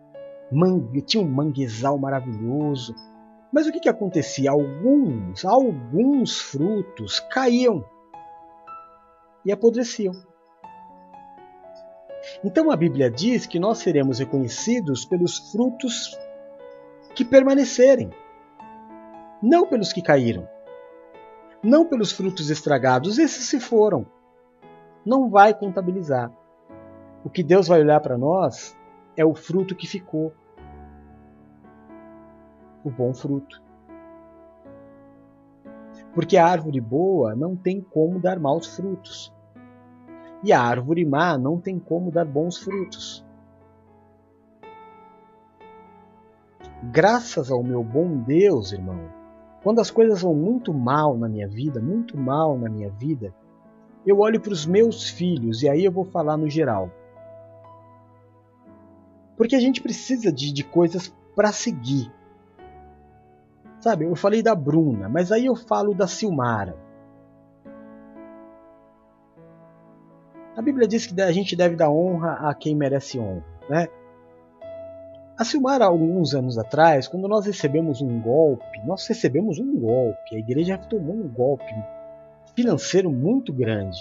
mangue, 0.50 1.02
tinha 1.02 1.22
um 1.22 1.28
manguezal 1.28 1.98
maravilhoso. 1.98 2.94
Mas 3.52 3.66
o 3.66 3.72
que, 3.72 3.80
que 3.80 3.88
acontecia? 3.88 4.50
Alguns, 4.50 5.44
alguns 5.44 6.40
frutos 6.40 7.20
caíam 7.20 7.84
e 9.44 9.52
apodreciam. 9.52 10.12
Então 12.44 12.70
a 12.70 12.76
Bíblia 12.76 13.10
diz 13.10 13.46
que 13.46 13.58
nós 13.58 13.78
seremos 13.78 14.18
reconhecidos 14.18 15.04
pelos 15.04 15.50
frutos 15.50 16.18
que 17.14 17.24
permanecerem, 17.24 18.10
não 19.42 19.66
pelos 19.66 19.92
que 19.92 20.02
caíram, 20.02 20.48
não 21.62 21.86
pelos 21.86 22.12
frutos 22.12 22.50
estragados, 22.50 23.18
esses 23.18 23.48
se 23.48 23.58
foram. 23.58 24.06
Não 25.04 25.30
vai 25.30 25.54
contabilizar. 25.54 26.30
O 27.24 27.30
que 27.30 27.42
Deus 27.42 27.68
vai 27.68 27.80
olhar 27.80 28.00
para 28.00 28.18
nós 28.18 28.76
é 29.16 29.24
o 29.24 29.34
fruto 29.34 29.74
que 29.74 29.86
ficou. 29.86 30.32
O 32.84 32.90
bom 32.90 33.12
fruto. 33.12 33.62
Porque 36.14 36.36
a 36.36 36.46
árvore 36.46 36.80
boa 36.80 37.34
não 37.34 37.56
tem 37.56 37.80
como 37.80 38.20
dar 38.20 38.38
maus 38.38 38.76
frutos. 38.76 39.35
E 40.42 40.52
a 40.52 40.60
árvore 40.60 41.04
má 41.04 41.36
não 41.36 41.60
tem 41.60 41.78
como 41.78 42.10
dar 42.10 42.24
bons 42.24 42.58
frutos. 42.58 43.24
Graças 46.82 47.50
ao 47.50 47.62
meu 47.62 47.82
bom 47.82 48.18
Deus, 48.18 48.72
irmão, 48.72 49.00
quando 49.62 49.80
as 49.80 49.90
coisas 49.90 50.22
vão 50.22 50.34
muito 50.34 50.72
mal 50.72 51.16
na 51.16 51.28
minha 51.28 51.48
vida, 51.48 51.80
muito 51.80 52.16
mal 52.16 52.56
na 52.56 52.68
minha 52.68 52.90
vida, 52.90 53.34
eu 54.06 54.20
olho 54.20 54.40
para 54.40 54.52
os 54.52 54.64
meus 54.64 55.10
filhos 55.10 55.62
e 55.62 55.68
aí 55.68 55.84
eu 55.84 55.90
vou 55.90 56.04
falar 56.04 56.36
no 56.36 56.48
geral. 56.48 56.90
Porque 59.36 59.56
a 59.56 59.60
gente 59.60 59.82
precisa 59.82 60.30
de, 60.30 60.52
de 60.52 60.62
coisas 60.62 61.12
para 61.34 61.50
seguir. 61.50 62.12
Sabe, 63.80 64.04
eu 64.04 64.14
falei 64.14 64.42
da 64.42 64.54
Bruna, 64.54 65.08
mas 65.08 65.32
aí 65.32 65.46
eu 65.46 65.56
falo 65.56 65.94
da 65.94 66.06
Silmara. 66.06 66.85
A 70.56 70.62
Bíblia 70.62 70.88
diz 70.88 71.06
que 71.06 71.20
a 71.20 71.30
gente 71.30 71.54
deve 71.54 71.76
dar 71.76 71.90
honra 71.90 72.48
a 72.48 72.54
quem 72.54 72.74
merece 72.74 73.18
honra, 73.18 73.44
né? 73.68 73.88
A 75.36 75.44
Silmara, 75.44 75.84
alguns 75.84 76.34
anos 76.34 76.56
atrás, 76.56 77.06
quando 77.06 77.28
nós 77.28 77.44
recebemos 77.44 78.00
um 78.00 78.18
golpe, 78.18 78.80
nós 78.86 79.06
recebemos 79.06 79.58
um 79.58 79.78
golpe, 79.78 80.34
a 80.34 80.38
igreja 80.38 80.78
tomou 80.78 81.14
um 81.14 81.28
golpe 81.28 81.74
financeiro 82.54 83.12
muito 83.12 83.52
grande. 83.52 83.98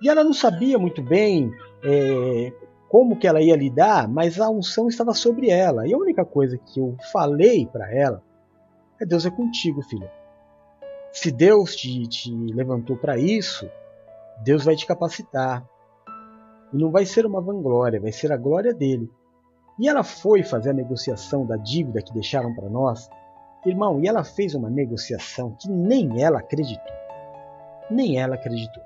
E 0.00 0.08
ela 0.08 0.24
não 0.24 0.32
sabia 0.32 0.78
muito 0.78 1.02
bem 1.02 1.50
é, 1.84 2.50
como 2.88 3.18
que 3.18 3.26
ela 3.26 3.42
ia 3.42 3.54
lidar, 3.54 4.08
mas 4.08 4.40
a 4.40 4.48
unção 4.48 4.88
estava 4.88 5.12
sobre 5.12 5.50
ela. 5.50 5.86
E 5.86 5.92
a 5.92 5.98
única 5.98 6.24
coisa 6.24 6.56
que 6.56 6.80
eu 6.80 6.96
falei 7.12 7.66
para 7.66 7.94
ela 7.94 8.22
é: 8.98 9.04
Deus 9.04 9.26
é 9.26 9.30
contigo, 9.30 9.82
filha. 9.82 10.10
Se 11.12 11.30
Deus 11.30 11.76
te, 11.76 12.06
te 12.06 12.32
levantou 12.54 12.96
para 12.96 13.18
isso, 13.18 13.68
Deus 14.42 14.64
vai 14.64 14.76
te 14.76 14.86
capacitar. 14.86 15.64
E 16.72 16.76
não 16.76 16.90
vai 16.90 17.06
ser 17.06 17.24
uma 17.24 17.40
vanglória, 17.40 18.00
vai 18.00 18.12
ser 18.12 18.32
a 18.32 18.36
glória 18.36 18.74
dele. 18.74 19.10
E 19.78 19.88
ela 19.88 20.02
foi 20.02 20.42
fazer 20.42 20.70
a 20.70 20.74
negociação 20.74 21.46
da 21.46 21.56
dívida 21.56 22.02
que 22.02 22.12
deixaram 22.12 22.54
para 22.54 22.68
nós. 22.68 23.08
Irmão, 23.66 24.00
e 24.00 24.06
ela 24.06 24.22
fez 24.22 24.54
uma 24.54 24.68
negociação 24.68 25.56
que 25.58 25.70
nem 25.70 26.22
ela 26.22 26.38
acreditou. 26.38 26.92
Nem 27.90 28.18
ela 28.18 28.34
acreditou. 28.34 28.82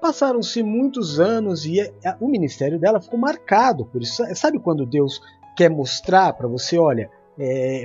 Passaram-se 0.00 0.62
muitos 0.62 1.18
anos 1.18 1.64
e 1.64 1.80
é, 1.80 1.92
é, 2.04 2.16
o 2.20 2.28
ministério 2.28 2.78
dela 2.78 3.00
ficou 3.00 3.18
marcado 3.18 3.86
por 3.86 4.02
isso. 4.02 4.22
Sabe 4.34 4.58
quando 4.58 4.84
Deus 4.84 5.20
quer 5.56 5.70
mostrar 5.70 6.32
para 6.34 6.48
você, 6.48 6.78
olha, 6.78 7.10
é, 7.38 7.84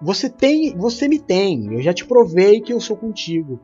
você 0.00 0.30
tem, 0.30 0.76
você 0.76 1.08
me 1.08 1.18
tem, 1.18 1.74
eu 1.74 1.82
já 1.82 1.92
te 1.92 2.04
provei 2.06 2.60
que 2.60 2.72
eu 2.72 2.80
sou 2.80 2.96
contigo. 2.96 3.58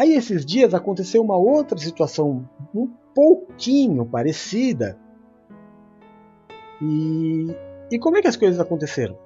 Aí 0.00 0.14
esses 0.14 0.46
dias 0.46 0.72
aconteceu 0.72 1.20
uma 1.20 1.36
outra 1.36 1.76
situação 1.76 2.48
um 2.74 2.86
pouquinho 3.14 4.06
parecida. 4.06 4.98
E, 6.80 7.54
e 7.90 7.98
como 7.98 8.16
é 8.16 8.22
que 8.22 8.28
as 8.28 8.34
coisas 8.34 8.58
aconteceram? 8.58 9.18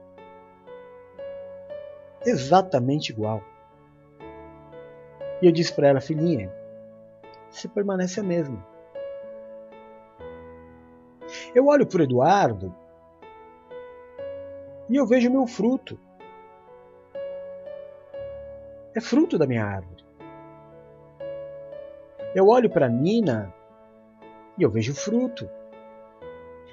Exatamente 2.26 3.12
igual. 3.12 3.40
E 5.40 5.46
eu 5.46 5.52
disse 5.52 5.72
para 5.72 5.86
ela, 5.86 6.00
filhinha, 6.00 6.52
você 7.48 7.68
permanece 7.68 8.18
a 8.18 8.24
mesma. 8.24 8.66
Eu 11.54 11.66
olho 11.66 11.86
para 11.86 12.02
Eduardo 12.02 12.74
e 14.90 14.96
eu 14.96 15.06
vejo 15.06 15.30
meu 15.30 15.46
fruto. 15.46 15.96
É 18.92 19.00
fruto 19.00 19.38
da 19.38 19.46
minha 19.46 19.64
árvore. 19.64 19.93
Eu 22.34 22.48
olho 22.48 22.68
para 22.68 22.88
Nina 22.88 23.52
e 24.58 24.62
eu 24.62 24.70
vejo 24.70 24.94
fruto. 24.94 25.48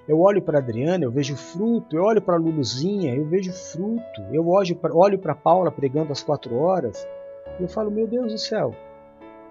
Eu 0.07 0.19
olho 0.19 0.41
para 0.41 0.57
Adriana, 0.57 1.03
eu 1.03 1.11
vejo 1.11 1.37
fruto. 1.37 1.95
Eu 1.95 2.03
olho 2.03 2.21
para 2.21 2.35
Luluzinha, 2.35 3.15
eu 3.15 3.25
vejo 3.25 3.53
fruto. 3.53 4.21
Eu 4.31 4.47
olho 4.47 5.19
para 5.19 5.35
Paula 5.35 5.71
pregando 5.71 6.11
às 6.11 6.23
quatro 6.23 6.57
horas 6.57 7.07
e 7.59 7.63
eu 7.63 7.69
falo: 7.69 7.91
Meu 7.91 8.07
Deus 8.07 8.33
do 8.33 8.39
céu, 8.39 8.75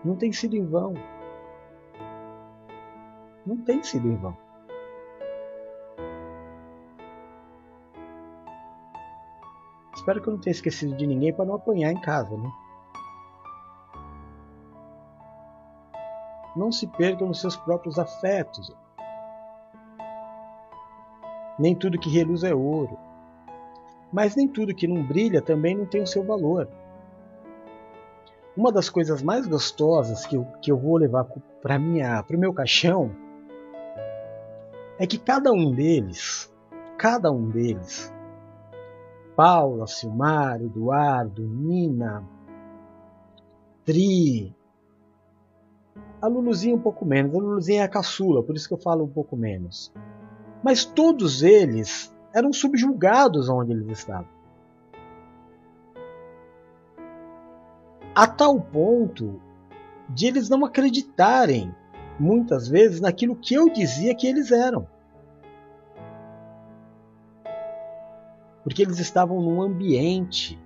não 0.05 0.16
tem 0.16 0.32
sido 0.32 0.57
em 0.57 0.66
vão 0.66 0.95
não 3.47 3.57
tem 3.57 3.82
sido 3.82 4.09
em 4.09 4.16
vão. 4.16 4.37
Espero 9.95 10.23
que 10.23 10.28
eu 10.28 10.32
não 10.35 10.41
tenha 10.41 10.53
esquecido 10.53 10.97
de 10.97 11.07
ninguém 11.07 11.35
para 11.35 11.45
não 11.45 11.55
apanhar 11.55 11.93
em 11.93 12.01
casa, 12.01 12.37
né? 12.37 12.51
Não 16.56 16.72
se 16.72 16.86
percam 16.86 17.28
nos 17.28 17.40
seus 17.40 17.56
próprios 17.56 17.98
afetos. 17.98 18.74
Nem 21.59 21.74
tudo 21.74 21.98
que 21.98 22.10
reluz 22.10 22.43
é 22.43 22.55
ouro. 22.55 22.98
Mas 24.12 24.35
nem 24.35 24.48
tudo 24.48 24.74
que 24.74 24.89
não 24.89 25.02
brilha 25.06 25.40
também 25.40 25.77
não 25.77 25.86
tem 25.86 26.02
o 26.02 26.06
seu 26.06 26.24
valor. 26.24 26.68
Uma 28.56 28.72
das 28.72 28.90
coisas 28.90 29.22
mais 29.22 29.47
gostosas 29.47 30.27
que 30.27 30.36
eu, 30.36 30.44
que 30.60 30.72
eu 30.72 30.77
vou 30.77 30.97
levar 30.97 31.24
para 31.62 31.78
o 31.78 32.39
meu 32.39 32.52
caixão 32.52 33.10
é 34.98 35.06
que 35.06 35.16
cada 35.16 35.52
um 35.52 35.72
deles, 35.72 36.52
cada 36.98 37.31
um 37.31 37.48
deles, 37.48 38.12
Paula, 39.35 39.86
Silmar, 39.86 40.60
Eduardo, 40.60 41.43
Nina, 41.47 42.22
Tri, 43.85 44.55
a 46.20 46.26
Luluzinha 46.26 46.74
um 46.74 46.80
pouco 46.80 47.05
menos, 47.05 47.34
a 47.34 47.38
Luluzinha 47.38 47.80
é 47.80 47.84
a 47.84 47.88
caçula, 47.88 48.42
por 48.42 48.55
isso 48.55 48.68
que 48.68 48.74
eu 48.74 48.78
falo 48.78 49.05
um 49.05 49.09
pouco 49.09 49.36
menos. 49.36 49.92
Mas 50.62 50.84
todos 50.84 51.42
eles 51.42 52.14
eram 52.34 52.52
subjugados 52.52 53.48
onde 53.48 53.72
eles 53.72 53.88
estavam. 53.88 54.28
A 58.14 58.26
tal 58.26 58.60
ponto 58.60 59.40
de 60.09 60.26
eles 60.26 60.48
não 60.48 60.64
acreditarem 60.64 61.74
muitas 62.18 62.68
vezes 62.68 63.01
naquilo 63.01 63.34
que 63.34 63.55
eu 63.55 63.70
dizia 63.70 64.14
que 64.14 64.26
eles 64.26 64.51
eram. 64.51 64.86
Porque 68.62 68.82
eles 68.82 68.98
estavam 68.98 69.40
num 69.40 69.62
ambiente 69.62 70.59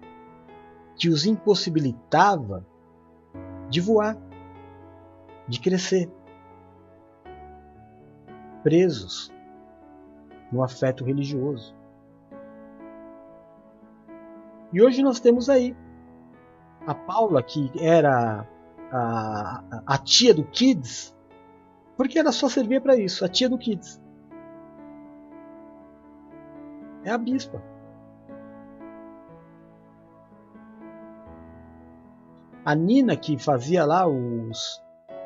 que 0.96 1.08
os 1.08 1.24
impossibilitava 1.24 2.66
de 3.68 3.80
voar, 3.80 4.16
de 5.46 5.60
crescer, 5.60 6.10
presos 8.62 9.32
no 10.50 10.62
afeto 10.62 11.04
religioso. 11.04 11.74
E 14.72 14.82
hoje 14.82 15.02
nós 15.02 15.20
temos 15.20 15.48
aí 15.48 15.76
a 16.86 16.94
Paula, 16.94 17.42
que 17.42 17.70
era 17.78 18.46
a, 18.90 19.62
a, 19.70 19.82
a 19.86 19.98
tia 19.98 20.34
do 20.34 20.44
Kids, 20.44 21.16
porque 21.96 22.18
ela 22.18 22.32
só 22.32 22.48
servia 22.48 22.80
para 22.80 22.96
isso, 22.96 23.24
a 23.24 23.28
tia 23.28 23.48
do 23.48 23.58
Kids. 23.58 24.02
É 27.04 27.10
a 27.10 27.18
bispa. 27.18 27.62
A 32.64 32.74
Nina 32.74 33.14
que 33.14 33.38
fazia 33.38 33.84
lá 33.84 34.06
os, 34.06 34.82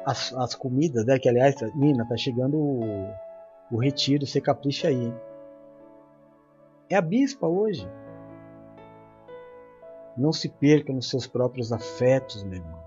as, 0.08 0.32
as 0.32 0.54
comidas, 0.54 1.04
né? 1.04 1.18
Que 1.18 1.28
aliás, 1.28 1.54
Nina, 1.74 2.06
tá 2.08 2.16
chegando 2.16 2.56
o, 2.56 3.10
o 3.70 3.76
retiro, 3.76 4.26
você 4.26 4.40
capricha 4.40 4.88
aí. 4.88 5.12
É 6.88 6.96
a 6.96 7.02
bispa 7.02 7.46
hoje. 7.46 7.86
Não 10.16 10.32
se 10.32 10.48
perca 10.48 10.92
nos 10.92 11.10
seus 11.10 11.26
próprios 11.26 11.72
afetos, 11.72 12.42
meu 12.42 12.54
irmão. 12.54 12.78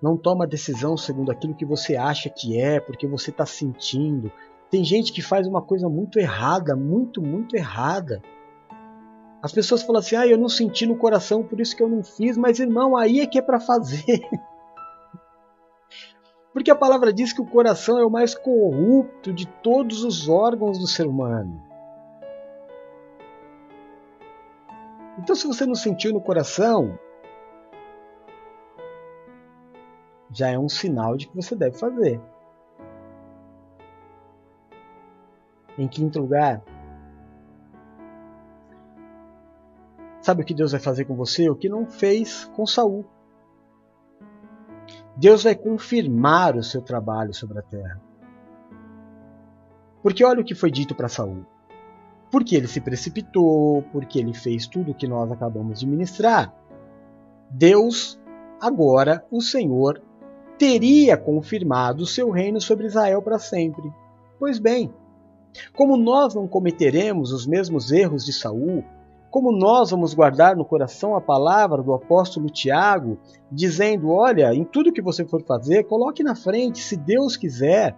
Não 0.00 0.16
toma 0.16 0.46
decisão 0.46 0.96
segundo 0.96 1.30
aquilo 1.30 1.54
que 1.54 1.66
você 1.66 1.94
acha 1.94 2.30
que 2.30 2.58
é, 2.58 2.80
porque 2.80 3.06
você 3.06 3.30
está 3.30 3.44
sentindo. 3.44 4.32
Tem 4.70 4.82
gente 4.82 5.12
que 5.12 5.20
faz 5.20 5.46
uma 5.46 5.60
coisa 5.60 5.90
muito 5.90 6.18
errada, 6.18 6.74
muito, 6.74 7.20
muito 7.20 7.54
errada. 7.54 8.22
As 9.42 9.52
pessoas 9.52 9.82
falam 9.82 10.00
assim: 10.00 10.16
ah, 10.16 10.26
eu 10.26 10.38
não 10.38 10.48
senti 10.48 10.86
no 10.86 10.96
coração, 10.96 11.42
por 11.42 11.60
isso 11.60 11.76
que 11.76 11.82
eu 11.82 11.88
não 11.88 12.02
fiz. 12.02 12.38
Mas 12.38 12.58
irmão, 12.58 12.96
aí 12.96 13.20
é 13.20 13.26
que 13.26 13.38
é 13.38 13.42
para 13.42 13.60
fazer. 13.60 14.20
Porque 16.56 16.70
a 16.70 16.74
palavra 16.74 17.12
diz 17.12 17.34
que 17.34 17.42
o 17.42 17.44
coração 17.44 17.98
é 17.98 18.04
o 18.06 18.08
mais 18.08 18.34
corrupto 18.34 19.30
de 19.30 19.46
todos 19.46 20.02
os 20.02 20.26
órgãos 20.26 20.78
do 20.78 20.86
ser 20.86 21.06
humano. 21.06 21.62
Então, 25.18 25.36
se 25.36 25.46
você 25.46 25.66
não 25.66 25.74
sentiu 25.74 26.14
no 26.14 26.20
coração, 26.22 26.98
já 30.30 30.48
é 30.48 30.58
um 30.58 30.66
sinal 30.66 31.18
de 31.18 31.28
que 31.28 31.36
você 31.36 31.54
deve 31.54 31.76
fazer. 31.76 32.18
Em 35.76 35.86
quinto 35.86 36.20
lugar, 36.20 36.62
sabe 40.22 40.40
o 40.40 40.46
que 40.46 40.54
Deus 40.54 40.72
vai 40.72 40.80
fazer 40.80 41.04
com 41.04 41.14
você? 41.14 41.50
O 41.50 41.54
que 41.54 41.68
não 41.68 41.84
fez 41.84 42.46
com 42.46 42.66
Saul. 42.66 43.04
Deus 45.16 45.44
vai 45.44 45.54
confirmar 45.54 46.56
o 46.56 46.62
seu 46.62 46.82
trabalho 46.82 47.32
sobre 47.32 47.58
a 47.58 47.62
terra. 47.62 48.00
Porque 50.02 50.24
olha 50.24 50.40
o 50.40 50.44
que 50.44 50.54
foi 50.54 50.70
dito 50.70 50.94
para 50.94 51.08
Saul 51.08 51.44
porque 52.30 52.56
ele 52.56 52.66
se 52.66 52.80
precipitou, 52.80 53.82
porque 53.92 54.18
ele 54.18 54.34
fez 54.34 54.66
tudo 54.66 54.90
o 54.90 54.94
que 54.94 55.06
nós 55.06 55.30
acabamos 55.30 55.80
de 55.80 55.86
ministrar. 55.86 56.54
Deus, 57.50 58.20
agora, 58.60 59.24
o 59.30 59.40
Senhor, 59.40 60.02
teria 60.58 61.16
confirmado 61.16 62.02
o 62.02 62.06
seu 62.06 62.30
reino 62.30 62.60
sobre 62.60 62.86
Israel 62.86 63.22
para 63.22 63.38
sempre. 63.38 63.90
Pois 64.38 64.58
bem, 64.58 64.92
como 65.72 65.96
nós 65.96 66.34
não 66.34 66.48
cometeremos 66.48 67.32
os 67.32 67.46
mesmos 67.46 67.92
erros 67.92 68.24
de 68.24 68.32
Saul, 68.32 68.84
como 69.36 69.52
nós 69.52 69.90
vamos 69.90 70.14
guardar 70.14 70.56
no 70.56 70.64
coração 70.64 71.14
a 71.14 71.20
palavra 71.20 71.82
do 71.82 71.92
apóstolo 71.92 72.48
Tiago, 72.48 73.18
dizendo: 73.52 74.10
Olha, 74.10 74.54
em 74.54 74.64
tudo 74.64 74.90
que 74.90 75.02
você 75.02 75.26
for 75.26 75.42
fazer, 75.42 75.84
coloque 75.84 76.22
na 76.22 76.34
frente, 76.34 76.78
se 76.78 76.96
Deus 76.96 77.36
quiser. 77.36 77.94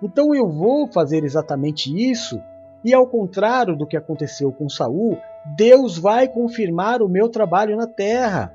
Então 0.00 0.32
eu 0.32 0.48
vou 0.48 0.86
fazer 0.86 1.24
exatamente 1.24 1.92
isso 1.92 2.40
e 2.84 2.94
ao 2.94 3.08
contrário 3.08 3.74
do 3.74 3.88
que 3.88 3.96
aconteceu 3.96 4.52
com 4.52 4.68
Saul, 4.68 5.18
Deus 5.56 5.98
vai 5.98 6.28
confirmar 6.28 7.02
o 7.02 7.08
meu 7.08 7.28
trabalho 7.28 7.76
na 7.76 7.88
terra. 7.88 8.54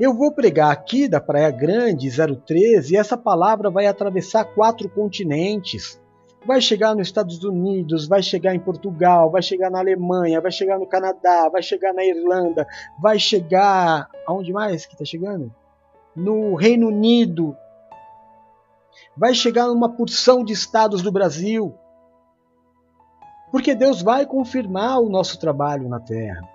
Eu 0.00 0.12
vou 0.12 0.32
pregar 0.32 0.72
aqui 0.72 1.06
da 1.06 1.20
Praia 1.20 1.52
Grande 1.52 2.10
013 2.10 2.94
e 2.94 2.96
essa 2.96 3.16
palavra 3.16 3.70
vai 3.70 3.86
atravessar 3.86 4.44
quatro 4.44 4.88
continentes. 4.88 6.00
Vai 6.46 6.60
chegar 6.60 6.94
nos 6.94 7.08
Estados 7.08 7.42
Unidos, 7.42 8.06
vai 8.06 8.22
chegar 8.22 8.54
em 8.54 8.60
Portugal, 8.60 9.30
vai 9.30 9.42
chegar 9.42 9.68
na 9.68 9.80
Alemanha, 9.80 10.40
vai 10.40 10.52
chegar 10.52 10.78
no 10.78 10.86
Canadá, 10.86 11.48
vai 11.48 11.60
chegar 11.60 11.92
na 11.92 12.04
Irlanda, 12.04 12.64
vai 13.00 13.18
chegar. 13.18 14.08
Aonde 14.24 14.52
mais 14.52 14.86
que 14.86 14.94
está 14.94 15.04
chegando? 15.04 15.52
No 16.14 16.54
Reino 16.54 16.86
Unido. 16.86 17.56
Vai 19.16 19.34
chegar 19.34 19.66
numa 19.66 19.88
porção 19.88 20.44
de 20.44 20.52
estados 20.52 21.02
do 21.02 21.10
Brasil. 21.10 21.74
Porque 23.50 23.74
Deus 23.74 24.00
vai 24.00 24.24
confirmar 24.24 25.00
o 25.00 25.08
nosso 25.08 25.40
trabalho 25.40 25.88
na 25.88 25.98
terra. 25.98 26.48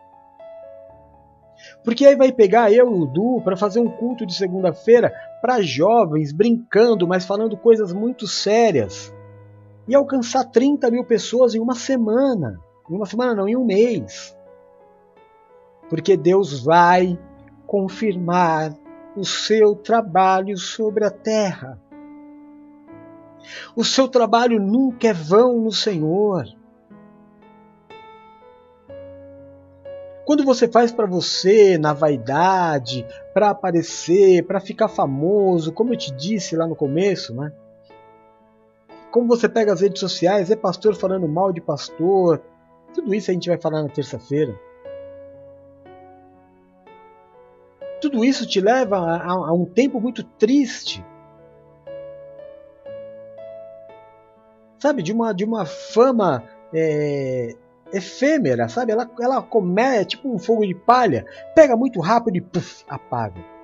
Porque 1.83 2.05
aí 2.05 2.15
vai 2.15 2.31
pegar 2.31 2.71
eu 2.71 2.89
e 2.95 3.01
o 3.01 3.05
Du 3.05 3.41
para 3.43 3.57
fazer 3.57 3.79
um 3.79 3.89
culto 3.89 4.25
de 4.25 4.33
segunda-feira 4.33 5.13
para 5.41 5.61
jovens, 5.61 6.31
brincando, 6.31 7.07
mas 7.07 7.25
falando 7.25 7.57
coisas 7.57 7.91
muito 7.91 8.25
sérias. 8.25 9.13
E 9.91 9.95
alcançar 9.95 10.45
30 10.45 10.89
mil 10.89 11.03
pessoas 11.03 11.53
em 11.53 11.59
uma 11.59 11.75
semana. 11.75 12.57
Em 12.89 12.95
uma 12.95 13.05
semana 13.05 13.35
não, 13.35 13.45
em 13.45 13.57
um 13.57 13.65
mês. 13.65 14.33
Porque 15.89 16.15
Deus 16.15 16.63
vai 16.63 17.19
confirmar 17.67 18.73
o 19.17 19.25
seu 19.25 19.75
trabalho 19.75 20.57
sobre 20.57 21.03
a 21.03 21.11
terra. 21.11 21.77
O 23.75 23.83
seu 23.83 24.07
trabalho 24.07 24.61
nunca 24.61 25.09
é 25.09 25.13
vão 25.13 25.59
no 25.59 25.73
Senhor. 25.73 26.45
Quando 30.23 30.45
você 30.45 30.69
faz 30.69 30.93
para 30.93 31.05
você, 31.05 31.77
na 31.77 31.91
vaidade, 31.91 33.05
para 33.33 33.49
aparecer, 33.49 34.47
para 34.47 34.61
ficar 34.61 34.87
famoso, 34.87 35.73
como 35.73 35.93
eu 35.93 35.97
te 35.97 36.15
disse 36.15 36.55
lá 36.55 36.65
no 36.65 36.77
começo, 36.77 37.35
né? 37.35 37.51
Como 39.11 39.27
você 39.27 39.49
pega 39.49 39.73
as 39.73 39.81
redes 39.81 39.99
sociais, 39.99 40.49
é 40.49 40.55
pastor 40.55 40.95
falando 40.95 41.27
mal 41.27 41.51
de 41.51 41.59
pastor, 41.59 42.41
tudo 42.93 43.13
isso 43.13 43.29
a 43.29 43.33
gente 43.33 43.49
vai 43.49 43.57
falar 43.57 43.83
na 43.83 43.89
terça-feira. 43.89 44.57
Tudo 47.99 48.23
isso 48.23 48.47
te 48.47 48.61
leva 48.61 48.97
a, 48.97 49.31
a, 49.31 49.53
um 49.53 49.65
tempo 49.65 49.99
muito 49.99 50.23
triste. 50.23 51.05
Sabe, 54.79 55.03
de 55.03 55.11
uma, 55.11 55.33
de 55.33 55.43
uma 55.43 55.65
fama 55.65 56.43
é, 56.73 57.55
efêmera, 57.93 58.67
sabe? 58.67 58.93
Ela, 58.93 59.09
ela 59.19 59.41
começa 59.43 60.01
é 60.01 60.05
tipo 60.05 60.33
um 60.33 60.39
fogo 60.39 60.65
de 60.65 60.73
palha, 60.73 61.25
pega 61.53 61.75
muito 61.75 61.99
rápido 61.99 62.37
e 62.37 62.41
puff, 62.41 62.83
apaga. 62.89 63.60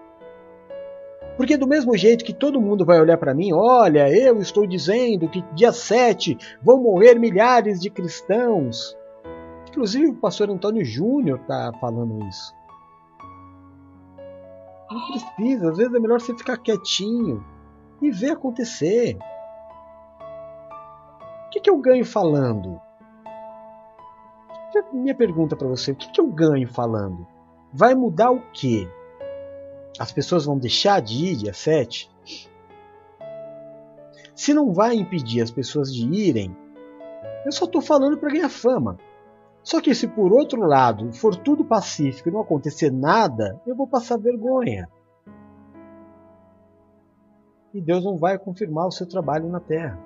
Porque 1.38 1.56
do 1.56 1.68
mesmo 1.68 1.96
jeito 1.96 2.26
que 2.26 2.34
todo 2.34 2.60
mundo 2.60 2.84
vai 2.84 3.00
olhar 3.00 3.18
para 3.18 3.34
mim, 3.34 3.54
olha, 3.54 4.10
eu 4.10 4.40
estou 4.40 4.66
dizendo 4.66 5.30
que 5.30 5.42
dia 5.54 5.72
7 5.72 6.36
vão 6.62 6.82
morrer 6.82 7.20
milhares 7.20 7.80
de 7.80 7.90
cristãos. 7.90 8.98
Inclusive 9.70 10.08
o 10.08 10.16
pastor 10.16 10.50
Antônio 10.50 10.84
Júnior 10.84 11.40
está 11.40 11.72
falando 11.80 12.28
isso. 12.28 12.54
Não 14.90 15.08
precisa, 15.08 15.70
às 15.70 15.78
vezes 15.78 15.94
é 15.94 16.00
melhor 16.00 16.20
você 16.20 16.36
ficar 16.36 16.58
quietinho 16.58 17.46
e 18.02 18.10
ver 18.10 18.32
acontecer. 18.32 19.16
O 21.46 21.50
que, 21.52 21.60
que 21.60 21.70
eu 21.70 21.78
ganho 21.78 22.04
falando? 22.04 22.82
minha 24.94 25.16
pergunta 25.16 25.56
para 25.56 25.68
você: 25.68 25.92
o 25.92 25.96
que, 25.96 26.12
que 26.12 26.20
eu 26.20 26.28
ganho 26.28 26.68
falando? 26.68 27.26
Vai 27.72 27.96
mudar 27.96 28.32
o 28.32 28.42
quê? 28.52 28.90
As 30.00 30.12
pessoas 30.12 30.46
vão 30.46 30.58
deixar 30.58 31.02
de 31.02 31.26
ir 31.26 31.36
dia 31.36 31.54
7? 31.54 32.10
Se 34.36 34.54
não 34.54 34.72
vai 34.72 34.96
impedir 34.96 35.42
as 35.42 35.50
pessoas 35.50 35.94
de 35.94 36.08
irem, 36.08 36.56
eu 37.46 37.52
só 37.52 37.66
estou 37.66 37.82
falando 37.82 38.18
para 38.18 38.30
ganhar 38.30 38.50
fama. 38.50 38.98
Só 39.64 39.82
que 39.82 39.94
se 39.96 40.08
por 40.08 40.32
outro 40.32 40.62
lado 40.62 41.12
for 41.12 41.36
tudo 41.36 41.66
pacífico 41.66 42.30
e 42.30 42.32
não 42.32 42.42
acontecer 42.42 42.92
nada, 42.92 43.60
eu 43.66 43.76
vou 43.76 43.88
passar 43.88 44.18
vergonha. 44.18 44.88
E 47.74 47.82
Deus 47.82 48.06
não 48.06 48.18
vai 48.18 48.38
confirmar 48.38 48.88
o 48.88 48.92
seu 48.92 49.08
trabalho 49.08 49.50
na 49.50 49.60
terra. 49.60 50.00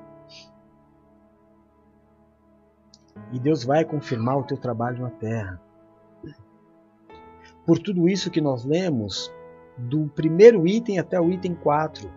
e 3.31 3.39
Deus 3.39 3.63
vai 3.63 3.85
confirmar 3.85 4.37
o 4.37 4.43
teu 4.43 4.57
trabalho 4.57 5.01
na 5.01 5.09
terra. 5.09 5.61
Por 7.65 7.79
tudo 7.79 8.09
isso 8.09 8.31
que 8.31 8.41
nós 8.41 8.65
lemos, 8.65 9.31
do 9.81 10.07
primeiro 10.07 10.67
item 10.67 10.99
até 10.99 11.19
o 11.19 11.31
item 11.31 11.55
4, 11.55 12.09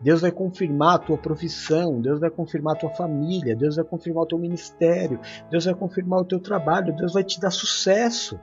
Deus 0.00 0.20
vai 0.20 0.30
confirmar 0.30 0.94
a 0.94 0.98
tua 0.98 1.18
profissão, 1.18 2.00
Deus 2.00 2.20
vai 2.20 2.30
confirmar 2.30 2.76
a 2.76 2.78
tua 2.78 2.90
família, 2.90 3.56
Deus 3.56 3.76
vai 3.76 3.84
confirmar 3.84 4.22
o 4.22 4.26
teu 4.26 4.38
ministério, 4.38 5.20
Deus 5.50 5.64
vai 5.64 5.74
confirmar 5.74 6.20
o 6.20 6.24
teu 6.24 6.38
trabalho, 6.38 6.94
Deus 6.94 7.12
vai 7.12 7.24
te 7.24 7.40
dar 7.40 7.50
sucesso. 7.50 8.40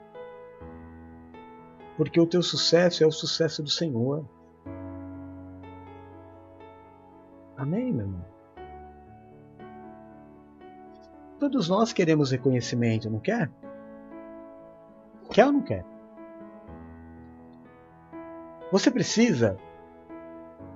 Porque 1.96 2.20
o 2.20 2.26
teu 2.26 2.42
sucesso 2.42 3.02
é 3.02 3.06
o 3.06 3.10
sucesso 3.10 3.62
do 3.62 3.70
Senhor. 3.70 4.24
Amém, 7.56 7.90
meu 7.90 8.04
irmão? 8.04 8.24
Todos 11.38 11.70
nós 11.70 11.92
queremos 11.92 12.30
reconhecimento, 12.30 13.08
não 13.08 13.18
quer? 13.18 13.50
Quer 15.30 15.46
ou 15.46 15.52
não 15.52 15.62
quer? 15.62 15.95
Você 18.76 18.90
precisa. 18.90 19.56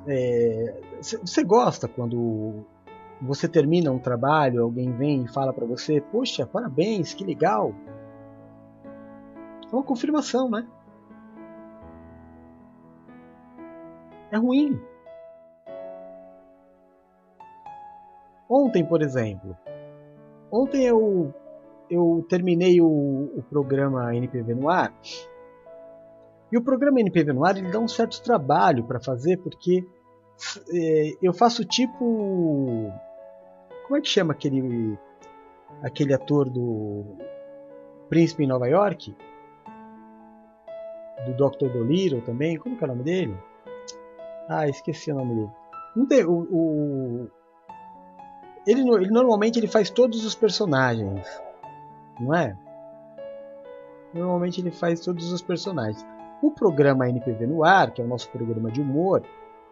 É, 0.06 0.80
você 1.02 1.44
gosta 1.44 1.86
quando 1.86 2.64
você 3.20 3.46
termina 3.46 3.92
um 3.92 3.98
trabalho, 3.98 4.62
alguém 4.62 4.90
vem 4.90 5.24
e 5.24 5.28
fala 5.28 5.52
para 5.52 5.66
você: 5.66 6.00
Poxa, 6.00 6.46
parabéns, 6.46 7.12
que 7.12 7.22
legal. 7.22 7.74
É 9.70 9.76
uma 9.76 9.82
confirmação, 9.82 10.48
né? 10.48 10.66
É 14.30 14.38
ruim. 14.38 14.80
Ontem, 18.48 18.82
por 18.82 19.02
exemplo, 19.02 19.54
ontem 20.50 20.86
eu, 20.86 21.34
eu 21.90 22.24
terminei 22.30 22.80
o, 22.80 23.30
o 23.36 23.42
programa 23.42 24.16
NPV 24.16 24.54
no 24.54 24.70
ar 24.70 24.90
e 26.52 26.56
o 26.56 26.62
programa 26.62 27.00
NPV 27.00 27.32
no 27.32 27.44
ar 27.44 27.56
ele 27.56 27.70
dá 27.70 27.78
um 27.78 27.88
certo 27.88 28.22
trabalho 28.22 28.84
para 28.84 29.00
fazer 29.00 29.36
porque 29.38 29.86
é, 30.72 31.12
eu 31.22 31.32
faço 31.32 31.64
tipo 31.64 32.90
como 33.86 33.96
é 33.96 34.00
que 34.00 34.08
chama 34.08 34.32
aquele 34.32 34.98
aquele 35.82 36.14
ator 36.14 36.48
do 36.48 37.04
Príncipe 38.08 38.42
em 38.42 38.46
Nova 38.46 38.68
York? 38.68 39.14
Do 41.26 41.32
Dr. 41.34 41.68
Dolittle 41.68 42.22
também, 42.22 42.58
como 42.58 42.76
que 42.76 42.82
é 42.82 42.86
o 42.86 42.88
nome 42.88 43.04
dele? 43.04 43.36
Ah, 44.48 44.68
esqueci 44.68 45.12
o 45.12 45.14
nome 45.14 45.34
dele. 45.34 45.50
Não 45.94 46.06
tem, 46.06 46.24
o, 46.24 46.32
o 46.50 47.30
ele, 48.66 48.80
ele, 48.80 49.10
normalmente 49.10 49.58
ele 49.58 49.68
faz 49.68 49.90
todos 49.90 50.24
os 50.24 50.34
personagens, 50.34 51.24
não 52.18 52.34
é? 52.34 52.56
Normalmente 54.12 54.60
ele 54.60 54.70
faz 54.70 55.00
todos 55.00 55.32
os 55.32 55.40
personagens. 55.40 56.04
O 56.42 56.50
programa 56.50 57.08
NPV 57.08 57.46
no 57.46 57.64
ar, 57.64 57.92
que 57.92 58.00
é 58.00 58.04
o 58.04 58.08
nosso 58.08 58.30
programa 58.30 58.70
de 58.70 58.80
humor, 58.80 59.22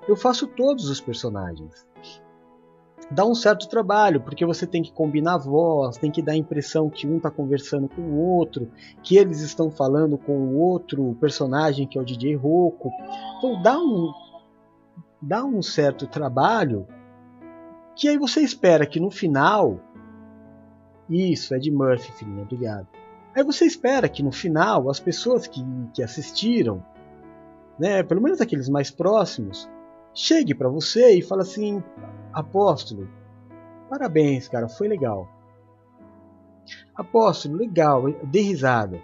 eu 0.07 0.16
faço 0.16 0.47
todos 0.47 0.89
os 0.89 1.01
personagens 1.01 1.86
dá 3.11 3.24
um 3.24 3.35
certo 3.35 3.69
trabalho, 3.69 4.20
porque 4.20 4.45
você 4.45 4.66
tem 4.66 4.82
que 4.82 4.93
combinar 4.93 5.35
a 5.35 5.39
voz, 5.39 5.97
tem 5.97 6.11
que 6.11 6.23
dar 6.23 6.32
a 6.32 6.36
impressão 6.36 6.90
que 6.90 7.07
um 7.07 7.16
está 7.16 7.31
conversando 7.31 7.89
com 7.89 8.03
o 8.03 8.19
outro, 8.19 8.70
que 9.03 9.16
eles 9.16 9.40
estão 9.40 9.70
falando 9.70 10.19
com 10.19 10.32
o 10.32 10.59
outro 10.59 11.16
personagem 11.20 11.86
que 11.86 11.99
é 11.99 12.01
o 12.01 12.05
DJ 12.05 12.36
Rocco. 12.36 12.90
Então 13.39 13.62
dá 13.62 13.78
um, 13.78 14.12
dá 15.23 15.45
um 15.45 15.62
certo 15.62 16.07
trabalho 16.07 16.86
que 17.97 18.09
aí 18.09 18.19
você 18.19 18.40
espera 18.40 18.86
que 18.86 19.01
no 19.01 19.11
final. 19.11 19.81
Isso, 21.09 21.55
é 21.55 21.59
de 21.59 21.70
Murphy, 21.70 22.12
filhinha, 22.12 22.43
obrigado. 22.43 22.86
Aí 23.39 23.44
você 23.44 23.66
espera 23.66 24.09
que 24.09 24.20
no 24.20 24.32
final 24.32 24.90
as 24.90 24.98
pessoas 24.98 25.47
que, 25.47 25.65
que 25.94 26.02
assistiram, 26.02 26.85
né, 27.78 28.02
pelo 28.02 28.20
menos 28.20 28.40
aqueles 28.40 28.69
mais 28.69 28.90
próximos, 28.90 29.70
chegue 30.12 30.52
para 30.56 30.69
você 30.69 31.15
e 31.16 31.23
fale 31.23 31.43
assim: 31.43 31.81
Apóstolo, 32.32 33.09
parabéns, 33.89 34.48
cara, 34.48 34.69
foi 34.69 34.89
legal. 34.89 35.28
Apóstolo, 36.97 37.55
legal, 37.55 38.10
dei 38.24 38.43
risada. 38.43 39.01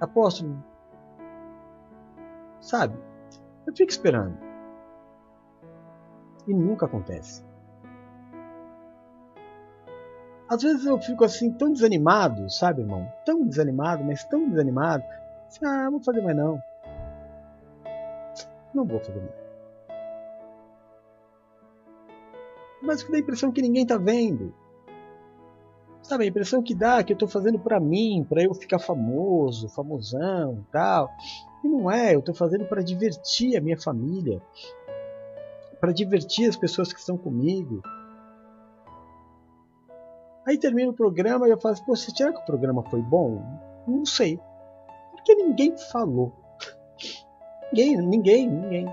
Apóstolo, 0.00 0.62
sabe, 2.60 2.96
eu 3.66 3.74
fico 3.74 3.90
esperando. 3.90 4.38
E 6.46 6.54
nunca 6.54 6.86
acontece. 6.86 7.44
Às 10.50 10.62
vezes 10.62 10.84
eu 10.84 11.00
fico 11.00 11.24
assim 11.24 11.52
tão 11.52 11.72
desanimado, 11.72 12.50
sabe, 12.50 12.82
irmão? 12.82 13.06
Tão 13.24 13.46
desanimado, 13.46 14.02
mas 14.02 14.24
tão 14.24 14.50
desanimado. 14.50 15.04
Assim, 15.46 15.64
ah, 15.64 15.84
não 15.84 15.92
vou 15.92 16.02
fazer 16.02 16.20
mais 16.22 16.36
não. 16.36 16.60
Não 18.74 18.84
vou 18.84 18.98
fazer 18.98 19.20
mais. 19.20 19.40
Mas 22.82 23.04
dá 23.04 23.16
a 23.16 23.20
impressão 23.20 23.52
que 23.52 23.62
ninguém 23.62 23.86
tá 23.86 23.96
vendo. 23.96 24.52
Sabe, 26.02 26.24
a 26.24 26.26
impressão 26.26 26.60
que 26.60 26.74
dá 26.74 27.04
que 27.04 27.12
eu 27.12 27.16
tô 27.16 27.28
fazendo 27.28 27.60
para 27.60 27.78
mim, 27.78 28.26
para 28.28 28.42
eu 28.42 28.52
ficar 28.52 28.80
famoso, 28.80 29.68
famosão 29.68 30.64
e 30.68 30.72
tal. 30.72 31.08
E 31.62 31.68
não 31.68 31.88
é, 31.88 32.16
eu 32.16 32.22
tô 32.22 32.34
fazendo 32.34 32.64
para 32.64 32.82
divertir 32.82 33.56
a 33.56 33.60
minha 33.60 33.78
família, 33.78 34.42
para 35.78 35.92
divertir 35.92 36.48
as 36.48 36.56
pessoas 36.56 36.92
que 36.92 36.98
estão 36.98 37.16
comigo. 37.16 37.80
Aí 40.46 40.58
termina 40.58 40.90
o 40.90 40.94
programa 40.94 41.46
e 41.46 41.50
eu 41.50 41.58
falo 41.58 41.74
assim, 41.74 41.84
pô, 41.84 41.94
será 41.94 42.32
que 42.32 42.40
o 42.40 42.44
programa 42.44 42.82
foi 42.84 43.02
bom? 43.02 43.42
Não 43.86 44.04
sei. 44.04 44.40
Porque 45.12 45.34
ninguém 45.34 45.76
falou. 45.92 46.32
Ninguém, 47.72 47.96
ninguém, 47.98 48.48
ninguém. 48.48 48.86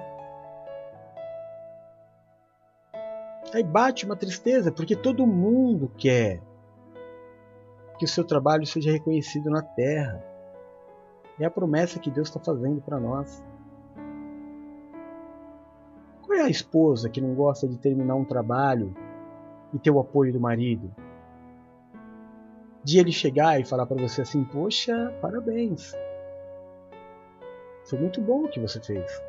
Aí 3.53 3.63
bate 3.63 4.05
uma 4.05 4.15
tristeza, 4.15 4.71
porque 4.71 4.95
todo 4.95 5.25
mundo 5.25 5.91
quer 5.97 6.41
que 7.97 8.05
o 8.05 8.07
seu 8.07 8.23
trabalho 8.23 8.65
seja 8.67 8.91
reconhecido 8.91 9.49
na 9.49 9.61
terra. 9.61 10.23
É 11.39 11.45
a 11.45 11.51
promessa 11.51 11.99
que 11.99 12.11
Deus 12.11 12.27
está 12.27 12.39
fazendo 12.39 12.81
para 12.81 12.99
nós. 12.99 13.43
Qual 16.23 16.37
é 16.37 16.41
a 16.41 16.49
esposa 16.49 17.09
que 17.09 17.21
não 17.21 17.33
gosta 17.33 17.67
de 17.67 17.77
terminar 17.77 18.15
um 18.15 18.25
trabalho 18.25 18.93
e 19.73 19.79
ter 19.79 19.91
o 19.91 19.99
apoio 19.99 20.33
do 20.33 20.39
marido? 20.39 20.93
De 22.87 22.99
ele 22.99 23.11
chegar 23.11 23.59
e 23.59 23.65
falar 23.65 23.85
para 23.85 24.01
você 24.01 24.21
assim: 24.21 24.45
Poxa, 24.45 25.13
parabéns. 25.21 25.93
Foi 27.83 27.99
muito 27.99 28.21
bom 28.21 28.45
o 28.45 28.47
que 28.47 28.61
você 28.61 28.79
fez. 28.79 29.21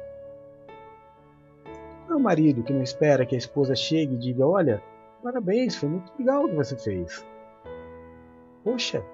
Não 2.06 2.14
é 2.14 2.16
o 2.16 2.22
marido 2.22 2.62
que 2.62 2.72
não 2.72 2.85
espera 2.85 3.26
que 3.26 3.35
a 3.35 3.39
esposa 3.39 3.74
chegue 3.74 4.14
e 4.14 4.18
diga: 4.18 4.47
Olha, 4.47 4.80
parabéns, 5.24 5.74
foi 5.74 5.89
muito 5.89 6.12
legal 6.16 6.44
o 6.44 6.48
que 6.51 6.55
você 6.55 6.76
fez. 6.76 7.26
Poxa, 8.62 9.05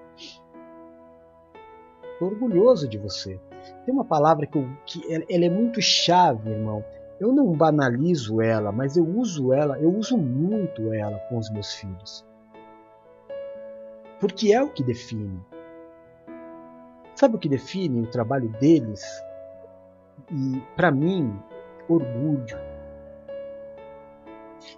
estou 2.13 2.27
orgulhoso 2.27 2.87
de 2.87 2.99
você. 2.99 3.39
Tem 3.83 3.91
uma 3.91 4.05
palavra 4.05 4.45
que, 4.45 4.59
eu, 4.59 4.69
que 4.85 5.01
ela 5.11 5.45
é 5.45 5.49
muito 5.49 5.81
chave, 5.81 6.51
irmão. 6.51 6.85
Eu 7.19 7.33
não 7.33 7.51
banalizo 7.51 8.39
ela, 8.43 8.71
mas 8.71 8.95
eu 8.95 9.07
uso 9.07 9.51
ela, 9.51 9.79
eu 9.79 9.89
uso 9.89 10.15
muito 10.15 10.93
ela 10.93 11.17
com 11.29 11.39
os 11.39 11.49
meus 11.49 11.73
filhos. 11.73 12.23
Porque 14.19 14.53
é 14.53 14.61
o 14.61 14.69
que 14.69 14.83
define. 14.83 15.39
Sabe 17.15 17.35
o 17.35 17.39
que 17.39 17.49
define 17.49 18.01
o 18.01 18.07
trabalho 18.07 18.49
deles? 18.59 19.03
E 20.31 20.61
para 20.75 20.91
mim, 20.91 21.37
orgulho. 21.87 22.57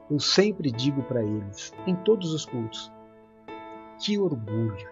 Eu 0.10 0.20
sempre 0.20 0.72
digo 0.72 1.02
para 1.04 1.24
eles, 1.24 1.74
em 1.86 1.96
todos 1.96 2.34
os 2.34 2.46
cultos, 2.46 2.92
que 4.00 4.18
orgulho. 4.20 4.90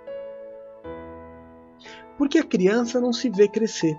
Porque 2.18 2.40
a 2.40 2.46
criança 2.46 3.00
não 3.00 3.12
se 3.12 3.30
vê 3.30 3.48
crescer. 3.48 3.98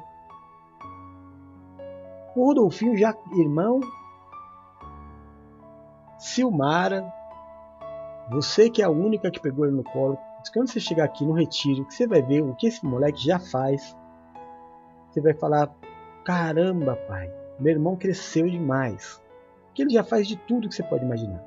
O 2.34 2.46
Rodolfinho 2.46 2.96
já, 2.96 3.14
irmão, 3.32 3.80
Silmara, 6.18 7.10
você 8.30 8.68
que 8.68 8.82
é 8.82 8.84
a 8.84 8.90
única 8.90 9.30
que 9.30 9.40
pegou 9.40 9.66
ele 9.66 9.76
no 9.76 9.84
colo, 9.84 10.18
quando 10.50 10.68
você 10.68 10.80
chegar 10.80 11.04
aqui 11.04 11.24
no 11.24 11.32
retiro, 11.32 11.86
você 11.88 12.06
vai 12.06 12.22
ver 12.22 12.42
o 12.42 12.54
que 12.54 12.66
esse 12.66 12.84
moleque 12.84 13.24
já 13.24 13.38
faz, 13.38 13.96
você 15.10 15.20
vai 15.20 15.34
falar: 15.34 15.74
caramba, 16.24 16.96
pai, 17.08 17.32
meu 17.58 17.72
irmão 17.72 17.96
cresceu 17.96 18.48
demais 18.48 19.20
que 19.74 19.82
ele 19.82 19.90
já 19.90 20.02
faz 20.02 20.26
de 20.26 20.36
tudo 20.36 20.68
que 20.68 20.74
você 20.74 20.82
pode 20.82 21.04
imaginar. 21.04 21.44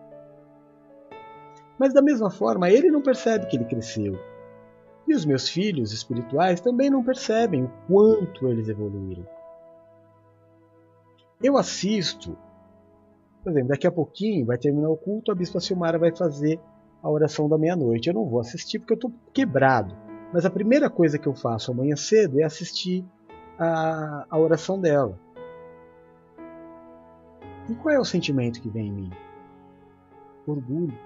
Mas 1.80 1.94
da 1.94 2.02
mesma 2.02 2.30
forma, 2.30 2.70
ele 2.70 2.92
não 2.92 3.02
percebe 3.02 3.48
que 3.48 3.58
ele 3.58 3.66
cresceu. 3.66 4.20
E 5.08 5.16
os 5.16 5.26
meus 5.26 5.50
filhos 5.50 5.92
espirituais 5.92 6.62
também 6.62 6.90
não 6.90 7.04
percebem 7.04 7.64
o 7.64 7.72
quanto 7.88 8.48
eles 8.48 8.70
evoluíram. 8.70 9.26
Eu 11.42 11.58
assisto, 11.58 12.38
por 13.42 13.52
exemplo, 13.52 13.70
daqui 13.70 13.88
a 13.88 13.92
pouquinho 13.92 14.46
vai 14.46 14.58
terminar 14.58 14.90
o 14.90 14.98
culto, 14.98 15.32
a 15.32 15.36
Bispa 15.36 15.60
Silmara 15.60 15.98
vai 15.98 16.16
fazer 16.16 16.60
a 17.02 17.10
oração 17.10 17.48
da 17.48 17.58
meia-noite. 17.58 18.08
Eu 18.08 18.14
não 18.14 18.26
vou 18.26 18.40
assistir 18.40 18.80
porque 18.80 18.94
eu 18.94 18.96
estou 18.96 19.14
quebrado. 19.34 19.96
Mas 20.32 20.46
a 20.46 20.50
primeira 20.50 20.90
coisa 20.90 21.18
que 21.18 21.28
eu 21.28 21.34
faço 21.34 21.72
amanhã 21.72 21.96
cedo 21.96 22.40
é 22.40 22.44
assistir 22.44 23.04
a, 23.58 24.26
a 24.30 24.38
oração 24.38 24.80
dela. 24.80 25.18
E 27.70 27.76
qual 27.76 27.94
é 27.94 28.00
o 28.00 28.06
sentimento 28.06 28.62
que 28.62 28.70
vem 28.70 28.88
em 28.88 28.92
mim? 28.92 29.12
Orgulho. 30.46 30.98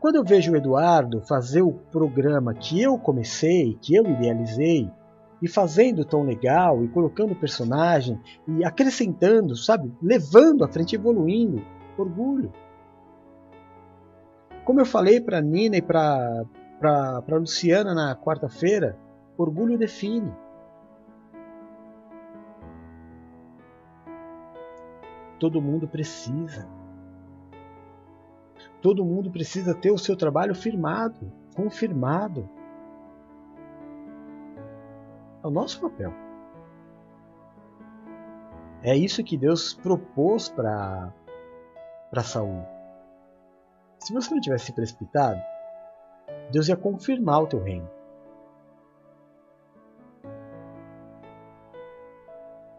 Quando 0.00 0.14
eu 0.14 0.24
vejo 0.24 0.52
o 0.52 0.56
Eduardo 0.56 1.20
fazer 1.22 1.62
o 1.62 1.72
programa 1.72 2.54
que 2.54 2.80
eu 2.80 2.96
comecei, 2.98 3.76
que 3.82 3.94
eu 3.94 4.04
idealizei, 4.04 4.90
e 5.40 5.48
fazendo 5.48 6.04
tão 6.04 6.22
legal, 6.22 6.84
e 6.84 6.88
colocando 6.88 7.34
personagem, 7.34 8.20
e 8.46 8.64
acrescentando, 8.64 9.56
sabe? 9.56 9.92
Levando 10.02 10.64
à 10.64 10.68
frente, 10.68 10.94
evoluindo. 10.94 11.62
Orgulho. 11.96 12.52
Como 14.68 14.82
eu 14.82 14.84
falei 14.84 15.18
para 15.18 15.40
Nina 15.40 15.78
e 15.78 15.80
para 15.80 16.44
Luciana 17.30 17.94
na 17.94 18.14
quarta-feira, 18.14 18.98
orgulho 19.34 19.78
define. 19.78 20.30
Todo 25.40 25.62
mundo 25.62 25.88
precisa. 25.88 26.68
Todo 28.82 29.06
mundo 29.06 29.30
precisa 29.30 29.74
ter 29.74 29.90
o 29.90 29.96
seu 29.96 30.14
trabalho 30.14 30.54
firmado, 30.54 31.32
confirmado. 31.56 32.46
É 35.42 35.46
o 35.46 35.50
nosso 35.50 35.80
papel. 35.80 36.12
É 38.82 38.94
isso 38.94 39.24
que 39.24 39.38
Deus 39.38 39.72
propôs 39.72 40.50
para 40.50 41.10
Saul. 42.22 42.77
Se 43.98 44.12
você 44.12 44.34
não 44.34 44.40
tivesse 44.40 44.72
precipitado, 44.72 45.40
Deus 46.50 46.68
ia 46.68 46.76
confirmar 46.76 47.42
o 47.42 47.46
teu 47.46 47.62
reino. 47.62 47.88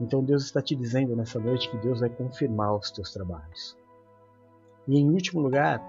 Então 0.02 0.24
Deus 0.24 0.46
está 0.46 0.62
te 0.62 0.76
dizendo 0.76 1.16
nessa 1.16 1.40
noite 1.40 1.70
que 1.70 1.78
Deus 1.78 2.00
vai 2.00 2.10
confirmar 2.10 2.74
os 2.74 2.90
teus 2.90 3.12
trabalhos. 3.12 3.78
E 4.88 4.98
em 4.98 5.10
último 5.10 5.41
lugar, 5.41 5.84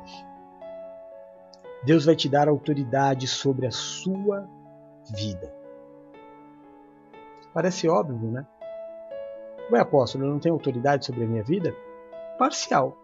Deus 1.85 2.05
vai 2.05 2.16
te 2.16 2.28
dar 2.28 2.48
autoridade 2.48 3.27
sobre 3.27 3.66
a 3.66 3.70
sua 3.70 4.47
vida. 5.15 5.55
Parece 7.55 7.89
óbvio, 7.89 8.31
né? 8.31 8.47
Ué, 9.70 9.81
apóstolo, 9.81 10.24
eu 10.24 10.31
não 10.31 10.40
tenho 10.40 10.55
autoridade 10.55 11.07
sobre 11.07 11.24
a 11.24 11.27
minha 11.27 11.44
vida? 11.44 11.74
Parcial. 12.36 12.97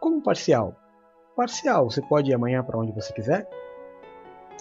Como 0.00 0.22
parcial? 0.22 0.74
Parcial. 1.40 1.88
Você 1.88 2.02
pode 2.02 2.30
ir 2.30 2.34
amanhã 2.34 2.62
para 2.62 2.78
onde 2.78 2.92
você 2.92 3.14
quiser, 3.14 3.48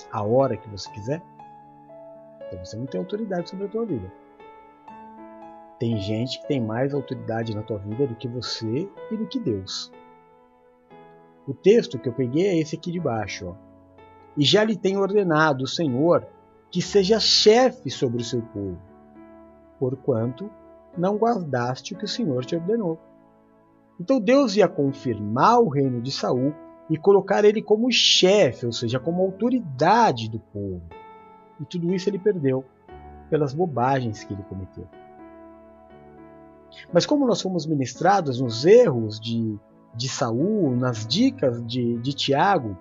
a 0.10 0.23
hora 0.23 0.56
que 0.56 0.69
você 0.69 0.89
quiser. 0.91 1.22
Então 2.47 2.64
você 2.64 2.77
não 2.77 2.85
tem 2.85 3.01
autoridade 3.01 3.49
sobre 3.49 3.65
a 3.65 3.68
tua 3.68 3.85
vida. 3.85 4.10
Tem 5.77 5.99
gente 5.99 6.39
que 6.39 6.47
tem 6.47 6.61
mais 6.61 6.93
autoridade 6.93 7.53
na 7.53 7.64
tua 7.64 7.80
vida 7.80 8.07
do 8.07 8.15
que 8.15 8.30
você 8.30 8.89
e 9.11 9.18
do 9.18 9.27
que 9.27 9.38
Deus. 9.38 9.91
O 11.45 11.53
texto 11.53 11.99
que 11.99 12.07
eu 12.07 12.14
peguei 12.14 12.47
é 12.47 12.57
esse 12.57 12.77
aqui 12.77 12.93
de 12.93 12.99
baixo. 13.01 13.47
Ó. 13.49 13.56
E 14.38 14.45
já 14.45 14.64
lhe 14.64 14.77
tem 14.77 14.95
ordenado 14.95 15.65
o 15.65 15.68
Senhor 15.68 16.26
que 16.72 16.81
seja 16.81 17.19
chefe 17.19 17.89
sobre 17.89 18.22
o 18.22 18.26
seu 18.26 18.41
povo, 18.41 18.80
porquanto 19.77 20.49
não 20.97 21.18
guardaste 21.18 21.93
o 21.93 21.97
que 21.97 22.06
o 22.06 22.07
Senhor 22.07 22.45
te 22.45 22.56
ordenou. 22.56 22.97
Então 23.99 24.18
Deus 24.18 24.56
ia 24.56 24.69
confirmar 24.69 25.60
o 25.60 25.68
reino 25.68 26.01
de 26.01 26.14
Saul 26.14 26.56
e 26.90 26.98
colocar 26.98 27.45
ele 27.45 27.61
como 27.61 27.91
chefe, 27.91 28.66
ou 28.66 28.72
seja, 28.72 28.99
como 28.99 29.22
autoridade 29.22 30.30
do 30.30 30.40
povo. 30.40 30.82
E 31.60 31.66
tudo 31.66 31.94
isso 31.94 32.10
ele 32.10 32.18
perdeu 32.18 32.66
pelas 33.30 33.53
bobagens 33.53 34.24
que 34.24 34.34
ele 34.34 34.44
cometeu. 34.44 34.88
Mas 36.91 37.06
como 37.06 37.28
nós 37.28 37.41
fomos 37.41 37.66
ministrados 37.66 38.41
nos 38.41 38.66
erros 38.66 39.20
de, 39.20 39.57
de 39.94 40.10
Saul, 40.10 40.76
nas 40.76 41.06
dicas 41.06 41.64
de, 41.66 41.98
de 41.99 42.14
Tiago, 42.14 42.76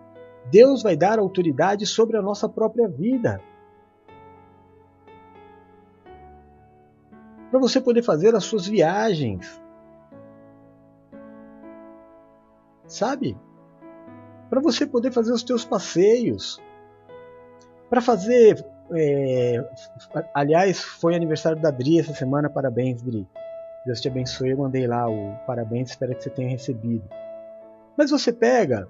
Deus 0.50 0.82
vai 0.82 0.96
dar 0.96 1.18
autoridade 1.18 1.84
sobre 1.84 2.16
a 2.16 2.22
nossa 2.22 2.48
própria 2.48 2.88
vida. 2.88 3.42
Para 7.50 7.60
você 7.60 7.80
poder 7.80 8.02
fazer 8.02 8.34
as 8.34 8.44
suas 8.44 8.66
viagens. 8.66 9.60
Sabe? 12.86 13.36
Para 14.48 14.60
você 14.60 14.86
poder 14.86 15.12
fazer 15.12 15.32
os 15.32 15.42
teus 15.42 15.64
passeios. 15.64 16.60
Para 17.88 18.00
fazer. 18.00 18.64
É, 18.90 19.62
aliás, 20.34 20.82
foi 20.82 21.14
aniversário 21.14 21.60
da 21.60 21.70
Dri 21.70 22.00
essa 22.00 22.14
semana, 22.14 22.48
parabéns, 22.48 23.02
Dri. 23.02 23.26
Deus 23.84 24.00
te 24.00 24.08
abençoe. 24.08 24.50
Eu 24.50 24.58
mandei 24.58 24.86
lá 24.86 25.08
o 25.08 25.34
parabéns, 25.46 25.90
espero 25.90 26.14
que 26.14 26.22
você 26.22 26.30
tenha 26.30 26.48
recebido. 26.48 27.04
Mas 27.96 28.10
você 28.10 28.32
pega, 28.32 28.88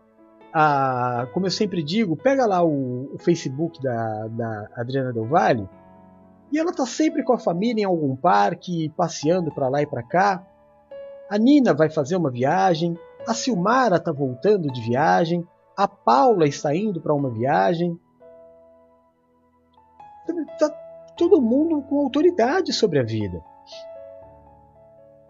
a, 0.52 1.26
como 1.32 1.46
eu 1.46 1.50
sempre 1.50 1.82
digo, 1.82 2.16
pega 2.16 2.46
lá 2.46 2.62
o, 2.62 3.14
o 3.14 3.18
Facebook 3.18 3.82
da, 3.82 4.26
da 4.28 4.68
Adriana 4.76 5.12
Del 5.12 5.26
Valle 5.26 5.68
e 6.50 6.58
ela 6.58 6.70
está 6.70 6.86
sempre 6.86 7.22
com 7.22 7.32
a 7.32 7.38
família 7.38 7.82
em 7.82 7.84
algum 7.84 8.16
parque, 8.16 8.92
passeando 8.96 9.50
para 9.50 9.68
lá 9.68 9.82
e 9.82 9.86
para 9.86 10.02
cá. 10.02 10.46
A 11.28 11.38
Nina 11.38 11.74
vai 11.74 11.90
fazer 11.90 12.16
uma 12.16 12.30
viagem, 12.30 12.98
a 13.28 13.34
Silmara 13.34 13.96
está 13.96 14.10
voltando 14.10 14.72
de 14.72 14.80
viagem, 14.80 15.46
a 15.76 15.86
Paula 15.86 16.46
está 16.46 16.74
indo 16.74 16.98
para 16.98 17.12
uma 17.12 17.28
viagem. 17.28 18.00
Está 20.52 20.70
todo 21.14 21.42
mundo 21.42 21.82
com 21.82 21.98
autoridade 21.98 22.72
sobre 22.72 22.98
a 22.98 23.02
vida. 23.02 23.44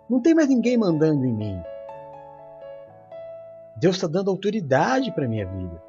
Não 0.08 0.20
tem 0.22 0.32
mais 0.32 0.48
ninguém 0.48 0.78
mandando 0.78 1.24
em 1.24 1.32
mim. 1.32 1.60
Deus 3.76 3.96
está 3.96 4.06
dando 4.06 4.30
autoridade 4.30 5.10
para 5.10 5.24
a 5.24 5.28
minha 5.28 5.46
vida. 5.46 5.82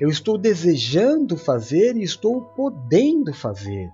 Eu 0.00 0.08
estou 0.08 0.36
desejando 0.36 1.36
fazer 1.36 1.96
e 1.96 2.02
estou 2.02 2.42
podendo 2.56 3.32
fazer. 3.32 3.92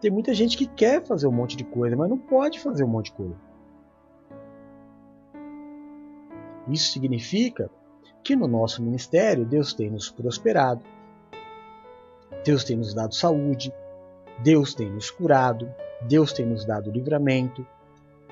Tem 0.00 0.10
muita 0.10 0.32
gente 0.32 0.56
que 0.56 0.66
quer 0.66 1.04
fazer 1.04 1.26
um 1.26 1.32
monte 1.32 1.56
de 1.56 1.64
coisa, 1.64 1.96
mas 1.96 2.08
não 2.08 2.18
pode 2.18 2.60
fazer 2.60 2.84
um 2.84 2.88
monte 2.88 3.06
de 3.06 3.12
coisa. 3.12 3.36
Isso 6.68 6.92
significa 6.92 7.70
que 8.22 8.36
no 8.36 8.46
nosso 8.46 8.82
ministério 8.82 9.44
Deus 9.44 9.72
tem 9.72 9.90
nos 9.90 10.10
prosperado, 10.10 10.82
Deus 12.44 12.62
tem 12.62 12.76
nos 12.76 12.94
dado 12.94 13.14
saúde, 13.14 13.72
Deus 14.42 14.74
tem 14.74 14.90
nos 14.90 15.10
curado, 15.10 15.68
Deus 16.02 16.32
tem 16.32 16.46
nos 16.46 16.64
dado 16.64 16.90
livramento, 16.90 17.66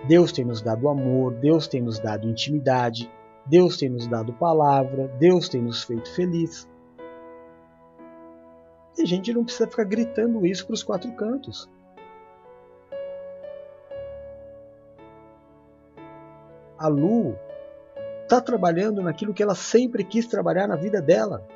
Deus 0.06 0.30
tem 0.30 0.44
nos 0.44 0.62
dado 0.62 0.88
amor, 0.88 1.34
Deus 1.34 1.66
tem 1.66 1.80
nos 1.80 1.98
dado 1.98 2.28
intimidade, 2.28 3.10
Deus 3.44 3.76
tem 3.76 3.88
nos 3.88 4.06
dado 4.06 4.32
palavra, 4.34 5.08
Deus 5.18 5.48
tem 5.48 5.62
nos 5.62 5.82
feito 5.82 6.12
feliz. 6.14 6.68
E 8.98 9.02
a 9.02 9.06
gente 9.06 9.32
não 9.32 9.44
precisa 9.44 9.68
ficar 9.68 9.84
gritando 9.84 10.44
isso 10.46 10.66
para 10.66 10.74
os 10.74 10.82
quatro 10.82 11.10
cantos. 11.12 11.68
A 16.78 16.88
Lu 16.88 17.36
está 18.22 18.40
trabalhando 18.40 19.02
naquilo 19.02 19.32
que 19.32 19.42
ela 19.42 19.54
sempre 19.54 20.04
quis 20.04 20.26
trabalhar 20.26 20.66
na 20.66 20.76
vida 20.76 21.00
dela. 21.00 21.46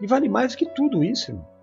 E 0.00 0.06
vale 0.06 0.28
mais 0.28 0.54
que 0.54 0.66
tudo 0.66 1.02
isso, 1.02 1.30
irmão. 1.30 1.54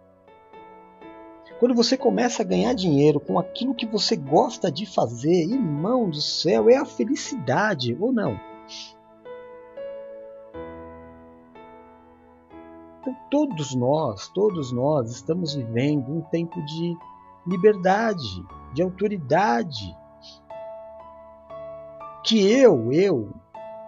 Quando 1.61 1.75
você 1.75 1.95
começa 1.95 2.41
a 2.41 2.45
ganhar 2.45 2.73
dinheiro 2.73 3.19
com 3.19 3.37
aquilo 3.37 3.75
que 3.75 3.85
você 3.85 4.15
gosta 4.15 4.71
de 4.71 4.83
fazer, 4.83 5.43
irmão 5.43 6.09
do 6.09 6.19
céu, 6.19 6.67
é 6.67 6.77
a 6.77 6.85
felicidade, 6.85 7.95
ou 7.99 8.11
não? 8.11 8.39
Então, 13.11 13.15
todos 13.29 13.75
nós, 13.75 14.29
todos 14.29 14.71
nós 14.71 15.11
estamos 15.11 15.53
vivendo 15.53 16.09
um 16.09 16.21
tempo 16.21 16.63
de 16.63 16.97
liberdade, 17.45 18.45
de 18.73 18.81
autoridade. 18.81 19.95
Que 22.23 22.49
eu, 22.51 22.91
eu, 22.93 23.33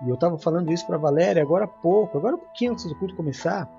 e 0.06 0.10
eu 0.10 0.16
estava 0.16 0.38
falando 0.38 0.72
isso 0.72 0.86
para 0.86 0.98
Valéria 0.98 1.42
agora 1.42 1.66
há 1.66 1.68
pouco, 1.68 2.18
agora 2.18 2.36
um 2.36 2.40
pouquinho 2.40 2.74
antes 2.74 2.86
do 2.86 2.96
culto 2.96 3.16
começar, 3.16 3.70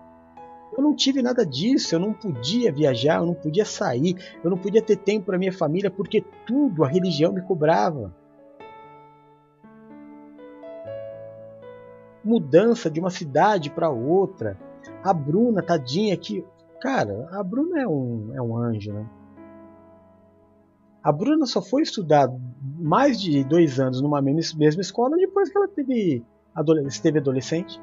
eu 0.76 0.82
não 0.82 0.94
tive 0.94 1.20
nada 1.22 1.44
disso, 1.44 1.94
eu 1.94 1.98
não 1.98 2.12
podia 2.12 2.72
viajar, 2.72 3.18
eu 3.18 3.26
não 3.26 3.34
podia 3.34 3.64
sair, 3.64 4.16
eu 4.42 4.50
não 4.50 4.56
podia 4.56 4.80
ter 4.80 4.96
tempo 4.96 5.26
para 5.26 5.38
minha 5.38 5.52
família 5.52 5.90
porque 5.90 6.20
tudo 6.46 6.84
a 6.84 6.88
religião 6.88 7.32
me 7.32 7.42
cobrava. 7.42 8.14
Mudança 12.24 12.90
de 12.90 12.98
uma 12.98 13.10
cidade 13.10 13.70
para 13.70 13.90
outra. 13.90 14.58
A 15.04 15.12
Bruna, 15.12 15.62
tadinha, 15.62 16.16
que. 16.16 16.42
Cara, 16.80 17.28
a 17.30 17.42
Bruna 17.42 17.82
é 17.82 17.86
um, 17.86 18.30
é 18.34 18.40
um 18.40 18.56
anjo, 18.56 18.90
né? 18.90 19.06
A 21.02 21.12
Bruna 21.12 21.44
só 21.44 21.60
foi 21.60 21.82
estudar 21.82 22.26
mais 22.78 23.20
de 23.20 23.44
dois 23.44 23.78
anos 23.78 24.00
numa 24.00 24.22
mesma 24.22 24.80
escola 24.80 25.18
depois 25.18 25.50
que 25.50 25.58
ela 25.58 25.68
teve, 25.68 26.24
esteve 26.86 27.18
adolescente. 27.18 27.78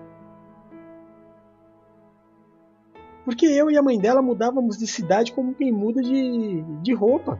Porque 3.23 3.45
eu 3.45 3.69
e 3.69 3.77
a 3.77 3.83
mãe 3.83 3.99
dela 3.99 4.23
mudávamos 4.23 4.75
de 4.75 4.87
cidade 4.87 5.31
como 5.31 5.53
quem 5.53 5.71
muda 5.71 6.01
de, 6.01 6.63
de 6.81 6.93
roupa. 6.95 7.39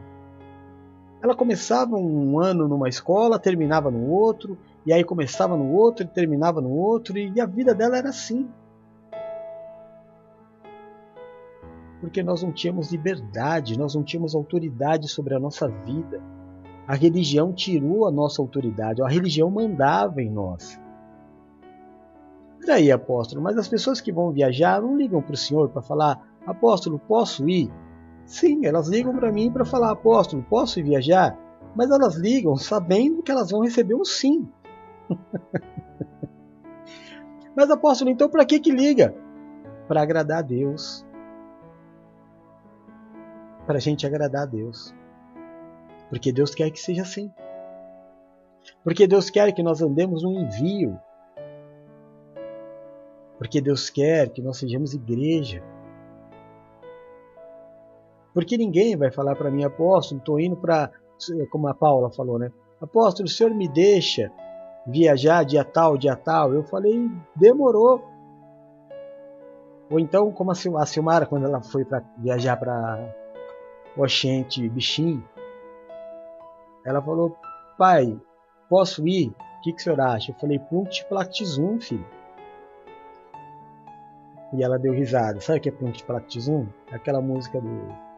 Ela 1.20 1.34
começava 1.34 1.96
um 1.96 2.38
ano 2.40 2.68
numa 2.68 2.88
escola, 2.88 3.36
terminava 3.36 3.90
no 3.90 4.08
outro, 4.08 4.56
e 4.86 4.92
aí 4.92 5.02
começava 5.02 5.56
no 5.56 5.72
outro 5.72 6.04
e 6.04 6.08
terminava 6.08 6.60
no 6.60 6.70
outro, 6.70 7.18
e 7.18 7.40
a 7.40 7.46
vida 7.46 7.74
dela 7.74 7.96
era 7.96 8.10
assim. 8.10 8.48
Porque 12.02 12.20
nós 12.20 12.42
não 12.42 12.50
tínhamos 12.50 12.90
liberdade, 12.90 13.78
nós 13.78 13.94
não 13.94 14.02
tínhamos 14.02 14.34
autoridade 14.34 15.06
sobre 15.06 15.36
a 15.36 15.38
nossa 15.38 15.68
vida. 15.68 16.20
A 16.84 16.96
religião 16.96 17.52
tirou 17.52 18.08
a 18.08 18.10
nossa 18.10 18.42
autoridade, 18.42 19.00
a 19.00 19.06
religião 19.06 19.48
mandava 19.48 20.20
em 20.20 20.28
nós. 20.28 20.80
Daí, 22.66 22.90
apóstolo, 22.90 23.40
mas 23.40 23.56
as 23.56 23.68
pessoas 23.68 24.00
que 24.00 24.10
vão 24.10 24.32
viajar 24.32 24.82
não 24.82 24.96
ligam 24.96 25.22
para 25.22 25.34
o 25.34 25.36
senhor 25.36 25.68
para 25.68 25.80
falar: 25.80 26.20
apóstolo, 26.44 26.98
posso 26.98 27.48
ir? 27.48 27.70
Sim, 28.26 28.66
elas 28.66 28.88
ligam 28.88 29.14
para 29.14 29.30
mim 29.30 29.52
para 29.52 29.64
falar, 29.64 29.92
apóstolo, 29.92 30.44
posso 30.50 30.82
viajar? 30.82 31.38
Mas 31.76 31.88
elas 31.88 32.16
ligam 32.16 32.56
sabendo 32.56 33.22
que 33.22 33.30
elas 33.30 33.52
vão 33.52 33.60
receber 33.60 33.94
um 33.94 34.04
sim. 34.04 34.48
Mas 37.54 37.70
apóstolo, 37.70 38.10
então 38.10 38.28
para 38.28 38.44
que 38.44 38.58
que 38.58 38.72
liga? 38.72 39.14
Para 39.86 40.02
agradar 40.02 40.40
a 40.40 40.42
Deus. 40.42 41.06
Para 43.66 43.76
a 43.76 43.80
gente 43.80 44.06
agradar 44.06 44.42
a 44.42 44.46
Deus. 44.46 44.94
Porque 46.08 46.32
Deus 46.32 46.54
quer 46.54 46.70
que 46.70 46.80
seja 46.80 47.02
assim. 47.02 47.32
Porque 48.84 49.06
Deus 49.06 49.30
quer 49.30 49.52
que 49.52 49.62
nós 49.62 49.80
andemos 49.80 50.22
no 50.22 50.32
envio. 50.32 50.98
Porque 53.38 53.60
Deus 53.60 53.90
quer 53.90 54.28
que 54.28 54.42
nós 54.42 54.58
sejamos 54.58 54.94
igreja. 54.94 55.62
Porque 58.34 58.56
ninguém 58.56 58.96
vai 58.96 59.10
falar 59.10 59.36
para 59.36 59.50
mim, 59.50 59.64
apóstolo, 59.64 60.18
estou 60.18 60.40
indo 60.40 60.56
para, 60.56 60.90
como 61.50 61.68
a 61.68 61.74
Paula 61.74 62.10
falou, 62.10 62.38
né? 62.38 62.50
Apóstolo, 62.80 63.26
o 63.26 63.30
senhor 63.30 63.54
me 63.54 63.68
deixa 63.68 64.32
viajar 64.86 65.44
dia 65.44 65.64
tal, 65.64 65.96
dia 65.96 66.16
tal? 66.16 66.52
Eu 66.52 66.64
falei, 66.64 67.10
demorou. 67.36 68.02
Ou 69.90 70.00
então, 70.00 70.32
como 70.32 70.50
a 70.50 70.86
Silmara, 70.86 71.26
quando 71.26 71.46
ela 71.46 71.62
foi 71.62 71.84
para 71.84 72.02
viajar 72.18 72.56
para 72.56 73.14
Oxente, 73.96 74.68
Bichinho, 74.68 75.22
ela 76.84 77.02
falou, 77.02 77.36
pai, 77.78 78.18
posso 78.68 79.06
ir? 79.06 79.28
O 79.28 79.62
que, 79.62 79.72
que 79.72 79.80
o 79.80 79.82
senhor 79.84 80.00
acha? 80.00 80.32
Eu 80.32 80.36
falei, 80.36 80.58
Punct 80.58 81.04
Plactizum, 81.06 81.80
filho. 81.80 82.06
E 84.52 84.62
ela 84.62 84.78
deu 84.78 84.92
risada. 84.92 85.40
Sabe 85.40 85.58
o 85.58 85.62
que 85.62 85.68
é 85.68 85.72
Punct 85.72 86.04
Plactizum? 86.04 86.66
Aquela 86.90 87.20
música 87.20 87.60
do 87.60 88.12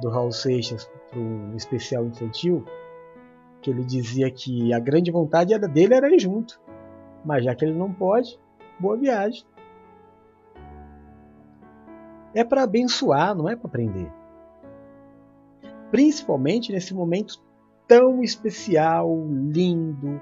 do 0.00 0.10
Raul 0.10 0.32
Seixas 0.32 0.90
para 1.10 1.18
um 1.18 1.54
especial 1.56 2.04
infantil, 2.04 2.64
que 3.60 3.70
ele 3.70 3.84
dizia 3.84 4.30
que 4.30 4.72
a 4.72 4.78
grande 4.78 5.10
vontade 5.10 5.54
era 5.54 5.68
dele 5.68 5.94
era 5.94 6.12
ir 6.12 6.18
junto, 6.18 6.60
mas 7.24 7.44
já 7.44 7.54
que 7.54 7.64
ele 7.64 7.74
não 7.74 7.92
pode, 7.92 8.38
boa 8.78 8.96
viagem. 8.96 9.44
É 12.34 12.42
para 12.42 12.64
abençoar, 12.64 13.34
não 13.34 13.48
é 13.48 13.54
para 13.54 13.68
aprender. 13.68 14.10
Principalmente 15.94 16.72
nesse 16.72 16.92
momento 16.92 17.40
tão 17.86 18.20
especial, 18.20 19.16
lindo, 19.30 20.20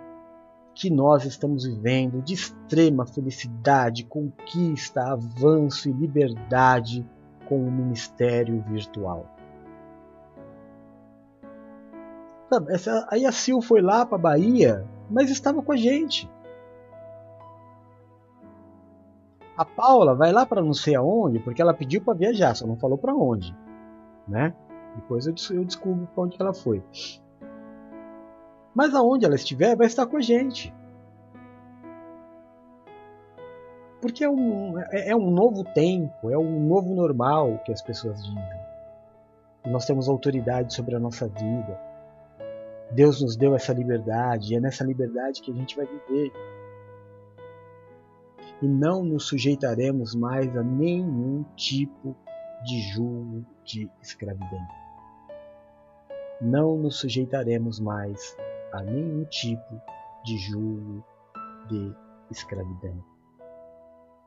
que 0.74 0.90
nós 0.90 1.24
estamos 1.24 1.64
vivendo, 1.64 2.20
de 2.20 2.34
extrema 2.34 3.06
felicidade, 3.06 4.04
conquista, 4.04 5.00
avanço 5.00 5.88
e 5.88 5.92
liberdade 5.94 7.08
com 7.48 7.56
o 7.56 7.72
ministério 7.72 8.62
virtual. 8.68 9.24
Essa, 12.68 13.08
aí 13.10 13.24
a 13.24 13.32
Sil 13.32 13.64
foi 13.64 13.80
lá 13.80 14.04
para 14.04 14.18
Bahia, 14.18 14.86
mas 15.10 15.30
estava 15.30 15.62
com 15.62 15.72
a 15.72 15.76
gente. 15.76 16.30
A 19.56 19.64
Paula 19.64 20.14
vai 20.14 20.32
lá 20.32 20.44
para 20.44 20.60
não 20.60 20.74
sei 20.74 20.96
aonde, 20.96 21.38
porque 21.38 21.62
ela 21.62 21.72
pediu 21.72 22.02
para 22.02 22.12
viajar, 22.12 22.54
só 22.54 22.66
não 22.66 22.76
falou 22.76 22.98
para 22.98 23.14
onde, 23.14 23.56
né? 24.28 24.54
Depois 24.96 25.26
eu, 25.26 25.64
descubro 25.64 26.06
para 26.14 26.24
onde 26.24 26.36
ela 26.40 26.54
foi. 26.54 26.82
Mas 28.74 28.94
aonde 28.94 29.24
ela 29.24 29.34
estiver, 29.34 29.76
vai 29.76 29.86
estar 29.86 30.06
com 30.06 30.16
a 30.16 30.20
gente. 30.20 30.74
Porque 34.00 34.24
é 34.24 34.28
um, 34.28 34.78
é, 34.78 35.10
é 35.10 35.16
um 35.16 35.30
novo 35.30 35.64
tempo, 35.64 36.30
é 36.30 36.36
um 36.36 36.66
novo 36.66 36.94
normal 36.94 37.58
que 37.64 37.72
as 37.72 37.80
pessoas 37.80 38.22
dizem. 38.22 38.62
E 39.64 39.70
nós 39.70 39.86
temos 39.86 40.08
autoridade 40.08 40.74
sobre 40.74 40.96
a 40.96 40.98
nossa 40.98 41.28
vida 41.28 41.92
Deus 42.94 43.22
nos 43.22 43.36
deu 43.36 43.54
essa 43.54 43.72
liberdade 43.72 44.52
e 44.52 44.56
é 44.56 44.60
nessa 44.60 44.84
liberdade 44.84 45.40
que 45.40 45.50
a 45.50 45.54
gente 45.54 45.74
vai 45.76 45.86
viver. 45.86 46.30
E 48.60 48.68
não 48.68 49.02
nos 49.02 49.26
sujeitaremos 49.26 50.14
mais 50.14 50.54
a 50.56 50.62
nenhum 50.62 51.42
tipo 51.56 52.14
de 52.64 52.80
julgo 52.92 53.44
de 53.64 53.90
escravidão. 54.02 54.81
Não 56.42 56.76
nos 56.76 56.96
sujeitaremos 56.96 57.78
mais 57.78 58.36
a 58.72 58.82
nenhum 58.82 59.24
tipo 59.26 59.80
de 60.24 60.36
julgo 60.38 61.04
de 61.68 61.94
escravidão. 62.32 63.00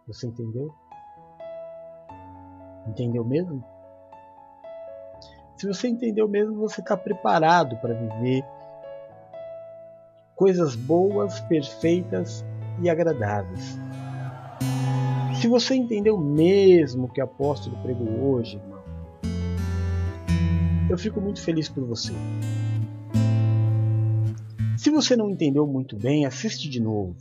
Você 0.08 0.28
entendeu? 0.28 0.74
Entendeu 2.88 3.26
mesmo? 3.26 3.62
Se 5.58 5.68
você 5.68 5.90
entendeu 5.90 6.26
mesmo, 6.26 6.56
você 6.56 6.80
está 6.80 6.96
preparado 6.96 7.76
para 7.78 7.94
viver 7.94 8.46
coisas 10.38 10.74
boas, 10.74 11.42
perfeitas 11.42 12.46
e 12.82 12.90
agradáveis. 12.90 13.78
Se 15.42 15.50
você 15.50 15.76
entendeu 15.76 16.18
mesmo 16.18 17.08
o 17.08 17.12
que 17.12 17.20
o 17.20 17.26
apóstolo 17.26 17.76
pregou 17.82 18.08
hoje, 18.32 18.58
eu 20.90 20.98
fico 20.98 21.20
muito 21.20 21.42
feliz 21.42 21.70
por 21.70 21.84
você. 21.86 22.14
Se 24.78 24.90
você 24.90 25.16
não 25.16 25.30
entendeu 25.30 25.66
muito 25.66 25.96
bem, 25.98 26.26
assiste 26.26 26.70
de 26.70 26.80
novo. 26.80 27.16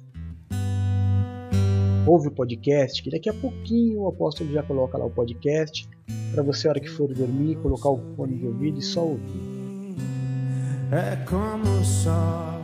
Ouve 2.06 2.28
o 2.28 2.30
podcast, 2.30 3.02
que 3.02 3.10
daqui 3.10 3.30
a 3.30 3.34
pouquinho 3.34 4.02
o 4.02 4.08
apóstolo 4.08 4.52
já 4.52 4.62
coloca 4.62 4.98
lá 4.98 5.06
o 5.06 5.10
podcast 5.10 5.88
para 6.32 6.42
você, 6.42 6.68
a 6.68 6.72
hora 6.72 6.80
que 6.80 6.88
for 6.88 7.12
dormir, 7.14 7.56
colocar 7.56 7.88
o 7.88 7.98
fone 8.14 8.36
de 8.36 8.46
ouvido 8.46 8.78
e 8.78 8.82
só 8.82 9.06
ouvir. 9.06 9.96
É 10.92 11.16
como 11.24 11.82
só 11.82 12.54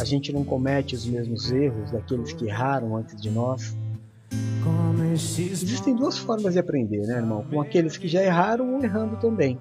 a 0.00 0.04
gente 0.04 0.32
não 0.32 0.44
comete 0.44 0.94
os 0.94 1.06
mesmos 1.06 1.50
erros 1.50 1.90
daqueles 1.90 2.32
que 2.32 2.46
erraram 2.46 2.96
antes 2.96 3.20
de 3.20 3.30
nós. 3.30 3.76
Existem 5.12 5.94
duas 5.94 6.18
formas 6.18 6.54
de 6.54 6.58
aprender, 6.58 7.06
né, 7.06 7.16
irmão? 7.16 7.44
Com 7.50 7.60
aqueles 7.60 7.96
que 7.96 8.08
já 8.08 8.22
erraram 8.22 8.74
ou 8.74 8.82
errando 8.82 9.16
também. 9.16 9.58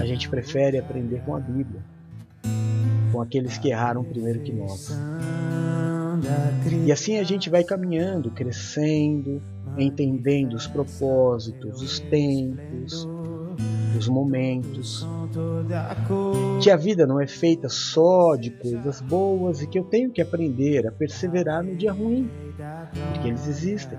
A 0.00 0.06
gente 0.06 0.28
prefere 0.28 0.78
aprender 0.78 1.22
com 1.24 1.34
a 1.34 1.40
Bíblia, 1.40 1.82
com 3.12 3.20
aqueles 3.20 3.58
que 3.58 3.68
erraram 3.68 4.04
primeiro 4.04 4.40
que 4.40 4.52
nós. 4.52 4.90
E 6.84 6.92
assim 6.92 7.18
a 7.18 7.22
gente 7.22 7.48
vai 7.48 7.64
caminhando, 7.64 8.30
crescendo, 8.30 9.42
entendendo 9.78 10.54
os 10.54 10.66
propósitos, 10.66 11.80
os 11.80 12.00
tempos, 12.00 13.08
os 14.00 14.08
momentos. 14.08 15.06
Que 16.60 16.70
a 16.70 16.76
vida 16.76 17.06
não 17.06 17.20
é 17.20 17.26
feita 17.26 17.68
só 17.68 18.34
de 18.34 18.50
coisas 18.50 19.00
boas 19.00 19.62
e 19.62 19.66
que 19.66 19.78
eu 19.78 19.84
tenho 19.84 20.10
que 20.10 20.20
aprender 20.20 20.86
a 20.86 20.92
perseverar 20.92 21.62
no 21.62 21.76
dia 21.76 21.92
ruim, 21.92 22.28
porque 23.12 23.28
eles 23.28 23.46
existem. 23.46 23.98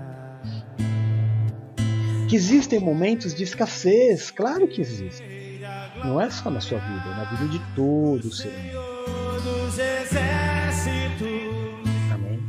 Que 2.28 2.36
existem 2.36 2.80
momentos 2.80 3.34
de 3.34 3.44
escassez, 3.44 4.30
claro 4.30 4.66
que 4.68 4.80
existem. 4.80 5.60
Não 6.04 6.20
é 6.20 6.28
só 6.30 6.50
na 6.50 6.60
sua 6.60 6.78
vida, 6.78 7.04
é 7.06 7.16
na 7.16 7.24
vida 7.24 7.48
de 7.48 7.60
todo 7.74 8.24
o 8.26 8.32
ser 8.32 8.48
humano. 8.48 8.82
Amém. 12.12 12.40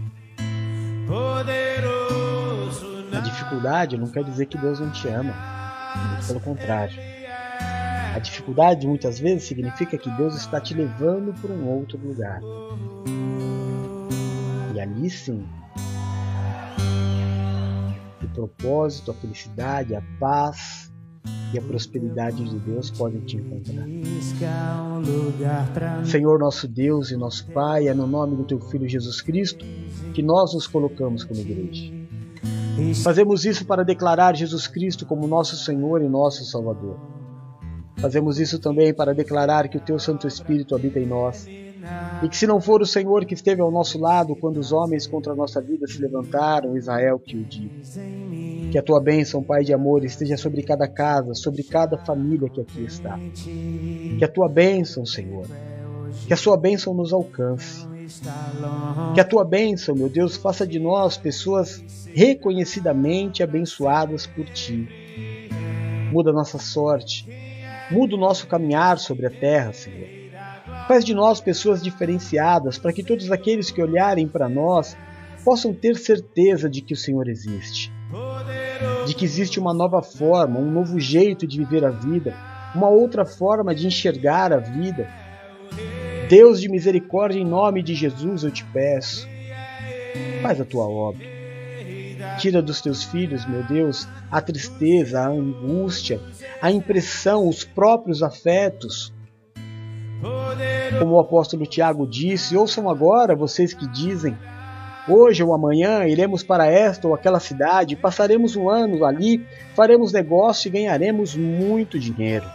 A 3.16 3.20
dificuldade 3.20 3.98
não 3.98 4.08
quer 4.08 4.24
dizer 4.24 4.48
que 4.48 4.58
Deus 4.58 4.80
não 4.80 4.92
te 4.92 5.08
ama. 5.08 5.34
Muito 6.10 6.26
pelo 6.28 6.40
contrário. 6.40 7.13
A 8.14 8.20
dificuldade 8.20 8.86
muitas 8.86 9.20
vezes 9.20 9.46
significa 9.46 9.98
que 9.98 10.08
Deus 10.12 10.36
está 10.36 10.62
te 10.62 10.76
levando 10.76 11.34
para 11.42 11.52
um 11.52 11.68
outro 11.68 11.98
lugar. 11.98 12.42
E 14.76 14.80
ali 14.80 15.10
sim, 15.10 15.44
o 18.24 18.28
propósito, 18.36 19.10
a 19.10 19.16
felicidade, 19.16 19.96
a 19.96 20.04
paz 20.20 20.94
e 21.52 21.58
a 21.58 21.62
prosperidade 21.64 22.48
de 22.48 22.60
Deus 22.60 22.92
podem 22.92 23.20
te 23.22 23.38
encontrar. 23.38 23.84
Senhor 26.06 26.38
nosso 26.38 26.68
Deus 26.68 27.10
e 27.10 27.18
nosso 27.18 27.48
Pai, 27.48 27.88
é 27.88 27.96
no 27.96 28.06
nome 28.06 28.36
do 28.36 28.44
Teu 28.44 28.60
Filho 28.60 28.88
Jesus 28.88 29.22
Cristo 29.22 29.66
que 30.14 30.22
nós 30.22 30.54
nos 30.54 30.68
colocamos 30.68 31.24
como 31.24 31.40
igreja. 31.40 31.92
Fazemos 33.04 33.44
isso 33.44 33.66
para 33.66 33.84
declarar 33.84 34.36
Jesus 34.36 34.68
Cristo 34.68 35.04
como 35.04 35.28
nosso 35.28 35.56
Senhor 35.56 36.00
e 36.04 36.08
nosso 36.08 36.46
Salvador 36.46 37.23
Fazemos 37.98 38.40
isso 38.40 38.60
também 38.60 38.94
para 38.94 39.14
declarar 39.14 39.68
que 39.68 39.78
o 39.78 39.82
Teu 39.82 39.98
Santo 40.00 40.28
Espírito 40.28 40.76
habita 40.76 41.00
em 41.00 41.06
nós. 41.06 41.48
E 42.22 42.30
que 42.30 42.38
se 42.38 42.48
não 42.48 42.62
for 42.62 42.82
o 42.82 42.86
Senhor 42.86 43.26
que 43.26 43.34
esteve 43.34 43.62
ao 43.62 43.72
nosso 43.72 44.00
lado 44.00 44.36
quando 44.36 44.58
os 44.58 44.72
homens 44.72 45.06
contra 45.06 45.34
a 45.34 45.36
nossa 45.36 45.62
vida 45.62 45.86
se 45.86 46.02
levantaram, 46.02 46.78
Israel 46.78 47.20
que 47.20 47.36
o 47.36 47.44
diga. 47.44 47.76
Que 48.72 48.78
a 48.78 48.82
tua 48.82 49.00
bênção, 49.00 49.44
Pai 49.44 49.64
de 49.64 49.74
amor, 49.74 50.04
esteja 50.04 50.38
sobre 50.38 50.64
cada 50.64 50.88
casa, 50.88 51.34
sobre 51.34 51.64
cada 51.64 51.98
família 51.98 52.50
que 52.50 52.62
aqui 52.62 52.84
está. 52.84 53.20
Que 54.18 54.24
a 54.24 54.28
tua 54.28 54.48
bênção, 54.48 55.06
Senhor, 55.06 55.46
que 56.26 56.34
a 56.34 56.38
sua 56.38 56.58
bênção 56.58 56.94
nos 56.94 57.12
alcance. 57.12 57.86
Que 59.14 59.20
a 59.20 59.24
tua 59.24 59.44
bênção, 59.44 59.96
meu 59.96 60.10
Deus, 60.10 60.38
faça 60.38 60.66
de 60.66 60.80
nós 60.80 61.18
pessoas 61.18 61.84
reconhecidamente 62.14 63.44
abençoadas 63.44 64.26
por 64.26 64.46
ti 64.46 64.88
Muda 66.14 66.32
nossa 66.32 66.60
sorte. 66.60 67.28
Muda 67.92 68.16
o 68.16 68.20
nosso 68.20 68.48
caminhar 68.48 68.98
sobre 68.98 69.28
a 69.28 69.30
terra, 69.30 69.74
Senhor. 69.74 70.08
Faz 70.88 71.04
de 71.04 71.14
nós 71.14 71.40
pessoas 71.40 71.82
diferenciadas 71.82 72.78
para 72.78 72.94
que 72.94 73.04
todos 73.04 73.32
aqueles 73.32 73.72
que 73.72 73.82
olharem 73.82 74.28
para 74.28 74.50
nós 74.50 74.98
possam 75.44 75.74
ter 75.74 75.96
certeza 75.98 76.70
de 76.70 76.82
que 76.82 76.94
o 76.94 76.98
Senhor 76.98 77.28
existe. 77.28 77.92
De 79.06 79.14
que 79.14 79.26
existe 79.26 79.60
uma 79.60 79.74
nova 79.74 80.02
forma, 80.02 80.60
um 80.60 80.72
novo 80.72 81.00
jeito 81.00 81.46
de 81.46 81.58
viver 81.58 81.84
a 81.86 81.90
vida, 81.90 82.36
uma 82.74 82.90
outra 82.90 83.26
forma 83.26 83.76
de 83.76 83.88
enxergar 83.88 84.52
a 84.54 84.58
vida. 84.58 85.08
Deus 86.30 86.60
de 86.60 86.70
misericórdia, 86.70 87.40
em 87.40 87.46
nome 87.46 87.84
de 87.84 87.94
Jesus 87.94 88.44
eu 88.44 88.52
te 88.52 88.64
peço, 88.66 89.28
faz 90.42 90.60
a 90.60 90.66
tua 90.66 90.88
obra. 90.88 91.43
Tira 92.38 92.62
dos 92.62 92.82
teus 92.82 93.04
filhos, 93.04 93.46
meu 93.46 93.64
Deus, 93.64 94.08
a 94.32 94.42
tristeza, 94.42 95.22
a 95.22 95.28
angústia, 95.28 96.20
a 96.62 96.72
impressão, 96.72 97.48
os 97.48 97.64
próprios 97.64 98.24
afetos. 98.24 99.14
Como 101.00 101.16
o 101.16 101.20
apóstolo 101.20 101.66
Tiago 101.66 102.08
disse, 102.08 102.56
ouçam 102.56 102.90
agora 102.90 103.36
vocês 103.36 103.74
que 103.74 103.88
dizem: 103.88 104.38
Hoje 105.08 105.44
ou 105.44 105.54
amanhã 105.54 106.06
iremos 106.06 106.44
para 106.44 106.66
esta 106.66 107.08
ou 107.08 107.14
aquela 107.14 107.40
cidade, 107.40 107.96
passaremos 107.96 108.56
um 108.56 108.70
ano 108.70 109.04
ali, 109.04 109.46
faremos 109.76 110.14
negócio 110.14 110.70
e 110.70 110.72
ganharemos 110.72 111.36
muito 111.36 112.00
dinheiro. 112.00 112.46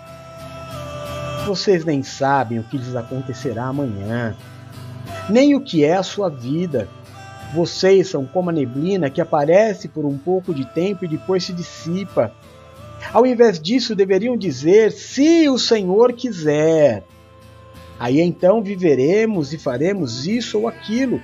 Vocês 1.46 1.84
nem 1.84 2.02
sabem 2.02 2.58
o 2.58 2.64
que 2.64 2.78
lhes 2.78 2.96
acontecerá 2.96 3.66
amanhã, 3.66 4.34
nem 5.28 5.54
o 5.54 5.60
que 5.60 5.84
é 5.84 5.96
a 5.96 6.02
sua 6.02 6.30
vida. 6.30 6.88
Vocês 7.54 8.08
são 8.08 8.26
como 8.26 8.50
a 8.50 8.52
neblina 8.52 9.08
que 9.08 9.20
aparece 9.20 9.88
por 9.88 10.04
um 10.04 10.18
pouco 10.18 10.52
de 10.52 10.64
tempo 10.66 11.04
e 11.04 11.08
depois 11.08 11.44
se 11.44 11.52
dissipa. 11.52 12.32
Ao 13.12 13.24
invés 13.26 13.60
disso, 13.60 13.96
deveriam 13.96 14.36
dizer: 14.36 14.92
Se 14.92 15.48
o 15.48 15.58
Senhor 15.58 16.12
quiser. 16.12 17.04
Aí 17.98 18.20
então 18.20 18.62
viveremos 18.62 19.52
e 19.52 19.58
faremos 19.58 20.26
isso 20.26 20.58
ou 20.58 20.68
aquilo. 20.68 21.20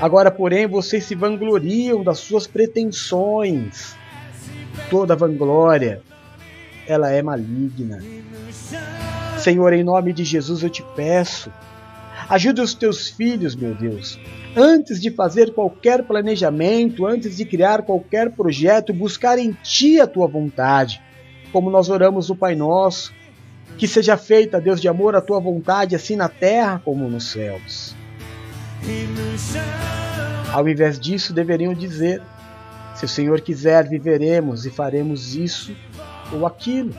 Agora, 0.00 0.30
porém, 0.30 0.66
vocês 0.66 1.04
se 1.04 1.14
vangloriam 1.14 2.02
das 2.02 2.18
suas 2.18 2.46
pretensões. 2.46 3.96
Toda 4.90 5.16
vanglória, 5.16 6.02
ela 6.86 7.10
é 7.10 7.22
maligna. 7.22 8.02
Senhor, 9.38 9.72
em 9.72 9.84
nome 9.84 10.12
de 10.12 10.24
Jesus 10.24 10.62
eu 10.62 10.70
te 10.70 10.82
peço, 10.94 11.50
ajude 12.28 12.60
os 12.60 12.74
teus 12.74 13.08
filhos, 13.08 13.54
meu 13.54 13.74
Deus, 13.74 14.18
antes 14.56 15.00
de 15.00 15.10
fazer 15.10 15.52
qualquer 15.52 16.04
planejamento, 16.04 17.06
antes 17.06 17.36
de 17.36 17.44
criar 17.44 17.82
qualquer 17.82 18.30
projeto, 18.30 18.92
buscar 18.92 19.38
em 19.38 19.52
Ti 19.62 20.00
a 20.00 20.06
Tua 20.06 20.26
vontade, 20.26 21.02
como 21.52 21.70
nós 21.70 21.88
oramos 21.88 22.28
no 22.28 22.36
Pai 22.36 22.54
Nosso, 22.54 23.12
que 23.76 23.88
seja 23.88 24.16
feita, 24.16 24.60
Deus 24.60 24.80
de 24.80 24.88
amor, 24.88 25.14
a 25.14 25.20
Tua 25.20 25.40
vontade, 25.40 25.94
assim 25.94 26.16
na 26.16 26.28
terra 26.28 26.80
como 26.84 27.08
nos 27.08 27.30
céus. 27.30 27.94
Ao 30.52 30.68
invés 30.68 31.00
disso, 31.00 31.32
deveriam 31.32 31.74
dizer: 31.74 32.22
se 32.94 33.04
o 33.04 33.08
Senhor 33.08 33.40
quiser, 33.40 33.88
viveremos 33.88 34.66
e 34.66 34.70
faremos 34.70 35.34
isso 35.34 35.74
ou 36.32 36.46
aquilo. 36.46 36.94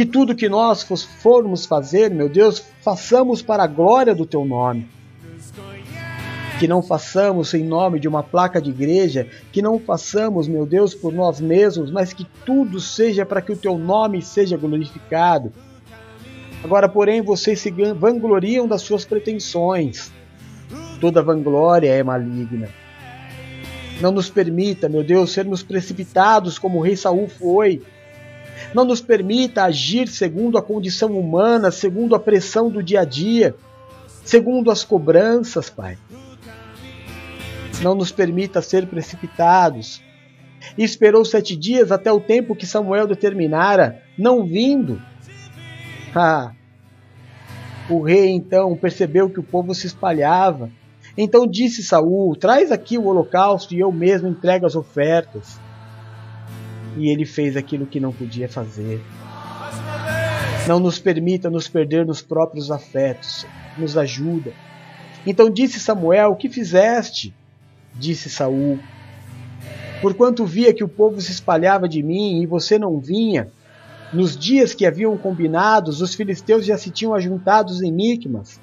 Que 0.00 0.06
tudo 0.06 0.34
que 0.34 0.48
nós 0.48 0.82
formos 0.82 1.66
fazer, 1.66 2.10
meu 2.10 2.26
Deus, 2.26 2.64
façamos 2.80 3.42
para 3.42 3.64
a 3.64 3.66
glória 3.66 4.14
do 4.14 4.24
teu 4.24 4.46
nome. 4.46 4.88
Que 6.58 6.66
não 6.66 6.82
façamos 6.82 7.52
em 7.52 7.62
nome 7.62 8.00
de 8.00 8.08
uma 8.08 8.22
placa 8.22 8.62
de 8.62 8.70
igreja, 8.70 9.28
que 9.52 9.60
não 9.60 9.78
façamos, 9.78 10.48
meu 10.48 10.64
Deus, 10.64 10.94
por 10.94 11.12
nós 11.12 11.38
mesmos, 11.38 11.90
mas 11.90 12.14
que 12.14 12.26
tudo 12.46 12.80
seja 12.80 13.26
para 13.26 13.42
que 13.42 13.52
o 13.52 13.56
teu 13.58 13.76
nome 13.76 14.22
seja 14.22 14.56
glorificado. 14.56 15.52
Agora, 16.64 16.88
porém, 16.88 17.20
vocês 17.20 17.60
se 17.60 17.70
vangloriam 17.70 18.66
das 18.66 18.80
suas 18.80 19.04
pretensões. 19.04 20.10
Toda 20.98 21.22
vanglória 21.22 21.90
é 21.90 22.02
maligna. 22.02 22.70
Não 24.00 24.10
nos 24.10 24.30
permita, 24.30 24.88
meu 24.88 25.04
Deus, 25.04 25.30
sermos 25.30 25.62
precipitados 25.62 26.58
como 26.58 26.78
o 26.78 26.82
rei 26.82 26.96
Saul 26.96 27.28
foi 27.28 27.82
não 28.74 28.84
nos 28.84 29.00
permita 29.00 29.64
agir 29.64 30.08
segundo 30.08 30.56
a 30.56 30.62
condição 30.62 31.18
humana, 31.18 31.70
segundo 31.70 32.14
a 32.14 32.20
pressão 32.20 32.70
do 32.70 32.82
dia 32.82 33.00
a 33.00 33.04
dia, 33.04 33.54
segundo 34.24 34.70
as 34.70 34.84
cobranças, 34.84 35.68
Pai. 35.68 35.98
Não 37.82 37.94
nos 37.94 38.12
permita 38.12 38.62
ser 38.62 38.86
precipitados. 38.86 40.02
E 40.76 40.84
esperou 40.84 41.24
sete 41.24 41.56
dias 41.56 41.90
até 41.90 42.12
o 42.12 42.20
tempo 42.20 42.54
que 42.54 42.66
Samuel 42.66 43.06
determinara, 43.06 44.02
não 44.16 44.44
vindo. 44.44 45.00
Ah, 46.14 46.52
o 47.88 48.02
rei 48.02 48.28
então 48.28 48.76
percebeu 48.76 49.30
que 49.30 49.40
o 49.40 49.42
povo 49.42 49.74
se 49.74 49.86
espalhava. 49.86 50.70
Então 51.16 51.46
disse 51.46 51.82
Saul: 51.82 52.36
Traz 52.36 52.70
aqui 52.70 52.98
o 52.98 53.06
holocausto 53.06 53.74
e 53.74 53.80
eu 53.80 53.90
mesmo 53.90 54.28
entrego 54.28 54.66
as 54.66 54.76
ofertas 54.76 55.58
e 56.96 57.10
ele 57.10 57.24
fez 57.24 57.56
aquilo 57.56 57.86
que 57.86 58.00
não 58.00 58.12
podia 58.12 58.48
fazer. 58.48 59.00
Não 60.66 60.78
nos 60.78 60.98
permita 60.98 61.50
nos 61.50 61.68
perder 61.68 62.06
nos 62.06 62.22
próprios 62.22 62.70
afetos, 62.70 63.46
nos 63.78 63.96
ajuda. 63.96 64.52
Então 65.26 65.50
disse 65.50 65.80
Samuel: 65.80 66.30
O 66.30 66.36
que 66.36 66.48
fizeste? 66.48 67.34
Disse 67.94 68.30
Saul: 68.30 68.78
Porquanto 70.00 70.46
via 70.46 70.72
que 70.72 70.84
o 70.84 70.88
povo 70.88 71.20
se 71.20 71.32
espalhava 71.32 71.88
de 71.88 72.02
mim 72.02 72.40
e 72.42 72.46
você 72.46 72.78
não 72.78 72.98
vinha, 72.98 73.48
nos 74.12 74.36
dias 74.36 74.74
que 74.74 74.86
haviam 74.86 75.16
combinados, 75.16 76.00
os 76.00 76.14
filisteus 76.14 76.64
já 76.64 76.76
se 76.76 76.90
tinham 76.90 77.14
ajuntados 77.14 77.82
em 77.82 77.92
Micmas. 77.92 78.60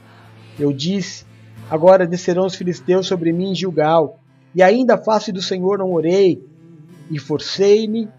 Eu 0.59 0.73
disse: 0.73 1.25
Agora 1.69 2.07
descerão 2.07 2.45
os 2.45 2.55
filisteus 2.55 3.07
sobre 3.07 3.31
mim 3.31 3.51
em 3.51 3.55
Gilgal, 3.55 4.19
e 4.55 4.63
ainda 4.63 4.97
face 4.97 5.31
do 5.31 5.41
Senhor 5.41 5.77
não 5.77 5.93
orei, 5.93 6.43
e 7.09 7.19
forcei-me 7.19 8.09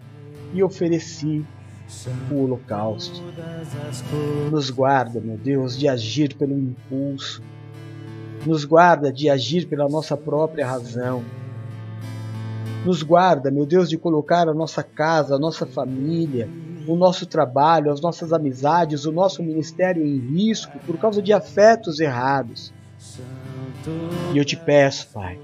e 0.53 0.63
ofereci 0.63 1.45
o 2.31 2.43
holocausto. 2.43 3.21
Nos 4.51 4.69
guarda, 4.69 5.19
meu 5.19 5.37
Deus, 5.37 5.77
de 5.77 5.87
agir 5.87 6.35
pelo 6.35 6.57
impulso. 6.57 7.41
Nos 8.45 8.63
guarda 8.63 9.11
de 9.11 9.29
agir 9.29 9.67
pela 9.67 9.87
nossa 9.87 10.15
própria 10.15 10.65
razão. 10.65 11.23
Nos 12.85 13.03
guarda, 13.03 13.51
meu 13.51 13.65
Deus, 13.65 13.89
de 13.89 13.97
colocar 13.97 14.47
a 14.47 14.53
nossa 14.53 14.81
casa, 14.81 15.35
a 15.35 15.39
nossa 15.39 15.65
família, 15.65 16.47
o 16.87 16.95
nosso 16.95 17.25
trabalho, 17.25 17.91
as 17.91 17.99
nossas 17.99 18.31
amizades, 18.31 19.05
o 19.05 19.11
nosso 19.11 19.43
ministério 19.43 20.05
em 20.05 20.17
risco 20.17 20.79
por 20.85 20.97
causa 20.97 21.21
de 21.21 21.33
afetos 21.33 21.99
errados. 21.99 22.73
E 24.33 24.37
eu 24.37 24.45
te 24.45 24.55
peço, 24.55 25.09
Pai, 25.13 25.39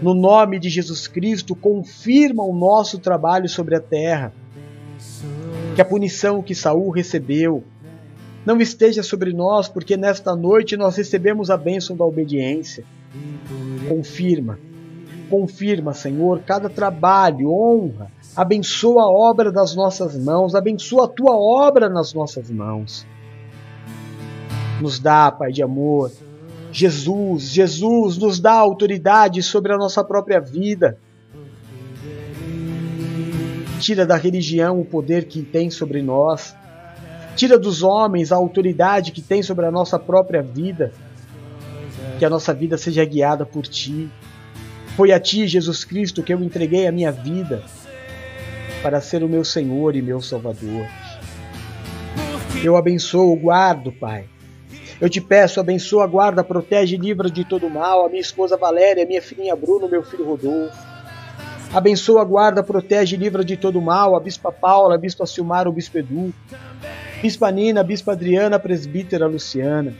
no 0.00 0.14
nome 0.14 0.58
de 0.58 0.68
Jesus 0.68 1.06
Cristo, 1.06 1.54
confirma 1.54 2.42
o 2.42 2.54
nosso 2.54 2.98
trabalho 2.98 3.48
sobre 3.48 3.76
a 3.76 3.80
terra. 3.80 4.32
Que 5.74 5.80
a 5.80 5.84
punição 5.84 6.42
que 6.42 6.54
Saul 6.54 6.90
recebeu 6.90 7.64
não 8.44 8.60
esteja 8.60 9.02
sobre 9.02 9.32
nós, 9.32 9.68
porque 9.68 9.96
nesta 9.96 10.34
noite 10.34 10.76
nós 10.76 10.96
recebemos 10.96 11.50
a 11.50 11.56
bênção 11.56 11.96
da 11.96 12.04
obediência. 12.04 12.84
Confirma, 13.88 14.58
confirma, 15.30 15.94
Senhor, 15.94 16.40
cada 16.40 16.68
trabalho, 16.68 17.50
honra, 17.52 18.10
abençoa 18.34 19.02
a 19.02 19.10
obra 19.10 19.52
das 19.52 19.74
nossas 19.74 20.16
mãos, 20.16 20.54
abençoa 20.54 21.04
a 21.04 21.08
tua 21.08 21.36
obra 21.36 21.88
nas 21.88 22.12
nossas 22.12 22.50
mãos. 22.50 23.06
Nos 24.80 24.98
dá, 24.98 25.30
Pai 25.30 25.52
de 25.52 25.62
amor, 25.62 26.10
Jesus, 26.72 27.50
Jesus 27.50 28.16
nos 28.16 28.40
dá 28.40 28.54
autoridade 28.54 29.42
sobre 29.42 29.72
a 29.72 29.76
nossa 29.76 30.02
própria 30.02 30.40
vida. 30.40 30.98
Tira 33.78 34.06
da 34.06 34.16
religião 34.16 34.80
o 34.80 34.84
poder 34.84 35.26
que 35.26 35.42
tem 35.42 35.70
sobre 35.70 36.00
nós. 36.00 36.56
Tira 37.36 37.58
dos 37.58 37.82
homens 37.82 38.32
a 38.32 38.36
autoridade 38.36 39.12
que 39.12 39.20
tem 39.20 39.42
sobre 39.42 39.66
a 39.66 39.70
nossa 39.70 39.98
própria 39.98 40.40
vida. 40.40 40.92
Que 42.18 42.24
a 42.24 42.30
nossa 42.30 42.54
vida 42.54 42.78
seja 42.78 43.04
guiada 43.04 43.44
por 43.44 43.66
Ti. 43.66 44.08
Foi 44.96 45.12
a 45.12 45.20
Ti, 45.20 45.46
Jesus 45.46 45.84
Cristo, 45.84 46.22
que 46.22 46.32
eu 46.32 46.42
entreguei 46.42 46.86
a 46.86 46.92
minha 46.92 47.12
vida 47.12 47.62
para 48.82 49.00
ser 49.00 49.22
o 49.22 49.28
meu 49.28 49.44
Senhor 49.44 49.94
e 49.94 50.00
meu 50.00 50.22
Salvador. 50.22 50.86
Eu 52.64 52.76
abençoo, 52.76 53.36
guardo, 53.36 53.92
Pai, 53.92 54.26
eu 55.02 55.10
te 55.10 55.20
peço, 55.20 55.58
abençoa, 55.58 56.06
guarda, 56.06 56.44
protege, 56.44 56.96
livra 56.96 57.28
de 57.28 57.44
todo 57.44 57.68
mal 57.68 58.06
a 58.06 58.08
minha 58.08 58.20
esposa 58.20 58.56
Valéria, 58.56 59.04
minha 59.04 59.20
filhinha 59.20 59.56
Bruno, 59.56 59.88
meu 59.88 60.00
filho 60.04 60.24
Rodolfo. 60.24 60.78
Abençoa, 61.74 62.22
guarda, 62.22 62.62
protege, 62.62 63.16
livra 63.16 63.44
de 63.44 63.56
todo 63.56 63.82
mal 63.82 64.14
a 64.14 64.20
Bispa 64.20 64.52
Paula, 64.52 64.94
a 64.94 64.98
Bispa 64.98 65.26
Silmar, 65.26 65.66
o 65.66 65.72
Bispo 65.72 65.98
Edu. 65.98 66.32
Bispa 67.20 67.50
Nina, 67.50 67.82
Bispa 67.82 68.12
Adriana, 68.12 68.54
a 68.54 68.58
Presbítera 68.60 69.26
Luciana. 69.26 69.92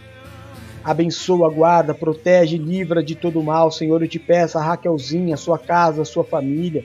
Abençoa, 0.85 1.51
guarda, 1.51 1.93
protege, 1.93 2.57
livra 2.57 3.03
de 3.03 3.17
todo 3.17 3.43
mal, 3.43 3.73
Senhor, 3.73 4.01
eu 4.03 4.09
te 4.09 4.21
peço, 4.21 4.57
a 4.57 4.63
Raquelzinha, 4.63 5.35
a 5.35 5.37
sua 5.37 5.59
casa, 5.59 6.03
a 6.03 6.05
sua 6.05 6.23
família. 6.23 6.85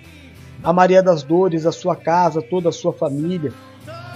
A 0.63 0.73
Maria 0.73 1.03
das 1.03 1.21
Dores, 1.21 1.67
a 1.67 1.71
sua 1.71 1.95
casa, 1.95 2.41
toda 2.41 2.69
a 2.69 2.71
sua 2.71 2.93
família. 2.93 3.53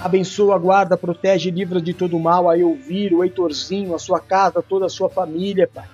Abençoa, 0.01 0.57
guarda, 0.57 0.97
protege 0.97 1.49
e 1.49 1.51
livra 1.51 1.79
de 1.79 1.93
todo 1.93 2.19
mal 2.19 2.49
a 2.49 2.57
Elviro, 2.57 3.17
o 3.17 3.23
Heitorzinho, 3.23 3.93
a 3.93 3.99
sua 3.99 4.19
casa, 4.19 4.61
toda 4.61 4.87
a 4.87 4.89
sua 4.89 5.07
família, 5.09 5.69
Pai. 5.71 5.87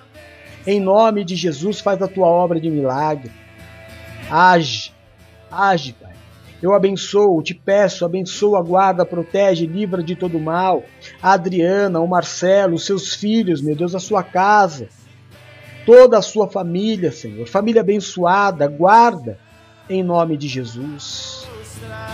Em 0.65 0.79
nome 0.79 1.25
de 1.25 1.35
Jesus, 1.35 1.81
faz 1.81 2.01
a 2.01 2.07
tua 2.07 2.27
obra 2.27 2.57
de 2.57 2.69
milagre. 2.69 3.31
Age, 4.31 4.93
age, 5.51 5.91
Pai. 5.93 6.13
Eu 6.61 6.73
abençoo, 6.73 7.43
te 7.43 7.53
peço, 7.53 8.05
abençoa, 8.05 8.63
guarda, 8.63 9.05
protege, 9.05 9.65
livra 9.65 10.01
de 10.01 10.15
todo 10.15 10.39
mal. 10.39 10.84
A 11.21 11.34
Adriana, 11.34 11.99
o 11.99 12.07
Marcelo, 12.07 12.75
os 12.75 12.85
seus 12.85 13.13
filhos, 13.13 13.61
meu 13.61 13.75
Deus, 13.75 13.93
a 13.93 13.99
sua 13.99 14.23
casa, 14.23 14.88
toda 15.85 16.17
a 16.17 16.21
sua 16.21 16.47
família, 16.47 17.11
Senhor. 17.11 17.45
Família 17.45 17.81
abençoada, 17.81 18.67
guarda, 18.67 19.38
em 19.89 20.01
nome 20.01 20.38
de 20.38 20.47
Jesus. 20.47 21.45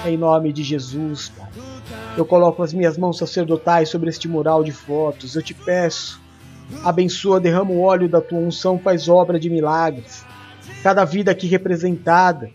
Em 0.05 0.17
nome 0.17 0.51
de 0.51 0.63
Jesus, 0.63 1.29
Pai. 1.29 1.42
Eu 2.15 2.25
coloco 2.25 2.61
as 2.61 2.71
minhas 2.71 2.95
mãos 2.95 3.17
sacerdotais 3.17 3.89
sobre 3.89 4.07
este 4.07 4.27
mural 4.27 4.63
de 4.63 4.71
fotos. 4.71 5.35
Eu 5.35 5.41
te 5.41 5.53
peço, 5.53 6.21
abençoa, 6.83 7.39
derrama 7.39 7.71
o 7.71 7.81
óleo 7.81 8.07
da 8.07 8.21
tua 8.21 8.37
unção, 8.37 8.77
faz 8.77 9.09
obra 9.09 9.39
de 9.39 9.49
milagres. 9.49 10.23
Cada 10.83 11.05
vida 11.05 11.31
aqui 11.31 11.47
representada, 11.47 12.51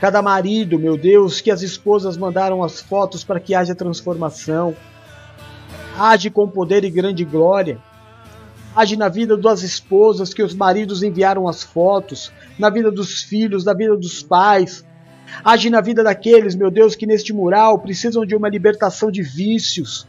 cada 0.00 0.22
marido, 0.22 0.78
meu 0.78 0.96
Deus, 0.96 1.40
que 1.40 1.50
as 1.50 1.62
esposas 1.62 2.16
mandaram 2.16 2.62
as 2.62 2.80
fotos 2.80 3.24
para 3.24 3.40
que 3.40 3.56
haja 3.56 3.74
transformação. 3.74 4.76
Age 5.98 6.30
com 6.30 6.48
poder 6.48 6.84
e 6.84 6.90
grande 6.90 7.24
glória. 7.24 7.78
Age 8.76 8.94
na 8.94 9.08
vida 9.08 9.36
das 9.36 9.62
esposas 9.62 10.32
que 10.32 10.44
os 10.44 10.54
maridos 10.54 11.02
enviaram 11.02 11.48
as 11.48 11.64
fotos, 11.64 12.30
na 12.56 12.70
vida 12.70 12.92
dos 12.92 13.22
filhos, 13.22 13.64
na 13.64 13.74
vida 13.74 13.96
dos 13.96 14.22
pais, 14.22 14.85
Age 15.44 15.70
na 15.70 15.80
vida 15.80 16.02
daqueles, 16.02 16.54
meu 16.54 16.70
Deus, 16.70 16.94
que 16.94 17.06
neste 17.06 17.32
mural 17.32 17.78
precisam 17.78 18.24
de 18.24 18.34
uma 18.34 18.48
libertação 18.48 19.10
de 19.10 19.22
vícios. 19.22 20.06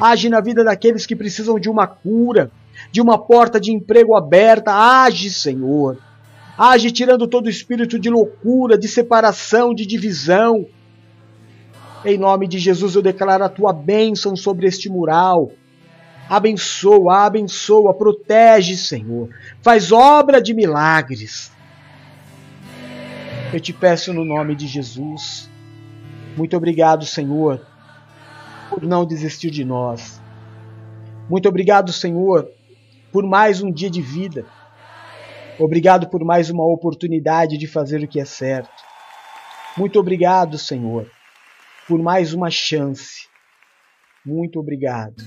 Age 0.00 0.28
na 0.28 0.40
vida 0.40 0.64
daqueles 0.64 1.06
que 1.06 1.16
precisam 1.16 1.58
de 1.58 1.68
uma 1.68 1.86
cura, 1.86 2.50
de 2.90 3.00
uma 3.00 3.18
porta 3.18 3.60
de 3.60 3.72
emprego 3.72 4.16
aberta. 4.16 4.72
Age, 4.72 5.30
Senhor. 5.30 5.98
Age 6.56 6.90
tirando 6.90 7.26
todo 7.26 7.46
o 7.46 7.50
espírito 7.50 7.98
de 7.98 8.10
loucura, 8.10 8.76
de 8.76 8.88
separação, 8.88 9.74
de 9.74 9.86
divisão. 9.86 10.66
Em 12.04 12.18
nome 12.18 12.46
de 12.46 12.58
Jesus 12.58 12.94
eu 12.94 13.02
declaro 13.02 13.44
a 13.44 13.48
tua 13.48 13.72
bênção 13.72 14.34
sobre 14.34 14.66
este 14.66 14.88
mural. 14.88 15.50
Abençoa, 16.28 17.26
abençoa, 17.26 17.92
protege, 17.92 18.76
Senhor. 18.76 19.28
Faz 19.62 19.90
obra 19.90 20.40
de 20.40 20.54
milagres. 20.54 21.50
Eu 23.52 23.58
te 23.58 23.72
peço 23.72 24.12
no 24.12 24.24
nome 24.24 24.54
de 24.54 24.68
Jesus. 24.68 25.50
Muito 26.36 26.56
obrigado, 26.56 27.04
Senhor, 27.04 27.60
por 28.68 28.82
não 28.82 29.04
desistir 29.04 29.50
de 29.50 29.64
nós. 29.64 30.20
Muito 31.28 31.48
obrigado, 31.48 31.92
Senhor, 31.92 32.48
por 33.10 33.24
mais 33.24 33.60
um 33.60 33.72
dia 33.72 33.90
de 33.90 34.00
vida. 34.00 34.46
Obrigado 35.58 36.08
por 36.08 36.24
mais 36.24 36.48
uma 36.48 36.64
oportunidade 36.64 37.58
de 37.58 37.66
fazer 37.66 38.02
o 38.02 38.08
que 38.08 38.20
é 38.20 38.24
certo. 38.24 38.70
Muito 39.76 39.98
obrigado, 39.98 40.56
Senhor, 40.56 41.10
por 41.88 42.00
mais 42.00 42.32
uma 42.32 42.50
chance. 42.50 43.26
Muito 44.24 44.60
obrigado. 44.60 45.24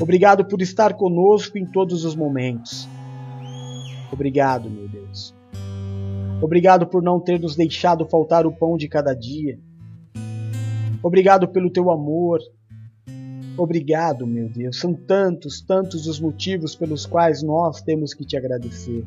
Obrigado 0.00 0.44
por 0.44 0.62
estar 0.62 0.94
conosco 0.94 1.58
em 1.58 1.66
todos 1.66 2.04
os 2.04 2.14
momentos. 2.14 2.88
Obrigado, 4.12 4.70
meu 4.70 4.88
Deus. 4.88 5.37
Obrigado 6.40 6.86
por 6.86 7.02
não 7.02 7.18
ter 7.18 7.40
nos 7.40 7.56
deixado 7.56 8.06
faltar 8.06 8.46
o 8.46 8.52
pão 8.52 8.76
de 8.76 8.88
cada 8.88 9.12
dia. 9.12 9.58
Obrigado 11.02 11.48
pelo 11.48 11.70
teu 11.70 11.90
amor. 11.90 12.38
Obrigado, 13.56 14.24
meu 14.24 14.48
Deus. 14.48 14.78
São 14.78 14.94
tantos, 14.94 15.60
tantos 15.60 16.06
os 16.06 16.20
motivos 16.20 16.76
pelos 16.76 17.04
quais 17.04 17.42
nós 17.42 17.82
temos 17.82 18.14
que 18.14 18.24
te 18.24 18.36
agradecer. 18.36 19.04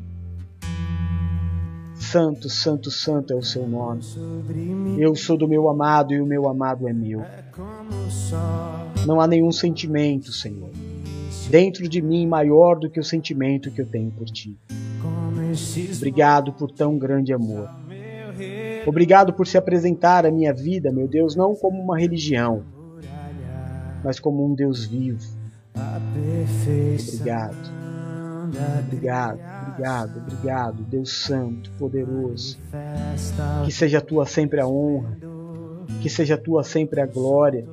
Santo, 1.94 2.50
santo, 2.50 2.90
santo 2.90 3.32
é 3.32 3.36
o 3.36 3.42
seu 3.42 3.66
nome. 3.66 4.02
Eu 4.98 5.14
sou 5.14 5.38
do 5.38 5.48
meu 5.48 5.70
amado 5.70 6.12
e 6.12 6.20
o 6.20 6.26
meu 6.26 6.46
amado 6.46 6.86
é 6.86 6.92
meu. 6.92 7.22
Não 9.06 9.18
há 9.18 9.26
nenhum 9.26 9.50
sentimento, 9.50 10.30
Senhor, 10.32 10.70
dentro 11.50 11.88
de 11.88 12.02
mim 12.02 12.26
maior 12.26 12.78
do 12.78 12.90
que 12.90 13.00
o 13.00 13.04
sentimento 13.04 13.70
que 13.70 13.80
eu 13.80 13.86
tenho 13.86 14.10
por 14.10 14.26
ti. 14.26 14.58
Obrigado 15.96 16.52
por 16.52 16.70
tão 16.70 16.98
grande 16.98 17.32
amor. 17.32 17.68
Obrigado 18.86 19.32
por 19.32 19.46
se 19.46 19.56
apresentar 19.56 20.26
à 20.26 20.30
minha 20.30 20.52
vida, 20.52 20.90
meu 20.90 21.06
Deus, 21.06 21.36
não 21.36 21.54
como 21.54 21.80
uma 21.80 21.98
religião, 21.98 22.64
mas 24.02 24.18
como 24.18 24.44
um 24.44 24.54
Deus 24.54 24.84
vivo. 24.84 25.24
Obrigado. 27.14 27.82
Obrigado, 28.84 29.38
obrigado, 29.68 30.18
obrigado, 30.18 30.82
Deus 30.82 31.24
Santo, 31.24 31.70
poderoso. 31.78 32.58
Que 33.64 33.72
seja 33.72 34.00
tua 34.00 34.26
sempre 34.26 34.60
a 34.60 34.66
honra, 34.66 35.16
que 36.02 36.10
seja 36.10 36.36
tua 36.36 36.64
sempre 36.64 37.00
a 37.00 37.06
glória, 37.06 37.66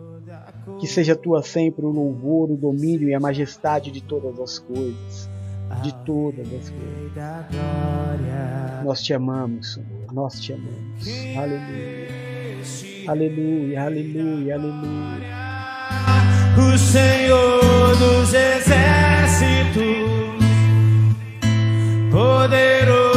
que 0.79 0.87
seja 0.87 1.15
tua 1.15 1.41
sempre 1.41 1.85
o 1.85 1.89
louvor, 1.89 2.51
o 2.51 2.55
domínio 2.55 3.09
e 3.09 3.13
a 3.13 3.19
majestade 3.19 3.91
de 3.91 4.01
todas 4.01 4.39
as 4.39 4.59
coisas 4.59 5.29
de 5.81 5.93
todas 6.05 6.47
as 6.47 6.69
coisas. 6.69 7.45
Nós 8.83 9.01
te 9.01 9.13
amamos, 9.13 9.73
Senhor. 9.73 10.13
Nós 10.13 10.39
te 10.39 10.53
amamos. 10.53 11.07
Aleluia. 11.37 12.19
Aleluia, 13.07 13.83
aleluia, 13.83 14.55
aleluia. 14.55 15.39
O 16.57 16.77
Senhor 16.77 17.95
dos 17.97 18.33
exércitos, 18.33 19.85
poderoso 22.11 23.08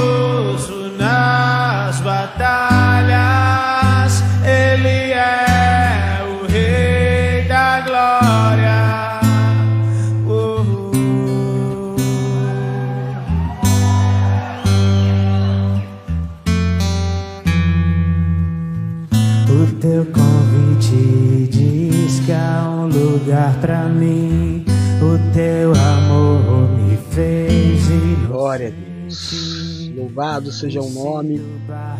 Louvado 30.12 30.52
seja 30.52 30.82
o 30.82 30.90
nome 30.90 31.39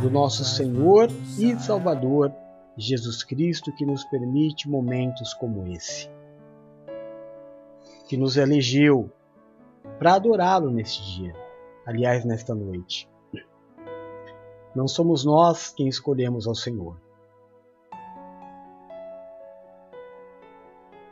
do 0.02 0.10
nosso 0.10 0.44
Senhor 0.44 1.09
e 1.39 1.59
Salvador 1.59 2.30
Jesus 2.76 3.24
Cristo 3.24 3.72
que 3.72 3.86
nos 3.86 4.05
permite 4.05 4.68
momentos 4.68 5.32
como 5.32 5.66
esse. 5.68 6.10
Que 8.06 8.18
nos 8.18 8.36
elegeu 8.36 9.10
para 9.98 10.16
adorá-lo 10.16 10.70
neste 10.70 11.02
dia, 11.02 11.34
aliás, 11.86 12.22
nesta 12.22 12.55
noite. 12.55 13.09
Não 14.76 14.86
somos 14.86 15.24
nós 15.24 15.72
quem 15.72 15.89
escolhemos 15.89 16.47
ao 16.47 16.55
Senhor. 16.55 17.01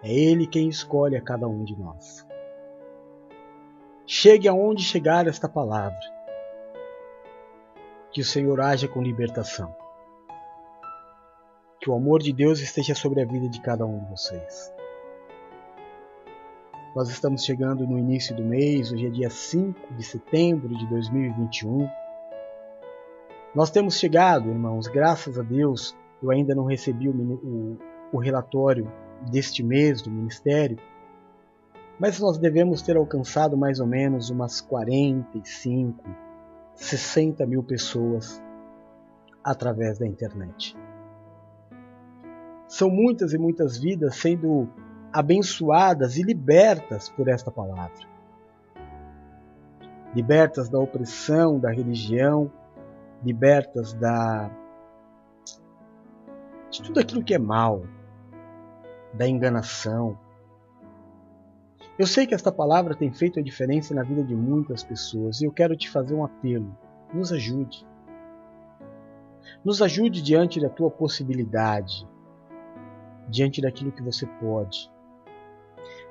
É 0.03 0.13
Ele 0.13 0.47
quem 0.47 0.69
escolhe 0.69 1.17
a 1.17 1.23
cada 1.23 1.49
um 1.49 1.65
de 1.65 1.75
nós. 1.81 2.27
Chegue 4.05 4.47
aonde 4.49 4.83
chegar 4.83 5.27
esta 5.27 5.49
palavra. 5.49 6.20
Que 8.13 8.21
o 8.21 8.25
Senhor 8.25 8.61
haja 8.61 8.89
com 8.89 9.03
libertação. 9.03 9.75
Que 11.81 11.89
o 11.89 11.95
amor 11.95 12.21
de 12.21 12.33
Deus 12.33 12.61
esteja 12.61 12.95
sobre 12.95 13.23
a 13.23 13.25
vida 13.25 13.49
de 13.49 13.61
cada 13.61 13.87
um 13.87 14.01
de 14.01 14.11
vocês. 14.11 14.73
Nós 16.95 17.09
estamos 17.09 17.45
chegando 17.45 17.87
no 17.87 17.97
início 17.97 18.35
do 18.35 18.43
mês, 18.43 18.93
hoje 18.93 19.07
é 19.07 19.11
dia 19.11 19.31
5 19.31 19.95
de 19.95 20.03
setembro 20.03 20.77
de 20.77 20.85
2021. 20.89 21.89
Nós 23.55 23.71
temos 23.71 23.97
chegado, 23.97 24.49
irmãos, 24.49 24.89
graças 24.89 25.39
a 25.39 25.43
Deus, 25.43 25.97
eu 26.21 26.33
ainda 26.33 26.53
não 26.53 26.65
recebi 26.65 27.09
o, 27.09 27.13
o, 27.13 27.79
o 28.13 28.19
relatório 28.19 28.91
deste 29.31 29.63
mês 29.63 30.03
do 30.03 30.11
ministério, 30.11 30.79
mas 31.97 32.19
nós 32.19 32.39
devemos 32.39 32.83
ter 32.83 32.97
alcançado 32.97 33.57
mais 33.57 33.79
ou 33.79 33.87
menos 33.87 34.31
umas 34.31 34.61
45, 34.61 36.03
60 36.75 37.47
mil 37.47 37.63
pessoas 37.63 38.43
através 39.43 39.99
da 39.99 40.07
internet. 40.07 40.77
São 42.69 42.89
muitas 42.89 43.33
e 43.33 43.39
muitas 43.39 43.79
vidas 43.79 44.17
sendo 44.17 44.69
abençoadas 45.13 46.17
e 46.17 46.23
libertas 46.23 47.09
por 47.09 47.29
esta 47.29 47.51
palavra. 47.51 48.09
Libertas 50.15 50.69
da 50.69 50.79
opressão 50.79 51.59
da 51.59 51.71
religião, 51.71 52.51
libertas 53.25 53.93
da 53.93 54.51
de 56.71 56.83
tudo 56.83 57.01
aquilo 57.01 57.25
que 57.25 57.35
é 57.35 57.39
mal, 57.39 57.83
da 59.13 59.27
enganação. 59.27 60.17
Eu 62.01 62.07
sei 62.07 62.27
que 62.27 62.35
esta 62.35 62.51
palavra 62.51 62.95
tem 62.95 63.13
feito 63.13 63.39
a 63.39 63.43
diferença 63.43 63.95
na 63.95 64.03
vida 64.03 64.25
de 64.25 64.35
muitas 64.35 64.83
pessoas 64.83 65.43
e 65.43 65.45
eu 65.45 65.53
quero 65.53 65.77
te 65.77 65.91
fazer 65.91 66.15
um 66.15 66.25
apelo. 66.25 66.75
Nos 67.13 67.31
ajude. 67.31 67.87
Nos 69.63 69.83
ajude 69.83 70.23
diante 70.23 70.59
da 70.59 70.71
tua 70.71 70.91
possibilidade, 70.91 72.09
diante 73.29 73.61
daquilo 73.61 73.93
que 73.93 74.03
você 74.03 74.27
pode. 74.27 74.91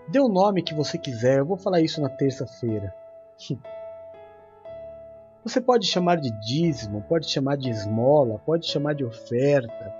Dê 0.07 0.19
o 0.19 0.27
nome 0.27 0.61
que 0.61 0.75
você 0.75 0.95
quiser, 0.95 1.39
eu 1.39 1.45
vou 1.47 1.57
falar 1.57 1.81
isso 1.81 1.99
na 1.99 2.09
terça-feira. 2.09 2.93
Você 5.43 5.59
pode 5.61 5.87
chamar 5.87 6.17
de 6.17 6.29
dízimo, 6.41 7.01
pode 7.07 7.27
chamar 7.27 7.55
de 7.55 7.69
esmola, 7.69 8.37
pode 8.45 8.67
chamar 8.67 8.93
de 8.93 9.05
oferta, 9.05 9.95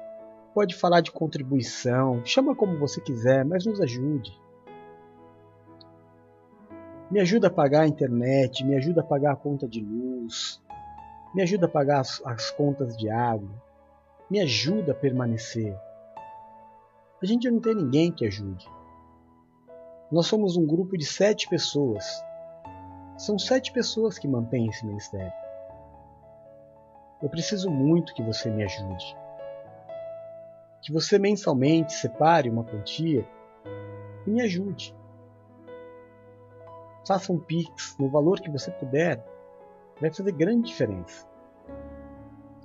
pode 0.54 0.76
falar 0.76 1.00
de 1.02 1.12
contribuição, 1.12 2.24
chama 2.26 2.54
como 2.54 2.78
você 2.78 3.00
quiser, 3.00 3.46
mas 3.46 3.66
nos 3.66 3.80
ajude. 3.80 4.38
Me 7.12 7.20
ajuda 7.20 7.48
a 7.48 7.52
pagar 7.52 7.82
a 7.82 7.88
internet, 7.88 8.64
me 8.64 8.76
ajuda 8.76 9.02
a 9.02 9.04
pagar 9.04 9.34
a 9.34 9.36
conta 9.36 9.68
de 9.68 9.82
luz, 9.82 10.62
me 11.34 11.42
ajuda 11.42 11.66
a 11.66 11.70
pagar 11.70 12.02
as, 12.02 12.22
as 12.24 12.52
contas 12.52 12.96
de 12.96 13.10
água, 13.10 13.50
me 14.30 14.40
ajuda 14.40 14.92
a 14.92 14.96
permanecer. 14.96 15.76
A 17.22 17.26
gente 17.26 17.50
não 17.50 17.60
tem 17.60 17.74
ninguém 17.74 18.12
que 18.12 18.28
ajude. 18.28 18.70
Nós 20.12 20.28
somos 20.28 20.56
um 20.56 20.66
grupo 20.66 20.96
de 20.98 21.06
sete 21.06 21.50
pessoas. 21.50 22.06
São 23.18 23.40
sete 23.40 23.72
pessoas 23.74 24.20
que 24.20 24.28
mantêm 24.28 24.68
esse 24.68 24.86
ministério. 24.86 25.34
Eu 27.22 27.30
preciso 27.30 27.72
muito 27.72 28.14
que 28.14 28.22
você 28.24 28.52
me 28.52 28.64
ajude. 28.64 29.18
Que 30.84 30.94
você 30.94 31.18
mensalmente 31.18 31.92
separe 31.94 32.50
uma 32.50 32.64
quantia 32.64 33.28
e 34.28 34.30
me 34.30 34.42
ajude. 34.42 34.96
Faça 37.10 37.34
um 37.34 37.40
Pix 37.40 37.98
no 37.98 38.08
valor 38.08 38.40
que 38.40 38.52
você 38.52 38.70
puder. 38.70 39.26
Vai 40.00 40.14
fazer 40.14 40.32
grande 40.32 40.68
diferença. 40.68 41.28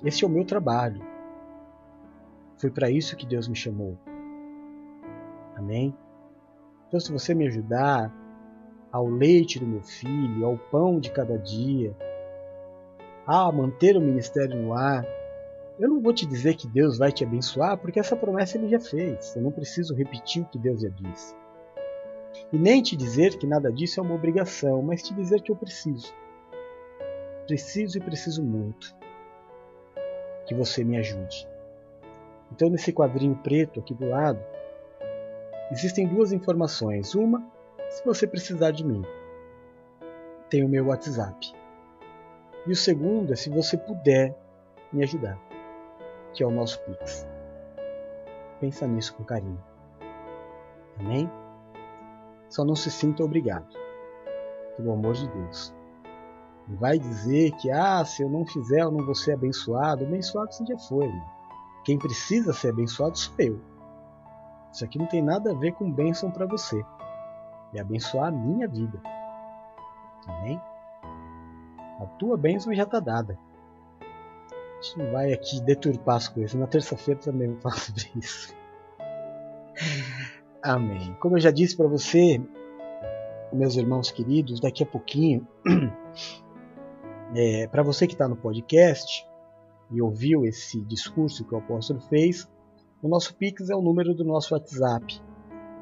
Esse 0.05 0.23
é 0.23 0.27
o 0.27 0.31
meu 0.31 0.45
trabalho. 0.45 1.01
Foi 2.59 2.71
para 2.71 2.91
isso 2.91 3.16
que 3.16 3.25
Deus 3.25 3.49
me 3.49 3.57
chamou. 3.57 3.97
Amém? 5.57 5.97
Então, 6.87 7.01
se 7.01 7.11
você 7.11 7.35
me 7.35 7.47
ajudar 7.47 8.15
ao 8.93 9.09
leite 9.09 9.59
do 9.59 9.66
meu 9.66 9.83
filho, 9.83 10.45
ao 10.45 10.59
pão 10.59 11.01
de 11.01 11.11
cada 11.11 11.39
dia, 11.39 11.97
a 13.27 13.51
manter 13.51 13.97
o 13.97 14.01
ministério 14.03 14.61
no 14.61 14.75
ar, 14.75 15.07
eu 15.79 15.89
não 15.89 16.03
vou 16.03 16.12
te 16.12 16.27
dizer 16.27 16.55
que 16.55 16.69
Deus 16.69 16.99
vai 16.99 17.11
te 17.11 17.25
abençoar, 17.25 17.79
porque 17.79 17.99
essa 17.99 18.15
promessa 18.15 18.59
ele 18.59 18.69
já 18.69 18.79
fez. 18.79 19.35
Eu 19.37 19.41
não 19.41 19.51
preciso 19.51 19.95
repetir 19.95 20.43
o 20.43 20.47
que 20.49 20.59
Deus 20.59 20.83
já 20.83 20.91
disse. 20.91 21.35
E 22.53 22.59
nem 22.59 22.83
te 22.83 22.97
dizer 22.97 23.37
que 23.37 23.47
nada 23.47 23.73
disso 23.73 24.01
é 24.01 24.03
uma 24.03 24.15
obrigação, 24.15 24.83
mas 24.83 25.03
te 25.03 25.15
dizer 25.15 25.41
que 25.41 25.51
eu 25.51 25.57
preciso. 25.57 26.15
Preciso 27.47 27.99
e 27.99 28.01
preciso 28.01 28.43
muito 28.43 28.95
que 30.47 30.55
você 30.55 30.85
me 30.85 30.97
ajude. 30.99 31.49
Então, 32.53 32.69
nesse 32.69 32.93
quadrinho 32.93 33.35
preto 33.43 33.81
aqui 33.81 33.95
do 33.95 34.09
lado, 34.09 34.41
Existem 35.71 36.07
duas 36.07 36.33
informações. 36.33 37.15
Uma, 37.15 37.43
se 37.89 38.05
você 38.05 38.27
precisar 38.27 38.71
de 38.71 38.85
mim, 38.85 39.03
tem 40.51 40.65
o 40.65 40.69
meu 40.69 40.87
WhatsApp. 40.87 41.53
E 42.66 42.71
o 42.71 42.77
segundo 42.77 43.33
é 43.33 43.37
se 43.37 43.51
você 43.51 43.77
puder 43.77 44.35
me 44.93 45.03
ajudar, 45.03 45.39
que 46.33 46.43
é 46.43 46.47
o 46.47 46.51
nosso 46.51 46.81
Pix. 46.83 47.27
Pensa 48.61 48.87
nisso 48.87 49.15
com 49.15 49.25
carinho. 49.25 49.62
Amém? 51.01 51.31
Só 52.55 52.64
não 52.64 52.76
se 52.76 52.89
sinta 52.89 53.24
obrigado, 53.24 53.66
pelo 54.76 54.93
amor 54.93 55.14
de 55.14 55.26
Deus. 55.26 55.74
Não 56.68 56.76
vai 56.76 57.01
dizer 57.01 57.51
que, 57.56 57.68
ah, 57.68 58.05
se 58.05 58.22
eu 58.22 58.31
não 58.31 58.47
fizer, 58.47 58.82
eu 58.82 58.93
não 58.93 59.05
vou 59.05 59.14
ser 59.16 59.32
abençoado. 59.32 60.05
Abençoado 60.05 60.52
você 60.52 60.64
já 60.64 60.78
foi. 60.78 61.09
Né? 61.09 61.26
Quem 61.85 61.98
precisa 61.98 62.52
ser 62.52 62.68
abençoado 62.68 63.18
sou 63.18 63.35
eu. 63.40 63.60
Isso 64.72 64.85
aqui 64.85 65.01
não 65.01 65.06
tem 65.06 65.20
nada 65.20 65.51
a 65.51 65.55
ver 65.55 65.72
com 65.72 65.90
bênção 65.90 66.31
para 66.31 66.47
você. 66.47 66.81
É 67.74 67.81
abençoar 67.81 68.28
a 68.28 68.31
minha 68.31 68.68
vida. 68.68 69.02
Amém? 70.28 70.60
A 72.01 72.06
tua 72.20 72.36
bênção 72.36 72.72
já 72.72 72.85
está 72.85 73.01
dada. 73.01 73.36
A 74.01 74.81
gente 74.81 74.98
não 74.98 75.10
vai 75.10 75.32
aqui 75.32 75.60
deturpar 75.60 76.18
as 76.18 76.28
coisas. 76.28 76.55
Na 76.55 76.68
terça-feira 76.68 77.20
também 77.20 77.48
vou 77.48 77.60
falar 77.60 77.74
sobre 77.82 78.12
isso. 78.14 78.55
Amém. 80.65 81.15
Como 81.20 81.36
eu 81.36 81.41
já 81.41 81.51
disse 81.51 81.77
para 81.77 81.86
você, 81.86 82.41
meus 83.53 83.77
irmãos 83.77 84.11
queridos, 84.11 84.61
daqui 84.61 84.82
a 84.82 84.86
pouquinho, 84.86 85.47
é, 87.36 87.66
para 87.66 87.82
você 87.82 88.07
que 88.07 88.15
está 88.15 88.27
no 88.27 88.35
podcast 88.35 89.28
e 89.91 90.01
ouviu 90.01 90.47
esse 90.47 90.81
discurso 90.81 91.45
que 91.45 91.55
o 91.55 91.59
apóstolo 91.59 92.01
fez, 92.01 92.51
o 93.03 93.09
nosso 93.09 93.36
Pix 93.36 93.69
é 93.69 93.77
o 93.77 93.82
número 93.82 94.15
do 94.15 94.24
nosso 94.24 94.55
WhatsApp, 94.55 95.20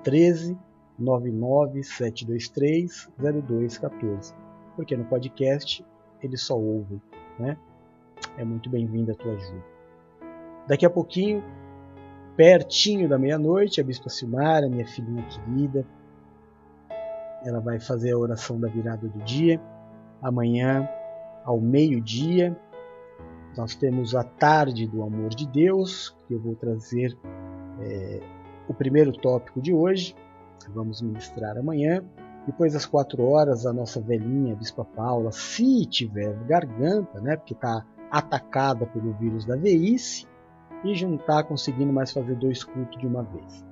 13 0.02 0.58
99 0.98 1.84
723 1.84 3.08
0214. 3.16 4.34
Porque 4.74 4.96
no 4.96 5.04
podcast 5.04 5.86
eles 6.20 6.42
só 6.42 6.58
ouvem, 6.58 7.00
né? 7.38 7.56
É 8.36 8.44
muito 8.44 8.68
bem-vinda 8.68 9.12
a 9.12 9.14
tua 9.14 9.32
ajuda. 9.32 9.64
Daqui 10.66 10.84
a 10.84 10.90
pouquinho, 10.90 11.40
pertinho 12.36 13.08
da 13.08 13.18
meia-noite, 13.18 13.80
a 13.80 13.84
Bispa 13.84 14.08
Silmara, 14.08 14.68
minha 14.68 14.86
filhinha 14.86 15.22
querida, 15.24 15.86
ela 17.44 17.60
vai 17.60 17.78
fazer 17.78 18.12
a 18.12 18.18
oração 18.18 18.58
da 18.58 18.68
virada 18.68 19.08
do 19.08 19.18
dia. 19.20 19.60
Amanhã, 20.20 20.88
ao 21.44 21.60
meio-dia, 21.60 22.56
nós 23.56 23.74
temos 23.74 24.14
a 24.14 24.22
tarde 24.22 24.86
do 24.86 25.02
amor 25.02 25.30
de 25.30 25.46
Deus, 25.46 26.16
que 26.26 26.34
eu 26.34 26.40
vou 26.40 26.54
trazer 26.54 27.16
é, 27.80 28.20
o 28.68 28.72
primeiro 28.72 29.12
tópico 29.12 29.60
de 29.60 29.74
hoje, 29.74 30.14
vamos 30.72 31.02
ministrar 31.02 31.58
amanhã. 31.58 32.02
Depois 32.46 32.74
às 32.74 32.86
quatro 32.86 33.22
horas, 33.24 33.66
a 33.66 33.72
nossa 33.72 34.00
velhinha 34.00 34.56
Bispa 34.56 34.84
Paula, 34.84 35.30
se 35.30 35.86
tiver 35.86 36.34
garganta, 36.44 37.20
né, 37.20 37.36
porque 37.36 37.54
está 37.54 37.84
atacada 38.10 38.86
pelo 38.86 39.12
vírus 39.14 39.44
da 39.44 39.56
velhice, 39.56 40.26
e 40.84 40.94
já 40.94 41.06
não 41.06 41.16
está 41.16 41.42
conseguindo 41.42 41.92
mais 41.92 42.12
fazer 42.12 42.34
dois 42.36 42.64
cultos 42.64 42.98
de 42.98 43.06
uma 43.06 43.22
vez. 43.22 43.64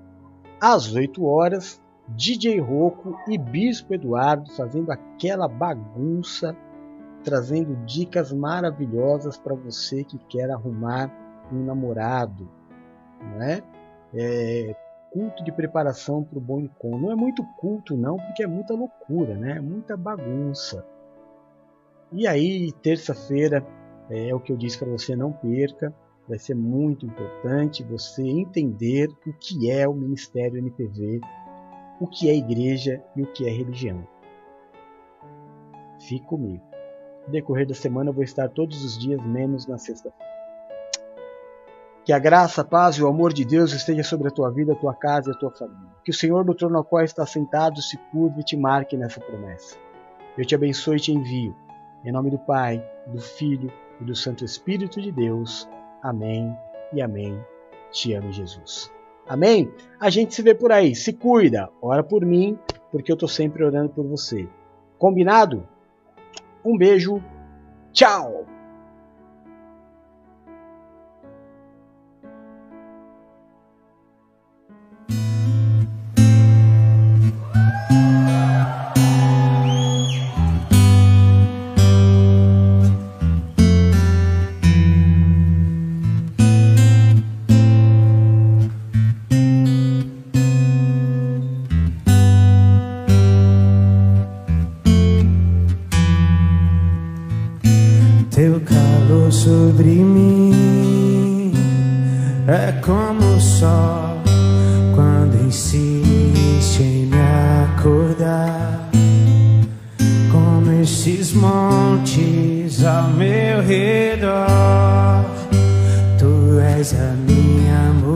Às 0.61 0.95
8 0.95 1.25
horas, 1.25 1.83
DJ 2.09 2.61
Rocco 2.61 3.17
e 3.29 3.39
Bispo 3.39 3.95
Eduardo 3.95 4.51
fazendo 4.53 4.91
aquela 4.91 5.49
bagunça 5.49 6.57
trazendo 7.23 7.77
dicas 7.85 8.33
maravilhosas 8.33 9.37
para 9.37 9.55
você 9.55 10.05
que 10.05 10.19
quer 10.19 10.51
arrumar 10.51 11.11
um 11.53 11.65
namorado, 11.65 12.49
não 13.21 13.43
é? 13.43 13.63
é 14.15 14.75
culto 15.13 15.43
de 15.43 15.53
preparação 15.53 16.23
para 16.23 16.39
o 16.39 16.41
bom 16.41 16.61
encontro. 16.61 16.99
Não 16.99 17.11
é 17.11 17.17
muito 17.17 17.45
culto 17.59 17.97
não, 17.97 18.17
porque 18.17 18.45
é 18.45 18.47
muita 18.47 18.75
loucura, 18.75 19.35
né? 19.35 19.57
É 19.57 19.61
muita 19.61 19.97
bagunça. 19.97 20.87
E 22.13 22.27
aí, 22.27 22.73
terça-feira, 22.81 23.67
é 24.09 24.35
o 24.35 24.41
que 24.41 24.53
eu 24.53 24.57
disse 24.57 24.79
para 24.79 24.89
você, 24.89 25.15
não 25.15 25.33
perca. 25.33 25.93
Vai 26.31 26.39
ser 26.39 26.55
muito 26.55 27.05
importante 27.05 27.83
você 27.83 28.23
entender 28.23 29.09
o 29.27 29.33
que 29.33 29.69
é 29.69 29.89
o 29.89 29.93
Ministério 29.93 30.59
NPV, 30.59 31.21
o 32.01 32.07
que 32.07 32.31
é 32.31 32.37
igreja 32.37 33.03
e 33.17 33.23
o 33.23 33.27
que 33.33 33.49
é 33.49 33.51
religião. 33.51 34.07
Fique 35.99 36.25
comigo. 36.25 36.63
No 37.27 37.33
decorrer 37.33 37.67
da 37.67 37.75
semana 37.75 38.11
eu 38.11 38.15
vou 38.15 38.23
estar 38.23 38.49
todos 38.49 38.85
os 38.85 38.97
dias, 38.97 39.21
menos 39.27 39.67
na 39.67 39.77
sexta-feira. 39.77 40.31
Que 42.05 42.13
a 42.13 42.19
graça, 42.21 42.61
a 42.61 42.65
paz 42.65 42.95
e 42.95 43.03
o 43.03 43.09
amor 43.09 43.33
de 43.33 43.45
Deus 43.45 43.73
esteja 43.73 44.05
sobre 44.05 44.29
a 44.29 44.31
tua 44.31 44.53
vida, 44.53 44.73
a 44.73 44.77
tua 44.77 44.95
casa 44.95 45.31
e 45.31 45.35
a 45.35 45.37
tua 45.37 45.51
família. 45.51 45.91
Que 46.05 46.13
o 46.13 46.15
Senhor 46.15 46.45
do 46.45 46.55
trono 46.55 46.79
ao 46.79 46.85
qual 46.85 47.03
está 47.03 47.27
sentado 47.27 47.83
se 47.83 47.97
curve 48.13 48.41
e 48.41 48.45
te 48.45 48.57
marque 48.57 48.97
nessa 48.97 49.19
promessa. 49.19 49.77
Eu 50.39 50.45
te 50.45 50.55
abençoe 50.55 50.97
e 50.97 51.01
te 51.01 51.13
envio. 51.13 51.57
Em 52.05 52.13
nome 52.13 52.31
do 52.31 52.39
Pai, 52.39 52.81
do 53.09 53.21
Filho 53.21 53.73
e 54.01 54.05
do 54.05 54.15
Santo 54.15 54.45
Espírito 54.45 55.03
de 55.03 55.11
Deus. 55.11 55.69
Amém 56.03 56.57
e 56.93 57.01
amém. 57.01 57.39
Te 57.91 58.15
amo, 58.15 58.33
Jesus. 58.33 58.91
Amém? 59.29 59.73
A 59.99 60.11
gente 60.11 60.35
se 60.35 60.43
vê 60.43 60.55
por 60.55 60.73
aí. 60.73 60.95
Se 60.95 61.13
cuida. 61.13 61.69
Ora 61.81 62.03
por 62.03 62.25
mim, 62.25 62.59
porque 62.91 63.13
eu 63.13 63.15
estou 63.15 63.29
sempre 63.29 63.65
orando 63.65 63.91
por 63.91 64.07
você. 64.07 64.49
Combinado? 64.99 65.67
Um 66.65 66.77
beijo, 66.77 67.23
tchau! 67.93 68.45